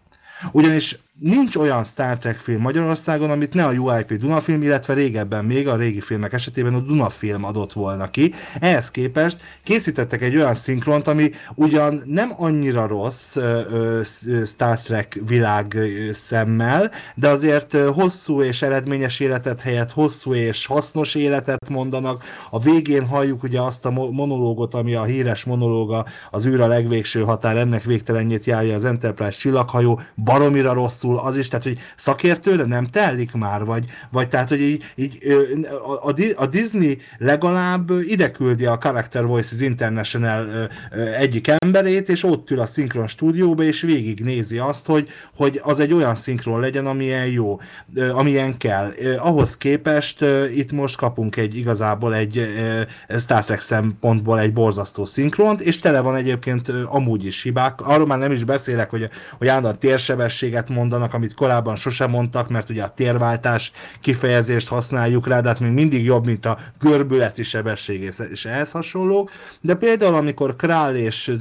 Ugyanis 0.51 0.99
nincs 1.21 1.55
olyan 1.55 1.83
Star 1.83 2.17
Trek 2.17 2.37
film 2.37 2.61
Magyarországon, 2.61 3.29
amit 3.29 3.53
ne 3.53 3.65
a 3.65 3.71
UIP 3.71 4.13
Dunafilm, 4.13 4.61
illetve 4.61 4.93
régebben 4.93 5.45
még 5.45 5.67
a 5.67 5.75
régi 5.75 6.01
filmek 6.01 6.33
esetében 6.33 6.73
a 6.73 6.79
Dunafilm 6.79 7.43
adott 7.43 7.73
volna 7.73 8.09
ki. 8.09 8.33
Ehhez 8.59 8.91
képest 8.91 9.41
készítettek 9.63 10.21
egy 10.21 10.35
olyan 10.35 10.55
szinkront, 10.55 11.07
ami 11.07 11.31
ugyan 11.55 12.01
nem 12.05 12.33
annyira 12.37 12.87
rossz 12.87 13.35
ö, 13.35 13.61
ö, 13.71 14.01
Star 14.45 14.79
Trek 14.79 15.19
világ 15.25 15.77
szemmel, 16.11 16.91
de 17.15 17.29
azért 17.29 17.77
hosszú 17.77 18.41
és 18.41 18.61
eredményes 18.61 19.19
életet 19.19 19.61
helyett 19.61 19.91
hosszú 19.91 20.33
és 20.33 20.65
hasznos 20.65 21.15
életet 21.15 21.69
mondanak. 21.69 22.23
A 22.49 22.59
végén 22.59 23.05
halljuk 23.07 23.43
ugye 23.43 23.61
azt 23.61 23.85
a 23.85 23.91
monológot, 23.91 24.73
ami 24.73 24.93
a 24.93 25.03
híres 25.03 25.43
monológa, 25.43 26.05
az 26.31 26.45
űr 26.45 26.61
a 26.61 26.67
legvégső 26.67 27.21
határ, 27.21 27.57
ennek 27.57 27.83
végtelenjét 27.83 28.45
járja 28.45 28.75
az 28.75 28.85
Enterprise 28.85 29.37
csillaghajó, 29.37 30.01
baromira 30.15 30.73
rosszul 30.73 31.09
rosszul 31.11 31.29
az 31.29 31.37
is, 31.37 31.47
tehát 31.47 31.65
hogy 31.65 31.77
szakértőre 31.95 32.65
nem 32.65 32.87
telik 32.87 33.31
már, 33.31 33.65
vagy, 33.65 33.85
vagy 34.11 34.27
tehát, 34.27 34.49
hogy 34.49 34.61
így, 34.61 34.83
így 34.95 35.19
a, 36.05 36.13
a 36.35 36.45
Disney 36.45 36.97
legalább 37.17 37.91
ide 38.07 38.31
küldi 38.31 38.65
a 38.65 38.77
Character 38.77 39.25
Voices 39.25 39.59
International 39.59 40.69
egyik 41.17 41.47
emberét, 41.47 42.09
és 42.09 42.23
ott 42.23 42.49
ül 42.49 42.59
a 42.59 42.65
szinkron 42.65 43.07
stúdióba, 43.07 43.63
és 43.63 43.81
végignézi 43.81 44.57
azt, 44.57 44.85
hogy, 44.85 45.09
hogy 45.35 45.61
az 45.63 45.79
egy 45.79 45.93
olyan 45.93 46.15
szinkron 46.15 46.59
legyen, 46.59 46.85
amilyen 46.85 47.25
jó, 47.25 47.59
amilyen 48.13 48.57
kell. 48.57 48.93
Ahhoz 49.17 49.57
képest 49.57 50.25
itt 50.55 50.71
most 50.71 50.97
kapunk 50.97 51.35
egy 51.35 51.55
igazából 51.57 52.15
egy 52.15 52.47
Star 53.17 53.43
Trek 53.43 53.59
szempontból 53.59 54.39
egy 54.39 54.53
borzasztó 54.53 55.05
szinkront, 55.05 55.61
és 55.61 55.79
tele 55.79 55.99
van 55.99 56.15
egyébként 56.15 56.71
amúgy 56.85 57.25
is 57.25 57.41
hibák. 57.41 57.81
Arról 57.81 58.07
már 58.07 58.17
nem 58.17 58.31
is 58.31 58.43
beszélek, 58.43 58.89
hogy, 58.89 59.09
hogy 59.37 59.47
állandóan 59.47 59.79
térsebességet 59.79 60.69
mondanak, 60.69 61.00
mondanak, 61.01 61.13
amit 61.13 61.33
korábban 61.33 61.75
sosem 61.75 62.09
mondtak, 62.09 62.49
mert 62.49 62.69
ugye 62.69 62.83
a 62.83 62.93
térváltás 62.93 63.71
kifejezést 64.01 64.67
használjuk 64.67 65.27
rá, 65.27 65.41
de 65.41 65.47
hát 65.47 65.59
még 65.59 65.71
mindig 65.71 66.05
jobb, 66.05 66.25
mint 66.25 66.45
a 66.45 66.57
görbületi 66.79 67.43
sebesség 67.43 68.13
és 68.31 68.45
ehhez 68.45 68.71
hasonlók. 68.71 69.31
De 69.61 69.75
például, 69.75 70.15
amikor 70.15 70.55
Král 70.55 70.95
és 70.95 71.35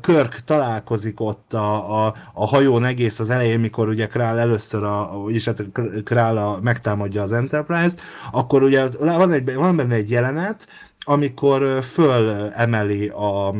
Körk 0.00 0.40
találkozik 0.44 1.20
ott 1.20 1.52
a, 1.52 2.06
a, 2.06 2.14
a 2.34 2.46
hajón 2.46 2.84
egész 2.84 3.18
az 3.18 3.30
elején, 3.30 3.60
mikor 3.60 3.88
ugye 3.88 4.06
Král 4.06 4.38
először, 4.38 4.82
a, 4.82 5.10
vagyis 5.22 5.44
hát 5.44 5.64
Král 6.04 6.36
a, 6.36 6.58
megtámadja 6.62 7.22
az 7.22 7.32
Enterprise-t, 7.32 8.00
akkor 8.32 8.62
ugye 8.62 8.88
van, 8.98 9.32
egy, 9.32 9.54
van 9.54 9.76
benne 9.76 9.94
egy 9.94 10.10
jelenet, 10.10 10.66
amikor 11.06 11.82
föl 11.82 12.50
emeli 12.54 13.08
a, 13.08 13.54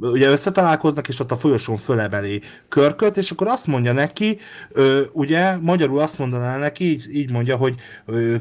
ugye 0.00 0.28
összetalálkoznak, 0.28 1.08
és 1.08 1.20
ott 1.20 1.32
a 1.32 1.36
folyosón 1.36 1.76
fölebeli 1.76 2.42
körköt, 2.68 3.16
és 3.16 3.30
akkor 3.30 3.46
azt 3.46 3.66
mondja 3.66 3.92
neki, 3.92 4.38
ugye 5.12 5.56
magyarul 5.56 6.00
azt 6.00 6.18
mondaná 6.18 6.56
neki, 6.56 6.84
így, 6.84 7.06
így 7.12 7.30
mondja, 7.30 7.56
hogy 7.56 7.74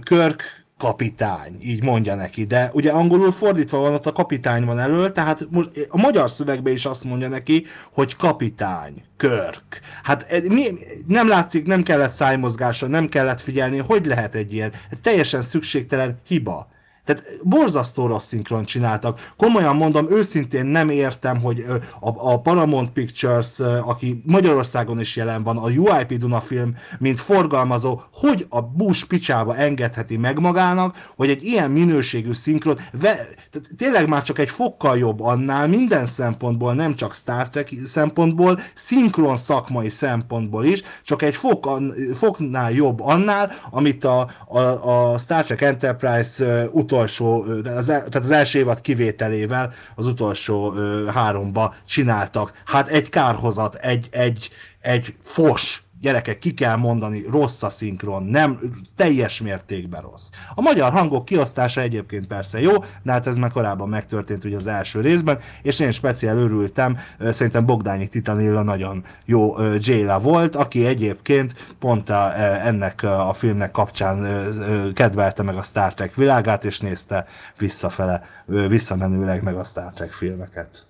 Körk 0.03 0.65
kapitány, 0.77 1.57
így 1.61 1.83
mondja 1.83 2.15
neki, 2.15 2.45
de 2.45 2.69
ugye 2.73 2.91
angolul 2.91 3.31
fordítva 3.31 3.77
van, 3.77 3.93
ott 3.93 4.05
a 4.05 4.11
kapitány 4.11 4.65
van 4.65 4.79
elől, 4.79 5.11
tehát 5.11 5.47
most 5.49 5.69
a 5.89 5.97
magyar 5.97 6.29
szövegben 6.29 6.73
is 6.73 6.85
azt 6.85 7.03
mondja 7.03 7.27
neki, 7.29 7.65
hogy 7.93 8.15
kapitány, 8.15 9.03
körk. 9.17 9.79
Hát 10.03 10.47
mi, 10.47 10.63
nem 11.07 11.27
látszik, 11.27 11.65
nem 11.65 11.83
kellett 11.83 12.09
szájmozgásra, 12.09 12.87
nem 12.87 13.09
kellett 13.09 13.41
figyelni, 13.41 13.77
hogy 13.77 14.05
lehet 14.05 14.35
egy 14.35 14.53
ilyen 14.53 14.71
teljesen 15.01 15.41
szükségtelen 15.41 16.19
hiba. 16.27 16.67
Tehát 17.07 17.39
borzasztó 17.43 18.07
rossz 18.07 18.25
szinkron 18.25 18.65
csináltak. 18.65 19.31
Komolyan 19.37 19.75
mondom, 19.75 20.11
őszintén 20.11 20.65
nem 20.65 20.89
értem, 20.89 21.41
hogy 21.41 21.65
a, 21.99 22.31
a 22.31 22.41
Paramount 22.41 22.91
Pictures, 22.91 23.59
aki 23.59 24.21
Magyarországon 24.25 24.99
is 24.99 25.15
jelen 25.15 25.43
van, 25.43 25.57
a 25.57 25.67
UIP 25.67 26.13
Duna 26.13 26.39
film, 26.39 26.75
mint 26.99 27.19
forgalmazó, 27.19 28.01
hogy 28.13 28.45
a 28.49 28.61
Bush 28.61 29.05
picsába 29.05 29.55
engedheti 29.55 30.17
meg 30.17 30.39
magának, 30.39 30.95
hogy 31.15 31.29
egy 31.29 31.43
ilyen 31.43 31.71
minőségű 31.71 32.33
szinkron, 32.33 32.75
ve, 32.91 33.15
tehát 33.51 33.67
tényleg 33.77 34.07
már 34.07 34.23
csak 34.23 34.39
egy 34.39 34.49
fokkal 34.49 34.97
jobb 34.97 35.21
annál, 35.21 35.67
minden 35.67 36.05
szempontból, 36.05 36.73
nem 36.73 36.95
csak 36.95 37.13
Star 37.13 37.49
Trek 37.49 37.73
szempontból, 37.85 38.59
szinkron 38.73 39.37
szakmai 39.37 39.89
szempontból 39.89 40.65
is, 40.65 40.83
csak 41.03 41.21
egy 41.21 41.35
fok, 41.35 41.69
foknál 42.13 42.71
jobb 42.71 42.99
annál, 43.01 43.51
amit 43.69 44.03
a, 44.03 44.29
a, 44.47 44.59
a 44.59 45.17
Star 45.17 45.43
Trek 45.43 45.61
Enterprise 45.61 46.67
utol 46.71 46.96
utolsó, 46.97 47.45
az, 47.65 47.85
tehát 47.85 48.15
az 48.15 48.31
első 48.31 48.59
évad 48.59 48.81
kivételével 48.81 49.73
az 49.95 50.05
utolsó 50.05 50.73
háromba 51.13 51.75
csináltak. 51.87 52.53
Hát 52.65 52.87
egy 52.87 53.09
kárhozat, 53.09 53.75
egy, 53.75 54.07
egy, 54.11 54.49
egy 54.79 55.15
fos 55.23 55.81
gyerekek, 56.01 56.39
ki 56.39 56.53
kell 56.53 56.75
mondani, 56.75 57.23
rossz 57.31 57.63
a 57.63 57.69
szinkron, 57.69 58.23
nem, 58.23 58.59
teljes 58.95 59.41
mértékben 59.41 60.01
rossz. 60.01 60.29
A 60.55 60.61
magyar 60.61 60.91
hangok 60.91 61.25
kiosztása 61.25 61.81
egyébként 61.81 62.27
persze 62.27 62.61
jó, 62.61 62.73
de 63.03 63.11
hát 63.11 63.27
ez 63.27 63.37
már 63.37 63.51
korábban 63.51 63.89
megtörtént 63.89 64.43
ugye 64.43 64.55
az 64.55 64.67
első 64.67 65.01
részben, 65.01 65.39
és 65.61 65.79
én 65.79 65.91
speciál 65.91 66.37
örültem, 66.37 66.97
szerintem 67.19 67.65
Bogdányi 67.65 68.07
Titanilla 68.07 68.63
nagyon 68.63 69.03
jó 69.25 69.55
Jayla 69.79 70.19
volt, 70.19 70.55
aki 70.55 70.85
egyébként 70.85 71.75
pont 71.79 72.09
a, 72.09 72.39
ennek 72.65 73.03
a 73.03 73.33
filmnek 73.33 73.71
kapcsán 73.71 74.47
kedvelte 74.93 75.43
meg 75.43 75.55
a 75.55 75.61
Star 75.61 75.93
Trek 75.93 76.15
világát, 76.15 76.65
és 76.65 76.79
nézte 76.79 77.25
visszafele, 77.57 78.23
visszamenőleg 78.45 79.43
meg 79.43 79.55
a 79.55 79.63
Star 79.63 79.93
Trek 79.93 80.13
filmeket. 80.13 80.85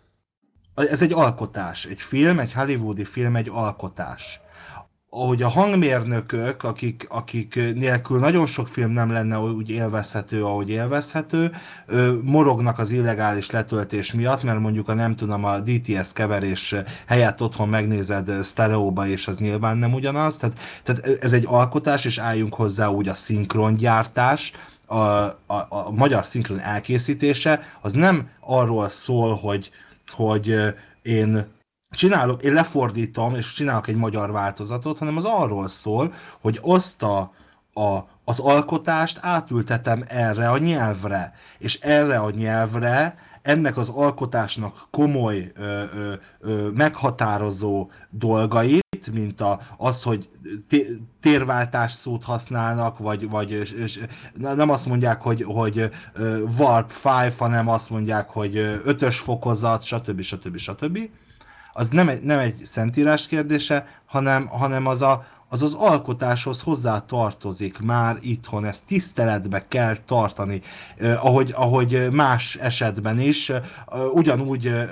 Ez 0.76 1.02
egy 1.02 1.14
alkotás, 1.14 1.86
egy 1.86 2.02
film, 2.02 2.40
egy 2.40 2.54
hollywoodi 2.54 3.06
film, 3.06 3.36
egy 3.36 3.50
alkotás 3.52 4.42
ahogy 5.20 5.42
a 5.42 5.48
hangmérnökök, 5.48 6.64
akik, 6.64 7.06
akik 7.10 7.56
nélkül 7.56 8.20
nagyon 8.20 8.46
sok 8.46 8.68
film 8.68 8.92
nem 8.92 9.12
lenne 9.12 9.40
úgy 9.40 9.70
élvezhető, 9.70 10.46
ahogy 10.46 10.70
élvezhető, 10.70 11.52
morognak 12.22 12.80
az 12.80 12.92
illegális 12.92 13.52
letöltés 13.52 14.14
miatt, 14.14 14.44
mert 14.44 14.60
mondjuk 14.60 14.90
a 14.90 14.94
nem 14.94 15.16
tudom, 15.16 15.44
a 15.44 15.60
DTS 15.60 16.14
keverés 16.14 16.76
helyett 17.08 17.42
otthon 17.42 17.70
megnézed 17.70 18.44
sztereóba, 18.44 19.08
és 19.08 19.28
az 19.28 19.38
nyilván 19.38 19.78
nem 19.78 19.94
ugyanaz. 19.94 20.38
Tehát, 20.38 20.58
tehát 20.84 21.24
ez 21.24 21.34
egy 21.34 21.46
alkotás, 21.48 22.06
és 22.06 22.18
álljunk 22.18 22.54
hozzá 22.54 22.88
úgy 22.88 23.08
a 23.08 23.14
szinkrongyártás, 23.14 24.52
a, 24.86 24.96
a, 24.96 25.36
a 25.70 25.92
magyar 25.92 26.26
szinkron 26.26 26.60
elkészítése, 26.60 27.60
az 27.82 27.94
nem 27.94 28.30
arról 28.40 28.90
szól, 28.90 29.36
hogy, 29.36 29.72
hogy 30.12 30.56
én 31.02 31.46
csinálok, 31.92 32.44
én 32.44 32.54
lefordítom, 32.54 33.36
és 33.36 33.54
csinálok 33.54 33.88
egy 33.88 33.96
magyar 33.96 34.32
változatot, 34.32 34.98
hanem 34.98 35.18
az 35.18 35.24
arról 35.26 35.68
szól, 35.68 36.14
hogy 36.42 36.60
azt 36.62 37.04
a, 37.04 37.32
a, 37.74 38.08
az 38.24 38.40
alkotást 38.40 39.20
átültetem 39.22 40.04
erre 40.08 40.50
a 40.50 40.58
nyelvre, 40.58 41.34
és 41.58 41.80
erre 41.80 42.18
a 42.18 42.30
nyelvre 42.30 43.16
ennek 43.42 43.78
az 43.78 43.90
alkotásnak 43.90 44.88
komoly, 44.92 45.52
ö, 45.56 45.84
ö, 45.94 46.14
ö, 46.40 46.70
meghatározó 46.70 47.90
dolgait, 48.10 49.12
mint 49.14 49.42
a, 49.42 49.60
az, 49.78 50.04
hogy 50.04 50.30
térváltás 51.22 51.92
szót 51.92 52.24
használnak, 52.24 52.98
vagy, 52.98 53.30
vagy 53.30 53.52
és 53.52 54.00
nem 54.34 54.70
azt 54.70 54.86
mondják, 54.86 55.22
hogy, 55.22 55.44
hogy 55.44 55.90
warp 56.58 56.92
5, 57.26 57.38
hanem 57.38 57.68
azt 57.68 57.90
mondják, 57.90 58.30
hogy 58.30 58.56
ötös 58.84 59.20
fokozat, 59.20 59.84
stb. 59.84 60.22
stb. 60.22 60.58
stb. 60.58 60.58
stb 60.58 61.10
az 61.78 61.90
nem 61.90 62.10
egy, 62.10 62.22
nem 62.22 62.40
egy 62.40 62.56
szentírás 62.64 63.28
kérdése, 63.28 63.88
hanem, 64.06 64.46
hanem 64.46 64.86
az, 64.86 65.02
a, 65.02 65.26
az 65.50 65.62
az 65.62 65.74
alkotáshoz 65.74 66.62
hozzá 66.62 67.00
tartozik 67.00 67.80
már 67.80 68.18
itthon, 68.22 68.66
ezt 68.66 68.86
tiszteletbe 68.86 69.68
kell 69.68 69.98
tartani, 70.06 70.62
eh, 70.98 71.26
ahogy, 71.26 71.54
ahogy 71.56 72.12
más 72.12 72.56
esetben 72.56 73.20
is, 73.20 73.52
ugyanúgy 74.14 74.68
eh, 74.68 74.90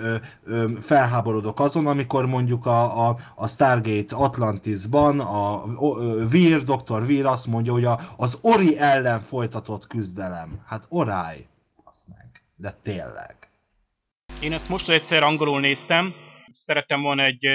felháborodok 0.81 1.59
azon, 1.59 1.87
amikor 1.87 2.25
mondjuk 2.25 2.65
a, 2.65 3.07
a, 3.07 3.17
a 3.35 3.47
Stargate 3.47 4.15
Atlantisban 4.15 5.19
a, 5.19 5.63
a 5.63 5.95
Vir, 6.29 6.63
Dr. 6.63 7.05
Vir 7.05 7.25
azt 7.25 7.47
mondja, 7.47 7.71
hogy 7.71 7.85
a, 7.85 7.99
az 8.17 8.37
Ori 8.41 8.79
ellen 8.79 9.21
folytatott 9.21 9.87
küzdelem. 9.87 10.59
Hát 10.67 10.85
oráj, 10.89 11.45
azt 11.83 12.05
meg, 12.07 12.43
de 12.55 12.77
tényleg. 12.83 13.35
Én 14.39 14.53
ezt 14.53 14.69
most 14.69 14.89
egyszer 14.89 15.23
angolul 15.23 15.59
néztem, 15.59 16.13
szerettem 16.65 17.01
volna 17.01 17.23
egy 17.23 17.47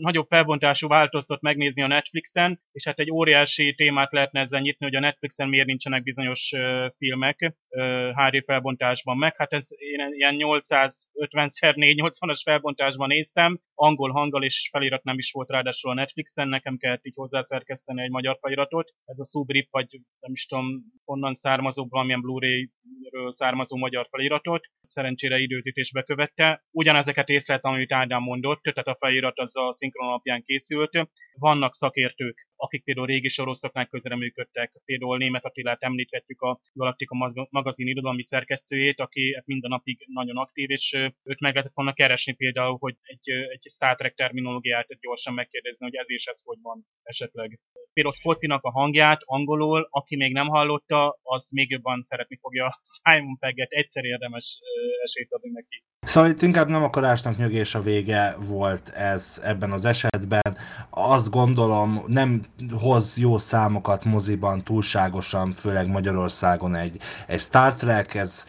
nagyobb 0.00 0.26
felbontású 0.28 0.88
változtat 0.88 1.40
megnézni 1.40 1.82
a 1.82 1.86
Netflixen, 1.86 2.60
és 2.72 2.84
hát 2.84 2.98
egy 2.98 3.10
óriási 3.10 3.74
témát 3.74 4.12
lehetne 4.12 4.40
ezzel 4.40 4.60
nyitni, 4.60 4.86
hogy 4.86 4.94
a 4.94 5.00
Netflixen 5.00 5.48
miért 5.48 5.66
nincsenek 5.66 6.02
bizonyos 6.02 6.52
uh, 6.56 6.86
filmek 6.96 7.54
uh, 7.68 8.10
HD 8.14 8.44
felbontásban 8.44 9.16
meg. 9.16 9.34
Hát 9.36 9.52
ez 9.52 9.68
én 9.78 10.08
ilyen 10.10 10.34
850x480-as 10.38 12.40
felbontásban 12.44 13.08
néztem, 13.08 13.60
angol 13.74 14.10
hanggal 14.10 14.44
és 14.44 14.68
felirat 14.72 15.02
nem 15.02 15.18
is 15.18 15.32
volt 15.32 15.50
ráadásul 15.50 15.90
a 15.90 15.94
Netflixen, 15.94 16.48
nekem 16.48 16.76
kellett 16.76 17.06
így 17.06 17.14
hozzászerkeszteni 17.16 18.02
egy 18.02 18.10
magyar 18.10 18.38
feliratot. 18.40 18.92
Ez 19.04 19.18
a 19.18 19.24
Subrip, 19.24 19.68
vagy 19.70 19.86
nem 20.20 20.32
is 20.32 20.46
tudom, 20.46 20.66
onnan 21.04 21.32
származó, 21.32 21.86
valamilyen 21.88 22.20
Blu-ray-ről 22.20 23.32
származó 23.32 23.76
magyar 23.76 24.06
feliratot. 24.10 24.64
Szerencsére 24.82 25.38
időzítésbe 25.38 26.02
követte. 26.02 26.64
Ugyanezeket 26.70 27.28
észleltem, 27.28 27.72
amit 27.72 27.92
Ádám 27.92 28.22
mondott, 28.22 28.62
tehát 28.62 28.88
a 28.88 28.96
felirat 28.98 29.38
az 29.38 29.56
a 29.56 29.72
szinkron 29.84 30.08
alapján 30.08 30.42
készült. 30.42 30.90
Vannak 31.38 31.74
szakértők, 31.74 32.48
akik 32.56 32.84
például 32.84 33.06
régi 33.06 33.28
sorozatoknál 33.28 33.86
közreműködtek, 33.86 34.72
például 34.84 35.18
Német 35.18 35.44
Attilát 35.44 35.82
említhetjük 35.82 36.40
a 36.40 36.60
Galaktika 36.72 37.46
magazin 37.50 37.86
irodalmi 37.86 38.22
szerkesztőjét, 38.22 39.00
aki 39.00 39.42
minden 39.44 39.70
napig 39.70 40.04
nagyon 40.06 40.36
aktív, 40.36 40.70
és 40.70 40.92
őt 41.22 41.40
meg 41.40 41.54
lehetett 41.54 41.74
volna 41.74 41.92
keresni 41.92 42.32
például, 42.32 42.76
hogy 42.78 42.96
egy, 43.02 43.30
egy 43.30 43.62
Star 43.70 43.94
Trek 43.96 44.14
terminológiát 44.14 44.86
gyorsan 45.00 45.34
megkérdezni, 45.34 45.86
hogy 45.86 45.94
ez 45.94 46.10
és 46.10 46.26
ez 46.26 46.42
hogy 46.44 46.58
van 46.62 46.86
esetleg. 47.02 47.60
Például 47.92 48.14
Scottinak 48.14 48.64
a 48.64 48.70
hangját 48.70 49.20
angolul, 49.24 49.88
aki 49.90 50.16
még 50.16 50.32
nem 50.32 50.48
hallotta, 50.48 51.18
az 51.22 51.50
még 51.50 51.70
jobban 51.70 52.02
szeretni 52.02 52.38
fogja 52.40 52.80
Simon 53.02 53.38
Pegget, 53.38 53.70
egyszer 53.70 54.04
érdemes 54.04 54.58
esélyt 55.02 55.32
adni 55.32 55.50
neki. 55.50 55.82
Szóval 56.00 56.30
itt 56.30 56.42
inkább 56.42 56.68
nem 56.68 56.82
a 56.82 56.90
karásnak 56.90 57.36
nyögés 57.36 57.74
a 57.74 57.82
vége 57.82 58.36
volt 58.38 58.88
ez 58.88 59.40
ebben 59.44 59.72
az 59.72 59.84
esetben. 59.84 60.56
Azt 60.90 61.30
gondolom, 61.30 62.04
nem 62.06 62.43
hoz 62.72 63.16
jó 63.16 63.38
számokat 63.38 64.04
moziban 64.04 64.62
túlságosan, 64.62 65.52
főleg 65.52 65.88
Magyarországon 65.88 66.74
egy, 66.74 67.00
egy 67.26 67.40
Star 67.40 67.74
Trek, 67.74 68.14
ez, 68.14 68.44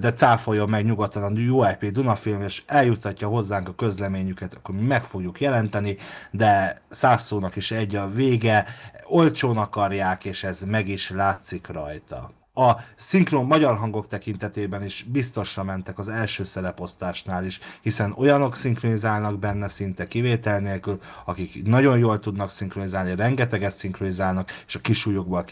de 0.00 0.12
cáfoljon 0.12 0.68
meg 0.68 0.84
nyugodtan 0.84 1.22
a 1.22 1.40
UIP 1.40 1.84
Dunafilm, 1.92 2.42
és 2.42 2.62
eljutatja 2.66 3.28
hozzánk 3.28 3.68
a 3.68 3.74
közleményüket, 3.74 4.54
akkor 4.54 4.74
mi 4.74 4.82
meg 4.82 5.04
fogjuk 5.04 5.40
jelenteni, 5.40 5.96
de 6.30 6.76
száz 6.88 7.22
szónak 7.22 7.56
is 7.56 7.70
egy 7.70 7.96
a 7.96 8.08
vége, 8.08 8.64
olcsón 9.04 9.56
akarják, 9.56 10.24
és 10.24 10.44
ez 10.44 10.60
meg 10.60 10.88
is 10.88 11.10
látszik 11.10 11.66
rajta 11.66 12.41
a 12.54 12.76
szinkron 12.96 13.46
magyar 13.46 13.76
hangok 13.76 14.08
tekintetében 14.08 14.84
is 14.84 15.02
biztosra 15.02 15.62
mentek 15.62 15.98
az 15.98 16.08
első 16.08 16.44
szereposztásnál 16.44 17.44
is, 17.44 17.60
hiszen 17.82 18.14
olyanok 18.16 18.56
szinkronizálnak 18.56 19.38
benne 19.38 19.68
szinte 19.68 20.08
kivétel 20.08 20.60
nélkül, 20.60 21.00
akik 21.24 21.66
nagyon 21.66 21.98
jól 21.98 22.18
tudnak 22.18 22.50
szinkronizálni, 22.50 23.14
rengeteget 23.14 23.74
szinkronizálnak, 23.74 24.50
és 24.66 24.74
a 24.74 24.80
kisúlyokból 24.80 25.44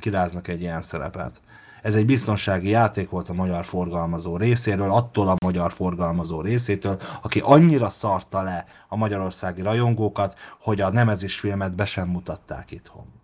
kiráznak 0.00 0.48
egy 0.48 0.60
ilyen 0.60 0.82
szerepet. 0.82 1.40
Ez 1.82 1.94
egy 1.94 2.06
biztonsági 2.06 2.68
játék 2.68 3.10
volt 3.10 3.28
a 3.28 3.32
magyar 3.32 3.64
forgalmazó 3.64 4.36
részéről, 4.36 4.90
attól 4.90 5.28
a 5.28 5.36
magyar 5.44 5.72
forgalmazó 5.72 6.40
részétől, 6.40 7.00
aki 7.22 7.40
annyira 7.44 7.90
szarta 7.90 8.42
le 8.42 8.64
a 8.88 8.96
magyarországi 8.96 9.62
rajongókat, 9.62 10.38
hogy 10.60 10.80
a 10.80 10.90
Nemezis 10.90 11.38
filmet 11.38 11.74
be 11.74 11.84
sem 11.84 12.08
mutatták 12.08 12.70
itthon. 12.70 13.19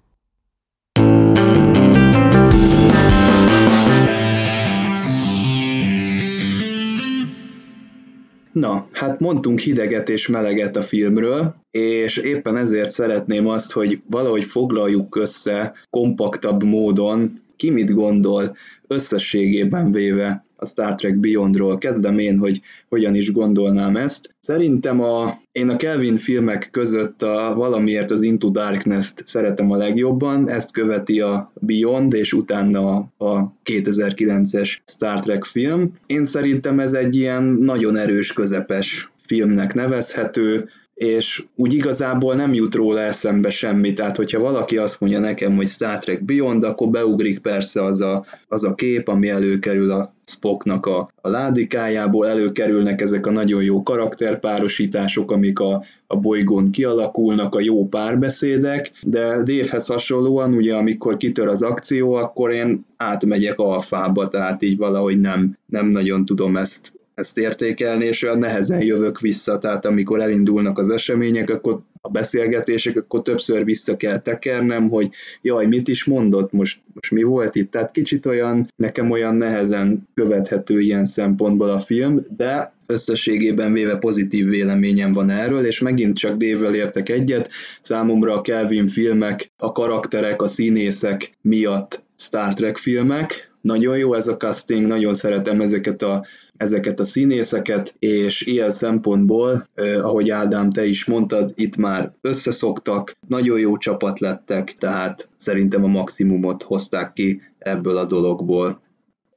Na, 8.57 8.87
hát 8.93 9.21
mondtunk 9.21 9.59
hideget 9.59 10.09
és 10.09 10.29
meleget 10.29 10.77
a 10.77 10.83
filmről, 10.83 11.55
és 11.71 12.17
éppen 12.17 12.57
ezért 12.57 12.91
szeretném 12.91 13.49
azt, 13.49 13.73
hogy 13.73 14.03
valahogy 14.11 14.45
foglaljuk 14.45 15.17
össze 15.17 15.75
kompaktabb 15.91 16.63
módon, 16.63 17.33
ki 17.57 17.71
mit 17.71 17.95
gondol 17.95 18.57
összességében 18.87 19.91
véve 19.91 20.46
a 20.57 20.67
Star 20.67 20.95
Trek 20.95 21.17
Beyondról. 21.17 21.79
Kezdem 21.79 22.19
én, 22.19 22.39
hogy 22.39 22.61
hogyan 22.89 23.15
is 23.15 23.33
gondolnám 23.33 23.97
ezt. 23.97 24.35
Szerintem 24.41 25.01
a, 25.01 25.35
én 25.53 25.69
a 25.69 25.77
Kelvin 25.77 26.17
filmek 26.17 26.69
között 26.71 27.23
a, 27.23 27.55
valamiért 27.57 28.11
az 28.11 28.23
Into 28.23 28.49
Darkness-t 28.49 29.23
szeretem 29.27 29.71
a 29.71 29.77
legjobban, 29.77 30.49
ezt 30.49 30.73
követi 30.73 31.21
a 31.21 31.53
Beyond, 31.61 32.13
és 32.13 32.33
utána 32.33 32.97
a 33.19 33.53
2009-es 33.65 34.77
Star 34.85 35.21
Trek 35.21 35.45
film. 35.45 35.93
Én 36.07 36.25
szerintem 36.25 36.81
ez 36.81 36.93
egy 36.93 37.17
ilyen 37.17 37.43
nagyon 37.43 37.97
erős, 37.97 38.33
közepes 38.33 39.11
filmnek 39.27 39.75
nevezhető, 39.75 40.69
és 40.97 41.45
úgy 41.57 41.75
igazából 41.75 42.35
nem 42.35 42.55
jut 42.55 42.75
róla 42.75 43.01
eszembe 43.01 43.51
semmi, 43.51 43.93
tehát 43.93 44.17
hogyha 44.17 44.41
valaki 44.41 44.77
azt 44.77 45.01
mondja 45.01 45.19
nekem, 45.19 45.57
hogy 45.57 45.67
Star 45.67 45.99
Trek 45.99 46.25
Beyond, 46.25 46.65
akkor 46.65 46.89
beugrik 46.89 47.39
persze 47.39 47.85
az 47.85 48.01
a, 48.01 48.25
az 48.49 48.65
a 48.65 48.75
kép, 48.75 49.09
ami 49.09 49.29
előkerül 49.29 49.91
a 49.91 50.15
Spocknak 50.25 50.87
a, 50.87 51.09
a 51.21 51.29
ládikájából, 51.29 52.29
előkerülnek 52.29 53.01
ezek 53.01 53.27
a 53.27 53.31
nagyon 53.31 53.63
jó 53.63 53.83
karakterpárosítások, 53.83 55.31
amik 55.31 55.59
a, 55.61 55.85
a 56.07 56.17
bolygón 56.17 56.71
kialakulnak, 56.71 57.55
a 57.55 57.61
jó 57.61 57.89
párbeszédek, 57.89 58.93
de 59.03 59.43
Dévhez 59.43 59.87
hasonlóan, 59.87 60.55
ugye 60.55 60.75
amikor 60.75 61.17
kitör 61.17 61.49
az 61.49 61.63
akció, 61.63 62.13
akkor 62.13 62.53
én 62.53 62.85
átmegyek 62.97 63.59
alfába, 63.59 64.29
tehát 64.29 64.63
így 64.63 64.77
valahogy 64.77 65.21
nem, 65.21 65.57
nem 65.67 65.87
nagyon 65.87 66.25
tudom 66.25 66.57
ezt 66.57 66.96
ezt 67.17 67.39
értékelni, 67.39 68.05
és 68.05 68.23
olyan 68.23 68.39
nehezen 68.39 68.83
jövök 68.83 69.21
vissza, 69.21 69.59
tehát 69.59 69.85
amikor 69.85 70.21
elindulnak 70.21 70.79
az 70.79 70.89
események, 70.89 71.51
akkor 71.51 71.81
a 72.01 72.09
beszélgetések, 72.09 72.97
akkor 72.97 73.23
többször 73.23 73.65
vissza 73.65 73.97
kell 73.97 74.19
tekernem, 74.21 74.89
hogy 74.89 75.11
jaj, 75.43 75.67
mit 75.67 75.89
is 75.89 76.05
mondott, 76.05 76.53
most, 76.53 76.81
most 76.95 77.13
mi 77.13 77.23
volt 77.23 77.55
itt, 77.55 77.71
tehát 77.71 77.91
kicsit 77.91 78.27
olyan, 78.27 78.69
nekem 78.77 79.11
olyan 79.11 79.35
nehezen 79.35 80.09
követhető 80.15 80.81
ilyen 80.81 81.07
szempontból 81.07 81.71
a 81.71 81.81
film, 81.81 82.21
de 82.37 82.75
összességében 82.87 83.73
véve 83.73 83.97
pozitív 83.97 84.49
véleményem 84.49 85.13
van 85.13 85.31
erről, 85.31 85.67
és 85.67 85.81
megint 85.81 86.17
csak 86.17 86.37
Dévvel 86.37 86.75
értek 86.75 87.09
egyet, 87.09 87.51
számomra 87.81 88.33
a 88.33 88.41
Kelvin 88.41 88.87
filmek, 88.87 89.51
a 89.57 89.73
karakterek, 89.73 90.43
a 90.43 90.49
színészek 90.49 91.33
miatt 91.41 92.05
Star 92.17 92.55
Trek 92.55 92.77
filmek, 92.77 93.51
nagyon 93.67 93.99
jó 93.99 94.15
ez 94.15 94.29
a 94.29 94.37
casting, 94.37 94.87
nagyon 94.87 95.15
szeretem 95.15 95.61
ezeket 95.61 96.03
a 96.03 96.25
ezeket 96.57 97.01
a 97.01 97.05
színészeket, 97.05 97.95
és 97.99 98.47
ilyen 98.47 98.71
szempontból, 98.71 99.67
eh, 99.75 100.05
ahogy 100.05 100.31
Ádám, 100.31 100.71
te 100.71 100.85
is 100.85 101.05
mondtad, 101.05 101.53
itt 101.55 101.77
már 101.77 102.11
összeszoktak, 102.21 103.17
nagyon 103.29 103.59
jó 103.59 103.77
csapat 103.77 104.19
lettek, 104.19 104.77
tehát 104.79 105.29
szerintem 105.37 105.85
a 105.85 105.87
maximumot 105.87 106.63
hozták 106.63 107.13
ki 107.13 107.41
ebből 107.59 107.97
a 107.97 108.05
dologból. 108.05 108.83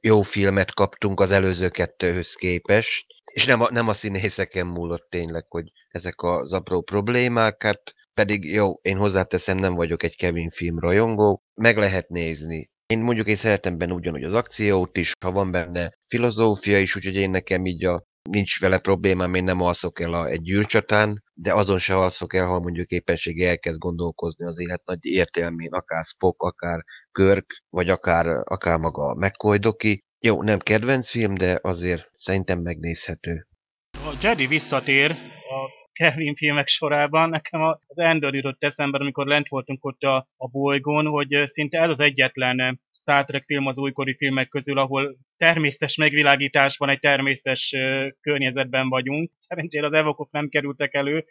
Jó 0.00 0.22
filmet 0.22 0.74
kaptunk 0.74 1.20
az 1.20 1.30
előző 1.30 1.68
kettőhöz 1.68 2.34
képest, 2.34 3.06
és 3.32 3.46
nem 3.46 3.60
a, 3.60 3.68
nem 3.70 3.88
a 3.88 3.94
színészeken 3.94 4.66
múlott 4.66 5.06
tényleg, 5.10 5.44
hogy 5.48 5.72
ezek 5.88 6.22
az 6.22 6.52
apró 6.52 6.80
problémák, 6.82 7.62
hát 7.62 7.94
pedig 8.14 8.44
jó, 8.44 8.78
én 8.82 8.96
hozzáteszem, 8.96 9.58
nem 9.58 9.74
vagyok 9.74 10.02
egy 10.02 10.16
Kevin 10.16 10.50
film 10.50 10.78
rajongó, 10.78 11.42
meg 11.54 11.76
lehet 11.76 12.08
nézni. 12.08 12.70
Én 12.90 12.98
mondjuk 12.98 13.26
én 13.26 13.36
szeretem 13.36 13.78
benne 13.78 13.92
ugyanúgy 13.92 14.24
az 14.24 14.32
akciót 14.32 14.96
is, 14.96 15.12
ha 15.24 15.30
van 15.30 15.50
benne 15.50 15.92
filozófia 16.08 16.78
is, 16.78 16.96
úgyhogy 16.96 17.14
én 17.14 17.30
nekem 17.30 17.66
így 17.66 17.84
a, 17.84 18.04
nincs 18.30 18.60
vele 18.60 18.78
problémám, 18.78 19.34
én 19.34 19.44
nem 19.44 19.60
alszok 19.60 20.00
el 20.00 20.14
a, 20.14 20.26
egy 20.26 20.42
gyűrcsatán, 20.42 21.22
de 21.34 21.54
azon 21.54 21.78
se 21.78 21.96
alszok 21.96 22.34
el, 22.34 22.46
ha 22.46 22.58
mondjuk 22.58 22.90
éppenség 22.90 23.42
elkezd 23.42 23.78
gondolkozni 23.78 24.46
az 24.46 24.60
élet 24.60 24.82
nagy 24.84 25.04
értelmén, 25.04 25.72
akár 25.72 26.04
Spock, 26.04 26.42
akár 26.42 26.84
Körk, 27.12 27.46
vagy 27.68 27.88
akár, 27.88 28.26
akár 28.26 28.78
maga 28.78 29.14
McCoy 29.14 29.58
Doki. 29.58 30.04
Jó, 30.18 30.42
nem 30.42 30.58
kedvenc 30.58 31.10
film, 31.10 31.34
de 31.34 31.58
azért 31.62 32.10
szerintem 32.16 32.58
megnézhető. 32.58 33.46
A 33.92 34.18
Jedi 34.22 34.46
visszatér 34.46 35.10
a 35.10 35.79
Kevin 36.00 36.34
filmek 36.34 36.68
sorában. 36.68 37.28
Nekem 37.28 37.62
az 37.62 37.98
Endor 37.98 38.34
jutott 38.34 38.64
eszembe, 38.64 38.98
amikor 38.98 39.26
lent 39.26 39.48
voltunk 39.48 39.84
ott 39.84 40.02
a, 40.02 40.28
a 40.36 40.48
bolygón, 40.48 41.06
hogy 41.06 41.42
szinte 41.44 41.80
ez 41.80 41.88
az 41.88 42.00
egyetlen 42.00 42.80
Star 42.92 43.24
Trek 43.24 43.44
film 43.44 43.66
az 43.66 43.78
újkori 43.78 44.16
filmek 44.16 44.48
közül, 44.48 44.78
ahol 44.78 45.16
természetes 45.40 45.96
megvilágításban, 45.96 46.88
egy 46.88 47.00
természetes 47.00 47.74
környezetben 48.20 48.88
vagyunk. 48.88 49.30
Szerencsére 49.38 49.86
az 49.86 49.92
evokok 49.92 50.30
nem 50.30 50.48
kerültek 50.48 50.94
elő, 50.94 51.24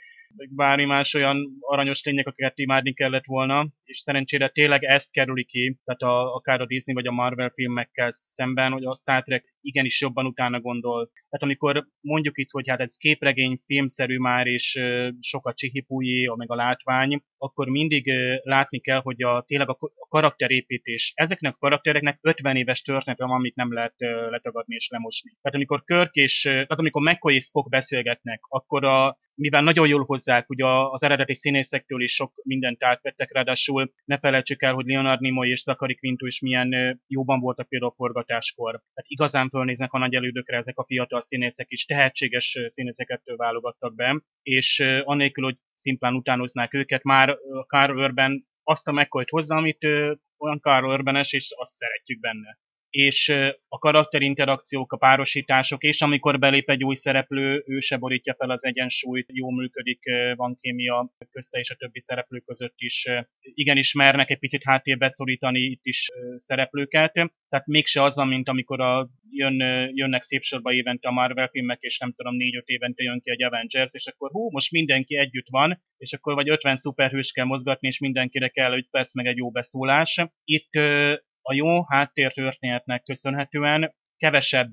bármi 0.50 0.86
más 0.86 1.14
olyan 1.14 1.58
aranyos 1.60 2.04
lények, 2.04 2.28
akiket 2.28 2.58
imádni 2.58 2.94
kellett 2.94 3.26
volna, 3.26 3.68
és 3.84 4.00
szerencsére 4.00 4.48
tényleg 4.48 4.84
ezt 4.84 5.12
kerüli 5.12 5.46
ki, 5.46 5.80
tehát 5.86 6.02
a, 6.02 6.36
akár 6.36 6.62
a 6.62 6.66
Disney 6.66 6.96
vagy 6.96 7.08
a 7.08 7.12
Marvel 7.12 7.50
filmekkel 7.50 8.12
szemben, 8.12 8.72
hogy 8.72 8.86
a 8.86 8.96
Star 8.96 9.24
Trek 9.24 9.54
igenis 9.62 10.02
jobban 10.02 10.26
utána 10.26 10.60
gondol. 10.60 11.06
Tehát 11.06 11.44
amikor 11.44 11.88
mondjuk 12.02 12.38
itt, 12.38 12.50
hogy 12.50 12.70
hát 12.70 12.80
ez 12.80 12.96
képregény 12.96 13.60
filmszerű 13.66 14.18
már, 14.18 14.48
és 14.48 14.80
sokat 15.20 15.58
csihipújé, 15.58 16.32
meg 16.36 16.52
a 16.52 16.56
látvány, 16.56 17.24
akkor 17.38 17.68
mindig 17.68 18.12
látni 18.44 18.80
kell, 18.80 19.00
hogy 19.02 19.22
a, 19.22 19.44
tényleg 19.48 19.70
a, 19.70 19.78
a 19.80 20.08
karakterépítés, 20.08 21.12
ezeknek 21.16 21.54
a 21.54 21.60
karaktereknek 21.60 22.20
50 22.22 22.56
éves 22.56 22.82
története 22.82 23.26
van, 23.26 23.36
amit 23.36 23.56
nem 23.56 23.74
lehet 23.74 23.94
letagadni 24.30 24.76
és 24.76 24.90
lemosni. 24.90 25.32
Tehát 25.42 25.56
amikor 25.56 25.84
Körk 25.84 26.14
és, 26.14 26.42
tehát 26.42 26.80
amikor 26.80 27.02
McCoy 27.02 27.36
és 27.36 27.44
Spock 27.44 27.70
beszélgetnek, 27.70 28.40
akkor 28.48 28.86
a, 28.86 29.18
mivel 29.36 29.62
nagyon 29.62 29.88
jól 29.88 30.04
hozzák, 30.04 30.50
ugye 30.50 30.66
az 30.66 31.04
eredeti 31.04 31.36
színészektől 31.36 32.02
is 32.02 32.14
sok 32.14 32.34
mindent 32.44 32.84
átvettek, 32.84 33.34
ráadásul 33.34 33.94
ne 34.06 34.20
felejtsük 34.20 34.62
el, 34.62 34.74
hogy 34.74 34.86
Leonard 34.86 35.22
Nimoy 35.22 35.50
és 35.50 35.62
Zachary 35.62 35.96
Quinto 35.96 36.26
is 36.26 36.40
milyen 36.40 37.02
jóban 37.08 37.40
voltak 37.40 37.68
például 37.68 37.92
a 37.92 37.96
forgatáskor. 37.96 38.72
Tehát 38.72 39.10
igazán 39.10 39.50
fölnéznek 39.50 39.94
a 39.94 39.98
nagy 39.98 40.16
elődökre 40.16 40.58
ezek 40.58 40.78
a 40.78 40.86
fiatal 40.86 41.22
színészek 41.22 41.66
is, 41.70 41.86
tehetséges 41.86 42.58
színészeket 42.66 43.22
válogattak 43.36 43.96
be, 43.96 44.24
és 44.42 44.84
annélkül, 45.04 45.44
hogy 45.44 45.58
szimplán 45.74 46.14
utánoznák 46.14 46.74
őket, 46.74 47.04
már 47.04 47.38
Carl 47.68 47.98
Urban 47.98 48.48
azt 48.64 48.88
a 48.88 48.92
mccoy 48.92 49.24
hozza, 49.30 49.56
amit 49.56 49.84
olyan 50.38 50.60
Carl 50.62 50.86
Urbanes, 50.86 51.34
és 51.34 51.54
azt 51.58 51.72
szeretjük 51.72 52.20
benne 52.20 52.58
és 52.90 53.30
a 53.68 53.78
karakterinterakciók, 53.78 54.94
a 54.94 54.98
párosítások, 54.98 55.84
és 55.84 56.02
amikor 56.02 56.40
belép 56.40 56.70
egy 56.70 56.84
új 56.84 56.96
szereplő, 56.96 57.64
ő 57.68 57.80
se 57.80 57.98
borítja 57.98 58.36
fel 58.38 58.50
az 58.50 58.66
egyensúlyt, 58.66 59.28
jó 59.34 59.50
működik, 59.50 60.00
van 60.36 60.56
kémia 60.62 61.14
közte 61.32 61.60
és 61.60 61.70
a 61.70 61.76
többi 61.76 62.00
szereplő 62.00 62.40
között 62.40 62.76
is. 62.78 63.06
Igenis 63.42 63.94
mernek 63.94 64.30
egy 64.30 64.40
picit 64.40 64.64
háttérbe 64.64 65.10
szorítani 65.10 65.60
itt 65.60 65.86
is 65.86 66.10
szereplőket, 66.36 67.14
tehát 67.50 67.66
mégse 67.66 68.04
az, 68.04 68.16
mint 68.16 68.50
amikor 68.50 68.82
a, 68.82 69.10
jön, 69.32 69.60
jönnek 69.94 70.24
szép 70.24 70.42
sorba 70.42 70.72
évente 70.72 71.08
a 71.08 71.12
Marvel 71.12 71.48
filmek, 71.48 71.82
és 71.82 71.98
nem 72.00 72.14
tudom, 72.14 72.36
négy-öt 72.36 72.68
évente 72.68 73.04
jön 73.04 73.22
ki 73.22 73.32
egy 73.32 73.44
Avengers, 73.44 73.94
és 73.94 74.08
akkor 74.08 74.30
hú, 74.32 74.50
most 74.52 74.72
mindenki 74.72 75.18
együtt 75.18 75.48
van, 75.50 75.84
és 75.98 76.14
akkor 76.14 76.34
vagy 76.34 76.50
50 76.50 76.76
szuperhős 76.76 77.32
kell 77.32 77.46
mozgatni, 77.46 77.88
és 77.88 78.00
mindenkire 78.00 78.48
kell, 78.48 78.72
hogy 78.72 78.88
persze 78.90 79.12
meg 79.14 79.26
egy 79.26 79.38
jó 79.38 79.52
beszólás. 79.52 80.26
Itt 80.44 80.72
a 81.50 81.54
jó 81.54 81.84
háttértörténetnek 81.84 83.04
köszönhetően 83.04 83.94
kevesebb 84.18 84.70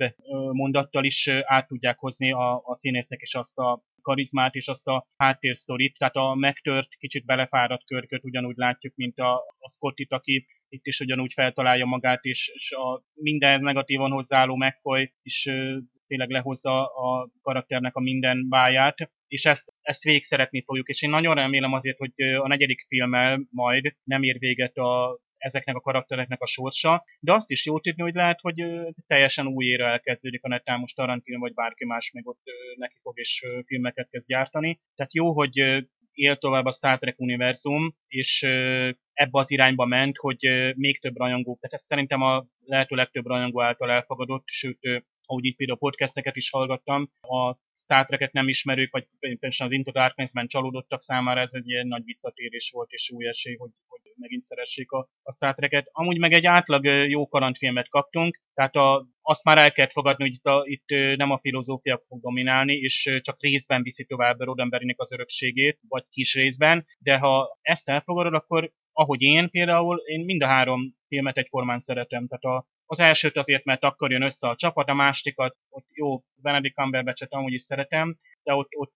mondattal 0.53 1.05
is 1.05 1.29
át 1.29 1.67
tudják 1.67 1.99
hozni 1.99 2.33
a, 2.33 2.61
a 2.65 2.75
színészek 2.75 3.21
és 3.21 3.35
azt 3.35 3.59
a 3.59 3.83
karizmát 4.03 4.55
és 4.55 4.69
azt 4.69 4.87
a 4.87 5.07
háttérsztorit, 5.17 5.97
tehát 5.99 6.15
a 6.15 6.35
megtört, 6.35 6.89
kicsit 6.99 7.25
belefáradt 7.25 7.85
körköt 7.85 8.25
ugyanúgy 8.25 8.57
látjuk, 8.57 8.95
mint 8.95 9.19
a, 9.19 9.35
a 9.59 9.69
Scottit, 9.69 10.13
aki 10.13 10.47
itt 10.69 10.87
is 10.87 11.01
ugyanúgy 11.01 11.33
feltalálja 11.33 11.85
magát, 11.85 12.25
és, 12.25 12.51
és 12.55 12.73
a 12.73 13.03
minden 13.15 13.61
negatívan 13.61 14.11
hozzáálló 14.11 14.57
McCoy 14.57 15.13
is 15.23 15.49
tényleg 16.07 16.31
lehozza 16.31 16.87
a 16.87 17.31
karakternek 17.43 17.95
a 17.95 18.01
minden 18.01 18.49
báját, 18.49 19.11
és 19.27 19.45
ezt, 19.45 19.73
ezt 19.81 20.03
végig 20.03 20.25
szeretni 20.25 20.63
fogjuk, 20.63 20.89
és 20.89 21.03
én 21.03 21.11
nagyon 21.11 21.35
remélem 21.35 21.73
azért, 21.73 21.99
hogy 21.99 22.23
a 22.23 22.49
negyedik 22.49 22.87
filmmel 22.89 23.47
majd 23.51 23.97
nem 24.05 24.23
ér 24.23 24.39
véget 24.39 24.77
a 24.77 25.19
ezeknek 25.39 25.77
a 25.77 25.81
karaktereknek 25.81 26.41
a 26.41 26.47
sorsa, 26.47 27.05
de 27.21 27.33
azt 27.33 27.51
is 27.51 27.67
jó 27.67 27.81
tudni, 27.81 28.03
hogy 28.03 28.15
lehet, 28.15 28.41
hogy 28.41 28.65
teljesen 29.07 29.47
új 29.47 29.65
éra 29.65 29.87
elkezdődik 29.87 30.45
a 30.45 30.49
netán 30.49 30.79
most 30.79 30.97
Tarantino 30.97 31.39
vagy 31.39 31.55
bárki 31.55 31.85
más 31.85 32.11
meg 32.13 32.27
ott 32.27 32.43
neki 32.77 32.99
fog 33.03 33.19
és 33.19 33.45
filmeket 33.67 34.09
kezd 34.11 34.29
gyártani. 34.29 34.81
Tehát 34.95 35.15
jó, 35.15 35.33
hogy 35.33 35.85
él 36.13 36.37
tovább 36.37 36.65
a 36.65 36.73
Star 36.73 36.99
Trek 36.99 37.21
univerzum, 37.21 37.97
és 38.07 38.43
ebbe 39.13 39.39
az 39.39 39.51
irányba 39.51 39.85
ment, 39.85 40.17
hogy 40.17 40.73
még 40.77 41.01
több 41.01 41.17
rajongó, 41.17 41.59
tehát 41.61 41.75
ez 41.75 41.85
szerintem 41.85 42.23
a 42.23 42.47
lehető 42.65 42.95
legtöbb 42.95 43.27
rajongó 43.27 43.63
által 43.63 43.91
elfogadott, 43.91 44.43
sőt, 44.47 44.79
ahogy 45.27 45.45
itt 45.45 45.57
például 45.57 45.79
podcasteket 45.79 46.37
is 46.37 46.51
hallgattam, 46.51 47.11
a 47.21 47.57
Star 47.75 48.07
Trek-et 48.07 48.33
nem 48.33 48.49
ismerők, 48.49 48.93
vagy 48.93 49.07
például 49.19 49.53
az 49.59 49.73
Into 49.73 49.91
Darkness-ben 49.91 50.47
csalódottak 50.47 51.03
számára 51.03 51.41
ez 51.41 51.55
egy 51.55 51.69
ilyen 51.69 51.87
nagy 51.87 52.05
visszatérés 52.05 52.71
volt, 52.71 52.91
és 52.91 53.11
új 53.11 53.27
esély, 53.27 53.57
hogy, 53.57 53.71
hogy 53.87 54.01
megint 54.17 54.45
szeressék 54.45 54.91
a, 54.91 55.09
a 55.23 55.33
Star 55.33 55.55
Trek-et. 55.55 55.89
Amúgy 55.93 56.19
meg 56.19 56.33
egy 56.33 56.47
átlag 56.47 56.85
jó 56.85 57.27
karantfilmet 57.29 57.89
kaptunk, 57.89 58.41
tehát 58.55 58.75
a, 58.75 59.07
azt 59.23 59.45
már 59.45 59.59
el 59.59 59.73
kellett 59.73 59.93
fogadni, 59.93 60.25
hogy 60.25 60.35
itt, 60.35 60.45
a, 60.45 60.63
itt 60.65 61.17
nem 61.17 61.31
a 61.31 61.39
filozófia 61.39 62.01
fog 62.09 62.21
dominálni, 62.21 62.75
és 62.75 63.19
csak 63.23 63.41
részben 63.41 63.83
viszi 63.83 64.05
tovább 64.05 64.41
Roddenberrynek 64.41 65.01
az 65.01 65.13
örökségét, 65.13 65.79
vagy 65.89 66.05
kis 66.11 66.35
részben, 66.35 66.87
de 66.99 67.19
ha 67.19 67.59
ezt 67.63 67.89
elfogadod, 67.89 68.35
akkor 68.35 68.73
ahogy 68.93 69.23
én 69.23 69.51
például, 69.51 69.97
én 69.97 70.25
mind 70.25 70.43
a 70.43 70.47
három 70.47 70.95
filmet 71.09 71.37
egyformán 71.37 71.79
szeretem. 71.79 72.27
Tehát 72.27 72.59
a, 72.59 72.67
az 72.87 73.01
elsőt 73.01 73.37
azért, 73.37 73.65
mert 73.65 73.83
akkor 73.83 74.11
jön 74.11 74.23
össze 74.23 74.49
a 74.49 74.57
csapat, 74.57 74.89
a 74.89 74.95
másikat, 74.95 75.57
ott 75.69 75.87
jó, 75.93 76.23
Benedict 76.35 76.75
Cumberbatch-et 76.75 77.33
amúgy 77.33 77.53
is 77.53 77.63
szeretem, 77.63 78.17
de 78.43 78.55
ott, 78.55 78.69
ott, 78.77 78.95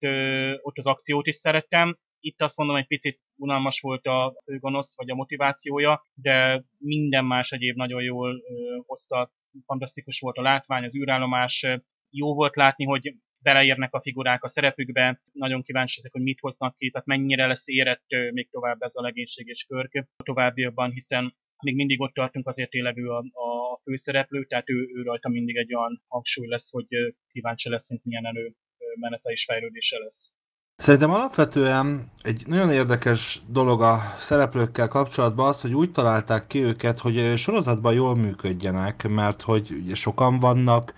ott 0.62 0.78
az 0.78 0.86
akciót 0.86 1.26
is 1.26 1.34
szerettem. 1.34 1.98
Itt 2.20 2.42
azt 2.42 2.56
mondom, 2.56 2.76
egy 2.76 2.86
picit 2.86 3.20
unalmas 3.36 3.80
volt 3.80 4.06
a 4.06 4.34
főgonosz, 4.44 4.96
vagy 4.96 5.10
a 5.10 5.14
motivációja, 5.14 6.06
de 6.14 6.64
minden 6.78 7.24
más 7.24 7.52
egyéb 7.52 7.76
nagyon 7.76 8.02
jól 8.02 8.42
hozta. 8.86 9.32
Fantasztikus 9.66 10.20
volt 10.20 10.36
a 10.36 10.42
látvány, 10.42 10.84
az 10.84 10.96
űrállomás, 10.96 11.66
jó 12.10 12.34
volt 12.34 12.56
látni, 12.56 12.84
hogy 12.84 13.14
beleérnek 13.42 13.94
a 13.94 14.00
figurák 14.00 14.44
a 14.44 14.48
szerepükbe, 14.48 15.20
nagyon 15.32 15.62
kíváncsi 15.62 15.98
ezek, 15.98 16.12
hogy 16.12 16.22
mit 16.22 16.40
hoznak 16.40 16.76
ki, 16.76 16.90
tehát 16.90 17.06
mennyire 17.06 17.46
lesz 17.46 17.68
érett 17.68 18.04
még 18.32 18.50
tovább 18.50 18.82
ez 18.82 18.96
a 18.96 19.02
legénység 19.02 19.46
és 19.46 19.64
körk 19.64 20.06
a 20.16 20.22
továbbiakban, 20.22 20.90
hiszen 20.90 21.36
még 21.62 21.74
mindig 21.74 22.00
ott 22.00 22.12
tartunk, 22.12 22.46
azért 22.46 22.70
tényleg 22.70 22.96
ő 22.96 23.08
a, 23.08 23.18
a 23.18 23.80
főszereplő, 23.82 24.44
tehát 24.44 24.70
ő, 24.70 24.74
ő 24.94 25.02
rajta 25.02 25.28
mindig 25.28 25.56
egy 25.56 25.74
olyan 25.74 26.02
hangsúly 26.08 26.46
lesz, 26.46 26.70
hogy 26.70 26.86
kíváncsi 27.32 27.68
leszünk, 27.68 28.04
milyen 28.04 28.26
elő 28.26 28.54
menete 29.00 29.30
és 29.30 29.44
fejlődése 29.44 29.98
lesz. 29.98 30.34
Szerintem 30.76 31.10
alapvetően 31.10 32.10
egy 32.22 32.42
nagyon 32.46 32.70
érdekes 32.72 33.40
dolog 33.48 33.82
a 33.82 33.98
szereplőkkel 34.18 34.88
kapcsolatban 34.88 35.48
az, 35.48 35.60
hogy 35.60 35.74
úgy 35.74 35.92
találták 35.92 36.46
ki 36.46 36.58
őket, 36.58 36.98
hogy 36.98 37.36
sorozatban 37.36 37.94
jól 37.94 38.16
működjenek, 38.16 39.08
mert 39.08 39.42
hogy 39.42 39.70
ugye 39.82 39.94
sokan 39.94 40.38
vannak, 40.38 40.94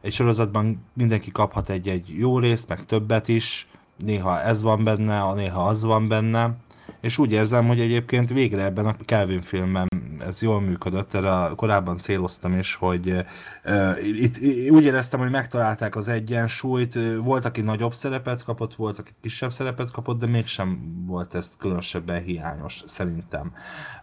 egy 0.00 0.12
sorozatban 0.12 0.84
mindenki 0.92 1.30
kaphat 1.30 1.70
egy-egy 1.70 2.08
jó 2.18 2.38
részt, 2.38 2.68
meg 2.68 2.86
többet 2.86 3.28
is, 3.28 3.68
néha 3.96 4.40
ez 4.40 4.62
van 4.62 4.84
benne, 4.84 5.34
néha 5.34 5.66
az 5.66 5.82
van 5.82 6.08
benne, 6.08 6.56
és 7.00 7.18
úgy 7.18 7.32
érzem, 7.32 7.66
hogy 7.66 7.80
egyébként 7.80 8.28
végre 8.28 8.64
ebben 8.64 8.86
a 8.86 8.96
Kelvin 9.04 9.42
filmben 9.42 9.88
ez 10.26 10.42
jól 10.42 10.60
működött, 10.60 11.14
erre 11.14 11.54
korábban 11.56 11.98
céloztam 11.98 12.58
is, 12.58 12.74
hogy 12.74 13.24
uh, 13.64 14.06
itt, 14.06 14.36
úgy 14.70 14.84
éreztem, 14.84 15.20
hogy 15.20 15.30
megtalálták 15.30 15.96
az 15.96 16.08
egyensúlyt, 16.08 16.98
volt, 17.22 17.44
aki 17.44 17.60
nagyobb 17.60 17.94
szerepet 17.94 18.44
kapott, 18.44 18.74
volt, 18.74 18.98
aki 18.98 19.10
kisebb 19.20 19.52
szerepet 19.52 19.90
kapott, 19.90 20.18
de 20.18 20.26
mégsem 20.26 20.78
volt 21.06 21.34
ez 21.34 21.56
különösebben 21.58 22.22
hiányos, 22.22 22.82
szerintem. 22.86 23.52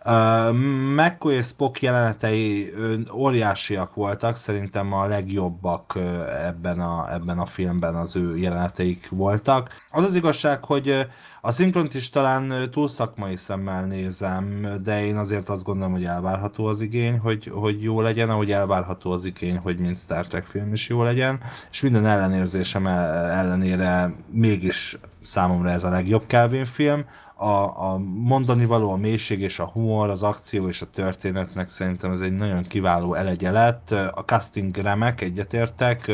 Uh, 0.05 0.53
McCoy 0.95 1.33
és 1.33 1.45
Spock 1.45 1.81
jelenetei 1.81 2.73
óriásiak 3.13 3.95
voltak, 3.95 4.35
szerintem 4.35 4.93
a 4.93 5.05
legjobbak 5.05 5.99
ebben 6.45 6.79
a, 6.79 7.13
ebben 7.13 7.39
a 7.39 7.45
filmben 7.45 7.95
az 7.95 8.15
ő 8.15 8.37
jeleneteik 8.37 9.09
voltak. 9.09 9.85
Az 9.91 10.03
az 10.03 10.15
igazság, 10.15 10.63
hogy 10.63 11.07
a 11.41 11.51
szinkront 11.51 11.93
is 11.93 12.09
talán 12.09 12.69
túl 12.81 12.89
szakmai 12.89 13.35
szemmel 13.35 13.85
nézem, 13.85 14.65
de 14.83 15.05
én 15.05 15.15
azért 15.15 15.49
azt 15.49 15.63
gondolom, 15.63 15.91
hogy 15.91 16.03
elvárható 16.03 16.65
az 16.65 16.81
igény, 16.81 17.17
hogy, 17.17 17.51
hogy 17.53 17.83
jó 17.83 18.01
legyen, 18.01 18.29
ahogy 18.29 18.51
elvárható 18.51 19.11
az 19.11 19.25
igény, 19.25 19.57
hogy 19.57 19.77
mint 19.77 19.97
Star 19.97 20.27
Trek 20.27 20.45
film 20.45 20.73
is 20.73 20.87
jó 20.87 21.03
legyen, 21.03 21.39
és 21.71 21.81
minden 21.81 22.05
ellenérzésem 22.05 22.87
ellenére 22.87 24.13
mégis 24.31 24.97
számomra 25.21 25.69
ez 25.69 25.83
a 25.83 25.89
legjobb 25.89 26.25
Kelvin 26.27 26.65
film 26.65 27.05
a, 27.41 27.91
a 27.91 27.97
mondani 28.15 28.65
való, 28.65 28.91
a 28.91 28.95
mélység 28.95 29.41
és 29.41 29.59
a 29.59 29.65
humor, 29.65 30.09
az 30.09 30.23
akció 30.23 30.67
és 30.67 30.81
a 30.81 30.89
történetnek 30.89 31.69
szerintem 31.69 32.11
ez 32.11 32.21
egy 32.21 32.35
nagyon 32.35 32.63
kiváló 32.63 33.13
elegye 33.13 33.51
lett. 33.51 33.91
A 33.91 34.23
casting 34.25 34.75
remek, 34.75 35.21
egyetértek, 35.21 36.11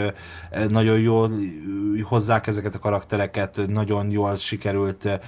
nagyon 0.70 1.00
jól 1.00 1.32
hozzák 2.04 2.48
ezeket 2.48 2.76
a 2.76 2.80
karaktereket, 2.80 3.60
nagyon 3.68 4.12
jól 4.12 4.36
sikerült 4.36 5.20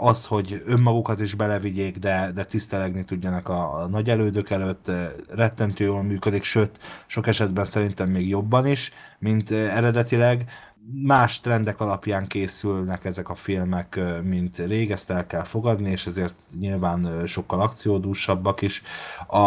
az, 0.00 0.26
hogy 0.26 0.62
önmagukat 0.66 1.20
is 1.20 1.34
belevigyék, 1.34 1.98
de, 1.98 2.30
de 2.34 2.44
tisztelegni 2.44 3.04
tudjanak 3.04 3.48
a, 3.48 3.74
a 3.74 3.88
nagy 3.88 4.10
elődök 4.10 4.50
előtt, 4.50 4.90
rettentő 5.28 5.84
jól 5.84 6.02
működik, 6.02 6.42
sőt, 6.42 6.78
sok 7.06 7.26
esetben 7.26 7.64
szerintem 7.64 8.08
még 8.08 8.28
jobban 8.28 8.66
is, 8.66 8.92
mint 9.18 9.50
eredetileg 9.50 10.50
más 10.92 11.40
trendek 11.40 11.80
alapján 11.80 12.26
készülnek 12.26 13.04
ezek 13.04 13.28
a 13.28 13.34
filmek, 13.34 14.00
mint 14.22 14.56
rég, 14.56 14.90
ezt 14.90 15.10
el 15.10 15.26
kell 15.26 15.44
fogadni, 15.44 15.90
és 15.90 16.06
ezért 16.06 16.34
nyilván 16.58 17.26
sokkal 17.26 17.60
akciódúsabbak 17.60 18.62
is. 18.62 18.82
A, 19.26 19.38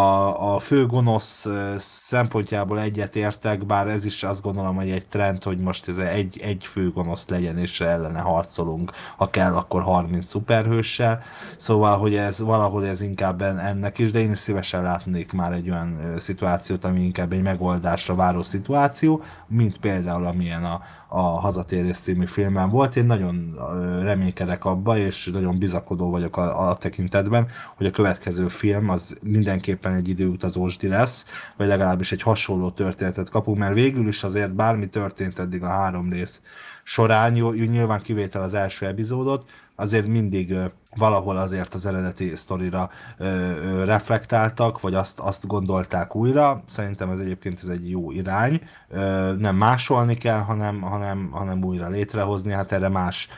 a 0.54 0.58
fő 0.58 0.86
gonosz 0.86 1.46
szempontjából 1.76 2.80
egyetértek, 2.80 3.66
bár 3.66 3.88
ez 3.88 4.04
is 4.04 4.22
azt 4.22 4.42
gondolom, 4.42 4.76
hogy 4.76 4.90
egy 4.90 5.06
trend, 5.06 5.42
hogy 5.42 5.58
most 5.58 5.88
ez 5.88 5.96
egy, 5.96 6.40
egy 6.40 6.66
fő 6.66 6.90
gonosz 6.90 7.28
legyen, 7.28 7.58
és 7.58 7.80
ellene 7.80 8.20
harcolunk, 8.20 8.92
ha 9.16 9.30
kell, 9.30 9.54
akkor 9.54 9.82
30 9.82 10.26
szuperhőssel. 10.26 11.22
Szóval, 11.56 11.98
hogy 11.98 12.14
ez 12.14 12.40
valahol 12.40 12.86
ez 12.86 13.00
inkább 13.00 13.42
ennek 13.42 13.98
is, 13.98 14.10
de 14.10 14.20
én 14.20 14.30
is 14.30 14.38
szívesen 14.38 14.82
látnék 14.82 15.32
már 15.32 15.52
egy 15.52 15.70
olyan 15.70 16.18
szituációt, 16.18 16.84
ami 16.84 17.00
inkább 17.00 17.32
egy 17.32 17.42
megoldásra 17.42 18.14
váró 18.14 18.42
szituáció, 18.42 19.22
mint 19.46 19.78
például 19.78 20.24
amilyen 20.24 20.64
a, 20.64 20.80
a 21.08 21.31
Hazatérés 21.40 21.98
című 21.98 22.26
filmben 22.26 22.70
volt. 22.70 22.96
Én 22.96 23.06
nagyon 23.06 23.58
reménykedek 24.02 24.64
abba, 24.64 24.96
és 24.98 25.30
nagyon 25.32 25.58
bizakodó 25.58 26.10
vagyok 26.10 26.36
a, 26.36 26.68
a 26.68 26.76
tekintetben, 26.76 27.46
hogy 27.76 27.86
a 27.86 27.90
következő 27.90 28.48
film 28.48 28.88
az 28.88 29.18
mindenképpen 29.22 29.94
egy 29.94 30.08
időutazósdi 30.08 30.88
lesz, 30.88 31.26
vagy 31.56 31.66
legalábbis 31.66 32.12
egy 32.12 32.22
hasonló 32.22 32.70
történetet 32.70 33.30
kapunk, 33.30 33.58
mert 33.58 33.74
végül 33.74 34.08
is 34.08 34.22
azért 34.22 34.54
bármi 34.54 34.88
történt 34.88 35.38
eddig 35.38 35.62
a 35.62 35.68
három 35.68 36.10
rész 36.10 36.40
során, 36.82 37.36
jó, 37.36 37.52
nyilván 37.52 38.02
kivétel 38.02 38.42
az 38.42 38.54
első 38.54 38.86
epizódot, 38.86 39.50
azért 39.82 40.06
mindig 40.06 40.56
valahol 40.96 41.36
azért 41.36 41.74
az 41.74 41.86
eredeti 41.86 42.36
sztorira 42.36 42.90
ö, 43.18 43.84
reflektáltak, 43.84 44.80
vagy 44.80 44.94
azt, 44.94 45.18
azt 45.18 45.46
gondolták 45.46 46.16
újra. 46.16 46.62
Szerintem 46.66 47.10
ez 47.10 47.18
egyébként 47.18 47.58
ez 47.62 47.68
egy 47.68 47.90
jó 47.90 48.10
irány. 48.10 48.60
Ö, 48.88 49.32
nem 49.38 49.56
másolni 49.56 50.14
kell, 50.14 50.38
hanem, 50.38 50.80
hanem, 50.80 51.28
hanem 51.30 51.64
újra 51.64 51.88
létrehozni. 51.88 52.52
Hát 52.52 52.72
erre 52.72 52.88
más, 52.88 53.28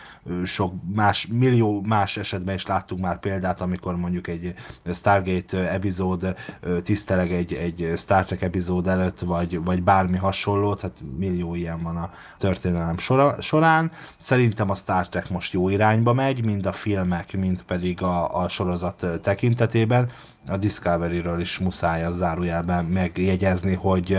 sok 0.45 0.73
más, 0.95 1.27
millió 1.27 1.81
más 1.81 2.16
esetben 2.16 2.55
is 2.55 2.66
láttunk 2.66 3.01
már 3.01 3.21
példát, 3.21 3.61
amikor 3.61 3.97
mondjuk 3.97 4.27
egy 4.27 4.55
Stargate 4.93 5.71
epizód 5.71 6.35
tiszteleg 6.83 7.33
egy, 7.33 7.53
egy 7.53 7.93
Star 7.97 8.25
Trek 8.25 8.43
epizód 8.43 8.87
előtt, 8.87 9.21
vagy, 9.21 9.65
vagy 9.65 9.83
bármi 9.83 10.16
hasonló, 10.16 10.75
tehát 10.75 11.03
millió 11.19 11.55
ilyen 11.55 11.83
van 11.83 11.97
a 11.97 12.11
történelem 12.39 12.99
során. 13.39 13.91
Szerintem 14.16 14.71
a 14.71 14.75
Star 14.75 15.09
Trek 15.09 15.31
most 15.31 15.53
jó 15.53 15.69
irányba 15.69 16.12
megy, 16.12 16.34
mind 16.43 16.66
a 16.66 16.73
filmek, 16.73 17.36
mint 17.36 17.62
pedig 17.62 18.02
a, 18.02 18.43
a 18.43 18.48
sorozat 18.48 19.06
tekintetében. 19.23 20.11
A 20.47 20.56
Discovery-ről 20.56 21.40
is 21.40 21.59
muszáj 21.59 22.05
a 22.05 22.11
zárójelben 22.11 22.85
megjegyezni, 22.85 23.74
hogy 23.74 24.19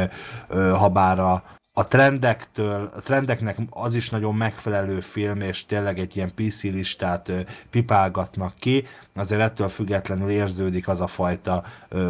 ha 0.50 0.90
bár 0.90 1.20
a, 1.20 1.44
a 1.78 1.88
trendektől, 1.88 2.90
a 2.96 3.02
trendeknek 3.02 3.58
az 3.70 3.94
is 3.94 4.10
nagyon 4.10 4.36
megfelelő 4.36 5.00
film, 5.00 5.42
és 5.42 5.66
tényleg 5.66 6.00
egy 6.00 6.16
ilyen 6.16 6.34
PC 6.36 6.64
listát 6.64 7.32
pipálgatnak 7.70 8.54
ki, 8.60 8.84
azért 9.16 9.42
ettől 9.42 9.70
függetlenül 9.70 10.30
érződik 10.30 10.88
az 10.88 11.02
a 11.02 11.08
fajta 11.08 11.64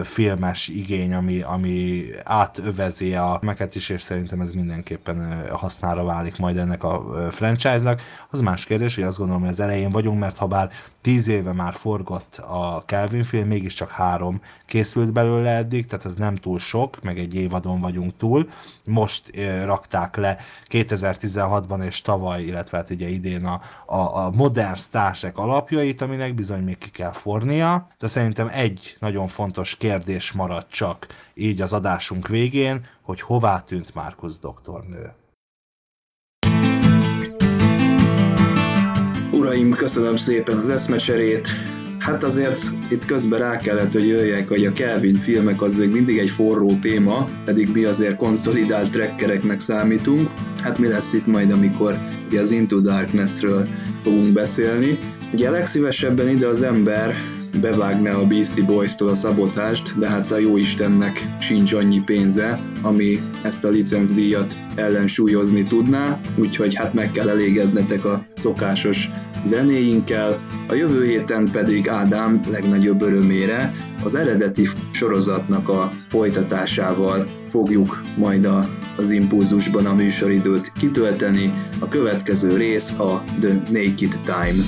filmes 0.04 0.68
igény, 0.68 1.14
ami, 1.14 1.42
ami 1.42 2.06
átövezi 2.24 3.16
a 3.16 3.40
meket 3.42 3.76
is, 3.76 3.90
és 3.90 4.02
szerintem 4.02 4.42
ez 4.42 4.52
mindenképpen 4.52 5.48
hasznára 5.50 6.04
válik 6.04 6.38
majd 6.38 6.58
ennek 6.58 6.84
a 6.84 7.28
franchise-nak. 7.32 8.02
Az 8.30 8.42
más 8.42 8.66
kérdés, 8.66 8.96
hogy 8.96 9.04
azt 9.04 9.18
gondolom, 9.18 9.42
hogy 9.42 9.52
az 9.52 9.60
elején 9.60 9.92
vagyunk, 9.92 10.20
mert 10.20 10.38
ha 10.38 10.48
bár 10.48 10.70
tíz 11.06 11.28
éve 11.28 11.54
már 11.54 11.74
forgott 11.74 12.38
a 12.38 12.84
Kelvin 12.86 13.24
film, 13.24 13.48
mégiscsak 13.48 13.92
három 13.92 14.42
készült 14.66 15.14
belőle 15.14 15.50
eddig, 15.50 15.86
tehát 15.86 16.06
ez 16.06 16.16
nem 16.16 16.36
túl 16.36 16.60
sok, 16.60 17.02
meg 17.02 17.20
egy 17.20 17.36
évadon 17.36 17.82
vagyunk 17.82 18.18
túl. 18.18 18.50
Most 18.90 19.32
rakták 19.64 20.16
le 20.16 20.38
2016-ban 20.70 21.84
és 21.84 22.02
tavaly, 22.02 22.44
illetve 22.44 22.78
hát 22.78 22.90
ugye 22.90 23.08
idén 23.08 23.46
a, 23.46 23.62
a, 23.86 24.18
a 24.18 24.32
modern 24.32 24.76
sztársek 24.76 25.38
alapjait, 25.38 26.02
aminek 26.02 26.36
bizony 26.36 26.64
még 26.64 26.78
ki 26.78 26.90
kell 26.90 27.12
fornia, 27.12 27.88
de 28.00 28.08
szerintem 28.08 28.48
egy 28.52 28.98
nagyon 29.00 29.28
fontos 29.28 29.76
kérdés 29.76 30.32
maradt 30.32 30.72
csak 30.72 31.08
így 31.34 31.62
az 31.62 31.74
adásunk 31.74 32.28
végén, 32.28 32.86
hogy 33.02 33.22
hová 33.22 33.60
tűnt 33.60 33.94
Márkusz 33.94 34.40
doktornő. 34.40 35.14
Uraim, 39.46 39.72
köszönöm 39.72 40.16
szépen 40.16 40.58
az 40.58 40.70
eszmecserét, 40.70 41.48
Hát 42.00 42.24
azért 42.24 42.62
itt 42.90 43.06
közben 43.06 43.40
rá 43.40 43.58
kellett, 43.58 43.94
hogy 43.94 44.08
jöjjek, 44.08 44.48
hogy 44.48 44.66
a 44.66 44.72
Kelvin 44.72 45.16
filmek 45.16 45.62
az 45.62 45.76
még 45.76 45.90
mindig 45.90 46.18
egy 46.18 46.30
forró 46.30 46.78
téma, 46.82 47.28
pedig 47.46 47.72
mi 47.74 47.84
azért 47.84 48.16
konszolidált 48.16 48.92
trekkereknek 48.92 49.60
számítunk. 49.60 50.30
Hát 50.64 50.78
mi 50.78 50.88
lesz 50.88 51.14
itt 51.14 51.26
majd, 51.26 51.52
amikor 51.52 52.00
az 52.38 52.52
Into 52.52 52.80
Darkness-ről 52.80 53.68
fogunk 54.04 54.34
beszélni. 54.34 55.00
Ugye 55.34 55.50
legszívesebben 55.50 56.30
ide 56.30 56.48
az 56.48 56.62
ember 56.62 57.16
bevágná 57.60 58.14
a 58.14 58.26
Beastie 58.26 58.64
Boys-tól 58.64 59.10
a 59.10 59.16
szabotást, 59.16 60.00
de 60.00 60.10
hát 60.10 60.32
a 60.32 60.38
jó 60.38 60.58
Istennek 60.58 61.36
sincs 61.40 61.74
annyi 61.74 62.00
pénze, 62.00 62.60
ami 62.82 63.20
ezt 63.42 63.66
a 63.66 63.70
licencdíjat 63.70 64.58
ellensúlyozni 64.76 65.64
tudná, 65.64 66.20
úgyhogy 66.38 66.76
hát 66.76 66.94
meg 66.94 67.12
kell 67.12 67.30
elégednetek 67.30 68.06
a 68.06 68.26
szokásos 68.34 69.10
zenéinkkel, 69.46 70.40
a 70.68 70.74
jövő 70.74 71.06
héten 71.06 71.52
pedig 71.52 71.90
Ádám 71.90 72.42
legnagyobb 72.50 73.02
örömére 73.02 73.74
az 74.04 74.16
eredeti 74.16 74.68
sorozatnak 74.92 75.70
a 75.70 75.92
folytatásával 76.08 77.28
fogjuk 77.50 78.02
majd 78.18 78.46
a, 78.46 78.70
az 78.98 79.10
impulzusban 79.10 79.86
a 79.86 79.94
műsoridőt 79.94 80.72
kitölteni. 80.80 81.54
A 81.80 81.88
következő 81.88 82.58
rész 82.58 82.92
a 82.92 83.24
The 83.40 83.54
Naked 83.72 84.20
Time. 84.26 84.64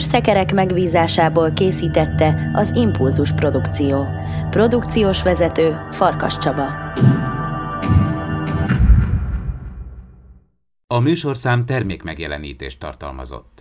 Űrszekerek 0.00 0.52
megbízásából 0.52 1.52
készítette 1.52 2.50
az 2.54 2.72
Impulzus 2.74 3.32
Produkció. 3.32 4.06
Produkciós 4.50 5.22
vezető 5.22 5.76
Farkas 5.92 6.38
Csaba. 6.38 6.66
A 10.86 10.98
műsorszám 10.98 11.66
termékmegjelenítést 11.66 12.78
tartalmazott. 12.78 13.58